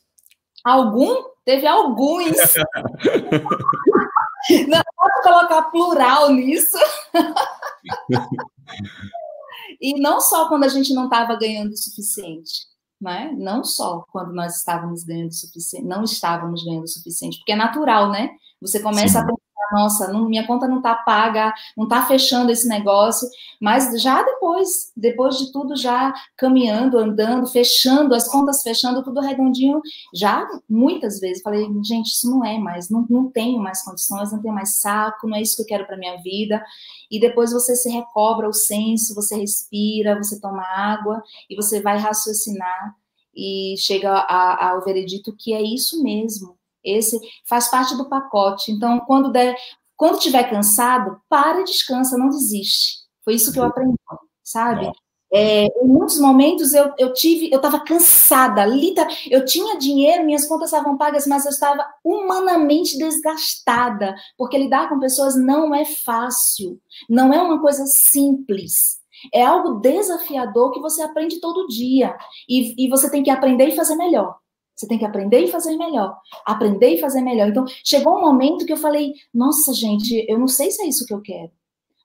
Algum? 0.63 1.15
Teve 1.45 1.65
alguns. 1.65 2.35
não 4.67 4.81
posso 4.95 5.21
colocar 5.23 5.63
plural 5.71 6.31
nisso. 6.31 6.77
e 9.81 9.99
não 9.99 10.19
só 10.19 10.49
quando 10.49 10.65
a 10.65 10.69
gente 10.69 10.93
não 10.93 11.05
estava 11.05 11.37
ganhando 11.37 11.71
o 11.71 11.77
suficiente 11.77 12.67
né? 12.99 13.31
Não 13.37 13.63
só 13.63 14.03
quando 14.11 14.33
nós 14.33 14.57
estávamos 14.57 15.03
ganhando 15.03 15.29
o 15.29 15.33
suficiente, 15.33 15.85
não 15.85 16.03
estávamos 16.03 16.63
ganhando 16.63 16.83
o 16.83 16.87
suficiente, 16.87 17.37
porque 17.37 17.51
é 17.51 17.55
natural, 17.55 18.11
né? 18.11 18.29
Você 18.61 18.79
começa 18.79 19.19
Sim. 19.19 19.25
a 19.25 19.27
nossa, 19.71 20.11
não, 20.11 20.27
minha 20.27 20.45
conta 20.45 20.67
não 20.67 20.77
está 20.77 20.95
paga, 20.95 21.53
não 21.75 21.85
está 21.85 22.05
fechando 22.05 22.51
esse 22.51 22.67
negócio, 22.67 23.27
mas 23.61 24.01
já 24.01 24.23
depois, 24.23 24.91
depois 24.95 25.37
de 25.37 25.51
tudo 25.51 25.75
já 25.75 26.13
caminhando, 26.37 26.97
andando, 26.97 27.47
fechando, 27.47 28.15
as 28.15 28.29
contas 28.29 28.63
fechando, 28.63 29.03
tudo 29.03 29.19
redondinho, 29.19 29.81
já 30.13 30.47
muitas 30.69 31.19
vezes. 31.19 31.43
Falei, 31.43 31.67
gente, 31.83 32.07
isso 32.07 32.29
não 32.29 32.45
é 32.45 32.57
mais, 32.57 32.89
não, 32.89 33.05
não 33.09 33.29
tenho 33.29 33.59
mais 33.59 33.83
condições, 33.83 34.31
não 34.31 34.41
tenho 34.41 34.53
mais 34.53 34.79
saco, 34.79 35.27
não 35.27 35.37
é 35.37 35.41
isso 35.41 35.55
que 35.57 35.63
eu 35.63 35.67
quero 35.67 35.85
para 35.85 35.97
minha 35.97 36.17
vida. 36.21 36.63
E 37.11 37.19
depois 37.19 37.51
você 37.51 37.75
se 37.75 37.89
recobra 37.89 38.47
o 38.47 38.53
senso, 38.53 39.15
você 39.15 39.35
respira, 39.35 40.17
você 40.17 40.39
toma 40.39 40.63
água 40.63 41.21
e 41.49 41.55
você 41.55 41.81
vai 41.81 41.97
raciocinar 41.97 42.95
e 43.35 43.75
chega 43.77 44.11
a, 44.11 44.71
ao 44.71 44.83
veredito 44.83 45.35
que 45.37 45.53
é 45.53 45.61
isso 45.61 46.01
mesmo 46.01 46.56
esse 46.89 47.19
faz 47.47 47.69
parte 47.69 47.95
do 47.95 48.09
pacote. 48.09 48.71
Então, 48.71 48.99
quando 49.01 49.31
der, 49.31 49.55
quando 49.95 50.19
tiver 50.19 50.49
cansado, 50.49 51.19
para 51.29 51.61
e 51.61 51.65
descansa, 51.65 52.17
não 52.17 52.29
desiste. 52.29 52.97
Foi 53.23 53.33
isso 53.33 53.51
que 53.51 53.59
eu 53.59 53.63
aprendi, 53.63 53.95
sabe? 54.43 54.91
É, 55.33 55.65
em 55.65 55.87
muitos 55.87 56.19
momentos 56.19 56.73
eu, 56.73 56.93
eu 56.97 57.13
tive, 57.13 57.51
eu 57.51 57.57
estava 57.57 57.81
cansada, 57.83 58.65
literal, 58.65 59.11
eu 59.29 59.43
tinha 59.43 59.77
dinheiro, 59.77 60.25
minhas 60.25 60.45
contas 60.45 60.71
estavam 60.71 60.97
pagas, 60.97 61.27
mas 61.27 61.43
eu 61.43 61.51
estava 61.51 61.85
humanamente 62.01 62.97
desgastada, 62.97 64.15
porque 64.37 64.57
lidar 64.57 64.87
com 64.87 64.99
pessoas 64.99 65.35
não 65.35 65.75
é 65.75 65.83
fácil, 65.83 66.79
não 67.09 67.33
é 67.33 67.41
uma 67.41 67.59
coisa 67.59 67.85
simples. 67.85 68.97
É 69.33 69.43
algo 69.43 69.79
desafiador 69.79 70.71
que 70.71 70.79
você 70.79 71.01
aprende 71.01 71.39
todo 71.41 71.67
dia. 71.67 72.15
E, 72.47 72.85
e 72.85 72.89
você 72.89 73.09
tem 73.09 73.23
que 73.23 73.31
aprender 73.31 73.67
e 73.67 73.75
fazer 73.75 73.95
melhor. 73.95 74.37
Você 74.77 74.87
tem 74.87 74.99
que 74.99 75.05
aprender 75.05 75.39
e 75.39 75.47
fazer 75.47 75.75
melhor. 75.75 76.15
Aprender 76.45 76.93
e 76.93 77.01
fazer 77.01 77.21
melhor. 77.21 77.47
Então, 77.49 77.65
chegou 77.83 78.15
um 78.15 78.21
momento 78.21 78.63
que 78.63 78.71
eu 78.71 78.77
falei: 78.77 79.13
nossa, 79.33 79.73
gente, 79.73 80.23
eu 80.29 80.37
não 80.37 80.47
sei 80.47 80.69
se 80.69 80.83
é 80.83 80.87
isso 80.87 81.05
que 81.05 81.13
eu 81.13 81.21
quero. 81.21 81.51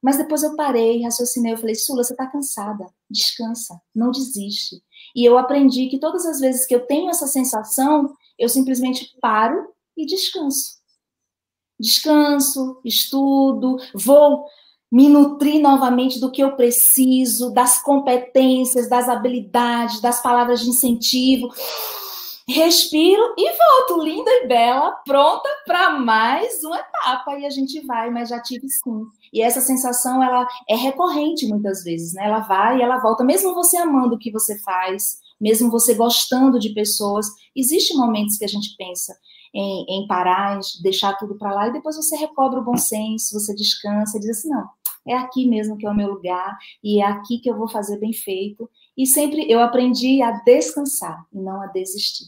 Mas 0.03 0.17
depois 0.17 0.43
eu 0.43 0.57
parei, 0.57 1.03
raciocinei, 1.03 1.53
eu 1.53 1.59
falei: 1.59 1.75
Sula, 1.75 2.03
você 2.03 2.15
está 2.15 2.27
cansada. 2.27 2.87
Descansa, 3.11 3.79
não 3.95 4.11
desiste. 4.11 4.83
E 5.15 5.23
eu 5.23 5.37
aprendi 5.37 5.89
que 5.89 6.01
todas 6.01 6.25
as 6.25 6.41
vezes 6.41 6.67
que 6.67 6.75
eu 6.75 6.87
tenho 6.87 7.11
essa 7.11 7.27
sensação, 7.27 8.15
eu 8.39 8.49
simplesmente 8.49 9.15
paro 9.21 9.69
e 9.95 10.07
descanso. 10.07 10.81
Descanso, 11.79 12.81
estudo, 12.85 13.77
vou 13.95 14.47
me 14.91 15.09
nutrir 15.09 15.61
novamente 15.61 16.19
do 16.19 16.31
que 16.31 16.43
eu 16.43 16.57
preciso, 16.57 17.51
das 17.53 17.83
competências, 17.83 18.89
das 18.89 19.09
habilidades, 19.09 20.01
das 20.01 20.23
palavras 20.23 20.61
de 20.61 20.71
incentivo 20.71 21.51
respiro 22.53 23.35
e 23.37 23.51
volto 23.51 24.05
linda 24.05 24.31
e 24.31 24.47
bela, 24.47 24.93
pronta 25.05 25.49
para 25.67 25.91
mais 25.99 26.63
uma 26.63 26.79
etapa 26.79 27.39
e 27.39 27.47
a 27.47 27.51
gente 27.51 27.85
vai, 27.87 28.11
mas 28.11 28.29
já 28.29 28.41
tive 28.41 28.69
sim. 28.69 29.05
E 29.33 29.43
essa 29.43 29.61
sensação 29.61 30.23
ela 30.23 30.47
é 30.69 30.77
recorrente 30.77 31.47
muitas 31.47 31.83
vezes, 31.83 32.13
né? 32.15 32.27
Ela 32.27 32.41
vai 32.41 32.79
e 32.79 32.83
ela 32.83 32.99
volta, 32.99 33.25
mesmo 33.25 33.55
você 33.55 33.77
amando 33.77 34.15
o 34.15 34.19
que 34.19 34.31
você 34.31 34.59
faz, 34.63 35.19
mesmo 35.41 35.71
você 35.71 35.95
gostando 35.95 36.59
de 36.59 36.71
pessoas, 36.75 37.27
existem 37.57 37.97
momentos 37.97 38.37
que 38.37 38.45
a 38.45 38.49
gente 38.49 38.77
pensa 38.77 39.13
em, 39.55 39.85
em 39.89 40.07
parar, 40.07 40.57
em 40.57 40.61
deixar 40.83 41.17
tudo 41.19 41.37
para 41.37 41.53
lá 41.53 41.69
e 41.69 41.73
depois 41.73 41.97
você 41.97 42.17
recobra 42.17 42.61
o 42.61 42.65
bom 42.65 42.77
senso, 42.77 43.39
você 43.39 43.55
descansa 43.55 44.17
e 44.17 44.21
diz 44.21 44.39
assim, 44.39 44.49
não, 44.49 44.69
é 45.07 45.15
aqui 45.15 45.49
mesmo 45.49 45.77
que 45.77 45.87
é 45.87 45.91
o 45.91 45.95
meu 45.95 46.09
lugar 46.09 46.57
e 46.83 47.01
é 47.01 47.07
aqui 47.07 47.39
que 47.39 47.51
eu 47.51 47.57
vou 47.57 47.69
fazer 47.69 47.99
bem 47.99 48.13
feito. 48.13 48.71
E 48.97 49.07
sempre 49.07 49.51
eu 49.51 49.61
aprendi 49.61 50.23
a 50.23 50.31
descansar 50.31 51.27
e 51.33 51.39
não 51.39 51.61
a 51.63 51.67
desistir. 51.67 52.27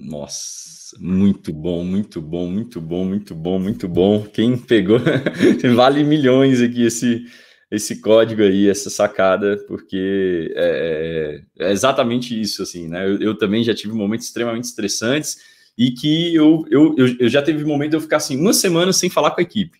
Nossa, 0.00 0.96
muito 0.98 1.52
bom, 1.52 1.84
muito 1.84 2.22
bom, 2.22 2.50
muito 2.50 2.80
bom, 2.80 3.04
muito 3.04 3.34
bom, 3.34 3.58
muito 3.58 3.86
bom. 3.86 4.22
Quem 4.22 4.56
pegou, 4.56 4.98
vale 5.76 6.02
milhões 6.02 6.62
aqui 6.62 6.84
esse, 6.84 7.26
esse 7.70 8.00
código 8.00 8.42
aí, 8.42 8.68
essa 8.68 8.88
sacada, 8.88 9.62
porque 9.68 10.52
é, 10.56 11.42
é, 11.58 11.66
é 11.66 11.72
exatamente 11.72 12.38
isso, 12.38 12.62
assim, 12.62 12.88
né? 12.88 13.06
Eu, 13.06 13.20
eu, 13.20 13.38
também 13.38 13.62
já 13.62 13.74
tive 13.74 13.92
momentos 13.92 14.26
extremamente 14.26 14.64
estressantes 14.64 15.36
e 15.76 15.90
que 15.90 16.34
eu, 16.34 16.64
eu, 16.70 16.94
eu, 16.96 17.28
já 17.28 17.42
teve 17.42 17.62
momento 17.64 17.90
de 17.90 17.96
eu 17.96 18.00
ficar 18.00 18.16
assim, 18.16 18.40
uma 18.40 18.54
semana 18.54 18.92
sem 18.92 19.10
falar 19.10 19.32
com 19.32 19.40
a 19.40 19.44
equipe. 19.44 19.78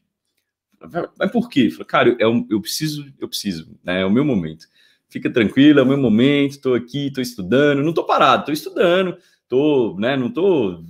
Mas 1.19 1.31
por 1.33 1.49
quê? 1.49 1.71
Falei, 1.71 1.87
cara, 1.87 2.17
eu, 2.19 2.47
eu 2.51 2.61
preciso, 2.61 3.07
eu 3.19 3.29
preciso, 3.29 3.75
né? 3.83 4.03
É 4.03 4.05
o 4.05 4.11
meu 4.11 4.25
momento. 4.25 4.67
Fica 5.09 5.31
tranquilo, 5.31 5.81
é 5.81 5.83
o 5.83 5.87
meu 5.87 5.99
momento, 5.99 6.53
estou 6.53 6.75
aqui, 6.75 7.09
estou 7.09 7.23
estudando, 7.23 7.83
não 7.83 7.89
estou 7.89 8.05
parado, 8.05 8.43
estou 8.43 8.53
estudando, 8.53 9.17
tô, 9.51 9.97
né, 9.99 10.17
não 10.17 10.31
tô, 10.31 10.83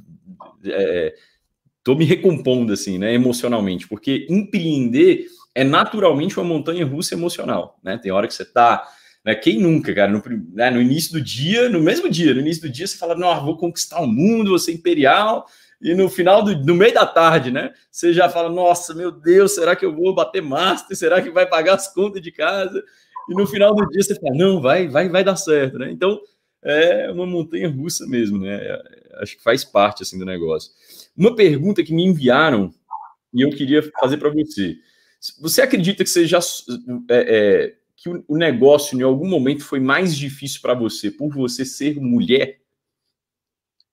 é, 0.65 1.15
tô 1.83 1.97
me 1.97 2.05
recompondo 2.05 2.73
assim, 2.73 2.99
né, 2.99 3.13
emocionalmente, 3.15 3.89
porque 3.89 4.27
empreender 4.29 5.27
é 5.55 5.65
naturalmente 5.65 6.39
uma 6.39 6.47
montanha 6.47 6.87
russa 6.87 7.15
emocional, 7.15 7.77
né? 7.83 7.99
Tem 7.99 8.13
hora 8.13 8.29
que 8.29 8.35
você 8.35 8.45
tá, 8.45 8.87
né, 9.25 9.35
quem 9.35 9.59
nunca, 9.59 9.93
cara, 9.93 10.13
no, 10.13 10.23
né, 10.53 10.71
no 10.71 10.81
início 10.81 11.13
do 11.13 11.21
dia, 11.21 11.69
no 11.69 11.81
mesmo 11.81 12.09
dia, 12.09 12.33
no 12.33 12.41
início 12.41 12.63
do 12.63 12.69
dia 12.69 12.87
você 12.87 12.97
fala, 12.97 13.17
não, 13.17 13.45
vou 13.45 13.57
conquistar 13.57 14.01
o 14.01 14.07
mundo, 14.07 14.51
vou 14.51 14.59
ser 14.59 14.73
imperial, 14.73 15.47
e 15.81 15.95
no 15.95 16.09
final 16.11 16.43
do 16.43 16.57
no 16.65 16.75
meio 16.75 16.93
da 16.93 17.07
tarde, 17.07 17.51
né? 17.51 17.73
Você 17.91 18.13
já 18.13 18.29
fala, 18.29 18.51
nossa, 18.51 18.95
meu 18.95 19.11
Deus, 19.11 19.55
será 19.55 19.75
que 19.75 19.85
eu 19.85 19.97
vou 19.97 20.15
bater 20.15 20.43
master? 20.43 20.95
Será 20.95 21.23
que 21.23 21.31
vai 21.31 21.47
pagar 21.47 21.75
as 21.75 21.93
contas 21.93 22.21
de 22.21 22.31
casa? 22.31 22.85
E 23.31 23.35
no 23.35 23.47
final 23.47 23.75
do 23.75 23.89
dia 23.89 24.03
você 24.03 24.15
fala, 24.15 24.35
não, 24.35 24.61
vai, 24.61 24.87
vai, 24.87 25.09
vai 25.09 25.25
dar 25.25 25.37
certo, 25.37 25.79
né? 25.79 25.91
Então, 25.91 26.21
é 26.63 27.11
uma 27.11 27.27
montanha 27.27 27.69
russa 27.69 28.07
mesmo, 28.07 28.39
né? 28.39 28.61
Acho 29.15 29.37
que 29.37 29.43
faz 29.43 29.65
parte 29.65 30.03
assim 30.03 30.19
do 30.19 30.25
negócio. 30.25 30.73
Uma 31.17 31.35
pergunta 31.35 31.83
que 31.83 31.95
me 31.95 32.05
enviaram 32.05 32.73
e 33.33 33.43
eu 33.43 33.51
queria 33.51 33.83
fazer 34.01 34.17
para 34.19 34.31
você. 34.31 34.79
Você 35.41 35.63
acredita 35.63 36.03
que 36.03 36.11
você 36.11 36.27
já 36.27 36.41
é, 37.09 37.37
é, 37.69 37.77
que 37.97 38.09
o 38.09 38.37
negócio 38.37 38.99
em 38.99 39.03
algum 39.03 39.29
momento 39.29 39.65
foi 39.65 39.81
mais 39.81 40.17
difícil 40.17 40.61
para 40.61 40.75
você 40.75 41.11
por 41.11 41.33
você 41.33 41.65
ser 41.65 42.01
mulher? 42.01 42.61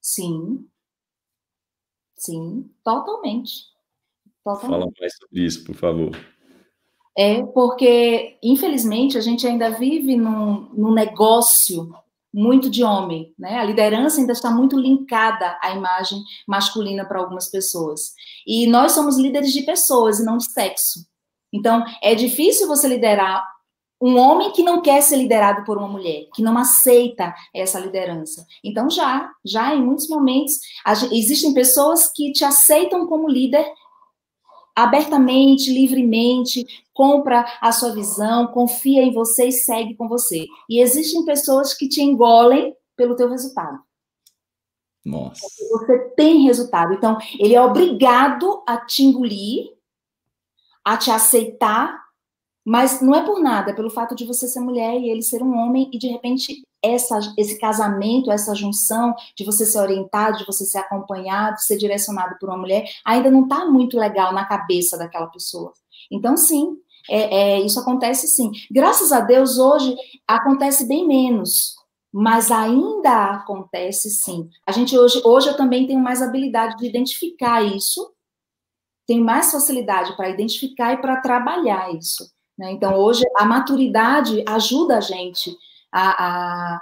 Sim. 0.01 0.65
Sim, 2.15 2.69
totalmente. 2.83 3.65
totalmente. 4.43 4.71
Fala 4.71 4.91
mais 4.99 5.15
sobre 5.17 5.45
isso, 5.45 5.63
por 5.63 5.75
favor. 5.75 6.11
É 7.15 7.43
porque, 7.43 8.37
infelizmente, 8.41 9.17
a 9.17 9.21
gente 9.21 9.45
ainda 9.45 9.71
vive 9.71 10.15
num, 10.15 10.69
num 10.73 10.93
negócio 10.93 11.93
muito 12.37 12.69
de 12.69 12.83
homem, 12.83 13.33
né? 13.37 13.57
A 13.57 13.63
liderança 13.63 14.21
ainda 14.21 14.31
está 14.31 14.51
muito 14.51 14.79
linkada 14.79 15.57
à 15.59 15.71
imagem 15.71 16.19
masculina 16.47 17.03
para 17.03 17.17
algumas 17.17 17.49
pessoas. 17.49 18.13
E 18.45 18.67
nós 18.67 18.91
somos 18.91 19.17
líderes 19.17 19.51
de 19.51 19.63
pessoas 19.63 20.19
e 20.19 20.23
não 20.23 20.37
de 20.37 20.45
sexo. 20.45 20.99
Então, 21.51 21.83
é 21.99 22.13
difícil 22.13 22.67
você 22.67 22.87
liderar 22.87 23.43
um 23.99 24.17
homem 24.17 24.51
que 24.51 24.61
não 24.61 24.83
quer 24.83 25.01
ser 25.01 25.15
liderado 25.15 25.63
por 25.63 25.79
uma 25.79 25.87
mulher, 25.87 26.27
que 26.35 26.43
não 26.43 26.55
aceita 26.59 27.33
essa 27.51 27.79
liderança. 27.79 28.45
Então, 28.63 28.87
já, 28.87 29.31
já 29.43 29.73
em 29.73 29.83
muitos 29.83 30.07
momentos, 30.07 30.59
existem 31.11 31.55
pessoas 31.55 32.11
que 32.13 32.31
te 32.33 32.45
aceitam 32.45 33.07
como 33.07 33.27
líder 33.27 33.65
abertamente, 34.77 35.73
livremente, 35.73 36.63
compra 36.93 37.43
a 37.59 37.71
sua 37.71 37.91
visão, 37.93 38.45
confia 38.47 39.01
em 39.01 39.11
você 39.11 39.47
e 39.47 39.51
segue 39.51 39.95
com 39.95 40.07
você. 40.07 40.45
E 40.69 40.79
existem 40.79 41.25
pessoas 41.25 41.73
que 41.73 41.89
te 41.89 41.99
engolem 41.99 42.75
pelo 42.95 43.15
teu 43.15 43.27
resultado. 43.27 43.79
Nossa. 45.03 45.41
Você 45.71 45.99
tem 46.15 46.43
resultado. 46.43 46.93
Então, 46.93 47.17
ele 47.39 47.55
é 47.55 47.61
obrigado 47.61 48.61
a 48.67 48.77
te 48.77 49.03
engolir, 49.03 49.73
a 50.85 50.95
te 50.95 51.09
aceitar, 51.09 51.99
mas 52.63 53.01
não 53.01 53.15
é 53.15 53.25
por 53.25 53.41
nada, 53.41 53.71
é 53.71 53.73
pelo 53.73 53.89
fato 53.89 54.13
de 54.13 54.25
você 54.25 54.47
ser 54.47 54.59
mulher 54.59 54.99
e 54.99 55.09
ele 55.09 55.23
ser 55.23 55.41
um 55.41 55.57
homem, 55.57 55.89
e 55.91 55.97
de 55.97 56.07
repente 56.07 56.61
essa, 56.83 57.19
esse 57.37 57.59
casamento, 57.59 58.31
essa 58.31 58.53
junção 58.53 59.13
de 59.35 59.43
você 59.43 59.65
ser 59.65 59.79
orientado, 59.79 60.37
de 60.37 60.45
você 60.45 60.65
ser 60.65 60.79
acompanhado, 60.79 61.59
ser 61.59 61.77
direcionado 61.77 62.35
por 62.39 62.49
uma 62.49 62.57
mulher, 62.57 62.85
ainda 63.05 63.31
não 63.31 63.43
está 63.43 63.65
muito 63.65 63.97
legal 63.97 64.33
na 64.33 64.45
cabeça 64.45 64.97
daquela 64.97 65.27
pessoa. 65.27 65.73
Então, 66.11 66.37
sim, 66.37 66.77
é, 67.09 67.35
é, 67.35 67.61
isso 67.61 67.79
acontece 67.79 68.27
sim. 68.27 68.51
Graças 68.69 69.11
a 69.11 69.21
Deus, 69.21 69.57
hoje 69.57 69.95
acontece 70.27 70.87
bem 70.87 71.07
menos, 71.07 71.75
mas 72.11 72.51
ainda 72.51 73.31
acontece 73.31 74.09
sim. 74.09 74.49
A 74.65 74.71
gente 74.71 74.97
hoje, 74.97 75.21
hoje 75.23 75.49
eu 75.49 75.57
também 75.57 75.87
tenho 75.87 75.99
mais 75.99 76.21
habilidade 76.21 76.77
de 76.77 76.87
identificar 76.87 77.63
isso, 77.63 78.13
tenho 79.05 79.23
mais 79.23 79.51
facilidade 79.51 80.15
para 80.17 80.29
identificar 80.29 80.93
e 80.93 80.97
para 80.97 81.21
trabalhar 81.21 81.93
isso. 81.95 82.29
Né? 82.57 82.71
Então, 82.71 82.95
hoje 82.95 83.23
a 83.37 83.45
maturidade 83.45 84.43
ajuda 84.47 84.97
a 84.97 85.01
gente 85.01 85.55
a, 85.91 86.25
a, 86.25 86.81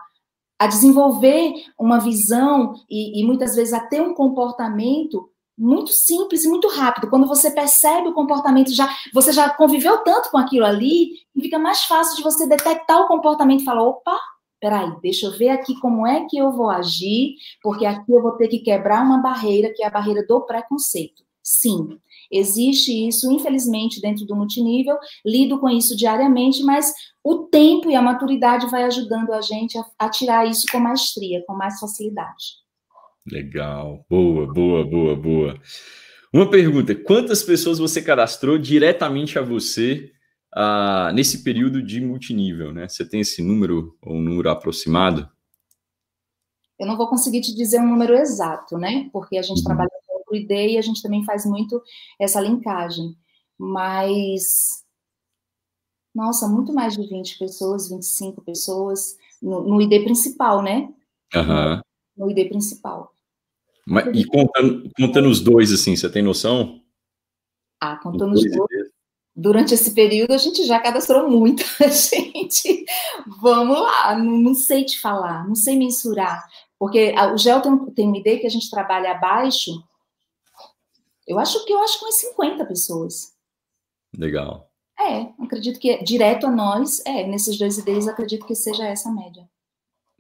a 0.60 0.68
desenvolver 0.68 1.53
uma 1.77 1.99
visão 1.99 2.73
e, 2.90 3.22
e 3.22 3.26
muitas 3.26 3.56
vezes 3.56 3.73
a 3.73 3.80
ter 3.80 4.02
um 4.02 4.14
comportamento 4.14 5.30
muito 5.57 5.91
simples 5.91 6.44
e 6.44 6.49
muito 6.49 6.68
rápido. 6.68 7.10
Quando 7.10 7.27
você 7.27 7.49
percebe 7.49 8.10
o 8.10 8.14
comportamento, 8.14 8.73
já 8.73 8.90
você 9.14 9.32
já 9.32 9.49
conviveu 9.49 9.99
tanto 9.99 10.30
com 10.30 10.38
aquilo 10.38 10.65
ali, 10.65 11.11
fica 11.34 11.57
mais 11.57 11.84
fácil 11.84 12.18
de 12.18 12.23
você 12.23 12.45
detectar 12.48 13.02
o 13.02 13.07
comportamento 13.07 13.61
e 13.61 13.65
falar: 13.65 13.84
opa, 13.84 14.19
peraí, 14.60 14.91
deixa 15.02 15.27
eu 15.27 15.38
ver 15.38 15.49
aqui 15.49 15.80
como 15.80 16.06
é 16.06 16.26
que 16.26 16.38
eu 16.38 16.52
vou 16.52 16.69
agir, 16.69 17.36
porque 17.61 17.86
aqui 17.86 18.11
eu 18.11 18.22
vou 18.22 18.34
ter 18.34 18.48
que 18.48 18.60
quebrar 18.60 19.03
uma 19.03 19.19
barreira, 19.19 19.72
que 19.73 19.84
é 19.84 19.88
a 19.88 19.91
barreira 19.91 20.26
do 20.27 20.41
preconceito. 20.41 21.23
Sim, 21.41 21.99
existe 22.31 23.07
isso, 23.07 23.31
infelizmente, 23.31 24.02
dentro 24.02 24.26
do 24.26 24.35
multinível, 24.35 24.97
lido 25.26 25.60
com 25.60 25.69
isso 25.69 25.95
diariamente, 25.95 26.64
mas 26.64 26.93
o 27.23 27.47
tempo 27.47 27.89
e 27.89 27.95
a 27.95 28.02
maturidade 28.02 28.69
vai 28.69 28.84
ajudando 28.84 29.34
a 29.34 29.41
gente 29.41 29.77
a, 29.77 29.85
a 29.99 30.10
tirar 30.10 30.47
isso 30.47 30.65
com 30.72 30.80
maestria, 30.80 31.43
com 31.45 31.53
mais 31.53 31.80
facilidade. 31.80 32.65
Legal, 33.30 34.06
boa, 34.10 34.45
boa, 34.53 34.85
boa, 34.85 35.15
boa. 35.15 35.60
Uma 36.31 36.49
pergunta: 36.49 36.93
quantas 36.93 37.41
pessoas 37.41 37.80
você 37.80 38.02
cadastrou 38.02 38.57
diretamente 38.57 39.39
a 39.39 39.41
você 39.41 40.11
ah, 40.53 41.11
nesse 41.15 41.43
período 41.43 41.81
de 41.81 41.99
multinível? 41.99 42.72
Né? 42.72 42.88
Você 42.88 43.07
tem 43.07 43.22
esse 43.22 43.41
número 43.41 43.97
ou 44.03 44.18
um 44.18 44.22
número 44.22 44.49
aproximado? 44.49 45.30
Eu 46.77 46.85
não 46.85 46.97
vou 46.97 47.07
conseguir 47.07 47.41
te 47.41 47.56
dizer 47.56 47.80
um 47.80 47.88
número 47.88 48.14
exato, 48.15 48.77
né? 48.77 49.10
Porque 49.11 49.38
a 49.38 49.41
gente 49.41 49.60
uhum. 49.60 49.64
trabalha 49.64 49.89
ID 50.36 50.52
e 50.52 50.78
a 50.78 50.82
gente 50.82 51.02
também 51.02 51.24
faz 51.24 51.45
muito 51.45 51.82
essa 52.20 52.41
linkagem. 52.41 53.16
Mas 53.57 54.86
nossa, 56.16 56.48
muito 56.48 56.72
mais 56.72 56.95
de 56.95 57.06
20 57.06 57.38
pessoas, 57.38 57.90
25 57.90 58.41
pessoas, 58.41 59.18
no, 59.41 59.68
no 59.68 59.82
ID 59.82 60.02
principal, 60.02 60.64
né? 60.64 60.88
Uhum. 61.36 61.82
No 62.16 62.32
ID 62.32 62.48
principal. 62.48 63.12
Mas, 63.86 64.07
e 64.18 64.26
contando, 64.26 64.90
contando 64.95 65.28
os 65.28 65.41
dois, 65.41 65.74
assim, 65.74 65.94
você 65.94 66.10
tem 66.10 66.24
noção? 66.24 66.82
Ah, 67.82 67.98
contando 67.98 68.34
os 68.34 68.41
dois. 68.41 68.95
Durante 69.36 69.74
esse 69.74 69.94
período, 69.94 70.32
a 70.32 70.38
gente 70.38 70.66
já 70.66 70.80
cadastrou 70.80 71.30
muita 71.30 71.66
gente. 71.91 72.86
Vamos 73.41 73.78
lá, 73.78 74.18
não, 74.18 74.38
não, 74.38 74.56
sei 74.56 74.86
te 74.86 74.99
falar, 75.02 75.45
não 75.45 75.56
sei 75.56 75.78
mensurar. 75.78 76.48
Porque 76.80 77.14
o 77.34 77.38
GEL 77.38 77.60
tem, 77.60 77.78
tem 77.88 78.07
uma 78.07 78.18
ideia 78.18 78.40
que 78.40 78.48
a 78.48 78.49
gente 78.49 78.70
trabalha 78.70 79.12
abaixo. 79.12 79.72
Eu 81.27 81.39
acho 81.39 81.65
que 81.65 81.73
eu 81.73 81.80
acho 81.81 81.99
que 81.99 82.06
umas 82.06 82.19
50 82.19 82.65
pessoas. 82.65 83.34
Legal. 84.18 84.72
É, 84.99 85.43
acredito 85.43 85.80
que 85.80 86.02
direto 86.03 86.47
a 86.47 86.52
nós, 86.52 87.03
é, 87.06 87.27
nesses 87.27 87.57
dois 87.57 87.77
ideias, 87.77 88.07
acredito 88.07 88.45
que 88.45 88.56
seja 88.56 88.85
essa 88.85 89.10
a 89.10 89.11
média. 89.11 89.47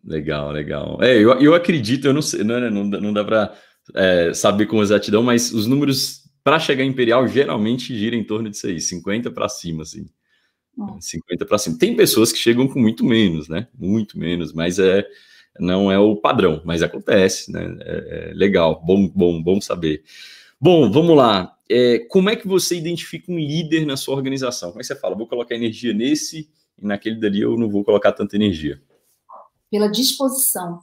Legal, 0.03 0.51
legal. 0.51 1.01
É, 1.01 1.15
eu, 1.17 1.39
eu 1.39 1.55
acredito, 1.55 2.05
eu 2.05 2.13
não 2.13 2.21
sei, 2.21 2.43
não, 2.43 2.59
não, 2.69 2.83
não 2.83 3.13
dá 3.13 3.23
para 3.23 3.57
é, 3.95 4.33
saber 4.33 4.65
com 4.67 4.81
exatidão, 4.81 5.23
mas 5.23 5.51
os 5.51 5.65
números 5.65 6.25
para 6.43 6.59
chegar 6.59 6.83
em 6.83 6.89
Imperial 6.89 7.27
geralmente 7.27 7.97
giram 7.97 8.17
em 8.17 8.23
torno 8.23 8.49
disso 8.49 8.67
aí, 8.67 8.79
50 8.79 9.31
para 9.31 9.49
cima, 9.49 9.83
assim. 9.83 10.07
Hum. 10.77 10.99
50 10.99 11.45
para 11.45 11.57
cima. 11.57 11.77
Tem 11.77 11.95
pessoas 11.95 12.31
que 12.31 12.37
chegam 12.37 12.67
com 12.67 12.79
muito 12.79 13.03
menos, 13.03 13.47
né? 13.47 13.67
Muito 13.73 14.19
menos, 14.19 14.53
mas 14.53 14.77
é 14.77 15.07
não 15.57 15.89
é 15.89 15.97
o 15.97 16.17
padrão, 16.17 16.61
mas 16.65 16.83
acontece, 16.83 17.51
né? 17.51 17.75
É, 17.81 18.29
é 18.29 18.33
legal, 18.33 18.83
bom, 18.85 19.07
bom, 19.07 19.41
bom 19.41 19.61
saber. 19.61 20.03
Bom, 20.59 20.89
vamos 20.91 21.15
lá. 21.15 21.57
É, 21.69 21.99
como 22.09 22.29
é 22.29 22.35
que 22.35 22.47
você 22.47 22.77
identifica 22.77 23.31
um 23.31 23.37
líder 23.37 23.85
na 23.85 23.97
sua 23.97 24.15
organização? 24.15 24.69
Como 24.69 24.79
é 24.79 24.83
que 24.83 24.87
você 24.87 24.95
fala? 24.95 25.15
Vou 25.15 25.27
colocar 25.27 25.55
energia 25.55 25.93
nesse 25.93 26.49
e 26.77 26.85
naquele 26.85 27.19
dali 27.19 27.41
eu 27.41 27.57
não 27.57 27.69
vou 27.69 27.83
colocar 27.83 28.11
tanta 28.11 28.35
energia. 28.35 28.81
Pela 29.69 29.89
disposição. 29.89 30.79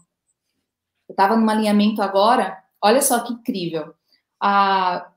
Eu 1.08 1.12
estava 1.12 1.36
num 1.36 1.48
alinhamento 1.48 2.02
agora, 2.02 2.62
olha 2.82 3.00
só 3.00 3.20
que 3.20 3.32
incrível. 3.32 3.94
A, 4.40 5.10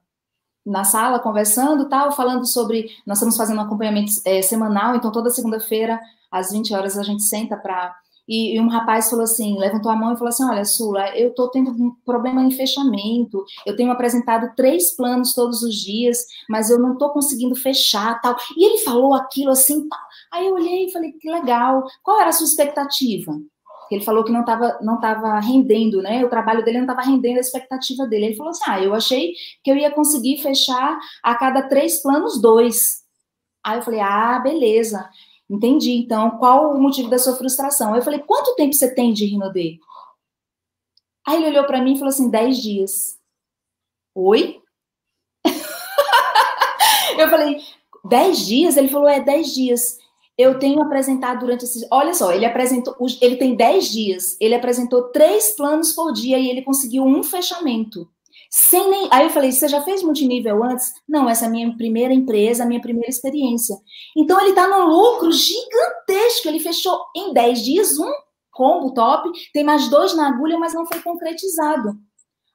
na 0.65 0.83
sala, 0.83 1.19
conversando, 1.19 1.87
tal, 1.89 2.11
falando 2.11 2.45
sobre. 2.45 2.89
Nós 3.05 3.17
estamos 3.17 3.37
fazendo 3.37 3.57
um 3.57 3.61
acompanhamento 3.61 4.11
é, 4.25 4.41
semanal, 4.41 4.95
então 4.95 5.11
toda 5.11 5.29
segunda-feira, 5.29 5.99
às 6.31 6.51
20 6.51 6.73
horas, 6.73 6.97
a 6.97 7.03
gente 7.03 7.23
senta 7.23 7.57
para 7.57 7.95
e, 8.27 8.55
e, 8.55 8.59
um 8.59 8.67
rapaz 8.67 9.09
falou 9.09 9.23
assim, 9.23 9.57
levantou 9.57 9.91
a 9.91 9.95
mão 9.95 10.13
e 10.13 10.17
falou 10.17 10.29
assim, 10.29 10.43
olha, 10.43 10.65
Sula, 10.65 11.15
eu 11.15 11.29
estou 11.29 11.49
tendo 11.49 11.71
um 11.71 11.91
problema 12.03 12.41
em 12.41 12.51
fechamento, 12.51 13.45
eu 13.65 13.75
tenho 13.75 13.91
apresentado 13.91 14.55
três 14.55 14.95
planos 14.95 15.33
todos 15.33 15.61
os 15.61 15.75
dias, 15.75 16.25
mas 16.49 16.69
eu 16.69 16.79
não 16.79 16.93
estou 16.93 17.09
conseguindo 17.11 17.55
fechar, 17.55 18.19
tal. 18.21 18.35
E 18.57 18.65
ele 18.65 18.77
falou 18.79 19.13
aquilo 19.13 19.51
assim, 19.51 19.87
tal. 19.87 19.99
Aí 20.33 20.47
eu 20.47 20.55
olhei 20.55 20.87
e 20.87 20.91
falei, 20.91 21.11
que 21.11 21.29
legal, 21.29 21.83
qual 22.03 22.19
era 22.19 22.29
a 22.29 22.33
sua 22.33 22.47
expectativa? 22.47 23.31
Ele 23.91 24.03
falou 24.03 24.23
que 24.23 24.31
não 24.31 24.41
estava 24.41 24.79
não 24.81 24.99
tava 24.99 25.39
rendendo, 25.39 26.01
né? 26.01 26.25
O 26.25 26.29
trabalho 26.29 26.63
dele 26.65 26.79
não 26.79 26.85
estava 26.85 27.07
rendendo 27.07 27.37
a 27.37 27.41
expectativa 27.41 28.07
dele. 28.07 28.25
Ele 28.25 28.35
falou 28.35 28.49
assim, 28.49 28.63
ah, 28.67 28.81
eu 28.81 28.93
achei 28.93 29.33
que 29.63 29.71
eu 29.71 29.77
ia 29.77 29.91
conseguir 29.91 30.41
fechar 30.41 30.97
a 31.23 31.35
cada 31.35 31.67
três 31.67 32.01
planos, 32.01 32.41
dois. 32.41 33.03
Aí 33.63 33.77
eu 33.77 33.83
falei, 33.83 33.99
ah, 33.99 34.39
beleza. 34.39 35.07
Entendi. 35.49 35.91
Então, 35.91 36.37
qual 36.37 36.73
o 36.73 36.81
motivo 36.81 37.09
da 37.09 37.19
sua 37.19 37.35
frustração? 37.35 37.95
Eu 37.95 38.01
falei, 38.01 38.19
quanto 38.19 38.55
tempo 38.55 38.73
você 38.73 38.93
tem 38.93 39.13
de 39.13 39.25
Rinodê? 39.25 39.79
Aí 41.27 41.37
ele 41.37 41.47
olhou 41.47 41.65
para 41.65 41.81
mim 41.81 41.93
e 41.93 41.97
falou 41.97 42.09
assim, 42.09 42.29
10 42.29 42.61
dias. 42.61 43.19
Oi? 44.13 44.61
eu 47.17 47.29
falei, 47.29 47.61
10 48.05 48.45
dias? 48.45 48.77
Ele 48.77 48.87
falou, 48.87 49.07
é 49.07 49.19
10 49.19 49.53
dias. 49.53 49.97
Eu 50.37 50.59
tenho 50.59 50.81
apresentado 50.81 51.39
durante 51.39 51.63
esses. 51.63 51.87
Olha 51.89 52.13
só, 52.13 52.31
ele 52.33 52.45
apresentou. 52.45 52.95
Ele 53.21 53.37
tem 53.37 53.55
10 53.55 53.91
dias. 53.91 54.37
Ele 54.39 54.53
apresentou 54.53 55.09
três 55.09 55.55
planos 55.55 55.93
por 55.93 56.11
dia 56.11 56.37
e 56.37 56.49
ele 56.49 56.61
conseguiu 56.61 57.03
um 57.03 57.23
fechamento. 57.23 58.09
Sem 58.57 58.89
nem. 58.89 59.09
Aí 59.11 59.25
eu 59.25 59.29
falei: 59.31 59.51
você 59.51 59.67
já 59.67 59.81
fez 59.81 60.01
multinível 60.01 60.63
antes? 60.63 60.93
Não, 61.05 61.27
essa 61.27 61.43
é 61.43 61.47
a 61.49 61.51
minha 61.51 61.75
primeira 61.75 62.13
empresa, 62.13 62.63
a 62.63 62.65
minha 62.65 62.79
primeira 62.79 63.09
experiência. 63.09 63.75
Então 64.15 64.39
ele 64.39 64.51
está 64.51 64.65
num 64.65 64.85
lucro 64.85 65.29
gigantesco. 65.29 66.47
Ele 66.47 66.61
fechou 66.61 66.97
em 67.13 67.33
10 67.33 67.65
dias 67.65 67.99
um 67.99 68.09
combo 68.51 68.93
top, 68.93 69.29
tem 69.51 69.65
mais 69.65 69.89
dois 69.89 70.15
na 70.15 70.29
agulha, 70.29 70.57
mas 70.57 70.73
não 70.73 70.85
foi 70.85 71.01
concretizado. 71.01 71.97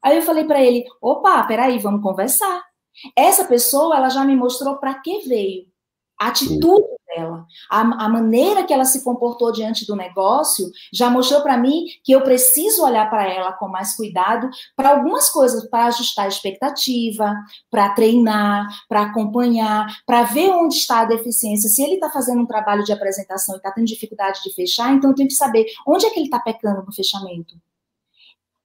Aí 0.02 0.16
eu 0.16 0.22
falei 0.22 0.44
para 0.44 0.64
ele: 0.64 0.86
opa, 1.02 1.44
peraí, 1.44 1.78
vamos 1.78 2.02
conversar. 2.02 2.64
Essa 3.14 3.44
pessoa, 3.44 3.94
ela 3.94 4.08
já 4.08 4.24
me 4.24 4.34
mostrou 4.34 4.78
para 4.78 4.94
que 4.94 5.28
veio. 5.28 5.66
A 6.20 6.28
atitude 6.28 6.84
dela, 7.08 7.46
a, 7.70 7.80
a, 7.80 8.08
maneira 8.10 8.62
que 8.64 8.74
ela 8.74 8.84
se 8.84 9.02
comportou 9.02 9.50
diante 9.50 9.86
do 9.86 9.96
negócio, 9.96 10.70
já 10.92 11.08
mostrou 11.08 11.40
para 11.40 11.56
mim 11.56 11.86
que 12.04 12.12
eu 12.12 12.20
preciso 12.20 12.84
olhar 12.84 13.08
para 13.08 13.26
ela 13.26 13.52
com 13.54 13.68
mais 13.68 13.96
cuidado 13.96 14.50
para 14.76 14.90
algumas 14.90 15.30
coisas, 15.30 15.66
para 15.70 15.86
ajustar 15.86 16.26
a 16.26 16.28
expectativa, 16.28 17.34
para 17.70 17.88
treinar, 17.94 18.68
para 18.86 19.02
acompanhar, 19.02 19.86
para 20.04 20.24
ver 20.24 20.50
onde 20.50 20.74
está 20.74 21.00
a 21.00 21.06
deficiência. 21.06 21.70
Se 21.70 21.82
ele 21.82 21.94
está 21.94 22.10
fazendo 22.10 22.42
um 22.42 22.46
trabalho 22.46 22.84
de 22.84 22.92
apresentação 22.92 23.54
e 23.54 23.56
está 23.56 23.72
tendo 23.72 23.86
dificuldade 23.86 24.42
de 24.44 24.52
fechar, 24.54 24.92
então 24.92 25.10
eu 25.10 25.16
tenho 25.16 25.28
que 25.28 25.34
saber 25.34 25.64
onde 25.86 26.04
é 26.04 26.10
que 26.10 26.18
ele 26.18 26.26
está 26.26 26.38
pecando 26.38 26.84
no 26.84 26.92
fechamento. 26.92 27.54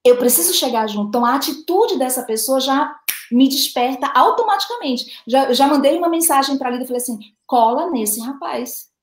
Eu 0.03 0.17
preciso 0.17 0.53
chegar 0.53 0.87
junto. 0.87 1.07
Então, 1.07 1.25
a 1.25 1.33
atitude 1.33 1.97
dessa 1.97 2.21
pessoa 2.21 2.59
já 2.59 2.95
me 3.31 3.47
desperta 3.47 4.07
automaticamente. 4.07 5.21
Já, 5.27 5.53
já 5.53 5.67
mandei 5.67 5.97
uma 5.97 6.09
mensagem 6.09 6.57
para 6.57 6.69
a 6.69 6.71
Lida 6.71 6.83
e 6.83 6.87
falei 6.87 7.01
assim: 7.01 7.19
cola 7.45 7.89
nesse 7.89 8.19
rapaz. 8.19 8.93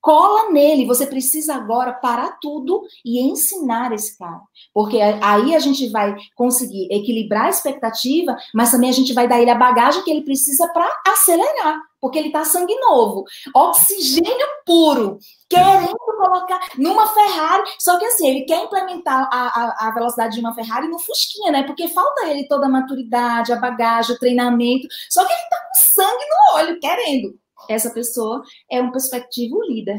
Cola 0.00 0.52
nele, 0.52 0.86
você 0.86 1.04
precisa 1.04 1.56
agora 1.56 1.92
parar 1.92 2.38
tudo 2.40 2.84
e 3.04 3.20
ensinar 3.20 3.92
esse 3.92 4.16
cara. 4.16 4.40
Porque 4.72 5.00
aí 5.00 5.52
a 5.52 5.58
gente 5.58 5.88
vai 5.88 6.14
conseguir 6.36 6.86
equilibrar 6.92 7.46
a 7.46 7.50
expectativa, 7.50 8.36
mas 8.54 8.70
também 8.70 8.88
a 8.88 8.92
gente 8.92 9.12
vai 9.12 9.26
dar 9.26 9.40
ele 9.40 9.50
a 9.50 9.56
bagagem 9.56 10.04
que 10.04 10.10
ele 10.12 10.22
precisa 10.22 10.68
para 10.68 10.88
acelerar, 11.08 11.80
porque 12.00 12.18
ele 12.18 12.28
está 12.28 12.44
sangue 12.44 12.74
novo, 12.80 13.24
oxigênio 13.54 14.46
puro, 14.64 15.18
querendo 15.48 15.96
colocar 15.96 16.60
numa 16.76 17.06
Ferrari, 17.08 17.62
só 17.78 17.98
que 17.98 18.04
assim, 18.04 18.28
ele 18.28 18.44
quer 18.44 18.64
implementar 18.64 19.28
a, 19.32 19.46
a, 19.46 19.88
a 19.88 19.90
velocidade 19.92 20.34
de 20.34 20.40
uma 20.40 20.54
Ferrari 20.54 20.88
no 20.88 20.98
Fusquinha, 20.98 21.52
né? 21.52 21.62
Porque 21.64 21.88
falta 21.88 22.26
ele 22.28 22.46
toda 22.48 22.66
a 22.66 22.70
maturidade, 22.70 23.52
a 23.52 23.56
bagagem, 23.56 24.14
o 24.14 24.18
treinamento, 24.18 24.86
só 25.10 25.24
que 25.24 25.32
ele 25.32 25.42
está 25.42 25.56
com 25.56 25.80
sangue 25.80 26.24
no 26.28 26.58
olho, 26.58 26.80
querendo 26.80 27.38
essa 27.68 27.90
pessoa 27.90 28.42
é 28.70 28.80
um 28.80 28.90
perspectivo 28.90 29.62
líder, 29.64 29.98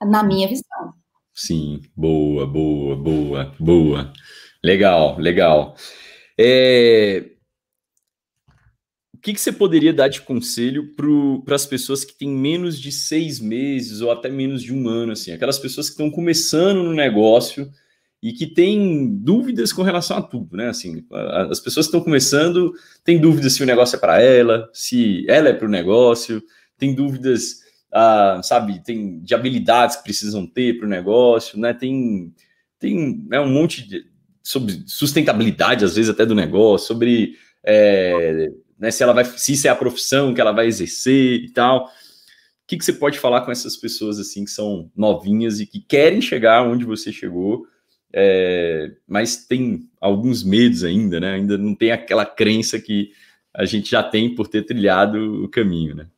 na 0.00 0.22
minha 0.22 0.48
visão. 0.48 0.94
Sim, 1.34 1.82
boa, 1.94 2.46
boa, 2.46 2.96
boa, 2.96 3.54
boa. 3.58 4.12
Legal, 4.62 5.16
legal. 5.18 5.76
É... 6.38 7.35
O 9.16 9.18
que, 9.18 9.32
que 9.32 9.40
você 9.40 9.50
poderia 9.50 9.94
dar 9.94 10.08
de 10.08 10.20
conselho 10.20 10.94
para 10.94 11.54
as 11.54 11.64
pessoas 11.64 12.04
que 12.04 12.12
têm 12.12 12.28
menos 12.28 12.78
de 12.78 12.92
seis 12.92 13.40
meses 13.40 14.02
ou 14.02 14.10
até 14.10 14.28
menos 14.28 14.62
de 14.62 14.74
um 14.74 14.86
ano, 14.88 15.12
assim, 15.12 15.32
aquelas 15.32 15.58
pessoas 15.58 15.88
que 15.88 15.94
estão 15.94 16.10
começando 16.10 16.82
no 16.82 16.92
negócio 16.92 17.70
e 18.22 18.34
que 18.34 18.46
têm 18.46 19.16
dúvidas 19.16 19.72
com 19.72 19.80
relação 19.80 20.18
a 20.18 20.22
tudo, 20.22 20.54
né? 20.54 20.68
Assim, 20.68 21.02
as 21.50 21.60
pessoas 21.60 21.86
que 21.86 21.96
estão 21.96 22.04
começando 22.04 22.74
têm 23.02 23.18
dúvidas 23.18 23.54
se 23.54 23.62
o 23.62 23.66
negócio 23.66 23.96
é 23.96 23.98
para 23.98 24.20
ela, 24.20 24.68
se 24.70 25.24
ela 25.30 25.48
é 25.48 25.54
para 25.54 25.66
o 25.66 25.70
negócio, 25.70 26.42
tem 26.76 26.94
dúvidas, 26.94 27.60
ah, 27.90 28.40
sabe, 28.44 28.84
tem 28.84 29.18
de 29.20 29.34
habilidades 29.34 29.96
que 29.96 30.04
precisam 30.04 30.46
ter 30.46 30.76
para 30.76 30.86
o 30.86 30.90
negócio, 30.90 31.58
né? 31.58 31.72
Tem, 31.72 32.34
tem 32.78 33.24
né, 33.28 33.40
um 33.40 33.50
monte 33.50 33.88
de, 33.88 34.04
sobre 34.42 34.82
sustentabilidade, 34.86 35.86
às 35.86 35.96
vezes, 35.96 36.10
até 36.10 36.26
do 36.26 36.34
negócio, 36.34 36.86
sobre 36.86 37.34
é, 37.64 38.50
né, 38.78 38.90
se 38.90 39.02
ela 39.02 39.12
vai, 39.12 39.24
se 39.24 39.52
isso 39.52 39.66
é 39.66 39.70
a 39.70 39.76
profissão 39.76 40.34
que 40.34 40.40
ela 40.40 40.52
vai 40.52 40.66
exercer 40.66 41.42
e 41.42 41.50
tal. 41.50 41.86
O 41.86 41.90
que, 42.66 42.76
que 42.76 42.84
você 42.84 42.92
pode 42.92 43.18
falar 43.18 43.42
com 43.42 43.52
essas 43.52 43.76
pessoas 43.76 44.18
assim 44.18 44.44
que 44.44 44.50
são 44.50 44.90
novinhas 44.96 45.60
e 45.60 45.66
que 45.66 45.80
querem 45.80 46.20
chegar 46.20 46.66
onde 46.66 46.84
você 46.84 47.12
chegou, 47.12 47.66
é, 48.12 48.92
mas 49.06 49.46
tem 49.46 49.88
alguns 50.00 50.42
medos 50.42 50.82
ainda, 50.82 51.20
né? 51.20 51.34
Ainda 51.34 51.56
não 51.56 51.74
tem 51.74 51.92
aquela 51.92 52.26
crença 52.26 52.80
que 52.80 53.12
a 53.54 53.64
gente 53.64 53.90
já 53.90 54.02
tem 54.02 54.34
por 54.34 54.48
ter 54.48 54.64
trilhado 54.64 55.44
o 55.44 55.48
caminho, 55.48 55.94
né? 55.94 56.08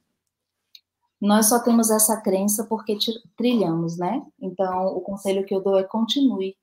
Nós 1.20 1.48
só 1.48 1.58
temos 1.58 1.90
essa 1.90 2.20
crença 2.20 2.64
porque 2.64 2.96
trilhamos, 3.36 3.98
né? 3.98 4.22
Então, 4.40 4.86
o 4.96 5.00
conselho 5.00 5.44
que 5.44 5.54
eu 5.54 5.60
dou 5.60 5.78
é 5.78 5.82
continue. 5.82 6.56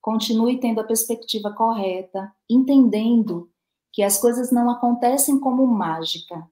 Continue 0.00 0.60
tendo 0.60 0.80
a 0.80 0.84
perspectiva 0.84 1.52
correta, 1.52 2.32
entendendo 2.48 3.50
que 3.98 4.02
as 4.04 4.16
coisas 4.16 4.52
não 4.52 4.70
acontecem 4.70 5.40
como 5.40 5.66
mágica. 5.66 6.48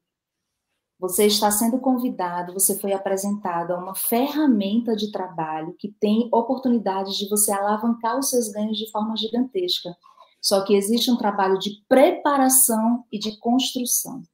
Você 0.98 1.26
está 1.26 1.48
sendo 1.48 1.78
convidado, 1.78 2.52
você 2.52 2.76
foi 2.76 2.92
apresentado 2.92 3.70
a 3.70 3.78
uma 3.78 3.94
ferramenta 3.94 4.96
de 4.96 5.12
trabalho 5.12 5.72
que 5.78 5.92
tem 6.00 6.28
oportunidade 6.32 7.16
de 7.16 7.28
você 7.28 7.52
alavancar 7.52 8.18
os 8.18 8.30
seus 8.30 8.48
ganhos 8.48 8.76
de 8.76 8.90
forma 8.90 9.16
gigantesca. 9.16 9.96
Só 10.42 10.64
que 10.64 10.74
existe 10.74 11.08
um 11.08 11.16
trabalho 11.16 11.56
de 11.60 11.84
preparação 11.88 13.04
e 13.12 13.18
de 13.20 13.38
construção. 13.38 14.24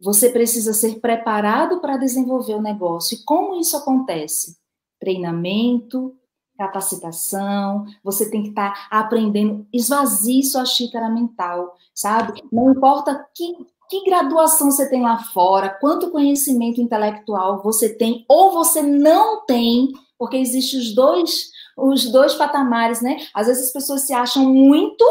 Você 0.00 0.30
precisa 0.30 0.72
ser 0.72 0.98
preparado 0.98 1.80
para 1.80 1.96
desenvolver 1.96 2.54
o 2.54 2.60
negócio. 2.60 3.16
E 3.16 3.22
como 3.22 3.54
isso 3.54 3.76
acontece? 3.76 4.58
Treinamento, 4.98 6.17
capacitação, 6.58 7.86
você 8.02 8.28
tem 8.28 8.42
que 8.42 8.48
estar 8.48 8.72
tá 8.72 8.98
aprendendo, 8.98 9.64
esvazie 9.72 10.42
sua 10.42 10.66
xícara 10.66 11.08
mental, 11.08 11.76
sabe? 11.94 12.42
Não 12.52 12.72
importa 12.72 13.24
que, 13.32 13.56
que 13.88 14.04
graduação 14.04 14.70
você 14.70 14.90
tem 14.90 15.02
lá 15.02 15.18
fora, 15.18 15.70
quanto 15.80 16.10
conhecimento 16.10 16.80
intelectual 16.80 17.62
você 17.62 17.94
tem 17.94 18.24
ou 18.28 18.52
você 18.52 18.82
não 18.82 19.46
tem, 19.46 19.92
porque 20.18 20.36
existem 20.36 20.80
os 20.80 20.92
dois, 20.92 21.50
os 21.76 22.10
dois 22.10 22.34
patamares, 22.34 23.00
né? 23.00 23.18
Às 23.32 23.46
vezes 23.46 23.68
as 23.68 23.72
pessoas 23.72 24.02
se 24.02 24.12
acham 24.12 24.44
muito 24.44 25.04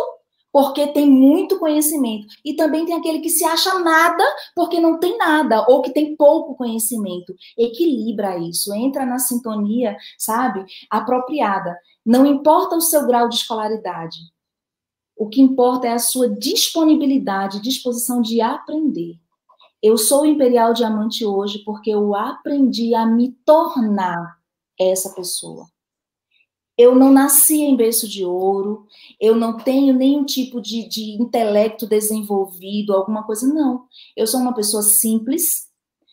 porque 0.57 0.87
tem 0.87 1.07
muito 1.07 1.59
conhecimento. 1.59 2.33
E 2.43 2.55
também 2.55 2.83
tem 2.83 2.95
aquele 2.95 3.19
que 3.19 3.29
se 3.29 3.45
acha 3.45 3.77
nada 3.77 4.23
porque 4.55 4.79
não 4.79 4.99
tem 4.99 5.15
nada, 5.15 5.63
ou 5.69 5.83
que 5.83 5.93
tem 5.93 6.15
pouco 6.15 6.55
conhecimento. 6.55 7.31
Equilibra 7.55 8.39
isso, 8.39 8.73
entra 8.73 9.05
na 9.05 9.19
sintonia, 9.19 9.95
sabe, 10.17 10.65
apropriada. 10.89 11.77
Não 12.03 12.25
importa 12.25 12.75
o 12.75 12.81
seu 12.81 13.05
grau 13.05 13.29
de 13.29 13.35
escolaridade. 13.35 14.17
O 15.15 15.29
que 15.29 15.39
importa 15.39 15.85
é 15.85 15.91
a 15.91 15.99
sua 15.99 16.27
disponibilidade, 16.27 17.61
disposição 17.61 18.19
de 18.19 18.41
aprender. 18.41 19.13
Eu 19.79 19.95
sou 19.95 20.25
Imperial 20.25 20.73
Diamante 20.73 21.23
hoje 21.23 21.59
porque 21.59 21.91
eu 21.91 22.15
aprendi 22.15 22.95
a 22.95 23.05
me 23.05 23.31
tornar 23.45 24.39
essa 24.79 25.13
pessoa. 25.13 25.67
Eu 26.77 26.93
não 26.95 27.11
nasci 27.11 27.61
em 27.61 27.75
berço 27.75 28.07
de 28.07 28.23
ouro, 28.23 28.85
eu 29.19 29.35
não 29.35 29.57
tenho 29.57 29.93
nenhum 29.93 30.23
tipo 30.23 30.61
de, 30.61 30.87
de 30.87 31.19
intelecto 31.19 31.87
desenvolvido, 31.87 32.93
alguma 32.93 33.23
coisa, 33.23 33.51
não. 33.51 33.85
Eu 34.15 34.27
sou 34.27 34.39
uma 34.39 34.53
pessoa 34.53 34.83
simples, 34.83 35.67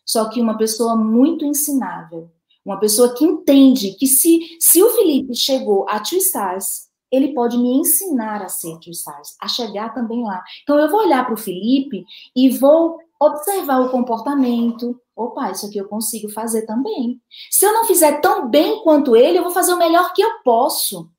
só 0.06 0.28
que 0.28 0.40
uma 0.40 0.56
pessoa 0.56 0.96
muito 0.96 1.44
ensinável. 1.44 2.30
Uma 2.64 2.78
pessoa 2.78 3.14
que 3.14 3.24
entende 3.24 3.92
que 3.92 4.06
se, 4.06 4.40
se 4.58 4.82
o 4.82 4.88
Felipe 4.90 5.34
chegou 5.34 5.86
a 5.86 6.00
Two 6.00 6.16
Stars, 6.18 6.88
ele 7.12 7.34
pode 7.34 7.58
me 7.58 7.74
ensinar 7.74 8.42
a 8.42 8.48
ser 8.48 8.78
Two 8.80 8.92
Stars, 8.92 9.36
a 9.40 9.46
chegar 9.46 9.92
também 9.92 10.22
lá. 10.22 10.42
Então 10.62 10.78
eu 10.78 10.90
vou 10.90 11.00
olhar 11.00 11.24
para 11.24 11.34
o 11.34 11.38
Felipe 11.38 12.04
e 12.34 12.50
vou 12.50 12.98
observar 13.20 13.80
o 13.80 13.90
comportamento, 13.90 14.98
opa, 15.16 15.50
isso 15.50 15.66
aqui 15.66 15.78
eu 15.78 15.88
consigo 15.88 16.28
fazer 16.30 16.66
também. 16.66 17.20
Se 17.50 17.64
eu 17.64 17.72
não 17.72 17.84
fizer 17.84 18.20
tão 18.20 18.48
bem 18.48 18.82
quanto 18.82 19.16
ele, 19.16 19.38
eu 19.38 19.42
vou 19.42 19.52
fazer 19.52 19.72
o 19.72 19.78
melhor 19.78 20.12
que 20.12 20.22
eu 20.22 20.42
posso. 20.42 21.10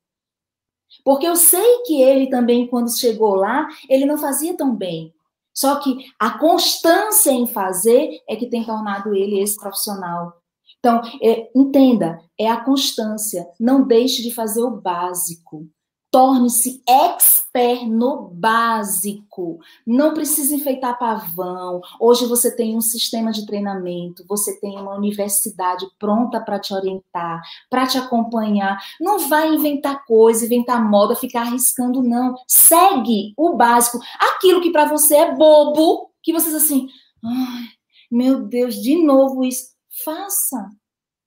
Porque 1.03 1.27
eu 1.27 1.35
sei 1.35 1.83
que 1.83 2.01
ele 2.01 2.27
também, 2.27 2.67
quando 2.67 2.97
chegou 2.97 3.35
lá, 3.35 3.67
ele 3.89 4.05
não 4.05 4.17
fazia 4.17 4.55
tão 4.55 4.75
bem. 4.75 5.13
Só 5.53 5.79
que 5.79 6.05
a 6.19 6.37
constância 6.37 7.31
em 7.31 7.47
fazer 7.47 8.19
é 8.27 8.35
que 8.35 8.49
tem 8.49 8.63
tornado 8.63 9.13
ele 9.13 9.39
esse 9.39 9.55
profissional. 9.57 10.33
Então, 10.79 11.01
é, 11.21 11.49
entenda, 11.55 12.19
é 12.37 12.49
a 12.49 12.63
constância. 12.63 13.47
Não 13.59 13.87
deixe 13.87 14.21
de 14.21 14.33
fazer 14.33 14.61
o 14.61 14.81
básico. 14.81 15.67
Torne-se 16.15 16.81
expert 16.87 17.85
no 17.89 18.29
básico. 18.29 19.59
Não 19.85 20.13
precisa 20.13 20.55
enfeitar 20.55 20.97
pavão. 20.97 21.81
Hoje 21.99 22.25
você 22.25 22.55
tem 22.55 22.73
um 22.73 22.79
sistema 22.79 23.33
de 23.33 23.45
treinamento, 23.45 24.23
você 24.25 24.57
tem 24.61 24.79
uma 24.79 24.95
universidade 24.95 25.85
pronta 25.99 26.39
para 26.39 26.57
te 26.57 26.73
orientar, 26.73 27.41
para 27.69 27.85
te 27.85 27.97
acompanhar. 27.97 28.81
Não 28.97 29.27
vai 29.27 29.53
inventar 29.53 30.05
coisa, 30.05 30.45
inventar 30.45 30.89
moda, 30.89 31.17
ficar 31.17 31.41
arriscando, 31.41 32.01
não. 32.01 32.33
Segue 32.47 33.33
o 33.35 33.57
básico. 33.57 33.99
Aquilo 34.17 34.61
que 34.61 34.71
para 34.71 34.85
você 34.85 35.15
é 35.15 35.35
bobo, 35.35 36.11
que 36.23 36.31
vocês 36.31 36.55
assim, 36.55 36.87
ai, 37.21 37.65
meu 38.09 38.47
Deus, 38.47 38.75
de 38.75 39.03
novo 39.03 39.43
isso. 39.43 39.65
Faça. 40.05 40.69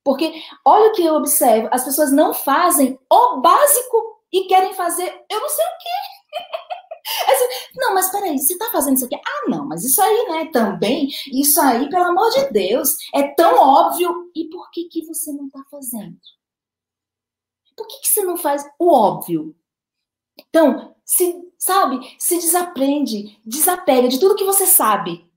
Porque 0.03 0.33
olha 0.65 0.89
o 0.89 0.93
que 0.95 1.05
eu 1.05 1.13
observo, 1.13 1.69
as 1.71 1.85
pessoas 1.85 2.11
não 2.11 2.33
fazem 2.33 2.99
o 3.13 3.43
básico 3.43 4.18
e 4.33 4.45
querem 4.47 4.75
fazer 4.75 5.25
eu 5.31 5.41
não 5.41 5.49
sei 5.49 5.65
o 5.65 5.79
quê. 5.79 6.69
assim, 7.33 7.71
não, 7.77 7.95
mas 7.95 8.11
peraí, 8.11 8.39
você 8.39 8.57
tá 8.59 8.67
fazendo 8.71 8.97
isso 8.97 9.07
aqui? 9.07 9.17
Ah, 9.17 9.49
não, 9.49 9.67
mas 9.67 9.85
isso 9.85 10.01
aí, 10.03 10.29
né, 10.29 10.51
também, 10.53 11.09
isso 11.33 11.61
aí, 11.61 11.89
pelo 11.89 12.05
amor 12.05 12.31
de 12.31 12.51
Deus, 12.51 12.97
é 13.15 13.23
tão 13.35 13.55
óbvio. 13.57 14.31
E 14.35 14.49
por 14.49 14.71
que 14.71 14.85
que 14.85 15.05
você 15.07 15.33
não 15.33 15.49
tá 15.51 15.63
fazendo? 15.71 16.17
Por 17.77 17.87
que 17.87 18.01
que 18.01 18.09
você 18.09 18.25
não 18.25 18.37
faz 18.37 18.65
o 18.79 18.93
óbvio? 18.93 19.55
Então, 20.49 20.95
se, 21.05 21.35
sabe, 21.59 21.99
se 22.19 22.37
desaprende, 22.37 23.41
desapega 23.45 24.09
de 24.09 24.19
tudo 24.19 24.37
que 24.37 24.45
você 24.45 24.67
sabe 24.67 25.28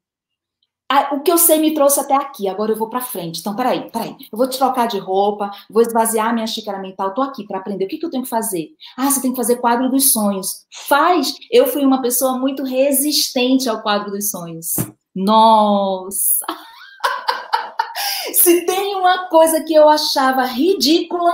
o 1.12 1.22
que 1.22 1.32
eu 1.32 1.38
sei 1.38 1.60
me 1.60 1.74
trouxe 1.74 2.00
até 2.00 2.16
aqui, 2.16 2.48
agora 2.48 2.72
eu 2.72 2.78
vou 2.78 2.90
para 2.90 3.02
frente. 3.02 3.40
Então, 3.40 3.56
peraí, 3.56 3.90
peraí. 3.92 4.16
Eu 4.32 4.38
vou 4.38 4.48
te 4.48 4.58
trocar 4.58 4.88
de 4.88 4.98
roupa, 4.98 5.52
vou 5.70 5.82
esvaziar 5.82 6.34
minha 6.34 6.48
xícara 6.48 6.80
mental, 6.80 7.14
tô 7.14 7.22
aqui 7.22 7.46
para 7.46 7.60
aprender. 7.60 7.86
O 7.86 7.88
que, 7.88 7.98
que 7.98 8.06
eu 8.06 8.10
tenho 8.10 8.24
que 8.24 8.30
fazer? 8.30 8.70
Ah, 8.98 9.10
você 9.10 9.22
tem 9.22 9.32
que 9.32 9.38
fazer 9.38 9.58
quadro 9.58 9.90
dos 9.90 10.12
sonhos. 10.12 10.66
Faz! 10.88 11.36
Eu 11.52 11.68
fui 11.68 11.86
uma 11.86 12.02
pessoa 12.02 12.38
muito 12.38 12.64
resistente 12.64 13.70
ao 13.70 13.82
quadro 13.82 14.12
dos 14.12 14.30
sonhos. 14.30 14.76
Nossa! 15.16 16.46
Se 18.34 18.66
tem 18.66 18.96
uma 18.96 19.28
coisa 19.30 19.64
que 19.64 19.74
eu 19.74 19.88
achava 19.90 20.44
ridícula, 20.46 21.34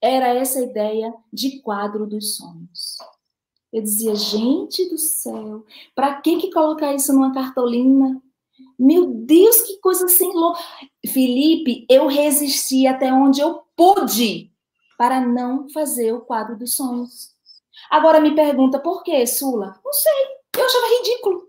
era 0.00 0.28
essa 0.28 0.60
ideia 0.60 1.12
de 1.32 1.60
quadro 1.60 2.06
dos 2.06 2.36
sonhos. 2.36 2.98
Eu 3.72 3.82
dizia, 3.82 4.14
gente 4.16 4.88
do 4.88 4.98
céu, 4.98 5.64
para 5.94 6.20
que 6.20 6.36
que 6.36 6.50
colocar 6.50 6.92
isso 6.94 7.12
numa 7.12 7.32
cartolina? 7.32 8.20
Meu 8.78 9.06
Deus, 9.06 9.60
que 9.60 9.78
coisa 9.78 10.06
assim 10.06 10.32
louca. 10.32 10.60
Felipe, 11.06 11.86
eu 11.88 12.06
resisti 12.06 12.86
até 12.86 13.12
onde 13.12 13.40
eu 13.40 13.62
pude 13.76 14.50
para 14.98 15.20
não 15.20 15.68
fazer 15.70 16.12
o 16.12 16.20
quadro 16.20 16.58
dos 16.58 16.74
sonhos. 16.74 17.34
Agora 17.90 18.20
me 18.20 18.34
pergunta 18.34 18.78
por 18.78 19.02
quê, 19.02 19.26
Sula? 19.26 19.80
Não 19.84 19.92
sei, 19.92 20.12
eu 20.56 20.64
achava 20.64 20.86
ridículo. 20.98 21.48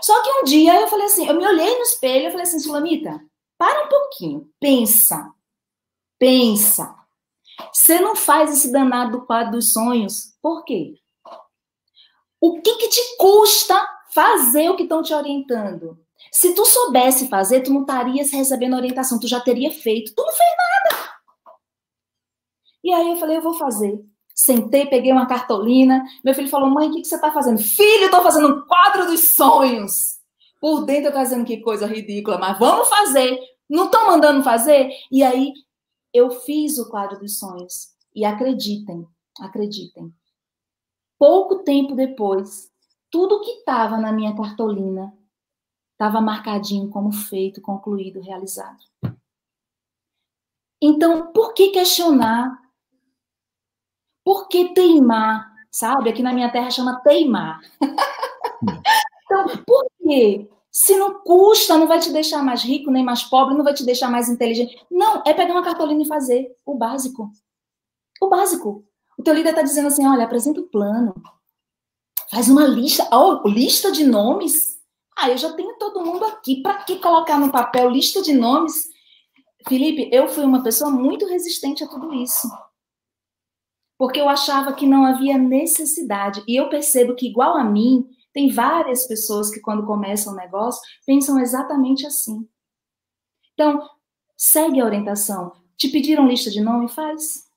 Só 0.00 0.22
que 0.22 0.30
um 0.30 0.44
dia 0.44 0.80
eu 0.80 0.88
falei 0.88 1.06
assim, 1.06 1.26
eu 1.26 1.34
me 1.34 1.46
olhei 1.46 1.76
no 1.76 1.82
espelho 1.82 2.28
e 2.28 2.30
falei 2.30 2.44
assim, 2.44 2.58
Sulamita, 2.58 3.20
para 3.58 3.86
um 3.86 3.88
pouquinho, 3.88 4.50
pensa, 4.60 5.32
pensa. 6.18 6.94
Você 7.72 8.00
não 8.00 8.16
faz 8.16 8.52
esse 8.52 8.72
danado 8.72 9.18
do 9.18 9.26
quadro 9.26 9.52
dos 9.52 9.72
sonhos, 9.72 10.36
por 10.40 10.64
quê? 10.64 11.01
O 12.42 12.60
que, 12.60 12.74
que 12.74 12.88
te 12.88 13.16
custa 13.18 13.80
fazer 14.10 14.68
o 14.68 14.74
que 14.74 14.82
estão 14.82 15.00
te 15.00 15.14
orientando? 15.14 15.96
Se 16.32 16.52
tu 16.56 16.66
soubesse 16.66 17.28
fazer, 17.28 17.60
tu 17.60 17.72
não 17.72 17.82
estarias 17.82 18.32
recebendo 18.32 18.74
orientação, 18.74 19.20
tu 19.20 19.28
já 19.28 19.40
teria 19.40 19.70
feito. 19.70 20.12
Tu 20.12 20.20
não 20.20 20.32
fez 20.32 20.50
nada. 20.58 21.12
E 22.82 22.92
aí 22.92 23.10
eu 23.10 23.16
falei, 23.16 23.36
eu 23.36 23.42
vou 23.42 23.54
fazer. 23.54 24.04
Sentei, 24.34 24.86
peguei 24.86 25.12
uma 25.12 25.28
cartolina. 25.28 26.02
Meu 26.24 26.34
filho 26.34 26.48
falou, 26.48 26.68
mãe, 26.68 26.88
o 26.88 26.92
que, 26.92 27.02
que 27.02 27.06
você 27.06 27.14
está 27.14 27.30
fazendo? 27.30 27.62
Filho, 27.62 28.06
estou 28.06 28.24
fazendo 28.24 28.48
um 28.48 28.66
quadro 28.66 29.06
dos 29.06 29.20
sonhos. 29.20 30.18
Por 30.60 30.84
dentro 30.84 31.04
eu 31.04 31.08
estou 31.10 31.22
dizendo 31.22 31.44
que 31.44 31.60
coisa 31.60 31.86
ridícula, 31.86 32.38
mas 32.38 32.58
vamos 32.58 32.88
fazer. 32.88 33.38
Não 33.70 33.84
estão 33.84 34.08
mandando 34.08 34.42
fazer? 34.42 34.90
E 35.12 35.22
aí 35.22 35.52
eu 36.12 36.28
fiz 36.28 36.76
o 36.76 36.90
quadro 36.90 37.20
dos 37.20 37.38
sonhos. 37.38 37.92
E 38.12 38.24
acreditem, 38.24 39.06
acreditem 39.38 40.12
pouco 41.22 41.62
tempo 41.62 41.94
depois, 41.94 42.68
tudo 43.08 43.42
que 43.42 43.50
estava 43.52 43.96
na 43.96 44.10
minha 44.10 44.34
cartolina 44.34 45.16
estava 45.92 46.20
marcadinho 46.20 46.90
como 46.90 47.12
feito, 47.12 47.62
concluído, 47.62 48.20
realizado. 48.20 48.82
Então, 50.82 51.32
por 51.32 51.54
que 51.54 51.70
questionar? 51.70 52.60
Por 54.24 54.48
que 54.48 54.74
teimar? 54.74 55.48
Sabe? 55.70 56.10
Aqui 56.10 56.24
na 56.24 56.32
minha 56.32 56.50
terra 56.50 56.72
chama 56.72 57.00
teimar. 57.02 57.60
então, 59.24 59.62
por 59.64 59.86
quê? 60.02 60.50
Se 60.72 60.96
não 60.96 61.22
custa, 61.22 61.78
não 61.78 61.86
vai 61.86 62.00
te 62.00 62.12
deixar 62.12 62.42
mais 62.42 62.64
rico 62.64 62.90
nem 62.90 63.04
mais 63.04 63.22
pobre, 63.22 63.54
não 63.54 63.62
vai 63.62 63.74
te 63.74 63.86
deixar 63.86 64.10
mais 64.10 64.28
inteligente. 64.28 64.84
Não, 64.90 65.22
é 65.24 65.32
pegar 65.32 65.52
uma 65.52 65.62
cartolina 65.62 66.02
e 66.02 66.08
fazer 66.08 66.52
o 66.66 66.74
básico. 66.74 67.30
O 68.20 68.28
básico. 68.28 68.84
O 69.22 69.24
teu 69.24 69.34
líder 69.34 69.50
está 69.50 69.62
dizendo 69.62 69.86
assim, 69.86 70.04
olha, 70.04 70.24
apresenta 70.24 70.60
o 70.60 70.66
plano. 70.66 71.14
Faz 72.28 72.48
uma 72.48 72.66
lista, 72.66 73.08
oh, 73.12 73.46
lista 73.46 73.92
de 73.92 74.02
nomes. 74.02 74.80
Ah, 75.16 75.30
eu 75.30 75.38
já 75.38 75.52
tenho 75.52 75.78
todo 75.78 76.04
mundo 76.04 76.24
aqui. 76.24 76.60
Para 76.60 76.82
que 76.82 76.96
colocar 76.96 77.38
no 77.38 77.52
papel 77.52 77.88
lista 77.88 78.20
de 78.20 78.32
nomes? 78.32 78.74
Felipe, 79.68 80.10
eu 80.12 80.26
fui 80.26 80.42
uma 80.42 80.64
pessoa 80.64 80.90
muito 80.90 81.24
resistente 81.24 81.84
a 81.84 81.86
tudo 81.86 82.12
isso. 82.12 82.48
Porque 83.96 84.20
eu 84.20 84.28
achava 84.28 84.72
que 84.72 84.88
não 84.88 85.06
havia 85.06 85.38
necessidade. 85.38 86.42
E 86.48 86.56
eu 86.56 86.68
percebo 86.68 87.14
que, 87.14 87.28
igual 87.28 87.56
a 87.56 87.62
mim, 87.62 88.04
tem 88.32 88.50
várias 88.50 89.06
pessoas 89.06 89.50
que, 89.50 89.60
quando 89.60 89.86
começam 89.86 90.32
o 90.32 90.36
negócio, 90.36 90.82
pensam 91.06 91.38
exatamente 91.38 92.04
assim. 92.04 92.44
Então, 93.54 93.88
segue 94.36 94.80
a 94.80 94.84
orientação. 94.84 95.52
Te 95.76 95.88
pediram 95.88 96.26
lista 96.26 96.50
de 96.50 96.60
nome? 96.60 96.88
Faz. 96.88 97.51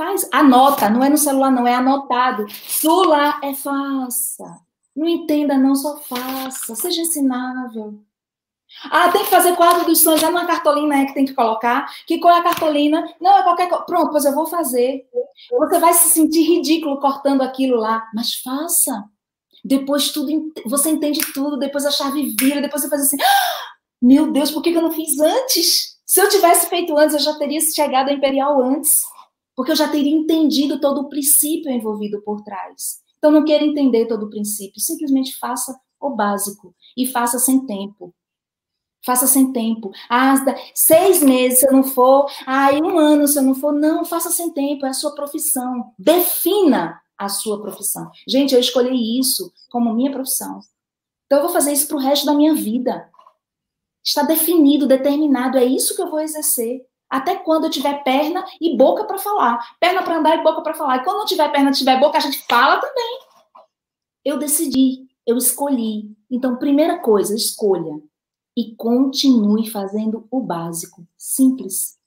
Faz, 0.00 0.26
anota, 0.32 0.88
não 0.88 1.04
é 1.04 1.10
no 1.10 1.18
celular, 1.18 1.50
não, 1.50 1.68
é 1.68 1.74
anotado. 1.74 2.46
Sula 2.50 3.38
é 3.42 3.52
faça. 3.52 4.58
Não 4.96 5.06
entenda, 5.06 5.58
não, 5.58 5.74
só 5.74 5.98
faça. 5.98 6.74
Seja 6.74 7.02
ensinável. 7.02 8.00
Ah, 8.84 9.10
tem 9.10 9.24
que 9.24 9.28
fazer 9.28 9.54
quadro 9.56 9.84
dos 9.84 10.00
sonhos, 10.02 10.22
é 10.22 10.26
uma 10.26 10.46
cartolina 10.46 11.02
é 11.02 11.04
que 11.04 11.12
tem 11.12 11.26
que 11.26 11.34
colocar. 11.34 11.86
Que 12.06 12.18
cor 12.18 12.30
é 12.30 12.38
a 12.38 12.42
cartolina? 12.42 13.06
Não, 13.20 13.40
é 13.40 13.42
qualquer 13.42 13.68
coisa. 13.68 13.84
Pronto, 13.84 14.10
pois 14.10 14.24
eu 14.24 14.34
vou 14.34 14.46
fazer. 14.46 15.06
Você 15.50 15.78
vai 15.78 15.92
se 15.92 16.08
sentir 16.14 16.44
ridículo 16.44 16.98
cortando 16.98 17.42
aquilo 17.42 17.76
lá, 17.76 18.08
mas 18.14 18.36
faça. 18.36 19.04
Depois 19.62 20.12
tudo, 20.12 20.50
você 20.64 20.88
entende 20.88 21.20
tudo, 21.34 21.58
depois 21.58 21.84
a 21.84 21.90
chave 21.90 22.34
vira, 22.40 22.62
depois 22.62 22.80
você 22.80 22.88
faz 22.88 23.02
assim: 23.02 23.18
ah, 23.20 23.72
meu 24.00 24.32
Deus, 24.32 24.50
por 24.50 24.62
que 24.62 24.70
eu 24.70 24.80
não 24.80 24.92
fiz 24.92 25.20
antes? 25.20 25.98
Se 26.06 26.22
eu 26.22 26.28
tivesse 26.30 26.70
feito 26.70 26.96
antes, 26.96 27.16
eu 27.16 27.20
já 27.20 27.34
teria 27.34 27.60
chegado 27.60 28.08
a 28.08 28.14
Imperial 28.14 28.62
antes 28.62 29.02
porque 29.60 29.72
eu 29.72 29.76
já 29.76 29.86
teria 29.86 30.16
entendido 30.16 30.80
todo 30.80 31.02
o 31.02 31.08
princípio 31.10 31.70
envolvido 31.70 32.22
por 32.22 32.40
trás. 32.42 33.02
Então, 33.18 33.30
não 33.30 33.44
quero 33.44 33.62
entender 33.62 34.06
todo 34.06 34.24
o 34.24 34.30
princípio, 34.30 34.80
simplesmente 34.80 35.36
faça 35.36 35.78
o 36.00 36.08
básico 36.08 36.74
e 36.96 37.06
faça 37.06 37.38
sem 37.38 37.66
tempo. 37.66 38.14
Faça 39.04 39.26
sem 39.26 39.52
tempo. 39.52 39.90
Ah, 40.08 40.34
seis 40.74 41.22
meses 41.22 41.58
se 41.58 41.68
eu 41.68 41.72
não 41.74 41.82
for, 41.82 42.24
ah, 42.46 42.70
um 42.82 42.98
ano 42.98 43.28
se 43.28 43.38
eu 43.38 43.42
não 43.42 43.54
for. 43.54 43.74
Não, 43.74 44.02
faça 44.02 44.30
sem 44.30 44.50
tempo, 44.50 44.86
é 44.86 44.88
a 44.88 44.94
sua 44.94 45.14
profissão. 45.14 45.92
Defina 45.98 46.98
a 47.18 47.28
sua 47.28 47.60
profissão. 47.60 48.10
Gente, 48.26 48.54
eu 48.54 48.60
escolhi 48.60 49.20
isso 49.20 49.52
como 49.70 49.92
minha 49.92 50.10
profissão. 50.10 50.60
Então, 51.26 51.36
eu 51.36 51.44
vou 51.44 51.52
fazer 51.52 51.74
isso 51.74 51.86
para 51.86 51.98
o 51.98 52.00
resto 52.00 52.24
da 52.24 52.32
minha 52.32 52.54
vida. 52.54 53.10
Está 54.02 54.22
definido, 54.22 54.86
determinado, 54.86 55.58
é 55.58 55.66
isso 55.66 55.94
que 55.94 56.00
eu 56.00 56.08
vou 56.08 56.20
exercer 56.20 56.88
até 57.10 57.34
quando 57.34 57.64
eu 57.64 57.70
tiver 57.70 58.04
perna 58.04 58.44
e 58.60 58.76
boca 58.76 59.04
para 59.04 59.18
falar. 59.18 59.58
Perna 59.80 60.02
para 60.02 60.18
andar 60.18 60.38
e 60.38 60.44
boca 60.44 60.62
para 60.62 60.74
falar. 60.74 60.98
E 60.98 61.04
quando 61.04 61.18
não 61.18 61.26
tiver 61.26 61.50
perna, 61.50 61.72
tiver 61.72 61.98
boca, 61.98 62.16
a 62.16 62.20
gente 62.20 62.46
fala 62.48 62.80
também. 62.80 63.18
Eu 64.24 64.38
decidi, 64.38 65.08
eu 65.26 65.36
escolhi. 65.36 66.14
Então, 66.30 66.56
primeira 66.56 67.00
coisa, 67.00 67.34
escolha. 67.34 68.00
E 68.56 68.74
continue 68.76 69.68
fazendo 69.68 70.28
o 70.30 70.40
básico. 70.40 71.04
Simples. 71.18 71.98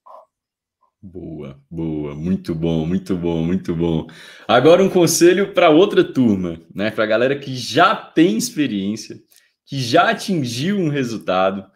Boa, 1.01 1.59
boa, 1.69 2.15
muito 2.15 2.55
bom, 2.55 2.85
muito 2.85 3.17
bom, 3.17 3.43
muito 3.43 3.75
bom. 3.75 4.07
Agora 4.47 4.81
um 4.81 4.89
conselho 4.89 5.53
para 5.53 5.69
outra 5.69 6.01
turma, 6.01 6.61
né? 6.73 6.91
Para 6.91 7.03
a 7.03 7.07
galera 7.07 7.37
que 7.37 7.53
já 7.57 7.93
tem 7.93 8.37
experiência, 8.37 9.21
que 9.65 9.81
já 9.81 10.11
atingiu 10.11 10.77
um 10.77 10.87
resultado, 10.87 11.69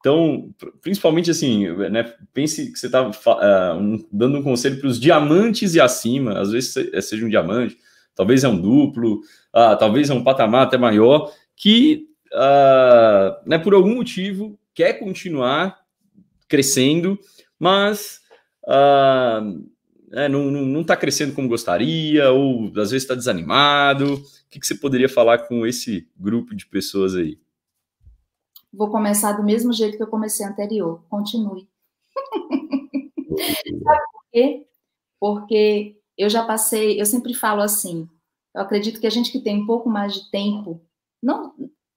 Então, 0.00 0.50
principalmente 0.80 1.30
assim, 1.30 1.68
né, 1.90 2.14
pense 2.32 2.72
que 2.72 2.78
você 2.78 2.86
está 2.86 3.06
uh, 3.06 3.78
um, 3.78 4.02
dando 4.10 4.38
um 4.38 4.42
conselho 4.42 4.80
para 4.80 4.88
os 4.88 4.98
diamantes 4.98 5.74
e 5.74 5.80
acima, 5.80 6.38
às 6.40 6.50
vezes 6.50 6.74
é, 6.94 7.00
seja 7.02 7.24
um 7.24 7.28
diamante, 7.28 7.76
talvez 8.14 8.42
é 8.42 8.48
um 8.48 8.58
duplo, 8.58 9.16
uh, 9.54 9.76
talvez 9.78 10.08
é 10.08 10.14
um 10.14 10.24
patamar 10.24 10.66
até 10.66 10.78
maior, 10.78 11.30
que 11.54 12.06
uh, 12.32 13.48
né, 13.48 13.58
por 13.58 13.74
algum 13.74 13.96
motivo 13.96 14.58
quer 14.74 14.94
continuar 14.94 15.78
crescendo, 16.48 17.18
mas 17.58 18.20
é, 20.12 20.28
não 20.28 20.80
está 20.80 20.96
crescendo 20.96 21.34
como 21.34 21.48
gostaria, 21.48 22.30
ou 22.30 22.68
às 22.68 22.90
vezes 22.90 23.02
está 23.02 23.14
desanimado. 23.14 24.14
O 24.14 24.22
que, 24.50 24.58
que 24.58 24.66
você 24.66 24.74
poderia 24.74 25.08
falar 25.08 25.38
com 25.38 25.66
esse 25.66 26.08
grupo 26.18 26.54
de 26.54 26.66
pessoas 26.66 27.14
aí? 27.14 27.38
Vou 28.72 28.90
começar 28.90 29.32
do 29.32 29.42
mesmo 29.42 29.72
jeito 29.72 29.96
que 29.96 30.02
eu 30.02 30.08
comecei 30.08 30.46
anterior. 30.46 31.02
Continue. 31.08 31.68
Sabe 33.84 34.00
por 34.12 34.24
quê? 34.32 34.66
Porque 35.18 35.96
eu 36.16 36.28
já 36.28 36.44
passei, 36.44 37.00
eu 37.00 37.06
sempre 37.06 37.34
falo 37.34 37.62
assim, 37.62 38.08
eu 38.54 38.62
acredito 38.62 39.00
que 39.00 39.06
a 39.06 39.10
gente 39.10 39.32
que 39.32 39.40
tem 39.40 39.62
um 39.62 39.66
pouco 39.66 39.88
mais 39.88 40.14
de 40.14 40.30
tempo, 40.30 40.80
não 41.22 41.54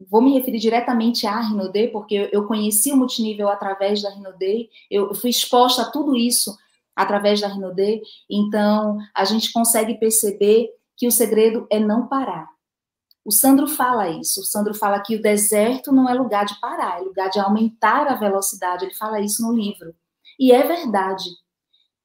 vou 0.10 0.22
me 0.22 0.34
referir 0.34 0.60
diretamente 0.60 1.26
à 1.26 1.40
Rinode, 1.40 1.88
porque 1.90 2.30
eu 2.32 2.45
conheci 2.45 2.91
o 2.91 2.98
multinível 2.98 3.50
através 3.50 4.02
da 4.02 4.10
Rinode, 4.10 4.70
eu 4.90 5.14
fui 5.16 5.30
exposta 5.30 5.84
a 5.84 5.91
tudo 5.91 6.16
isso 6.16 6.58
através 6.95 7.41
da 7.41 7.48
Rinode, 7.48 8.02
então 8.30 8.98
a 9.16 9.26
gente 9.26 9.52
consegue 9.52 9.95
perceber 9.95 10.70
que 10.95 11.08
o 11.08 11.12
segredo 11.12 11.66
é 11.70 11.80
não 11.80 12.08
parar. 12.08 12.53
O 13.26 13.32
Sandro 13.32 13.68
fala 13.68 14.10
isso. 14.10 14.41
O 14.41 14.44
Sandro 14.44 14.74
fala 14.74 15.00
que 15.00 15.16
o 15.16 15.22
deserto 15.22 15.91
não 15.91 16.10
é 16.10 16.14
lugar 16.14 16.45
de 16.45 16.60
parar, 16.60 17.00
é 17.00 17.02
lugar 17.02 17.30
de 17.30 17.40
aumentar 17.40 18.08
a 18.08 18.16
velocidade. 18.16 18.86
Ele 18.86 18.94
fala 18.94 19.22
isso 19.22 19.41
no 19.41 19.54
livro. 19.54 19.95
E 20.40 20.52
é 20.52 20.64
verdade. 20.64 21.30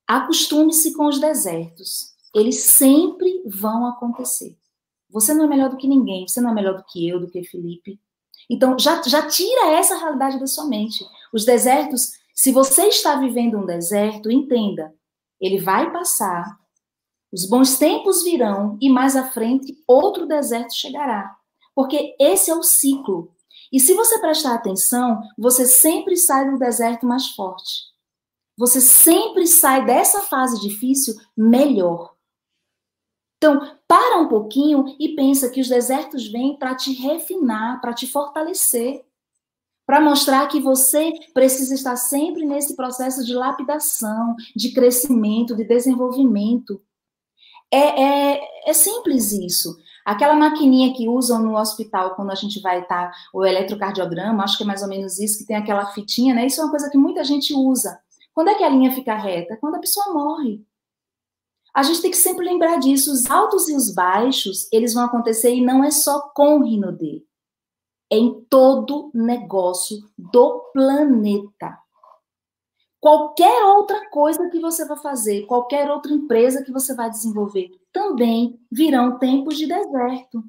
Acostume-se 0.07 0.95
com 0.95 1.07
os 1.07 1.19
desertos. 1.19 2.13
Eles 2.35 2.61
sempre 2.61 3.43
vão 3.47 3.87
acontecer. 3.87 4.57
Você 5.11 5.35
não 5.35 5.45
é 5.45 5.49
melhor 5.49 5.71
do 5.71 5.77
que 5.77 5.89
ninguém, 5.89 6.29
você 6.29 6.41
não 6.41 6.51
é 6.51 6.55
melhor 6.55 6.77
do 6.77 6.85
que 6.85 7.09
eu, 7.09 7.19
do 7.19 7.29
que 7.29 7.43
Felipe. 7.43 7.99
Então, 8.49 8.79
já, 8.79 9.03
já 9.03 9.27
tira 9.27 9.73
essa 9.73 9.97
realidade 9.97 10.39
da 10.39 10.47
sua 10.47 10.67
mente. 10.67 11.05
Os 11.33 11.45
desertos, 11.45 12.13
se 12.35 12.53
você 12.53 12.85
está 12.85 13.17
vivendo 13.17 13.59
um 13.59 13.67
deserto, 13.67 14.31
entenda, 14.31 14.95
ele 15.41 15.59
vai 15.59 15.91
passar, 15.93 16.59
os 17.33 17.47
bons 17.49 17.77
tempos 17.77 18.23
virão 18.23 18.79
e 18.81 18.89
mais 18.89 19.17
à 19.17 19.25
frente 19.25 19.77
outro 19.87 20.27
deserto 20.27 20.75
chegará. 20.75 21.37
Porque 21.75 22.17
esse 22.19 22.51
é 22.51 22.55
o 22.55 22.63
ciclo. 22.63 23.33
E 23.73 23.79
se 23.79 23.95
você 23.95 24.19
prestar 24.19 24.55
atenção, 24.55 25.21
você 25.37 25.67
sempre 25.67 26.17
sai 26.17 26.51
do 26.51 26.59
deserto 26.59 27.07
mais 27.07 27.29
forte. 27.31 27.89
Você 28.57 28.81
sempre 28.81 29.47
sai 29.47 29.85
dessa 29.85 30.23
fase 30.23 30.61
difícil 30.61 31.15
melhor. 31.37 32.15
Então, 33.37 33.61
para 33.87 34.19
um 34.19 34.27
pouquinho 34.27 34.97
e 34.99 35.15
pensa 35.15 35.49
que 35.49 35.61
os 35.61 35.69
desertos 35.69 36.27
vêm 36.27 36.59
para 36.59 36.75
te 36.75 36.93
refinar, 36.93 37.81
para 37.81 37.95
te 37.95 38.07
fortalecer, 38.07 39.05
para 39.87 40.01
mostrar 40.01 40.49
que 40.49 40.61
você 40.61 41.13
precisa 41.33 41.75
estar 41.75 41.97
sempre 41.97 42.45
nesse 42.45 42.75
processo 42.75 43.25
de 43.25 43.33
lapidação, 43.33 44.35
de 44.57 44.73
crescimento, 44.73 45.55
de 45.55 45.65
desenvolvimento. 45.65 46.83
É, 47.71 48.03
é, 48.03 48.41
é 48.67 48.73
simples 48.73 49.33
isso. 49.33 49.77
Aquela 50.05 50.35
maquininha 50.35 50.95
que 50.95 51.09
usam 51.09 51.43
no 51.43 51.59
hospital 51.59 52.15
quando 52.15 52.31
a 52.31 52.35
gente 52.35 52.61
vai 52.63 52.81
estar, 52.81 53.11
tá, 53.11 53.17
o 53.35 53.45
eletrocardiograma, 53.45 54.43
acho 54.43 54.57
que 54.57 54.63
é 54.63 54.67
mais 54.67 54.83
ou 54.83 54.89
menos 54.89 55.19
isso, 55.19 55.39
que 55.39 55.47
tem 55.47 55.57
aquela 55.57 55.87
fitinha, 55.93 56.35
né? 56.35 56.47
Isso 56.47 56.61
é 56.61 56.65
uma 56.65 56.71
coisa 56.71 56.89
que 56.89 56.97
muita 56.97 57.23
gente 57.23 57.53
usa. 57.53 58.01
Quando 58.33 58.49
é 58.49 58.55
que 58.55 58.65
a 58.65 58.69
linha 58.69 58.93
fica 58.93 59.15
reta? 59.15 59.59
Quando 59.61 59.75
a 59.75 59.81
pessoa 59.81 60.15
morre. 60.15 60.65
A 61.75 61.83
gente 61.83 62.01
tem 62.01 62.11
que 62.11 62.17
sempre 62.17 62.45
lembrar 62.45 62.79
disso. 62.79 63.13
Os 63.13 63.31
altos 63.31 63.69
e 63.69 63.75
os 63.75 63.95
baixos, 63.95 64.67
eles 64.73 64.95
vão 64.95 65.05
acontecer 65.05 65.55
e 65.55 65.61
não 65.61 65.85
é 65.85 65.91
só 65.91 66.21
com 66.35 66.57
o 66.57 66.65
Rinode. 66.65 67.25
É 68.11 68.17
em 68.17 68.41
todo 68.49 69.11
negócio 69.13 69.99
do 70.17 70.71
planeta. 70.73 71.79
Qualquer 73.01 73.65
outra 73.65 74.09
coisa 74.11 74.49
que 74.51 74.59
você 74.59 74.85
vai 74.85 74.97
fazer, 74.97 75.47
qualquer 75.47 75.89
outra 75.91 76.13
empresa 76.13 76.65
que 76.65 76.73
você 76.73 76.95
vai 76.95 77.09
desenvolver, 77.09 77.71
também 77.93 78.59
virão 78.71 79.19
tempos 79.19 79.57
de 79.57 79.67
deserto. 79.67 80.43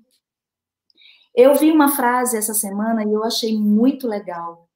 Eu 1.36 1.56
vi 1.56 1.72
uma 1.72 1.90
frase 1.90 2.38
essa 2.38 2.54
semana 2.54 3.04
e 3.04 3.14
eu 3.14 3.24
achei 3.24 3.58
muito 3.58 4.08
legal. 4.08 4.68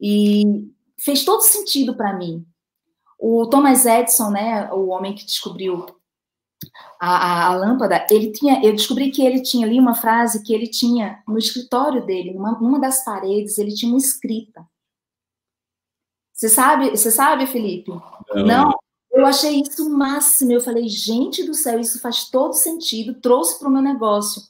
E 0.00 0.68
fez 0.98 1.24
todo 1.24 1.42
sentido 1.42 1.96
para 1.96 2.12
mim. 2.12 2.44
O 3.18 3.46
Thomas 3.46 3.86
Edison, 3.86 4.30
né, 4.30 4.68
o 4.72 4.88
homem 4.88 5.14
que 5.14 5.24
descobriu 5.24 5.86
a, 7.00 7.08
a, 7.08 7.46
a, 7.46 7.56
lâmpada, 7.56 8.04
ele 8.10 8.32
tinha, 8.32 8.64
eu 8.64 8.72
descobri 8.72 9.12
que 9.12 9.24
ele 9.24 9.40
tinha 9.40 9.64
ali 9.64 9.78
uma 9.78 9.94
frase 9.94 10.42
que 10.42 10.52
ele 10.52 10.66
tinha 10.66 11.22
no 11.26 11.38
escritório 11.38 12.04
dele, 12.04 12.34
numa, 12.34 12.58
numa 12.58 12.80
das 12.80 13.04
paredes, 13.04 13.58
ele 13.58 13.72
tinha 13.72 13.92
uma 13.92 13.98
escrita. 13.98 14.66
Você 16.42 16.48
sabe, 16.48 16.90
você 16.90 17.08
sabe, 17.08 17.46
Felipe? 17.46 17.92
Não. 18.34 18.44
Não. 18.44 18.78
Eu 19.12 19.24
achei 19.24 19.60
isso 19.60 19.86
o 19.86 19.96
máximo. 19.96 20.50
Eu 20.50 20.60
falei, 20.60 20.88
gente 20.88 21.44
do 21.44 21.54
céu, 21.54 21.78
isso 21.78 22.00
faz 22.00 22.28
todo 22.30 22.52
sentido. 22.54 23.20
Trouxe 23.20 23.60
para 23.60 23.68
o 23.68 23.70
meu 23.70 23.80
negócio. 23.80 24.42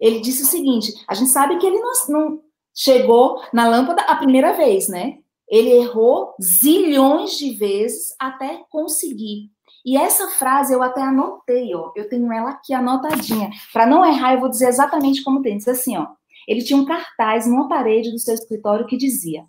Ele 0.00 0.18
disse 0.18 0.42
o 0.42 0.46
seguinte: 0.46 0.92
a 1.06 1.14
gente 1.14 1.30
sabe 1.30 1.56
que 1.58 1.64
ele 1.64 1.78
não, 1.78 1.92
não 2.08 2.40
chegou 2.74 3.40
na 3.52 3.68
lâmpada 3.68 4.02
a 4.02 4.16
primeira 4.16 4.54
vez, 4.54 4.88
né? 4.88 5.18
Ele 5.48 5.70
errou 5.70 6.34
zilhões 6.42 7.38
de 7.38 7.54
vezes 7.54 8.12
até 8.18 8.64
conseguir. 8.68 9.52
E 9.86 9.96
essa 9.96 10.26
frase 10.30 10.74
eu 10.74 10.82
até 10.82 11.00
anotei, 11.00 11.72
ó. 11.76 11.92
Eu 11.94 12.08
tenho 12.08 12.32
ela 12.32 12.50
aqui 12.50 12.74
anotadinha. 12.74 13.50
Para 13.72 13.86
não 13.86 14.04
errar, 14.04 14.34
eu 14.34 14.40
vou 14.40 14.50
dizer 14.50 14.66
exatamente 14.66 15.22
como 15.22 15.42
tem. 15.42 15.58
Diz 15.58 15.68
assim, 15.68 15.96
ó. 15.96 16.08
Ele 16.48 16.64
tinha 16.64 16.76
um 16.76 16.84
cartaz 16.84 17.46
numa 17.46 17.68
parede 17.68 18.10
do 18.10 18.18
seu 18.18 18.34
escritório 18.34 18.84
que 18.88 18.96
dizia: 18.96 19.44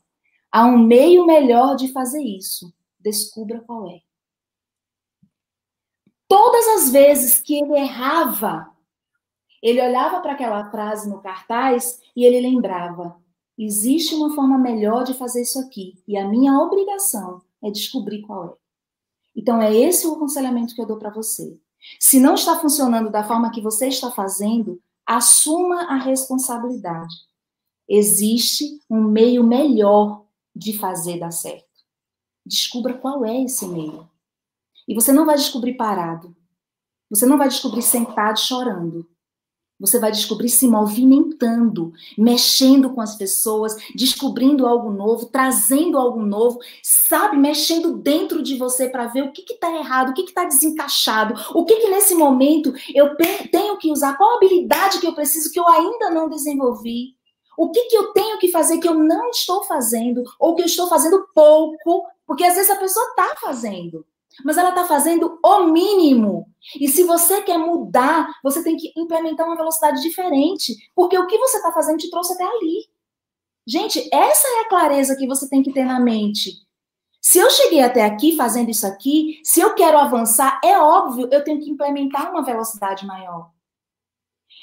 Há 0.51 0.65
um 0.65 0.77
meio 0.77 1.25
melhor 1.25 1.75
de 1.75 1.91
fazer 1.91 2.21
isso. 2.21 2.73
Descubra 2.99 3.61
qual 3.61 3.87
é. 3.89 4.01
Todas 6.27 6.67
as 6.67 6.89
vezes 6.89 7.39
que 7.39 7.55
ele 7.55 7.73
errava, 7.73 8.69
ele 9.61 9.81
olhava 9.81 10.21
para 10.21 10.33
aquela 10.33 10.69
frase 10.69 11.09
no 11.09 11.21
cartaz 11.21 11.99
e 12.15 12.25
ele 12.25 12.41
lembrava: 12.41 13.15
existe 13.57 14.15
uma 14.15 14.33
forma 14.33 14.57
melhor 14.57 15.03
de 15.03 15.13
fazer 15.13 15.41
isso 15.41 15.59
aqui, 15.59 16.01
e 16.07 16.17
a 16.17 16.27
minha 16.27 16.57
obrigação 16.59 17.41
é 17.63 17.69
descobrir 17.69 18.21
qual 18.21 18.49
é. 18.49 18.53
Então, 19.35 19.61
é 19.61 19.73
esse 19.73 20.07
o 20.07 20.15
aconselhamento 20.15 20.75
que 20.75 20.81
eu 20.81 20.85
dou 20.85 20.97
para 20.97 21.09
você. 21.09 21.57
Se 21.99 22.19
não 22.19 22.33
está 22.35 22.59
funcionando 22.59 23.09
da 23.09 23.23
forma 23.23 23.51
que 23.51 23.61
você 23.61 23.87
está 23.87 24.11
fazendo, 24.11 24.81
assuma 25.05 25.83
a 25.83 25.95
responsabilidade. 25.95 27.13
Existe 27.87 28.79
um 28.89 29.03
meio 29.03 29.43
melhor 29.43 30.20
de 30.55 30.77
fazer 30.77 31.19
dar 31.19 31.31
certo. 31.31 31.65
Descubra 32.45 32.93
qual 32.93 33.25
é 33.25 33.43
esse 33.43 33.65
meio. 33.65 34.09
E 34.87 34.93
você 34.93 35.11
não 35.11 35.25
vai 35.25 35.35
descobrir 35.35 35.75
parado. 35.75 36.35
Você 37.09 37.25
não 37.25 37.37
vai 37.37 37.47
descobrir 37.47 37.81
sentado 37.81 38.39
chorando. 38.39 39.07
Você 39.81 39.99
vai 39.99 40.11
descobrir 40.11 40.47
se 40.47 40.67
movimentando, 40.67 41.91
mexendo 42.15 42.91
com 42.91 43.01
as 43.01 43.15
pessoas, 43.15 43.75
descobrindo 43.95 44.67
algo 44.67 44.91
novo, 44.91 45.25
trazendo 45.25 45.97
algo 45.97 46.21
novo, 46.21 46.59
sabe? 46.83 47.35
Mexendo 47.35 47.97
dentro 47.97 48.43
de 48.43 48.55
você 48.57 48.87
para 48.87 49.07
ver 49.07 49.23
o 49.23 49.31
que 49.31 49.41
está 49.41 49.75
errado, 49.75 50.09
o 50.09 50.13
que 50.13 50.21
está 50.21 50.45
desencaixado, 50.45 51.33
o 51.55 51.65
que, 51.65 51.77
que 51.77 51.89
nesse 51.89 52.13
momento 52.13 52.71
eu 52.93 53.17
tenho 53.51 53.75
que 53.77 53.91
usar, 53.91 54.15
qual 54.17 54.37
habilidade 54.37 54.99
que 54.99 55.07
eu 55.07 55.15
preciso 55.15 55.51
que 55.51 55.59
eu 55.59 55.67
ainda 55.67 56.11
não 56.11 56.29
desenvolvi. 56.29 57.15
O 57.57 57.69
que, 57.69 57.83
que 57.85 57.97
eu 57.97 58.13
tenho 58.13 58.39
que 58.39 58.49
fazer 58.49 58.79
que 58.79 58.87
eu 58.87 58.93
não 58.93 59.29
estou 59.29 59.63
fazendo, 59.63 60.23
ou 60.39 60.55
que 60.55 60.61
eu 60.61 60.65
estou 60.65 60.87
fazendo 60.87 61.27
pouco, 61.33 62.05
porque 62.25 62.43
às 62.43 62.55
vezes 62.55 62.71
a 62.71 62.77
pessoa 62.77 63.05
está 63.09 63.35
fazendo, 63.39 64.05
mas 64.43 64.57
ela 64.57 64.69
está 64.69 64.85
fazendo 64.85 65.39
o 65.43 65.65
mínimo. 65.65 66.47
E 66.79 66.87
se 66.87 67.03
você 67.03 67.41
quer 67.41 67.57
mudar, 67.57 68.33
você 68.43 68.63
tem 68.63 68.77
que 68.77 68.91
implementar 68.95 69.45
uma 69.45 69.57
velocidade 69.57 70.01
diferente, 70.01 70.75
porque 70.95 71.17
o 71.17 71.27
que 71.27 71.37
você 71.37 71.57
está 71.57 71.71
fazendo 71.71 71.97
te 71.97 72.09
trouxe 72.09 72.33
até 72.33 72.43
ali. 72.43 72.89
Gente, 73.67 74.09
essa 74.11 74.47
é 74.47 74.61
a 74.61 74.69
clareza 74.69 75.15
que 75.15 75.27
você 75.27 75.47
tem 75.47 75.61
que 75.61 75.73
ter 75.73 75.85
na 75.85 75.99
mente. 75.99 76.51
Se 77.21 77.37
eu 77.37 77.49
cheguei 77.51 77.81
até 77.81 78.03
aqui 78.03 78.35
fazendo 78.35 78.71
isso 78.71 78.87
aqui, 78.87 79.39
se 79.43 79.59
eu 79.59 79.75
quero 79.75 79.97
avançar, 79.97 80.59
é 80.63 80.77
óbvio, 80.79 81.29
eu 81.31 81.43
tenho 81.43 81.59
que 81.59 81.69
implementar 81.69 82.31
uma 82.31 82.43
velocidade 82.43 83.05
maior. 83.05 83.51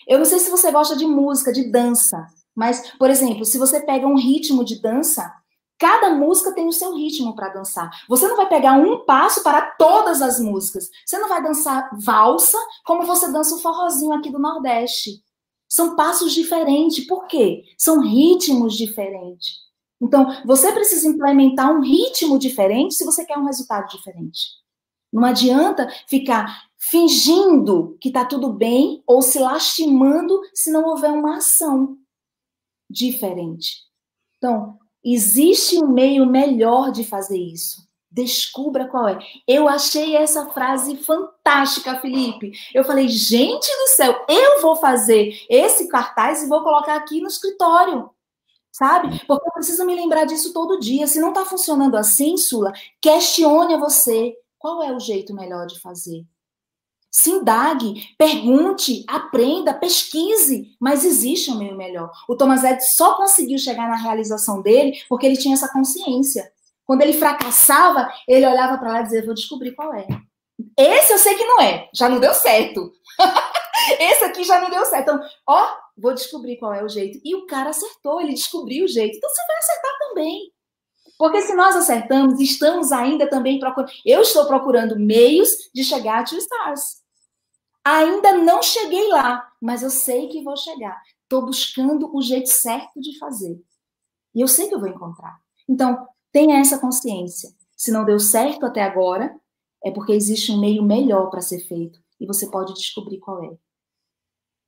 Eu 0.06 0.18
não 0.18 0.24
sei 0.24 0.40
se 0.40 0.50
você 0.50 0.72
gosta 0.72 0.96
de 0.96 1.06
música, 1.06 1.52
de 1.52 1.70
dança. 1.70 2.26
Mas, 2.58 2.90
por 2.98 3.08
exemplo, 3.08 3.44
se 3.44 3.56
você 3.56 3.78
pega 3.78 4.04
um 4.04 4.16
ritmo 4.16 4.64
de 4.64 4.82
dança, 4.82 5.32
cada 5.78 6.10
música 6.10 6.52
tem 6.52 6.66
o 6.66 6.72
seu 6.72 6.92
ritmo 6.92 7.32
para 7.36 7.50
dançar. 7.50 7.88
Você 8.08 8.26
não 8.26 8.36
vai 8.36 8.48
pegar 8.48 8.72
um 8.72 9.04
passo 9.04 9.44
para 9.44 9.62
todas 9.62 10.20
as 10.20 10.40
músicas. 10.40 10.90
Você 11.06 11.20
não 11.20 11.28
vai 11.28 11.40
dançar 11.40 11.88
valsa 12.04 12.58
como 12.84 13.06
você 13.06 13.30
dança 13.30 13.54
o 13.54 13.60
forrozinho 13.60 14.12
aqui 14.12 14.28
do 14.28 14.40
Nordeste. 14.40 15.22
São 15.68 15.94
passos 15.94 16.32
diferentes. 16.32 17.06
Por 17.06 17.28
quê? 17.28 17.62
São 17.78 18.00
ritmos 18.00 18.76
diferentes. 18.76 19.58
Então, 20.02 20.26
você 20.44 20.72
precisa 20.72 21.06
implementar 21.06 21.70
um 21.70 21.80
ritmo 21.80 22.40
diferente 22.40 22.94
se 22.94 23.04
você 23.04 23.24
quer 23.24 23.38
um 23.38 23.46
resultado 23.46 23.88
diferente. 23.88 24.40
Não 25.12 25.24
adianta 25.24 25.88
ficar 26.08 26.64
fingindo 26.76 27.96
que 28.00 28.08
está 28.08 28.24
tudo 28.24 28.52
bem 28.52 29.00
ou 29.06 29.22
se 29.22 29.38
lastimando 29.38 30.40
se 30.52 30.72
não 30.72 30.88
houver 30.88 31.12
uma 31.12 31.36
ação 31.36 31.96
diferente. 32.88 33.82
Então, 34.38 34.78
existe 35.04 35.78
um 35.82 35.88
meio 35.88 36.26
melhor 36.26 36.90
de 36.90 37.04
fazer 37.04 37.38
isso. 37.38 37.86
Descubra 38.10 38.88
qual 38.88 39.06
é. 39.06 39.18
Eu 39.46 39.68
achei 39.68 40.16
essa 40.16 40.46
frase 40.50 40.96
fantástica, 40.96 42.00
Felipe. 42.00 42.52
Eu 42.72 42.82
falei, 42.82 43.06
gente 43.08 43.66
do 43.66 43.88
céu, 43.88 44.24
eu 44.28 44.62
vou 44.62 44.76
fazer 44.76 45.38
esse 45.48 45.88
cartaz 45.88 46.42
e 46.42 46.48
vou 46.48 46.62
colocar 46.62 46.96
aqui 46.96 47.20
no 47.20 47.28
escritório. 47.28 48.10
Sabe? 48.72 49.24
Porque 49.26 49.48
eu 49.48 49.52
preciso 49.52 49.84
me 49.84 49.94
lembrar 49.94 50.24
disso 50.24 50.52
todo 50.52 50.78
dia. 50.78 51.06
Se 51.06 51.20
não 51.20 51.30
está 51.30 51.44
funcionando 51.44 51.96
assim, 51.96 52.36
Sula, 52.36 52.72
questione 53.00 53.74
a 53.74 53.78
você. 53.78 54.34
Qual 54.58 54.82
é 54.82 54.92
o 54.92 55.00
jeito 55.00 55.34
melhor 55.34 55.66
de 55.66 55.80
fazer? 55.80 56.24
Se 57.10 57.30
indague, 57.30 58.14
pergunte, 58.18 59.04
aprenda, 59.08 59.72
pesquise, 59.72 60.76
mas 60.78 61.04
existe 61.04 61.50
um 61.50 61.58
meio 61.58 61.76
melhor. 61.76 62.10
O 62.28 62.36
Thomas 62.36 62.62
Edison 62.62 62.86
só 62.96 63.14
conseguiu 63.16 63.58
chegar 63.58 63.88
na 63.88 63.96
realização 63.96 64.60
dele 64.60 64.98
porque 65.08 65.26
ele 65.26 65.36
tinha 65.36 65.54
essa 65.54 65.72
consciência. 65.72 66.50
Quando 66.84 67.02
ele 67.02 67.12
fracassava, 67.12 68.10
ele 68.26 68.46
olhava 68.46 68.78
para 68.78 68.92
lá 68.92 69.00
e 69.00 69.04
dizia: 69.04 69.24
Vou 69.24 69.34
descobrir 69.34 69.72
qual 69.72 69.94
é. 69.94 70.06
Esse 70.76 71.12
eu 71.12 71.18
sei 71.18 71.34
que 71.34 71.44
não 71.44 71.60
é, 71.60 71.88
já 71.94 72.08
não 72.08 72.20
deu 72.20 72.34
certo. 72.34 72.92
Esse 73.98 74.24
aqui 74.24 74.44
já 74.44 74.60
não 74.60 74.70
deu 74.70 74.84
certo. 74.86 75.02
Então, 75.02 75.20
ó, 75.46 75.68
vou 75.96 76.14
descobrir 76.14 76.56
qual 76.56 76.74
é 76.74 76.82
o 76.82 76.88
jeito. 76.88 77.20
E 77.24 77.34
o 77.34 77.46
cara 77.46 77.70
acertou, 77.70 78.20
ele 78.20 78.34
descobriu 78.34 78.84
o 78.84 78.88
jeito. 78.88 79.16
Então 79.16 79.30
você 79.30 79.46
vai 79.46 79.56
acertar 79.56 79.98
também. 80.08 80.52
Porque 81.18 81.42
se 81.42 81.52
nós 81.54 81.74
acertamos, 81.74 82.40
estamos 82.40 82.92
ainda 82.92 83.28
também 83.28 83.58
procurando. 83.58 83.90
Eu 84.06 84.22
estou 84.22 84.46
procurando 84.46 84.98
meios 84.98 85.50
de 85.74 85.82
chegar 85.82 86.20
a 86.20 86.24
Two 86.24 86.38
Stars. 86.38 87.02
Ainda 87.84 88.34
não 88.38 88.62
cheguei 88.62 89.08
lá, 89.08 89.50
mas 89.60 89.82
eu 89.82 89.90
sei 89.90 90.28
que 90.28 90.42
vou 90.42 90.56
chegar. 90.56 91.02
Estou 91.24 91.44
buscando 91.44 92.14
o 92.14 92.22
jeito 92.22 92.48
certo 92.48 93.00
de 93.00 93.18
fazer. 93.18 93.60
E 94.34 94.40
eu 94.40 94.46
sei 94.46 94.68
que 94.68 94.74
eu 94.74 94.80
vou 94.80 94.88
encontrar. 94.88 95.38
Então, 95.68 96.06
Tenha 96.32 96.58
essa 96.58 96.78
consciência. 96.78 97.50
Se 97.76 97.90
não 97.90 98.04
deu 98.04 98.18
certo 98.20 98.66
até 98.66 98.82
agora, 98.82 99.34
é 99.84 99.90
porque 99.90 100.12
existe 100.12 100.52
um 100.52 100.60
meio 100.60 100.82
melhor 100.82 101.30
para 101.30 101.40
ser 101.40 101.60
feito 101.60 102.00
e 102.20 102.26
você 102.26 102.50
pode 102.50 102.74
descobrir 102.74 103.18
qual 103.18 103.42
é. 103.44 103.56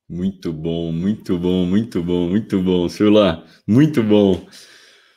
Muito 0.09 0.51
bom, 0.51 0.91
muito 0.91 1.37
bom, 1.37 1.65
muito 1.65 2.03
bom, 2.03 2.29
muito 2.29 2.61
bom, 2.61 2.89
Sula, 2.89 3.45
muito 3.67 4.01
bom. 4.03 4.45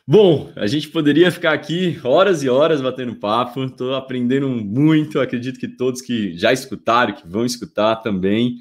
Bom, 0.06 0.52
a 0.55 0.66
gente 0.66 0.89
poderia 0.89 1.32
ficar 1.32 1.55
aqui 1.55 1.98
horas 2.05 2.43
e 2.43 2.48
horas 2.48 2.82
batendo 2.82 3.16
papo, 3.16 3.64
estou 3.64 3.94
aprendendo 3.94 4.48
muito, 4.48 5.18
acredito 5.18 5.59
que 5.59 5.66
todos 5.66 6.02
que 6.02 6.36
já 6.36 6.52
escutaram, 6.52 7.14
que 7.14 7.26
vão 7.26 7.47
escutar 7.47 7.97
também. 7.97 8.59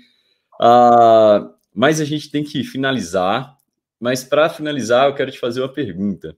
Uh, 0.61 1.53
mas 1.75 1.99
a 1.99 2.05
gente 2.05 2.31
tem 2.31 2.45
que 2.45 2.63
finalizar. 2.63 3.57
Mas 3.99 4.23
para 4.23 4.49
finalizar, 4.49 5.07
eu 5.07 5.15
quero 5.15 5.31
te 5.31 5.39
fazer 5.39 5.59
uma 5.59 5.71
pergunta. 5.71 6.37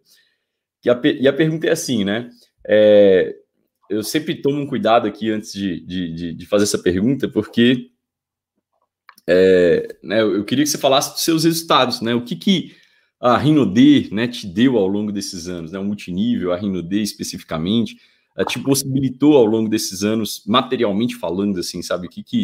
E 0.83 0.89
a, 0.89 0.99
e 1.03 1.27
a 1.27 1.33
pergunta 1.33 1.67
é 1.67 1.71
assim, 1.71 2.03
né? 2.03 2.29
É, 2.67 3.35
eu 3.89 4.01
sempre 4.01 4.41
tomo 4.41 4.59
um 4.59 4.67
cuidado 4.67 5.07
aqui 5.07 5.29
antes 5.29 5.53
de, 5.53 5.85
de, 5.85 6.33
de 6.33 6.45
fazer 6.47 6.63
essa 6.63 6.79
pergunta, 6.79 7.27
porque 7.27 7.91
é, 9.27 9.97
né, 10.03 10.21
eu 10.21 10.43
queria 10.45 10.63
que 10.63 10.69
você 10.69 10.77
falasse 10.77 11.13
dos 11.13 11.21
seus 11.21 11.43
resultados, 11.43 12.01
né? 12.01 12.15
O 12.15 12.23
que, 12.23 12.35
que 12.35 12.75
a 13.33 13.37
Rinode 13.37 14.09
né, 14.11 14.27
te 14.27 14.45
deu 14.45 14.77
ao 14.77 14.87
longo 14.87 15.11
desses 15.11 15.47
anos, 15.47 15.71
né? 15.71 15.79
O 15.79 15.83
multinível, 15.83 16.53
a 16.53 16.57
Rinode 16.57 17.01
especificamente, 17.01 17.97
te 18.47 18.59
possibilitou 18.59 19.35
ao 19.35 19.45
longo 19.45 19.67
desses 19.67 20.03
anos, 20.03 20.43
materialmente 20.45 21.15
falando, 21.15 21.59
assim, 21.59 21.81
sabe? 21.81 22.05
O 22.05 22.09
que, 22.09 22.21
que 22.21 22.43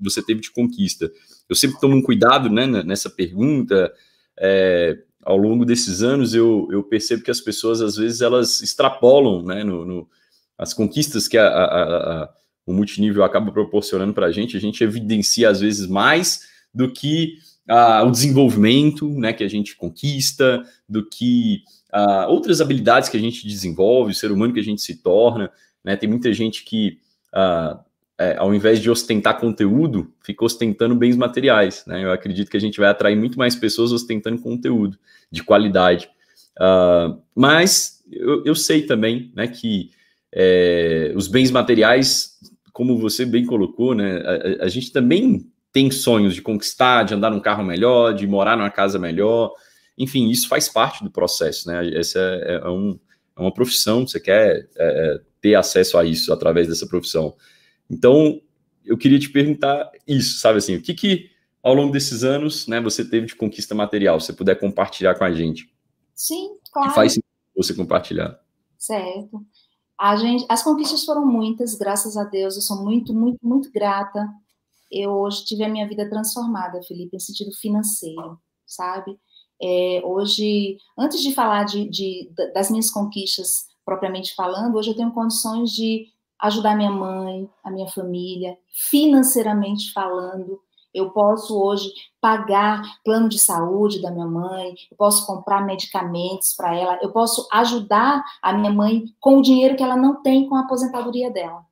você 0.00 0.22
teve 0.22 0.40
de 0.40 0.52
conquista? 0.52 1.10
Eu 1.48 1.56
sempre 1.56 1.80
tomo 1.80 1.96
um 1.96 2.02
cuidado 2.02 2.48
né, 2.48 2.64
nessa 2.66 3.10
pergunta, 3.10 3.92
é, 4.38 4.98
ao 5.24 5.36
longo 5.36 5.64
desses 5.64 6.00
anos 6.00 6.32
eu, 6.32 6.68
eu 6.70 6.84
percebo 6.84 7.24
que 7.24 7.30
as 7.30 7.40
pessoas 7.40 7.80
às 7.80 7.96
vezes 7.96 8.20
elas 8.20 8.60
extrapolam 8.60 9.42
né, 9.42 9.64
no, 9.64 9.84
no 9.84 10.08
as 10.56 10.72
conquistas 10.72 11.26
que 11.26 11.36
a, 11.36 11.46
a, 11.46 12.22
a, 12.22 12.30
o 12.66 12.72
multinível 12.72 13.24
acaba 13.24 13.50
proporcionando 13.50 14.14
para 14.14 14.26
a 14.26 14.32
gente, 14.32 14.56
a 14.56 14.60
gente 14.60 14.84
evidencia 14.84 15.50
às 15.50 15.60
vezes 15.60 15.88
mais 15.88 16.48
do 16.72 16.92
que 16.92 17.38
o 18.04 18.10
desenvolvimento 18.10 19.08
né, 19.08 19.32
que 19.32 19.44
a 19.44 19.48
gente 19.48 19.76
conquista, 19.76 20.64
do 20.88 21.06
que 21.06 21.62
outras 22.28 22.60
habilidades 22.60 23.08
que 23.08 23.16
a 23.16 23.20
gente 23.20 23.46
desenvolve, 23.46 24.12
o 24.12 24.14
ser 24.14 24.32
humano 24.32 24.52
que 24.52 24.60
a 24.60 24.64
gente 24.64 24.80
se 24.82 24.96
torna. 24.96 25.50
Né, 25.84 25.96
tem 25.96 26.08
muita 26.08 26.32
gente 26.32 26.64
que 26.64 26.98
é, 28.20 28.36
ao 28.36 28.54
invés 28.54 28.78
de 28.80 28.90
ostentar 28.90 29.40
conteúdo, 29.40 30.12
fica 30.22 30.44
ostentando 30.44 30.94
bens 30.94 31.16
materiais. 31.16 31.84
Né? 31.86 32.04
Eu 32.04 32.12
acredito 32.12 32.50
que 32.50 32.56
a 32.56 32.60
gente 32.60 32.78
vai 32.78 32.90
atrair 32.90 33.16
muito 33.16 33.38
mais 33.38 33.56
pessoas 33.56 33.92
ostentando 33.92 34.42
conteúdo 34.42 34.98
de 35.30 35.42
qualidade. 35.42 36.10
Mas 37.34 38.04
eu, 38.12 38.44
eu, 38.44 38.54
sei 38.54 38.82
também 38.82 39.32
né, 39.34 39.48
que 39.48 39.90
é, 40.30 41.12
os 41.16 41.28
bens 41.28 41.50
materiais, 41.50 42.38
como 42.74 42.98
você 42.98 43.24
bem 43.24 43.46
colocou, 43.46 43.94
né, 43.94 44.20
a, 44.60 44.64
a, 44.64 44.68
gente 44.68 44.92
também 44.92 45.46
tem 45.72 45.90
sonhos 45.90 46.34
de 46.34 46.42
conquistar, 46.42 47.04
de 47.04 47.14
andar 47.14 47.30
num 47.30 47.40
carro 47.40 47.62
melhor, 47.62 48.12
de 48.12 48.26
morar 48.26 48.56
numa 48.56 48.70
casa 48.70 48.98
melhor. 48.98 49.52
Enfim, 49.96 50.28
isso 50.28 50.48
faz 50.48 50.68
parte 50.68 51.04
do 51.04 51.10
processo. 51.10 51.68
Né? 51.68 51.94
Essa 51.94 52.18
é, 52.18 52.60
é, 52.64 52.68
um, 52.68 52.98
é 53.36 53.40
uma 53.40 53.52
profissão, 53.52 54.06
você 54.06 54.18
quer 54.18 54.68
é, 54.76 54.78
é, 54.78 55.20
ter 55.40 55.54
acesso 55.54 55.96
a 55.96 56.04
isso 56.04 56.32
através 56.32 56.68
dessa 56.68 56.86
profissão. 56.86 57.34
Então, 57.88 58.40
eu 58.84 58.96
queria 58.96 59.18
te 59.18 59.30
perguntar 59.30 59.90
isso, 60.06 60.38
sabe 60.38 60.58
assim, 60.58 60.76
o 60.76 60.82
que 60.82 60.94
que 60.94 61.30
ao 61.62 61.74
longo 61.74 61.92
desses 61.92 62.24
anos, 62.24 62.66
né, 62.66 62.80
você 62.80 63.04
teve 63.04 63.26
de 63.26 63.36
conquista 63.36 63.74
material, 63.74 64.18
se 64.18 64.26
você 64.26 64.32
puder 64.32 64.58
compartilhar 64.58 65.14
com 65.14 65.24
a 65.24 65.32
gente. 65.32 65.70
Sim, 66.14 66.56
claro. 66.72 66.88
Que 66.88 66.94
faz 66.94 67.12
sentido 67.12 67.30
você 67.54 67.74
compartilhar. 67.74 68.40
Certo. 68.78 69.44
A 69.98 70.16
gente, 70.16 70.46
as 70.48 70.62
conquistas 70.62 71.04
foram 71.04 71.26
muitas, 71.26 71.74
graças 71.74 72.16
a 72.16 72.24
Deus, 72.24 72.56
eu 72.56 72.62
sou 72.62 72.82
muito, 72.82 73.12
muito, 73.12 73.38
muito 73.46 73.70
grata. 73.70 74.26
Eu 74.90 75.12
hoje 75.12 75.44
tive 75.44 75.64
a 75.64 75.68
minha 75.68 75.86
vida 75.88 76.08
transformada, 76.08 76.82
Felipe, 76.82 77.16
em 77.16 77.20
sentido 77.20 77.52
financeiro, 77.52 78.38
sabe? 78.66 79.18
É, 79.62 80.00
hoje, 80.04 80.78
antes 80.98 81.20
de 81.20 81.34
falar 81.34 81.64
de, 81.64 81.88
de, 81.88 82.32
das 82.54 82.70
minhas 82.70 82.90
conquistas 82.90 83.66
propriamente 83.84 84.34
falando, 84.34 84.76
hoje 84.76 84.90
eu 84.90 84.96
tenho 84.96 85.12
condições 85.12 85.70
de 85.70 86.06
ajudar 86.40 86.76
minha 86.76 86.90
mãe, 86.90 87.48
a 87.62 87.70
minha 87.70 87.88
família, 87.88 88.56
financeiramente 88.90 89.92
falando. 89.92 90.60
Eu 90.92 91.10
posso 91.10 91.60
hoje 91.60 91.92
pagar 92.20 92.82
plano 93.04 93.28
de 93.28 93.38
saúde 93.38 94.02
da 94.02 94.10
minha 94.10 94.26
mãe, 94.26 94.74
eu 94.90 94.96
posso 94.96 95.26
comprar 95.26 95.64
medicamentos 95.64 96.54
para 96.56 96.74
ela, 96.74 96.98
eu 97.00 97.12
posso 97.12 97.46
ajudar 97.52 98.24
a 98.42 98.52
minha 98.52 98.72
mãe 98.72 99.04
com 99.20 99.38
o 99.38 99.42
dinheiro 99.42 99.76
que 99.76 99.82
ela 99.82 99.96
não 99.96 100.22
tem 100.22 100.48
com 100.48 100.56
a 100.56 100.60
aposentadoria 100.60 101.30
dela. 101.30 101.64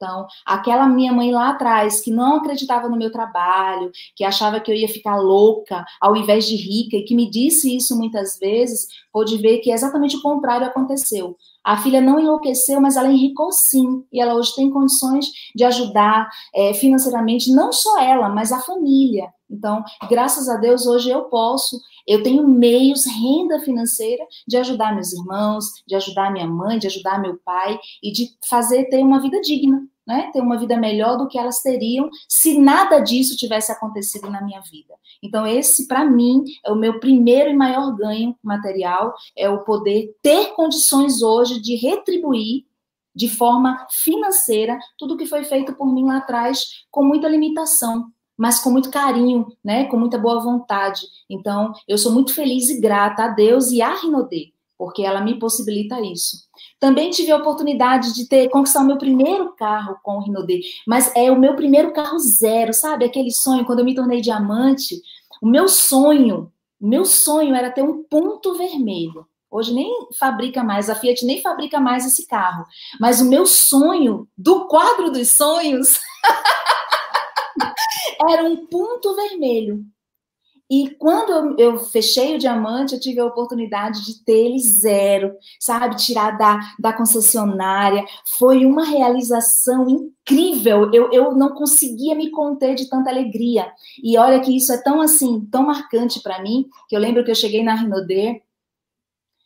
Então, 0.00 0.26
aquela 0.46 0.88
minha 0.88 1.12
mãe 1.12 1.30
lá 1.30 1.50
atrás, 1.50 2.00
que 2.00 2.10
não 2.10 2.36
acreditava 2.36 2.88
no 2.88 2.96
meu 2.96 3.12
trabalho, 3.12 3.92
que 4.16 4.24
achava 4.24 4.58
que 4.58 4.70
eu 4.70 4.74
ia 4.74 4.88
ficar 4.88 5.18
louca 5.18 5.84
ao 6.00 6.16
invés 6.16 6.46
de 6.46 6.56
rica, 6.56 6.96
e 6.96 7.04
que 7.04 7.14
me 7.14 7.30
disse 7.30 7.76
isso 7.76 7.94
muitas 7.98 8.38
vezes, 8.38 8.86
pôde 9.12 9.36
ver 9.36 9.58
que 9.58 9.70
exatamente 9.70 10.16
o 10.16 10.22
contrário 10.22 10.66
aconteceu. 10.66 11.36
A 11.62 11.76
filha 11.76 12.00
não 12.00 12.18
enlouqueceu, 12.18 12.80
mas 12.80 12.96
ela 12.96 13.12
enricou 13.12 13.52
sim. 13.52 14.02
E 14.10 14.22
ela 14.22 14.34
hoje 14.34 14.54
tem 14.54 14.70
condições 14.70 15.26
de 15.54 15.64
ajudar 15.64 16.30
é, 16.54 16.72
financeiramente, 16.72 17.52
não 17.52 17.70
só 17.70 18.00
ela, 18.00 18.30
mas 18.30 18.52
a 18.52 18.60
família. 18.60 19.28
Então, 19.50 19.84
graças 20.08 20.48
a 20.48 20.56
Deus, 20.56 20.86
hoje 20.86 21.10
eu 21.10 21.24
posso, 21.24 21.78
eu 22.06 22.22
tenho 22.22 22.48
meios, 22.48 23.04
renda 23.04 23.60
financeira 23.60 24.24
de 24.48 24.56
ajudar 24.56 24.94
meus 24.94 25.12
irmãos, 25.12 25.66
de 25.86 25.94
ajudar 25.94 26.32
minha 26.32 26.46
mãe, 26.46 26.78
de 26.78 26.86
ajudar 26.86 27.20
meu 27.20 27.36
pai 27.44 27.78
e 28.02 28.10
de 28.12 28.30
fazer 28.48 28.84
ter 28.84 29.02
uma 29.02 29.20
vida 29.20 29.38
digna 29.42 29.89
né, 30.06 30.30
ter 30.32 30.40
uma 30.40 30.58
vida 30.58 30.76
melhor 30.76 31.16
do 31.16 31.28
que 31.28 31.38
elas 31.38 31.60
teriam 31.60 32.08
se 32.28 32.58
nada 32.58 32.98
disso 33.00 33.36
tivesse 33.36 33.70
acontecido 33.70 34.30
na 34.30 34.42
minha 34.42 34.60
vida. 34.60 34.94
Então, 35.22 35.46
esse, 35.46 35.86
para 35.86 36.04
mim, 36.04 36.44
é 36.64 36.70
o 36.70 36.76
meu 36.76 36.98
primeiro 36.98 37.50
e 37.50 37.54
maior 37.54 37.94
ganho 37.94 38.36
material, 38.42 39.14
é 39.36 39.48
o 39.48 39.64
poder 39.64 40.14
ter 40.22 40.54
condições 40.54 41.22
hoje 41.22 41.60
de 41.60 41.76
retribuir 41.76 42.64
de 43.14 43.28
forma 43.28 43.86
financeira 43.90 44.78
tudo 44.96 45.16
que 45.16 45.26
foi 45.26 45.44
feito 45.44 45.74
por 45.74 45.92
mim 45.92 46.06
lá 46.06 46.18
atrás, 46.18 46.84
com 46.90 47.04
muita 47.04 47.28
limitação, 47.28 48.06
mas 48.36 48.58
com 48.60 48.70
muito 48.70 48.90
carinho, 48.90 49.46
né, 49.62 49.84
com 49.84 49.98
muita 49.98 50.16
boa 50.16 50.40
vontade. 50.40 51.02
Então, 51.28 51.72
eu 51.86 51.98
sou 51.98 52.12
muito 52.12 52.32
feliz 52.32 52.70
e 52.70 52.80
grata 52.80 53.24
a 53.24 53.28
Deus 53.28 53.70
e 53.70 53.82
a 53.82 53.94
Rinodê, 53.94 54.52
porque 54.80 55.02
ela 55.02 55.20
me 55.20 55.38
possibilita 55.38 56.00
isso. 56.00 56.38
Também 56.78 57.10
tive 57.10 57.30
a 57.30 57.36
oportunidade 57.36 58.14
de 58.14 58.26
ter 58.26 58.48
conquistar 58.48 58.80
o 58.80 58.86
meu 58.86 58.96
primeiro 58.96 59.54
carro 59.54 59.98
com 60.02 60.16
o 60.16 60.22
Rinode, 60.22 60.62
mas 60.86 61.14
é 61.14 61.30
o 61.30 61.38
meu 61.38 61.54
primeiro 61.54 61.92
carro 61.92 62.18
zero, 62.18 62.72
sabe? 62.72 63.04
Aquele 63.04 63.30
sonho 63.30 63.66
quando 63.66 63.80
eu 63.80 63.84
me 63.84 63.94
tornei 63.94 64.22
diamante, 64.22 64.98
o 65.42 65.46
meu 65.46 65.68
sonho, 65.68 66.50
o 66.80 66.88
meu 66.88 67.04
sonho 67.04 67.54
era 67.54 67.70
ter 67.70 67.82
um 67.82 68.02
ponto 68.04 68.54
vermelho. 68.54 69.26
Hoje 69.50 69.74
nem 69.74 70.08
fabrica 70.18 70.64
mais, 70.64 70.88
a 70.88 70.94
Fiat 70.94 71.26
nem 71.26 71.42
fabrica 71.42 71.78
mais 71.78 72.06
esse 72.06 72.26
carro. 72.26 72.64
Mas 72.98 73.20
o 73.20 73.26
meu 73.26 73.44
sonho, 73.44 74.26
do 74.34 74.66
quadro 74.66 75.10
dos 75.10 75.32
sonhos, 75.32 76.00
era 78.30 78.44
um 78.44 78.64
ponto 78.64 79.14
vermelho. 79.14 79.84
E 80.70 80.90
quando 80.90 81.30
eu, 81.30 81.56
eu, 81.58 81.78
fechei 81.78 82.36
o 82.36 82.38
diamante, 82.38 82.94
eu 82.94 83.00
tive 83.00 83.18
a 83.18 83.26
oportunidade 83.26 84.04
de 84.04 84.24
ter 84.24 84.46
ele 84.46 84.58
zero, 84.60 85.34
sabe? 85.58 85.96
Tirar 85.96 86.38
da, 86.38 86.60
da 86.78 86.92
concessionária. 86.92 88.04
Foi 88.38 88.64
uma 88.64 88.84
realização 88.84 89.88
incrível. 89.88 90.88
Eu, 90.92 91.10
eu 91.10 91.34
não 91.34 91.54
conseguia 91.54 92.14
me 92.14 92.30
conter 92.30 92.76
de 92.76 92.88
tanta 92.88 93.10
alegria. 93.10 93.72
E 94.02 94.16
olha 94.16 94.38
que 94.40 94.56
isso 94.56 94.72
é 94.72 94.80
tão 94.80 95.00
assim, 95.00 95.44
tão 95.50 95.64
marcante 95.64 96.22
para 96.22 96.40
mim, 96.40 96.66
que 96.88 96.94
eu 96.94 97.00
lembro 97.00 97.24
que 97.24 97.32
eu 97.32 97.34
cheguei 97.34 97.64
na 97.64 97.74
Renaudê, 97.74 98.40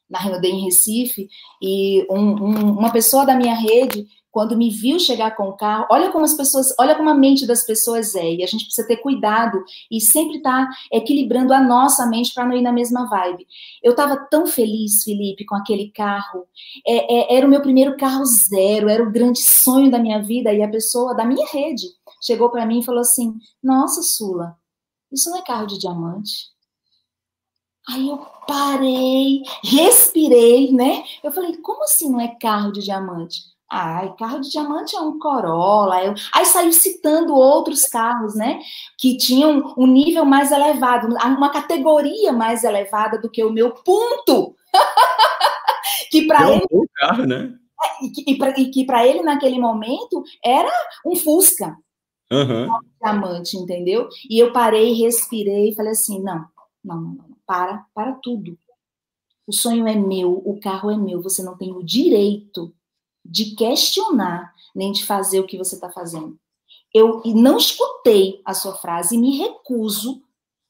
na 0.09 0.19
Renaudê 0.19 0.49
em 0.49 0.65
Recife, 0.65 1.29
e 1.61 2.07
um, 2.11 2.19
um, 2.19 2.79
uma 2.79 2.93
pessoa 2.93 3.25
da 3.25 3.35
minha 3.37 3.55
rede 3.55 4.07
quando 4.35 4.57
me 4.57 4.69
viu 4.69 4.99
chegar 4.99 5.37
com 5.37 5.45
o 5.45 5.57
carro, 5.57 5.87
olha 5.89 6.11
como 6.11 6.25
as 6.25 6.35
pessoas, 6.35 6.75
olha 6.77 6.97
como 6.97 7.09
a 7.09 7.15
mente 7.15 7.47
das 7.47 7.65
pessoas 7.65 8.17
é, 8.17 8.35
e 8.35 8.43
a 8.43 8.47
gente 8.49 8.65
precisa 8.65 8.85
ter 8.85 8.97
cuidado 8.97 9.63
e 9.89 10.01
sempre 10.01 10.39
estar 10.39 10.67
tá 10.67 10.77
equilibrando 10.93 11.55
a 11.55 11.63
nossa 11.63 12.05
mente 12.09 12.35
para 12.35 12.45
não 12.45 12.57
ir 12.57 12.61
na 12.61 12.73
mesma 12.73 13.09
vibe. 13.09 13.47
Eu 13.81 13.93
estava 13.93 14.17
tão 14.29 14.45
feliz, 14.45 15.05
Felipe, 15.05 15.45
com 15.45 15.55
aquele 15.55 15.93
carro, 15.93 16.49
é, 16.85 17.15
é, 17.15 17.37
era 17.37 17.47
o 17.47 17.49
meu 17.49 17.63
primeiro 17.63 17.97
carro 17.97 18.25
zero, 18.25 18.89
era 18.89 19.05
o 19.05 19.13
grande 19.13 19.41
sonho 19.41 19.89
da 19.89 20.01
minha 20.01 20.21
vida, 20.21 20.53
e 20.53 20.65
a 20.65 20.69
pessoa 20.69 21.15
da 21.15 21.25
minha 21.25 21.47
rede 21.47 21.87
chegou 22.21 22.51
para 22.51 22.67
mim 22.67 22.81
e 22.81 22.85
falou 22.85 23.03
assim: 23.03 23.35
Nossa, 23.63 24.03
Sula, 24.03 24.57
isso 25.13 25.31
não 25.31 25.39
é 25.39 25.43
carro 25.43 25.69
de 25.69 25.79
diamante. 25.79 26.54
Aí 27.89 28.09
eu 28.09 28.19
parei, 28.47 29.43
respirei, 29.63 30.73
né? 30.73 31.05
Eu 31.23 31.31
falei, 31.31 31.57
como 31.59 31.85
assim 31.85 32.11
não 32.11 32.21
é 32.21 32.29
carro 32.41 32.73
de 32.73 32.81
diamante? 32.81 33.43
Ai, 33.71 34.15
carro 34.17 34.41
de 34.41 34.51
diamante 34.51 34.95
é 34.97 35.01
um 35.01 35.19
Corolla. 35.19 36.03
Eu... 36.03 36.15
Aí 36.33 36.47
saiu 36.47 36.73
citando 36.73 37.35
outros 37.35 37.87
carros, 37.87 38.35
né? 38.35 38.61
Que 38.99 39.17
tinham 39.17 39.75
um 39.77 39.87
nível 39.87 40.25
mais 40.25 40.53
elevado, 40.53 41.09
uma 41.09 41.51
categoria 41.51 42.33
mais 42.33 42.63
elevada 42.63 43.19
do 43.19 43.31
que 43.31 43.43
o 43.43 43.53
meu 43.53 43.73
ponto. 43.73 44.55
que 46.11 46.27
para 46.27 46.53
ele. 46.53 46.67
Um 46.73 46.87
carro, 46.95 47.27
né? 47.27 47.53
É, 48.01 48.05
e 48.61 48.71
que 48.71 48.87
para 48.87 49.07
ele, 49.07 49.23
naquele 49.23 49.59
momento, 49.59 50.23
era 50.43 50.71
um 51.05 51.17
Fusca. 51.17 51.77
Uhum. 52.33 52.67
Um 52.67 52.81
diamante, 53.03 53.57
entendeu? 53.57 54.09
E 54.31 54.39
eu 54.39 54.53
parei, 54.53 54.93
respirei 54.95 55.71
e 55.71 55.75
falei 55.75 55.93
assim: 55.93 56.23
não, 56.23 56.45
não, 56.83 57.01
não, 57.01 57.15
não, 57.15 57.34
para, 57.47 57.87
para 57.95 58.13
tudo. 58.15 58.59
O 59.47 59.53
sonho 59.53 59.87
é 59.87 59.95
meu, 59.95 60.43
o 60.45 60.59
carro 60.61 60.91
é 60.91 60.97
meu, 60.97 61.23
você 61.23 61.43
não 61.43 61.57
tem 61.57 61.73
o 61.73 61.83
direito 61.83 62.75
de 63.25 63.55
questionar, 63.55 64.55
nem 64.75 64.93
de 64.93 65.05
fazer 65.05 65.41
o 65.41 65.47
que 65.47 65.59
você 65.59 65.75
está 65.75 65.91
fazendo. 65.91 66.39
Eu 66.93 67.23
não 67.27 67.57
escutei 67.57 68.41
a 68.45 68.55
sua 68.55 68.77
frase 68.77 69.17
e 69.17 69.19
me 69.19 69.37
recuso 69.37 70.23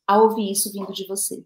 a 0.06 0.18
ouvir 0.18 0.50
isso 0.50 0.72
vindo 0.72 0.92
de 0.92 1.06
você. 1.06 1.44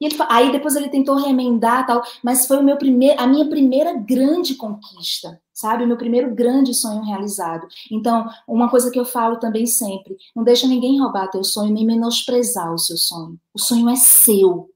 E 0.00 0.06
ele, 0.06 0.16
aí 0.28 0.52
depois 0.52 0.76
ele 0.76 0.88
tentou 0.88 1.16
remendar 1.16 1.86
tal, 1.86 2.02
mas 2.22 2.46
foi 2.46 2.58
o 2.58 2.62
meu 2.62 2.76
primeiro, 2.76 3.20
a 3.20 3.26
minha 3.26 3.48
primeira 3.48 3.94
grande 3.94 4.54
conquista, 4.54 5.40
sabe? 5.52 5.84
O 5.84 5.86
meu 5.86 5.96
primeiro 5.96 6.34
grande 6.34 6.74
sonho 6.74 7.02
realizado. 7.02 7.66
Então, 7.90 8.28
uma 8.46 8.68
coisa 8.68 8.90
que 8.90 8.98
eu 8.98 9.04
falo 9.04 9.38
também 9.38 9.66
sempre, 9.66 10.16
não 10.34 10.44
deixa 10.44 10.66
ninguém 10.66 11.00
roubar 11.00 11.30
teu 11.30 11.42
sonho 11.42 11.72
nem 11.72 11.86
menosprezar 11.86 12.72
o 12.72 12.78
seu 12.78 12.96
sonho. 12.96 13.38
O 13.54 13.58
sonho 13.58 13.88
é 13.88 13.96
seu. 13.96 14.70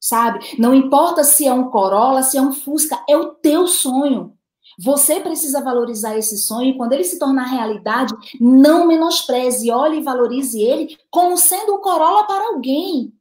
Sabe? 0.00 0.56
Não 0.58 0.74
importa 0.74 1.22
se 1.24 1.46
é 1.46 1.52
um 1.52 1.70
Corolla, 1.70 2.22
se 2.22 2.38
é 2.38 2.40
um 2.40 2.52
Fusca, 2.52 2.98
é 3.08 3.16
o 3.16 3.34
teu 3.34 3.66
sonho. 3.66 4.34
Você 4.82 5.20
precisa 5.20 5.62
valorizar 5.62 6.16
esse 6.16 6.38
sonho 6.38 6.70
e 6.70 6.76
quando 6.76 6.94
ele 6.94 7.04
se 7.04 7.18
tornar 7.18 7.44
realidade, 7.44 8.14
não 8.40 8.86
menospreze, 8.86 9.70
olhe 9.70 9.98
e 9.98 10.02
valorize 10.02 10.58
ele 10.58 10.96
como 11.10 11.36
sendo 11.36 11.74
o 11.74 11.80
Corolla 11.80 12.26
para 12.26 12.48
alguém. 12.48 13.12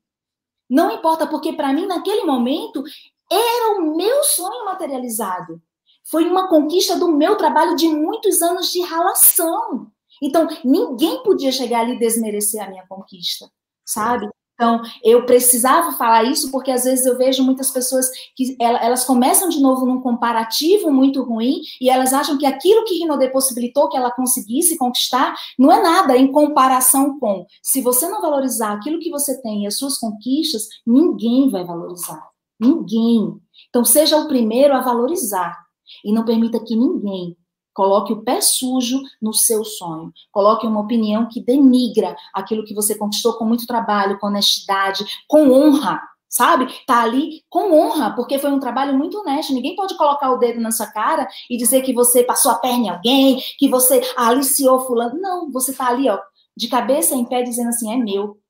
Não 0.69 0.91
importa, 0.91 1.25
porque 1.25 1.53
para 1.53 1.73
mim, 1.73 1.87
naquele 1.87 2.23
momento, 2.23 2.83
era 3.31 3.79
o 3.79 3.95
meu 3.95 4.23
sonho 4.23 4.65
materializado. 4.65 5.61
Foi 6.03 6.25
uma 6.25 6.47
conquista 6.47 6.97
do 6.97 7.11
meu 7.11 7.35
trabalho 7.35 7.75
de 7.75 7.87
muitos 7.87 8.41
anos 8.41 8.71
de 8.71 8.81
relação. 8.81 9.91
Então, 10.21 10.47
ninguém 10.63 11.23
podia 11.23 11.51
chegar 11.51 11.81
ali 11.81 11.95
e 11.95 11.99
desmerecer 11.99 12.63
a 12.63 12.69
minha 12.69 12.85
conquista, 12.87 13.49
sabe? 13.85 14.27
Então, 14.60 14.81
eu 15.02 15.26
precisava 15.26 15.94
falar 15.94 16.26
isso 16.26 16.52
porque 16.52 16.69
às 16.69 16.84
vezes 16.84 17.06
eu 17.06 17.18
vejo 17.18 17.41
muitas 17.41 17.72
pessoas 17.72 18.06
que 18.36 18.57
elas 18.60 19.06
começam 19.06 19.48
de 19.48 19.61
novo 19.61 19.86
num 19.86 20.02
comparativo 20.02 20.91
muito 20.91 21.23
ruim 21.23 21.61
e 21.80 21.90
elas 21.90 22.11
acham 22.11 22.38
que 22.38 22.45
aquilo 22.45 22.84
que 22.84 22.95
Rinode 22.95 23.31
possibilitou 23.31 23.88
que 23.88 23.95
ela 23.95 24.11
conseguisse 24.11 24.77
conquistar 24.77 25.34
não 25.57 25.72
é 25.72 25.81
nada 25.81 26.18
em 26.18 26.30
comparação 26.30 27.18
com. 27.18 27.45
Se 27.64 27.81
você 27.81 28.10
não 28.10 28.22
valorizar 28.22 28.73
aquilo 28.73 28.99
que 28.99 29.10
você 29.10 29.41
tem 29.41 29.64
e 29.64 29.68
as 29.68 29.77
suas 29.77 29.98
conquistas, 29.98 30.68
ninguém 30.86 31.49
vai 31.49 31.64
valorizar. 31.64 32.22
Ninguém. 32.60 33.40
Então, 33.69 33.86
seja 33.86 34.18
o 34.18 34.27
primeiro 34.27 34.73
a 34.76 34.81
valorizar 34.81 35.57
e 36.03 36.11
não 36.11 36.26
permita 36.26 36.60
que 36.60 36.76
ninguém 36.76 37.38
Coloque 37.80 38.11
o 38.11 38.22
pé 38.22 38.41
sujo 38.41 39.01
no 39.22 39.34
seu 39.34 39.64
sonho. 39.64 40.11
Coloque 40.34 40.68
uma 40.68 40.81
opinião 40.81 41.30
que 41.30 41.41
denigra 41.41 42.14
aquilo 42.34 42.65
que 42.65 42.73
você 42.73 42.93
conquistou 42.93 43.35
com 43.35 43.45
muito 43.45 43.65
trabalho, 43.65 44.19
com 44.19 44.27
honestidade, 44.27 45.06
com 45.26 45.49
honra. 45.49 46.01
Sabe? 46.27 46.68
Tá 46.85 47.03
ali 47.03 47.41
com 47.49 47.72
honra, 47.72 48.14
porque 48.18 48.38
foi 48.38 48.51
um 48.51 48.60
trabalho 48.60 48.97
muito 48.97 49.18
honesto. 49.19 49.53
Ninguém 49.53 49.77
pode 49.77 49.95
colocar 49.95 50.30
o 50.30 50.35
dedo 50.35 50.60
na 50.60 50.72
sua 50.72 50.88
cara 50.88 51.26
e 51.49 51.56
dizer 51.56 51.81
que 51.81 51.93
você 51.93 52.22
passou 52.22 52.51
a 52.51 52.56
perna 52.56 52.88
em 52.88 52.89
alguém, 52.89 53.41
que 53.57 53.69
você 53.69 54.01
aliciou 54.18 54.81
fulano. 54.81 55.18
Não, 55.18 55.49
você 55.49 55.72
tá 55.72 55.88
ali, 55.88 56.10
ó, 56.10 56.19
de 56.57 56.68
cabeça 56.68 57.15
em 57.15 57.23
pé 57.23 57.43
dizendo 57.43 57.69
assim: 57.69 57.93
é 57.93 57.95
meu. 57.95 58.41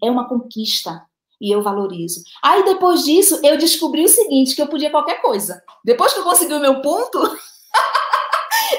É 0.00 0.08
uma 0.08 0.28
conquista 0.28 1.04
e 1.40 1.50
eu 1.50 1.60
valorizo. 1.60 2.22
Aí 2.40 2.64
depois 2.64 3.02
disso, 3.04 3.40
eu 3.42 3.58
descobri 3.58 4.04
o 4.04 4.08
seguinte, 4.08 4.54
que 4.54 4.62
eu 4.62 4.68
podia 4.68 4.92
qualquer 4.92 5.20
coisa. 5.20 5.60
Depois 5.84 6.12
que 6.12 6.20
eu 6.20 6.24
consegui 6.24 6.54
o 6.54 6.60
meu 6.60 6.80
ponto, 6.80 7.18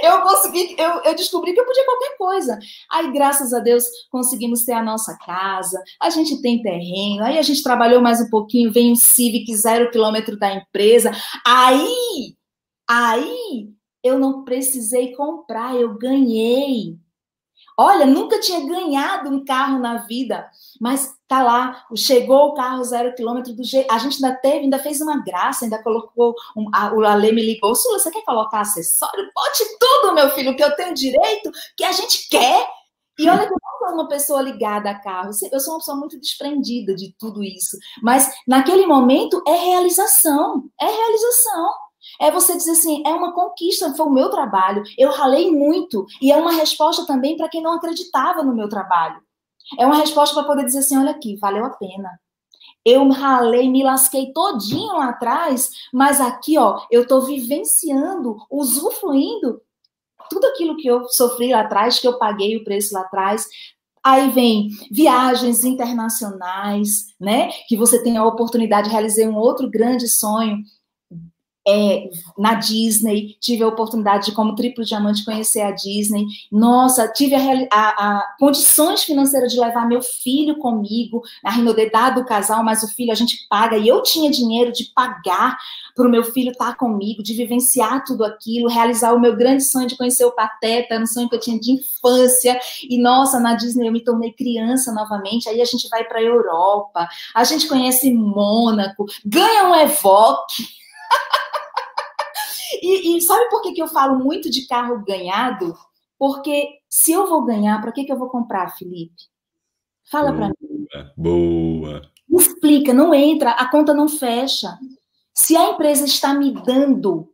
eu 0.04 0.22
consegui, 0.22 0.76
eu, 0.78 1.02
eu 1.04 1.16
descobri 1.16 1.54
que 1.54 1.60
eu 1.60 1.66
podia 1.66 1.86
qualquer 1.86 2.18
coisa. 2.18 2.60
Aí, 2.92 3.12
graças 3.12 3.54
a 3.54 3.60
Deus, 3.60 3.84
conseguimos 4.10 4.64
ter 4.64 4.74
a 4.74 4.84
nossa 4.84 5.18
casa, 5.18 5.82
a 6.02 6.10
gente 6.10 6.42
tem 6.42 6.62
terreno, 6.62 7.24
aí 7.24 7.38
a 7.38 7.42
gente 7.42 7.64
trabalhou 7.64 8.02
mais 8.02 8.22
um 8.22 8.30
pouquinho, 8.30 8.72
vem 8.72 8.92
um 8.92 8.96
Civic 8.96 9.56
zero 9.56 9.92
quilômetro 9.92 10.38
da 10.38 10.54
empresa. 10.54 11.12
Aí, 11.46 12.36
aí, 12.90 13.70
eu 14.04 14.18
não 14.18 14.44
precisei 14.44 15.14
comprar, 15.14 15.76
eu 15.76 15.98
ganhei. 15.98 16.98
Olha, 17.78 18.06
nunca 18.06 18.40
tinha 18.40 18.66
ganhado 18.66 19.30
um 19.30 19.44
carro 19.44 19.80
na 19.80 20.00
vida, 20.00 20.50
mas 20.82 21.14
tá 21.30 21.44
lá, 21.44 21.86
chegou 21.96 22.48
o 22.48 22.54
carro 22.56 22.84
zero 22.84 23.14
quilômetro 23.14 23.54
do 23.54 23.64
jeito. 23.64 23.90
A 23.94 24.00
gente 24.00 24.16
ainda 24.16 24.36
teve, 24.38 24.62
ainda 24.62 24.80
fez 24.80 25.00
uma 25.00 25.24
graça, 25.24 25.64
ainda 25.64 25.82
colocou. 25.82 26.34
Um, 26.58 26.68
a, 26.74 26.92
o 26.92 27.06
Ale 27.06 27.32
me 27.32 27.46
ligou, 27.46 27.76
Sula, 27.76 28.00
você 28.00 28.10
quer 28.10 28.24
colocar 28.26 28.62
acessório? 28.62 29.30
Bote 29.34 29.64
tudo, 29.80 30.16
meu 30.16 30.30
filho, 30.32 30.56
que 30.56 30.64
eu 30.64 30.76
tenho 30.76 30.94
direito, 30.94 31.52
que 31.78 31.84
a 31.84 31.92
gente 31.92 32.28
quer. 32.30 32.68
E 33.20 33.30
olha 33.30 33.46
que 33.46 33.54
eu 33.54 33.58
não 33.62 33.88
sou 33.88 33.96
uma 33.96 34.08
pessoa 34.08 34.42
ligada 34.42 34.90
a 34.90 35.00
carro, 35.00 35.30
eu 35.52 35.60
sou 35.60 35.74
uma 35.74 35.80
pessoa 35.80 35.98
muito 35.98 36.20
desprendida 36.20 36.96
de 36.96 37.14
tudo 37.20 37.44
isso. 37.44 37.78
Mas 38.02 38.34
naquele 38.48 38.88
momento 38.88 39.44
é 39.48 39.52
realização, 39.52 40.64
é 40.82 40.86
realização. 40.86 41.70
É 42.20 42.32
você 42.32 42.56
dizer 42.56 42.72
assim, 42.72 43.04
é 43.06 43.10
uma 43.10 43.34
conquista, 43.34 43.94
foi 43.94 44.06
o 44.06 44.10
meu 44.10 44.30
trabalho, 44.30 44.82
eu 44.98 45.12
ralei 45.12 45.52
muito, 45.52 46.06
e 46.22 46.32
é 46.32 46.38
uma 46.38 46.54
resposta 46.54 47.06
também 47.06 47.38
para 47.38 47.50
quem 47.50 47.62
não 47.62 47.74
acreditava 47.74 48.42
no 48.42 48.56
meu 48.56 48.70
trabalho. 48.70 49.22
É 49.78 49.86
uma 49.86 49.98
resposta 49.98 50.36
para 50.36 50.46
poder 50.46 50.66
dizer 50.66 50.80
assim, 50.80 50.98
olha 50.98 51.12
aqui, 51.12 51.36
valeu 51.38 51.66
a 51.66 51.70
pena. 51.72 52.20
Eu 52.86 53.08
ralei, 53.10 53.70
me 53.70 53.84
lasquei 53.84 54.32
todinho 54.32 54.94
lá 54.94 55.10
atrás, 55.10 55.70
mas 55.94 56.22
aqui, 56.22 56.58
ó, 56.58 56.82
eu 56.90 57.04
estou 57.04 57.26
vivenciando, 57.26 58.38
usufruindo 58.50 59.62
tudo 60.30 60.46
aquilo 60.48 60.78
que 60.78 60.88
eu 60.88 61.08
sofri 61.10 61.52
lá 61.52 61.62
atrás, 61.62 62.00
que 62.00 62.08
eu 62.08 62.18
paguei 62.18 62.56
o 62.56 62.64
preço 62.64 62.94
lá 62.94 63.02
atrás, 63.02 63.48
Aí 64.04 64.30
vem 64.30 64.70
viagens 64.90 65.64
internacionais, 65.64 67.08
né? 67.20 67.50
Que 67.68 67.76
você 67.76 68.02
tem 68.02 68.18
a 68.18 68.26
oportunidade 68.26 68.88
de 68.88 68.94
realizar 68.94 69.28
um 69.28 69.36
outro 69.36 69.70
grande 69.70 70.08
sonho, 70.08 70.58
é, 71.70 72.10
na 72.38 72.56
Disney, 72.56 73.38
tive 73.40 73.64
a 73.64 73.68
oportunidade 73.68 74.26
de, 74.26 74.32
como 74.32 74.56
triplo 74.56 74.84
diamante, 74.84 75.24
conhecer 75.24 75.62
a 75.62 75.72
Disney. 75.72 76.26
Nossa, 76.52 77.08
tive 77.08 77.36
a, 77.36 77.68
a, 77.72 77.90
a 77.90 78.36
condições 78.40 79.04
financeiras 79.04 79.52
de 79.52 79.60
levar 79.60 79.88
meu 79.88 80.02
filho 80.02 80.58
comigo, 80.58 81.22
na 81.44 81.52
Rinodedá 81.52 82.10
do 82.10 82.26
casal, 82.26 82.64
mas 82.64 82.82
o 82.82 82.88
filho 82.88 83.12
a 83.12 83.16
gente 83.16 83.48
paga, 83.48 83.78
e 83.78 83.88
eu 83.88 84.02
tinha 84.02 84.32
dinheiro 84.32 84.72
de 84.72 84.86
pagar 84.96 85.58
para 85.96 86.08
o 86.08 86.12
meu 86.12 86.24
filho 86.24 86.52
estar 86.52 86.76
comigo, 86.78 87.22
de 87.22 87.34
vivenciar 87.34 88.04
tudo 88.06 88.24
aquilo, 88.24 88.70
realizar 88.70 89.14
o 89.14 89.20
meu 89.20 89.36
grande 89.36 89.64
sonho 89.64 89.88
de 89.88 89.98
conhecer 89.98 90.26
o 90.26 90.32
Pateta, 90.32 90.98
um 90.98 91.06
sonho 91.06 91.30
que 91.30 91.36
eu 91.36 91.40
tinha 91.40 91.60
de 91.60 91.74
infância. 91.74 92.60
E 92.90 93.02
nossa, 93.02 93.40
na 93.40 93.54
Disney 93.54 93.88
eu 93.88 93.92
me 93.92 94.04
tornei 94.04 94.32
criança 94.32 94.92
novamente. 94.94 95.50
Aí 95.50 95.62
a 95.62 95.66
gente 95.66 95.90
vai 95.90 96.04
para 96.06 96.20
a 96.20 96.24
Europa, 96.24 97.08
a 97.36 97.44
gente 97.44 97.68
conhece 97.68 98.14
Mônaco, 98.14 99.06
ganha 99.26 99.70
um 99.70 99.76
Evoque. 99.76 100.80
E, 102.82 103.18
e, 103.18 103.22
sabe 103.22 103.50
por 103.50 103.62
que, 103.62 103.74
que 103.74 103.82
eu 103.82 103.88
falo 103.88 104.20
muito 104.24 104.50
de 104.50 104.68
carro 104.68 105.04
ganhado? 105.04 105.76
Porque 106.18 106.80
se 106.90 107.12
eu 107.12 107.28
vou 107.28 107.44
ganhar, 107.46 107.80
para 107.82 107.92
que, 107.92 108.04
que 108.04 108.12
eu 108.12 108.18
vou 108.18 108.30
comprar, 108.30 108.76
Felipe? 108.78 109.24
Fala 110.10 110.34
para 110.34 110.48
mim. 110.48 110.88
Boa. 111.16 112.02
Explica, 112.30 112.94
não 112.94 113.14
entra, 113.14 113.52
a 113.52 113.70
conta 113.70 113.94
não 113.94 114.08
fecha. 114.08 114.78
Se 115.34 115.56
a 115.56 115.72
empresa 115.72 116.06
está 116.06 116.34
me 116.34 116.52
dando, 116.52 117.32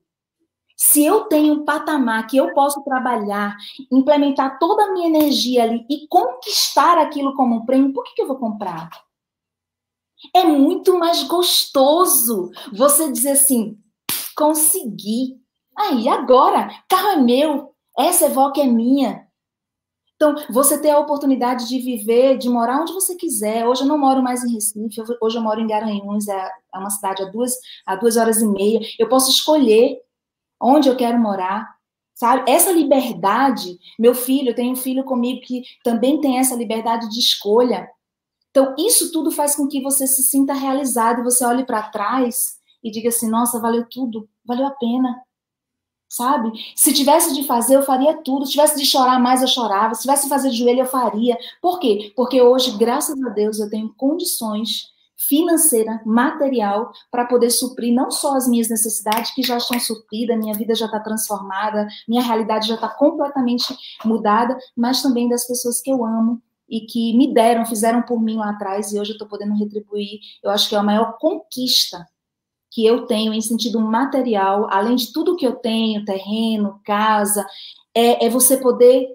se 0.76 1.06
eu 1.06 1.26
tenho 1.26 1.54
um 1.54 1.66
patamar 1.66 2.28
que 2.28 2.38
eu 2.38 2.54
posso 2.54 2.84
trabalhar, 2.84 3.56
implementar 3.92 4.60
toda 4.60 4.84
a 4.84 4.94
minha 4.94 5.08
energia 5.08 5.64
ali 5.64 5.86
e 5.90 6.08
conquistar 6.08 6.98
aquilo 6.98 7.34
como 7.36 7.56
um 7.56 7.66
prêmio, 7.66 7.94
por 7.94 8.04
que, 8.04 8.14
que 8.14 8.22
eu 8.22 8.28
vou 8.28 8.38
comprar? 8.38 8.90
É 10.34 10.44
muito 10.44 10.98
mais 11.00 11.24
gostoso 11.24 12.52
você 12.74 13.12
dizer 13.12 13.32
assim: 13.32 13.78
consegui. 14.36 15.38
Aí, 15.78 16.08
agora, 16.08 16.70
carro 16.88 17.10
é 17.10 17.16
meu, 17.18 17.76
essa 17.98 18.26
Evoque 18.26 18.62
é 18.62 18.66
minha, 18.66 19.26
então, 20.16 20.34
você 20.50 20.82
ter 20.82 20.92
a 20.92 21.00
oportunidade 21.00 21.68
de 21.68 21.80
viver, 21.80 22.38
de 22.38 22.50
morar 22.50 22.82
onde 22.82 22.94
você 22.94 23.16
quiser. 23.16 23.68
Hoje 23.68 23.82
eu 23.82 23.88
não 23.88 23.98
moro 23.98 24.24
mais 24.24 24.44
em 24.44 24.54
Recife, 24.54 25.02
hoje 25.22 25.38
eu 25.38 25.42
moro 25.42 25.60
em 25.60 25.68
Garanhuns, 25.68 26.28
é, 26.28 26.52
é 26.74 26.78
uma 26.78 26.90
cidade 26.90 27.22
a 27.22 27.26
duas, 27.26 27.54
a 27.86 27.96
duas 27.96 28.16
horas 28.16 28.42
e 28.42 28.48
meia. 28.48 28.80
Eu 28.98 29.10
posso 29.10 29.30
escolher 29.30 30.00
onde 30.60 30.88
eu 30.88 30.96
quero 30.96 31.20
morar, 31.20 31.70
sabe? 32.14 32.50
Essa 32.50 32.72
liberdade, 32.72 33.78
meu 34.00 34.16
filho, 34.16 34.52
eu 34.52 34.56
tenho 34.56 34.72
um 34.72 34.76
filho 34.76 35.04
comigo 35.04 35.42
que 35.42 35.64
também 35.84 36.22
tem 36.22 36.40
essa 36.40 36.56
liberdade 36.56 37.10
de 37.10 37.20
escolha. 37.20 37.90
Então, 38.52 38.74
isso 38.80 39.12
tudo 39.12 39.32
faz 39.32 39.54
com 39.54 39.68
que 39.68 39.82
você 39.82 40.08
se 40.08 40.24
sinta 40.24 40.54
realizado, 40.54 41.26
você 41.26 41.46
olhe 41.46 41.66
para 41.66 41.90
trás 41.90 42.56
e 42.86 42.92
diga 42.92 43.10
assim: 43.10 43.30
nossa, 43.30 43.60
valeu 43.60 43.86
tudo, 43.90 44.30
valeu 44.46 44.68
a 44.68 44.72
pena 44.72 45.26
sabe? 46.16 46.52
Se 46.76 46.94
tivesse 46.94 47.34
de 47.34 47.46
fazer, 47.46 47.76
eu 47.76 47.84
faria 47.84 48.16
tudo. 48.24 48.46
Se 48.46 48.54
tivesse 48.54 48.78
de 48.78 48.86
chorar 48.86 49.20
mais, 49.20 49.42
eu 49.42 49.48
chorava. 49.48 49.94
Se 49.94 50.04
tivesse 50.04 50.24
de 50.24 50.30
fazer 50.30 50.50
de 50.50 50.58
joelho, 50.58 50.82
eu 50.82 50.86
faria. 50.86 51.38
Por 51.62 51.80
quê? 51.80 52.14
Porque 52.16 52.42
hoje, 52.42 52.78
graças 52.78 53.22
a 53.22 53.30
Deus, 53.30 53.60
eu 53.60 53.70
tenho 53.70 53.94
condições 53.96 54.94
financeira, 55.18 56.02
material, 56.06 56.92
para 57.10 57.26
poder 57.26 57.50
suprir 57.50 57.94
não 57.94 58.12
só 58.12 58.36
as 58.36 58.48
minhas 58.48 58.70
necessidades, 58.70 59.34
que 59.34 59.42
já 59.42 59.58
estão 59.58 59.80
supridas, 59.80 60.38
minha 60.38 60.54
vida 60.54 60.76
já 60.76 60.86
está 60.86 61.00
transformada, 61.00 61.88
minha 62.08 62.22
realidade 62.22 62.68
já 62.68 62.76
está 62.76 62.90
completamente 62.90 63.76
mudada, 64.04 64.58
mas 64.76 65.02
também 65.02 65.30
das 65.30 65.48
pessoas 65.48 65.82
que 65.82 65.90
eu 65.90 66.06
amo 66.06 66.42
e 66.70 66.82
que 66.82 67.18
me 67.18 67.34
deram, 67.34 67.66
fizeram 67.66 68.02
por 68.02 68.22
mim 68.22 68.36
lá 68.36 68.50
atrás 68.50 68.92
e 68.92 69.00
hoje 69.00 69.12
eu 69.12 69.16
estou 69.16 69.28
podendo 69.28 69.56
retribuir. 69.56 70.20
Eu 70.44 70.52
acho 70.52 70.68
que 70.68 70.76
é 70.76 70.78
a 70.78 70.84
maior 70.84 71.18
conquista 71.18 72.06
que 72.76 72.86
eu 72.86 73.06
tenho 73.06 73.34
em 73.34 73.40
sentido 73.40 73.80
material, 73.80 74.68
além 74.70 74.98
de 74.98 75.14
tudo 75.14 75.38
que 75.38 75.48
eu 75.48 75.56
tenho, 75.56 76.04
terreno, 76.04 76.82
casa, 76.84 77.48
é, 77.96 78.26
é 78.26 78.30
você 78.30 78.58
poder 78.58 79.08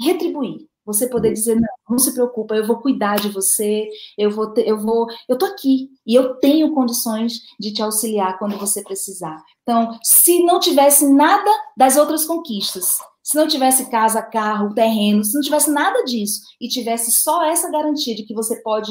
retribuir. 0.00 0.66
Você 0.86 1.06
poder 1.06 1.28
uhum. 1.28 1.34
dizer, 1.34 1.54
não, 1.56 1.68
não 1.90 1.98
se 1.98 2.12
preocupa, 2.12 2.56
eu 2.56 2.66
vou 2.66 2.80
cuidar 2.80 3.16
de 3.16 3.28
você, 3.28 3.88
eu 4.16 4.30
vou 4.30 4.52
ter, 4.52 4.66
eu 4.66 4.80
vou, 4.80 5.06
eu 5.28 5.36
tô 5.36 5.44
aqui 5.44 5.90
e 6.04 6.14
eu 6.14 6.36
tenho 6.36 6.74
condições 6.74 7.34
de 7.60 7.72
te 7.72 7.82
auxiliar 7.82 8.38
quando 8.38 8.56
você 8.56 8.82
precisar. 8.82 9.36
Então, 9.62 9.96
se 10.02 10.42
não 10.42 10.58
tivesse 10.58 11.06
nada 11.06 11.50
das 11.76 11.96
outras 11.96 12.24
conquistas, 12.24 12.96
se 13.22 13.36
não 13.36 13.46
tivesse 13.46 13.90
casa, 13.90 14.22
carro, 14.22 14.74
terreno, 14.74 15.22
se 15.22 15.34
não 15.34 15.42
tivesse 15.42 15.70
nada 15.70 16.02
disso 16.04 16.40
e 16.60 16.68
tivesse 16.68 17.12
só 17.12 17.44
essa 17.44 17.70
garantia 17.70 18.16
de 18.16 18.24
que 18.24 18.34
você 18.34 18.60
pode 18.62 18.90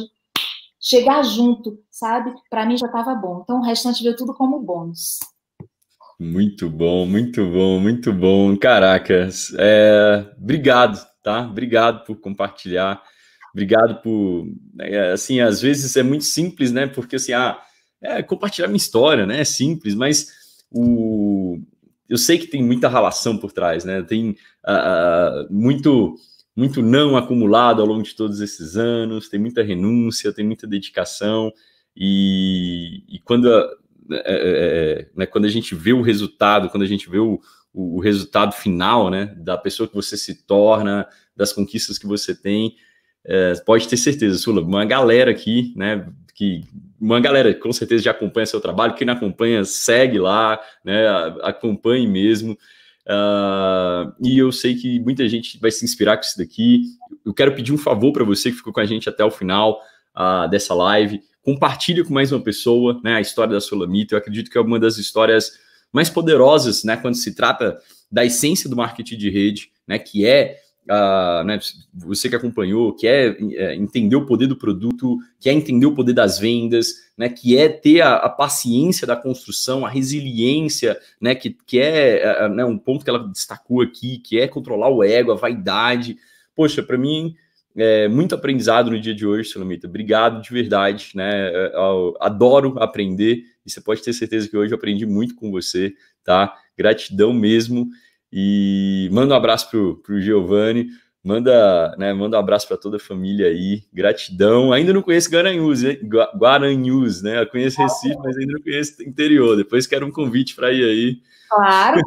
chegar 0.82 1.22
junto, 1.24 1.80
sabe? 1.91 2.34
Para 2.49 2.66
mim 2.66 2.78
já 2.78 2.88
estava 2.88 3.14
bom. 3.14 3.41
Então 3.44 3.60
o 3.60 3.64
restante 3.64 4.03
veio 4.03 4.16
tudo 4.16 4.34
como 4.34 4.60
bônus. 4.60 5.20
Muito 6.20 6.70
bom, 6.70 7.06
muito 7.06 7.45
bom, 7.49 7.80
muito 7.80 8.12
bom. 8.12 8.58
Caracas, 8.58 9.53
é, 9.58 10.26
obrigado, 10.38 11.03
tá? 11.24 11.41
Obrigado 11.41 12.03
por 12.06 12.16
compartilhar. 12.18 13.02
Obrigado 13.53 14.02
por, 14.02 14.48
é, 14.80 15.12
assim, 15.12 15.40
às 15.40 15.62
vezes 15.62 15.95
é 15.95 16.03
muito 16.03 16.24
simples, 16.24 16.72
né? 16.72 16.88
Porque 16.88 17.18
assim, 17.18 17.34
ah, 17.34 17.62
é, 18.02 18.24
compartilhar 18.24 18.68
minha 18.68 18.78
história, 18.78 19.26
né? 19.26 19.41
É 19.41 19.44
simples, 19.44 19.94
mas 19.94 20.28
o, 20.72 21.60
eu 22.08 22.18
sei 22.18 22.38
que 22.38 22.48
tem 22.48 22.64
muita 22.64 22.90
relação 22.90 23.38
por 23.38 23.52
trás, 23.52 23.84
né? 23.86 24.02
Tem 24.02 24.32
uh, 24.68 25.48
muito 25.49 26.16
muito 26.56 26.82
não 26.82 27.15
acumulado 27.15 27.82
ao 27.82 27.88
longo 27.88 28.03
de 28.03 28.15
todos 28.15 28.41
esses 28.41 28.76
anos, 28.76 29.30
tem 29.30 29.40
muita 29.40 29.64
renúncia, 29.64 30.34
tem 30.34 30.45
muita 30.45 30.68
dedicação, 30.68 31.52
e, 31.95 33.03
e 33.07 33.19
quando, 33.19 33.53
a, 33.53 33.69
é, 34.11 34.15
é, 34.15 34.22
é, 34.36 35.10
né, 35.15 35.26
quando 35.26 35.45
a 35.45 35.49
gente 35.49 35.76
vê 35.76 35.94
o 35.94 36.02
resultado, 36.02 36.69
quando 36.69 36.84
a 36.84 36.88
gente 36.88 37.10
vê 37.10 37.19
o, 37.19 37.40
o, 37.73 37.98
o, 37.98 37.99
resultado 37.99 38.53
final, 38.53 39.10
né, 39.10 39.34
da 39.38 39.57
pessoa 39.57 39.88
que 39.88 39.95
você 39.95 40.18
se 40.18 40.45
torna, 40.45 41.07
das 41.36 41.53
conquistas 41.53 41.98
que 41.98 42.07
você 42.07 42.36
tem, 42.36 42.76
é, 43.23 43.53
pode 43.65 43.88
ter 43.88 43.98
certeza, 43.98 44.38
Sula, 44.38 44.61
uma 44.61 44.86
galera 44.86 45.32
aqui, 45.32 45.73
né, 45.76 46.07
que 46.34 46.61
uma 46.99 47.19
galera 47.19 47.53
com 47.53 47.72
certeza 47.72 48.03
já 48.03 48.11
acompanha 48.11 48.45
seu 48.45 48.61
trabalho, 48.61 48.95
quem 48.95 49.06
não 49.06 49.14
acompanha, 49.14 49.64
segue 49.64 50.18
lá, 50.18 50.60
né, 50.84 51.07
acompanhe 51.44 52.07
mesmo, 52.07 52.57
Uh, 53.07 54.14
e 54.23 54.38
eu 54.38 54.52
sei 54.52 54.76
que 54.76 54.99
muita 54.99 55.28
gente 55.28 55.60
vai 55.60 55.72
se 55.72 55.84
inspirar 55.84 56.18
com 56.18 56.23
isso 56.23 56.38
daqui. 56.38 56.84
Eu 57.26 57.34
quero 57.34 57.53
pedir 57.53 57.73
um 57.73 57.78
favor 57.78 58.11
para 58.11 58.23
você 58.23 58.52
que 58.52 58.57
ficou 58.57 58.72
com 58.72 58.80
a 58.80 58.86
gente 58.86 59.10
até 59.10 59.23
o 59.23 59.32
final 59.32 59.82
uh, 60.15 60.49
dessa 60.49 60.73
live. 60.73 61.22
Compartilhe 61.41 62.03
com 62.03 62.14
mais 62.14 62.32
uma 62.32 62.41
pessoa 62.41 62.99
né, 63.03 63.15
a 63.15 63.22
história 63.22 63.53
da 63.53 63.61
Solamita. 63.61 64.14
Eu 64.14 64.19
acredito 64.19 64.49
que 64.49 64.57
é 64.57 64.61
uma 64.61 64.80
das 64.80 64.98
histórias 64.98 65.52
mais 65.91 66.10
poderosas 66.10 66.84
né, 66.84 66.95
quando 66.95 67.15
se 67.15 67.36
trata 67.36 67.78
da 68.11 68.23
essência 68.23 68.69
do 68.69 68.76
marketing 68.76 69.18
de 69.18 69.30
rede, 69.30 69.72
né, 69.88 69.98
que 69.98 70.26
é 70.26 70.57
uh, 70.90 71.44
né, 71.44 71.60
você 71.94 72.30
que 72.30 72.36
acompanhou, 72.36 72.94
que 72.94 73.08
é, 73.08 73.38
é, 73.53 73.76
entender 73.76 74.16
o 74.16 74.26
poder 74.26 74.48
do 74.48 74.56
produto, 74.56 75.18
que 75.40 75.49
é 75.49 75.53
entender 75.53 75.86
o 75.86 75.94
poder 75.95 76.14
das 76.14 76.40
vendas, 76.40 76.95
né, 77.18 77.30
que 77.30 77.58
é 77.58 77.70
ter 77.70 78.02
a, 78.02 78.16
a 78.16 78.30
paciência 78.30 79.06
da 79.06 79.16
construção, 79.16 79.86
a 79.86 79.90
resiliência, 79.90 80.99
né, 81.20 81.36
que, 81.36 81.56
que 81.66 81.80
é, 81.80 82.22
é 82.22 82.49
né, 82.49 82.66
um 82.66 82.78
ponto 82.78 83.03
que 83.03 83.10
ela 83.10 83.28
destacou 83.28 83.82
aqui, 83.82 84.18
que 84.18 84.40
é 84.40 84.48
controlar 84.48 84.90
o 84.90 85.03
ego, 85.03 85.32
a 85.32 85.36
vaidade. 85.36 86.18
Poxa, 86.56 86.82
para 86.84 86.98
mim, 86.98 87.36
é, 87.76 88.08
muito 88.08 88.36
aprendizado 88.36 88.91
no 88.91 88.99
dia 88.99 89.16
de 89.16 89.26
hoje, 89.26 89.49
Solomita. 89.49 89.88
Obrigado 89.88 90.41
de 90.41 90.52
verdade, 90.52 91.12
né? 91.16 91.52
Adoro 92.20 92.76
aprender 92.80 93.45
e 93.66 93.72
você 93.72 93.80
pode 93.80 94.02
ter 94.02 94.12
certeza 94.14 94.49
que 94.49 94.58
hoje 94.58 94.74
eu 94.74 94.78
aprendi 94.78 95.06
muito 95.06 95.36
com 95.36 95.52
você, 95.52 95.94
tá? 96.24 96.53
Gratidão 96.78 97.32
mesmo. 97.34 97.88
E 98.32 99.10
manda 99.12 99.34
um 99.34 99.38
abraço 99.38 99.70
pro, 99.70 99.98
pro 99.98 100.22
Giovanni, 100.22 100.88
manda, 101.24 101.95
né, 101.98 102.14
manda 102.14 102.38
um 102.38 102.40
abraço 102.40 102.68
para 102.68 102.78
toda 102.78 102.98
a 102.98 102.99
família 102.99 103.48
aí, 103.48 103.84
gratidão. 103.94 104.72
Ainda 104.72 104.94
não 104.94 105.02
conheço 105.02 105.30
Garanhuns, 105.30 105.84
né? 105.84 105.98
Guaranhus, 106.38 107.22
né? 107.22 107.41
Eu 107.41 107.48
conheço 107.48 107.82
Recife, 107.82 108.18
mas 108.24 108.38
ainda 108.38 108.53
não 108.53 108.62
conheço 108.62 109.03
interior. 109.03 109.56
Depois 109.56 109.88
quero 109.88 110.06
um 110.06 110.12
convite 110.12 110.56
para 110.56 110.72
ir 110.72 110.84
aí. 110.84 111.22
Claro, 111.49 112.02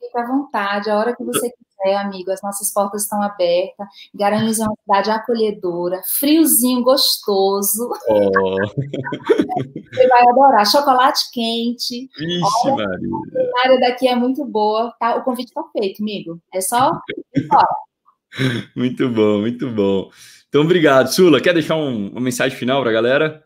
fica 0.00 0.20
à 0.20 0.26
vontade, 0.26 0.90
a 0.90 0.96
hora 0.98 1.16
que 1.16 1.24
você 1.24 1.50
é, 1.84 1.96
amigo, 1.96 2.30
as 2.30 2.42
nossas 2.42 2.72
portas 2.72 3.02
estão 3.02 3.22
abertas. 3.22 3.86
Garanhuns 4.14 4.58
é 4.58 4.64
uma 4.64 4.76
cidade 4.82 5.10
acolhedora, 5.10 6.00
friozinho, 6.18 6.82
gostoso. 6.82 7.90
Oh. 8.08 8.56
Você 9.92 10.08
vai 10.08 10.28
adorar. 10.28 10.66
Chocolate 10.66 11.30
quente. 11.32 12.08
Vixe, 12.18 12.70
Maria. 12.70 13.52
A 13.56 13.60
área 13.64 13.80
daqui 13.80 14.08
é 14.08 14.14
muito 14.14 14.44
boa. 14.44 14.92
Tá? 14.98 15.16
O 15.16 15.24
convite 15.24 15.48
está 15.48 15.62
feito, 15.72 16.02
amigo. 16.02 16.40
É 16.52 16.60
só 16.60 16.92
ir. 17.36 17.48
Muito 18.76 19.08
bom, 19.08 19.40
muito 19.40 19.70
bom. 19.70 20.10
Então, 20.48 20.60
obrigado. 20.60 21.08
Sula, 21.08 21.40
quer 21.40 21.54
deixar 21.54 21.76
um, 21.76 22.08
uma 22.08 22.20
mensagem 22.20 22.56
final 22.56 22.82
para 22.82 22.90
a 22.90 22.92
galera? 22.92 23.42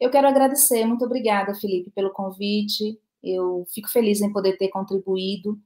Eu 0.00 0.10
quero 0.10 0.26
agradecer. 0.26 0.84
Muito 0.86 1.04
obrigada, 1.04 1.54
Felipe, 1.54 1.90
pelo 1.90 2.10
convite. 2.10 2.98
Eu 3.22 3.66
fico 3.72 3.88
feliz 3.88 4.22
em 4.22 4.32
poder 4.32 4.56
ter 4.56 4.68
contribuído 4.68 5.58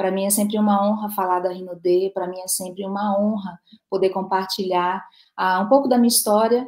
para 0.00 0.10
mim 0.10 0.24
é 0.24 0.30
sempre 0.30 0.58
uma 0.58 0.82
honra 0.82 1.10
falar 1.10 1.40
da 1.40 1.52
Rinode, 1.52 2.10
para 2.14 2.26
mim 2.26 2.40
é 2.40 2.48
sempre 2.48 2.86
uma 2.86 3.20
honra 3.20 3.60
poder 3.90 4.08
compartilhar 4.08 5.06
ah, 5.36 5.60
um 5.60 5.68
pouco 5.68 5.88
da 5.88 5.98
minha 5.98 6.08
história, 6.08 6.66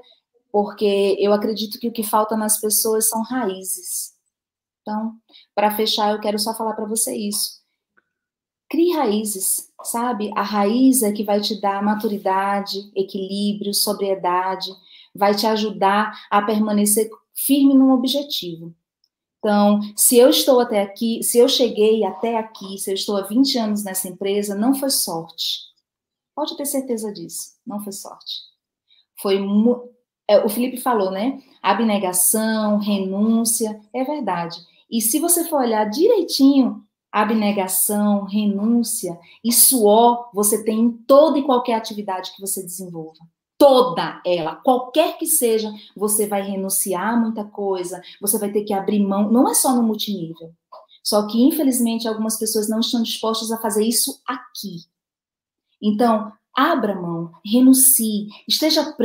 porque 0.51 1.17
eu 1.19 1.33
acredito 1.33 1.81
que 1.81 1.89
o 1.89 1.93
que 1.93 2.03
falta 2.03 2.37
nas 2.37 2.61
pessoas 2.61 3.09
são 3.09 3.23
raízes. 3.23 4.13
Então, 4.83 5.15
para 5.55 5.71
fechar, 5.71 6.13
eu 6.13 6.21
quero 6.21 6.39
só 6.39 6.55
falar 6.55 6.75
para 6.75 6.85
você 6.85 7.17
isso. 7.17 7.63
Crie 8.69 8.95
raízes, 8.95 9.67
sabe? 9.83 10.31
A 10.37 10.43
raiz 10.43 11.03
é 11.03 11.11
que 11.11 11.25
vai 11.25 11.41
te 11.41 11.59
dar 11.59 11.83
maturidade, 11.83 12.93
equilíbrio, 12.95 13.73
sobriedade, 13.73 14.69
vai 15.15 15.35
te 15.35 15.47
ajudar 15.47 16.13
a 16.31 16.43
permanecer 16.43 17.09
firme 17.35 17.73
num 17.73 17.93
objetivo. 17.93 18.75
Então, 19.43 19.81
se 19.97 20.17
eu 20.17 20.31
estou 20.31 20.61
até 20.61 20.81
aqui, 20.81 21.21
se 21.25 21.37
eu 21.37 21.49
cheguei 21.49 22.05
até 22.05 22.39
aqui, 22.39 22.79
se 22.79 22.89
eu 22.89 22.95
estou 22.95 23.17
há 23.17 23.23
20 23.23 23.59
anos 23.59 23.83
nessa 23.83 24.07
empresa, 24.07 24.55
não 24.55 24.73
foi 24.73 24.89
sorte. 24.89 25.63
Pode 26.33 26.57
ter 26.57 26.65
certeza 26.65 27.13
disso, 27.13 27.55
não 27.67 27.83
foi 27.83 27.93
sorte. 27.93 28.33
Foi 29.21 29.41
é, 30.29 30.39
o 30.45 30.49
Felipe 30.49 30.77
falou, 30.77 31.11
né? 31.11 31.43
Abnegação, 31.61 32.79
renúncia, 32.79 33.81
é 33.93 34.05
verdade. 34.05 34.57
E 34.89 35.01
se 35.01 35.19
você 35.19 35.45
for 35.49 35.61
olhar 35.61 35.91
direitinho, 35.91 36.87
abnegação, 37.11 38.25
renúncia 38.25 39.19
e 39.45 39.53
suor 39.53 40.31
você 40.33 40.63
tem 40.65 40.83
em 40.83 40.93
toda 40.93 41.39
e 41.39 41.43
qualquer 41.43 41.75
atividade 41.75 42.33
que 42.33 42.41
você 42.41 42.63
desenvolva. 42.63 43.19
Toda 43.63 44.21
ela, 44.27 44.57
qualquer 44.57 45.17
que 45.17 45.25
seja, 45.25 45.73
você 45.97 46.27
vai 46.27 46.43
renunciar 46.43 47.15
a 47.15 47.17
muita 47.17 47.45
coisa, 47.45 48.03
você 48.21 48.37
vai 48.37 48.51
ter 48.51 48.65
que 48.65 48.75
abrir 48.75 48.99
mão, 48.99 49.31
não 49.31 49.49
é 49.49 49.55
só 49.55 49.73
no 49.73 49.85
multinível. 49.85 50.53
Só 51.01 51.29
que, 51.29 51.41
infelizmente, 51.41 52.09
algumas 52.09 52.37
pessoas 52.37 52.69
não 52.69 52.81
estão 52.81 53.01
dispostas 53.05 53.53
a 53.53 53.59
fazer 53.59 53.85
isso 53.85 54.21
aqui. 54.27 54.79
Então, 55.81 56.33
abra 56.53 57.01
mão, 57.01 57.31
renuncie, 57.47 58.27
esteja 58.49 58.97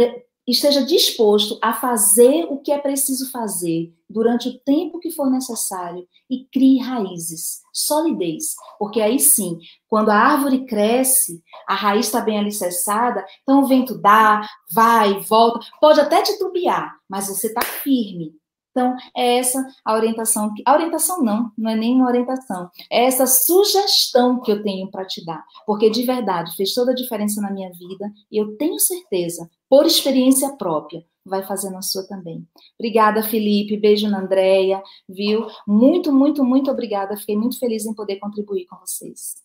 esteja 0.48 0.86
disposto 0.86 1.60
a 1.62 1.74
fazer 1.74 2.46
o 2.50 2.58
que 2.58 2.72
é 2.72 2.78
preciso 2.78 3.30
fazer 3.30 3.94
durante 4.10 4.48
o 4.48 4.58
tempo 4.60 5.00
que 5.00 5.12
for 5.12 5.30
necessário 5.30 6.08
e 6.30 6.46
crie 6.46 6.80
raízes, 6.80 7.62
solidez, 7.74 8.56
porque 8.80 9.02
aí 9.02 9.20
sim, 9.20 9.60
quando 9.88 10.10
a 10.10 10.16
árvore 10.16 10.66
cresce, 10.66 11.44
a 11.68 11.76
raiz 11.76 12.06
está 12.06 12.22
bem 12.22 12.40
alicerçada, 12.40 13.26
então 13.44 13.62
o 13.62 13.68
vento 13.68 13.98
dá, 13.98 14.48
vai, 14.72 15.20
volta, 15.20 15.60
pode 15.82 16.00
até 16.00 16.22
titubear, 16.22 16.96
mas 17.10 17.28
você 17.28 17.48
está 17.48 17.62
firme, 17.62 18.34
então, 18.78 18.96
é 19.16 19.40
essa 19.40 19.68
a 19.84 19.96
orientação. 19.96 20.54
A 20.64 20.74
orientação 20.74 21.24
não, 21.24 21.52
não 21.58 21.72
é 21.72 21.76
nem 21.76 21.96
uma 21.96 22.08
orientação. 22.08 22.70
É 22.92 23.06
essa 23.06 23.26
sugestão 23.26 24.40
que 24.40 24.52
eu 24.52 24.62
tenho 24.62 24.88
para 24.92 25.04
te 25.04 25.26
dar. 25.26 25.44
Porque, 25.66 25.90
de 25.90 26.04
verdade, 26.04 26.56
fez 26.56 26.76
toda 26.76 26.92
a 26.92 26.96
diferença 26.96 27.42
na 27.42 27.52
minha 27.52 27.72
vida 27.72 28.12
e 28.32 28.38
eu 28.38 28.56
tenho 28.56 28.78
certeza, 28.78 29.50
por 29.68 29.88
experiência 29.88 30.56
própria, 30.58 31.04
vai 31.26 31.42
fazer 31.42 31.72
na 31.72 31.82
sua 31.82 32.08
também. 32.08 32.48
Obrigada, 32.80 33.24
Felipe. 33.24 33.78
Beijo 33.78 34.08
na 34.08 34.22
Andréia, 34.22 34.82
viu? 35.10 35.48
Muito, 35.68 36.14
muito, 36.14 36.46
muito 36.46 36.70
obrigada. 36.70 37.18
Fiquei 37.18 37.36
muito 37.36 37.58
feliz 37.58 37.84
em 37.86 37.96
poder 37.96 38.18
contribuir 38.18 38.68
com 38.68 38.78
vocês. 38.78 39.38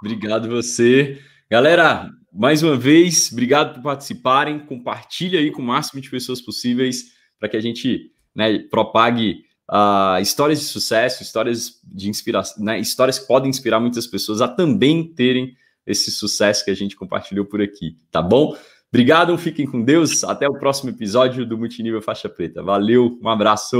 Obrigado 0.00 0.48
você. 0.48 1.18
Galera, 1.50 2.08
mais 2.32 2.62
uma 2.62 2.76
vez, 2.76 3.32
obrigado 3.32 3.74
por 3.74 3.82
participarem. 3.82 4.60
Compartilhe 4.60 5.36
aí 5.36 5.50
com 5.50 5.62
o 5.62 5.64
máximo 5.64 6.00
de 6.00 6.08
pessoas 6.08 6.40
possíveis 6.40 7.06
para 7.40 7.48
que 7.48 7.56
a 7.56 7.60
gente 7.60 8.12
né, 8.34 8.58
propague 8.58 9.44
uh, 9.70 10.20
histórias 10.20 10.60
de 10.60 10.66
sucesso, 10.66 11.22
histórias 11.22 11.80
de 11.84 12.08
inspiração, 12.08 12.62
né, 12.62 12.78
histórias 12.78 13.18
que 13.18 13.26
podem 13.26 13.50
inspirar 13.50 13.80
muitas 13.80 14.06
pessoas 14.06 14.40
a 14.40 14.48
também 14.48 15.04
terem 15.14 15.56
esse 15.86 16.10
sucesso 16.10 16.64
que 16.64 16.70
a 16.70 16.76
gente 16.76 16.96
compartilhou 16.96 17.44
por 17.44 17.62
aqui, 17.62 17.96
tá 18.10 18.20
bom? 18.20 18.56
Obrigado, 18.90 19.36
fiquem 19.36 19.66
com 19.66 19.82
Deus, 19.82 20.24
até 20.24 20.48
o 20.48 20.58
próximo 20.58 20.90
episódio 20.90 21.44
do 21.44 21.58
Multinível 21.58 22.00
Faixa 22.00 22.28
Preta. 22.28 22.62
Valeu, 22.62 23.18
um 23.22 23.28
abraço. 23.28 23.76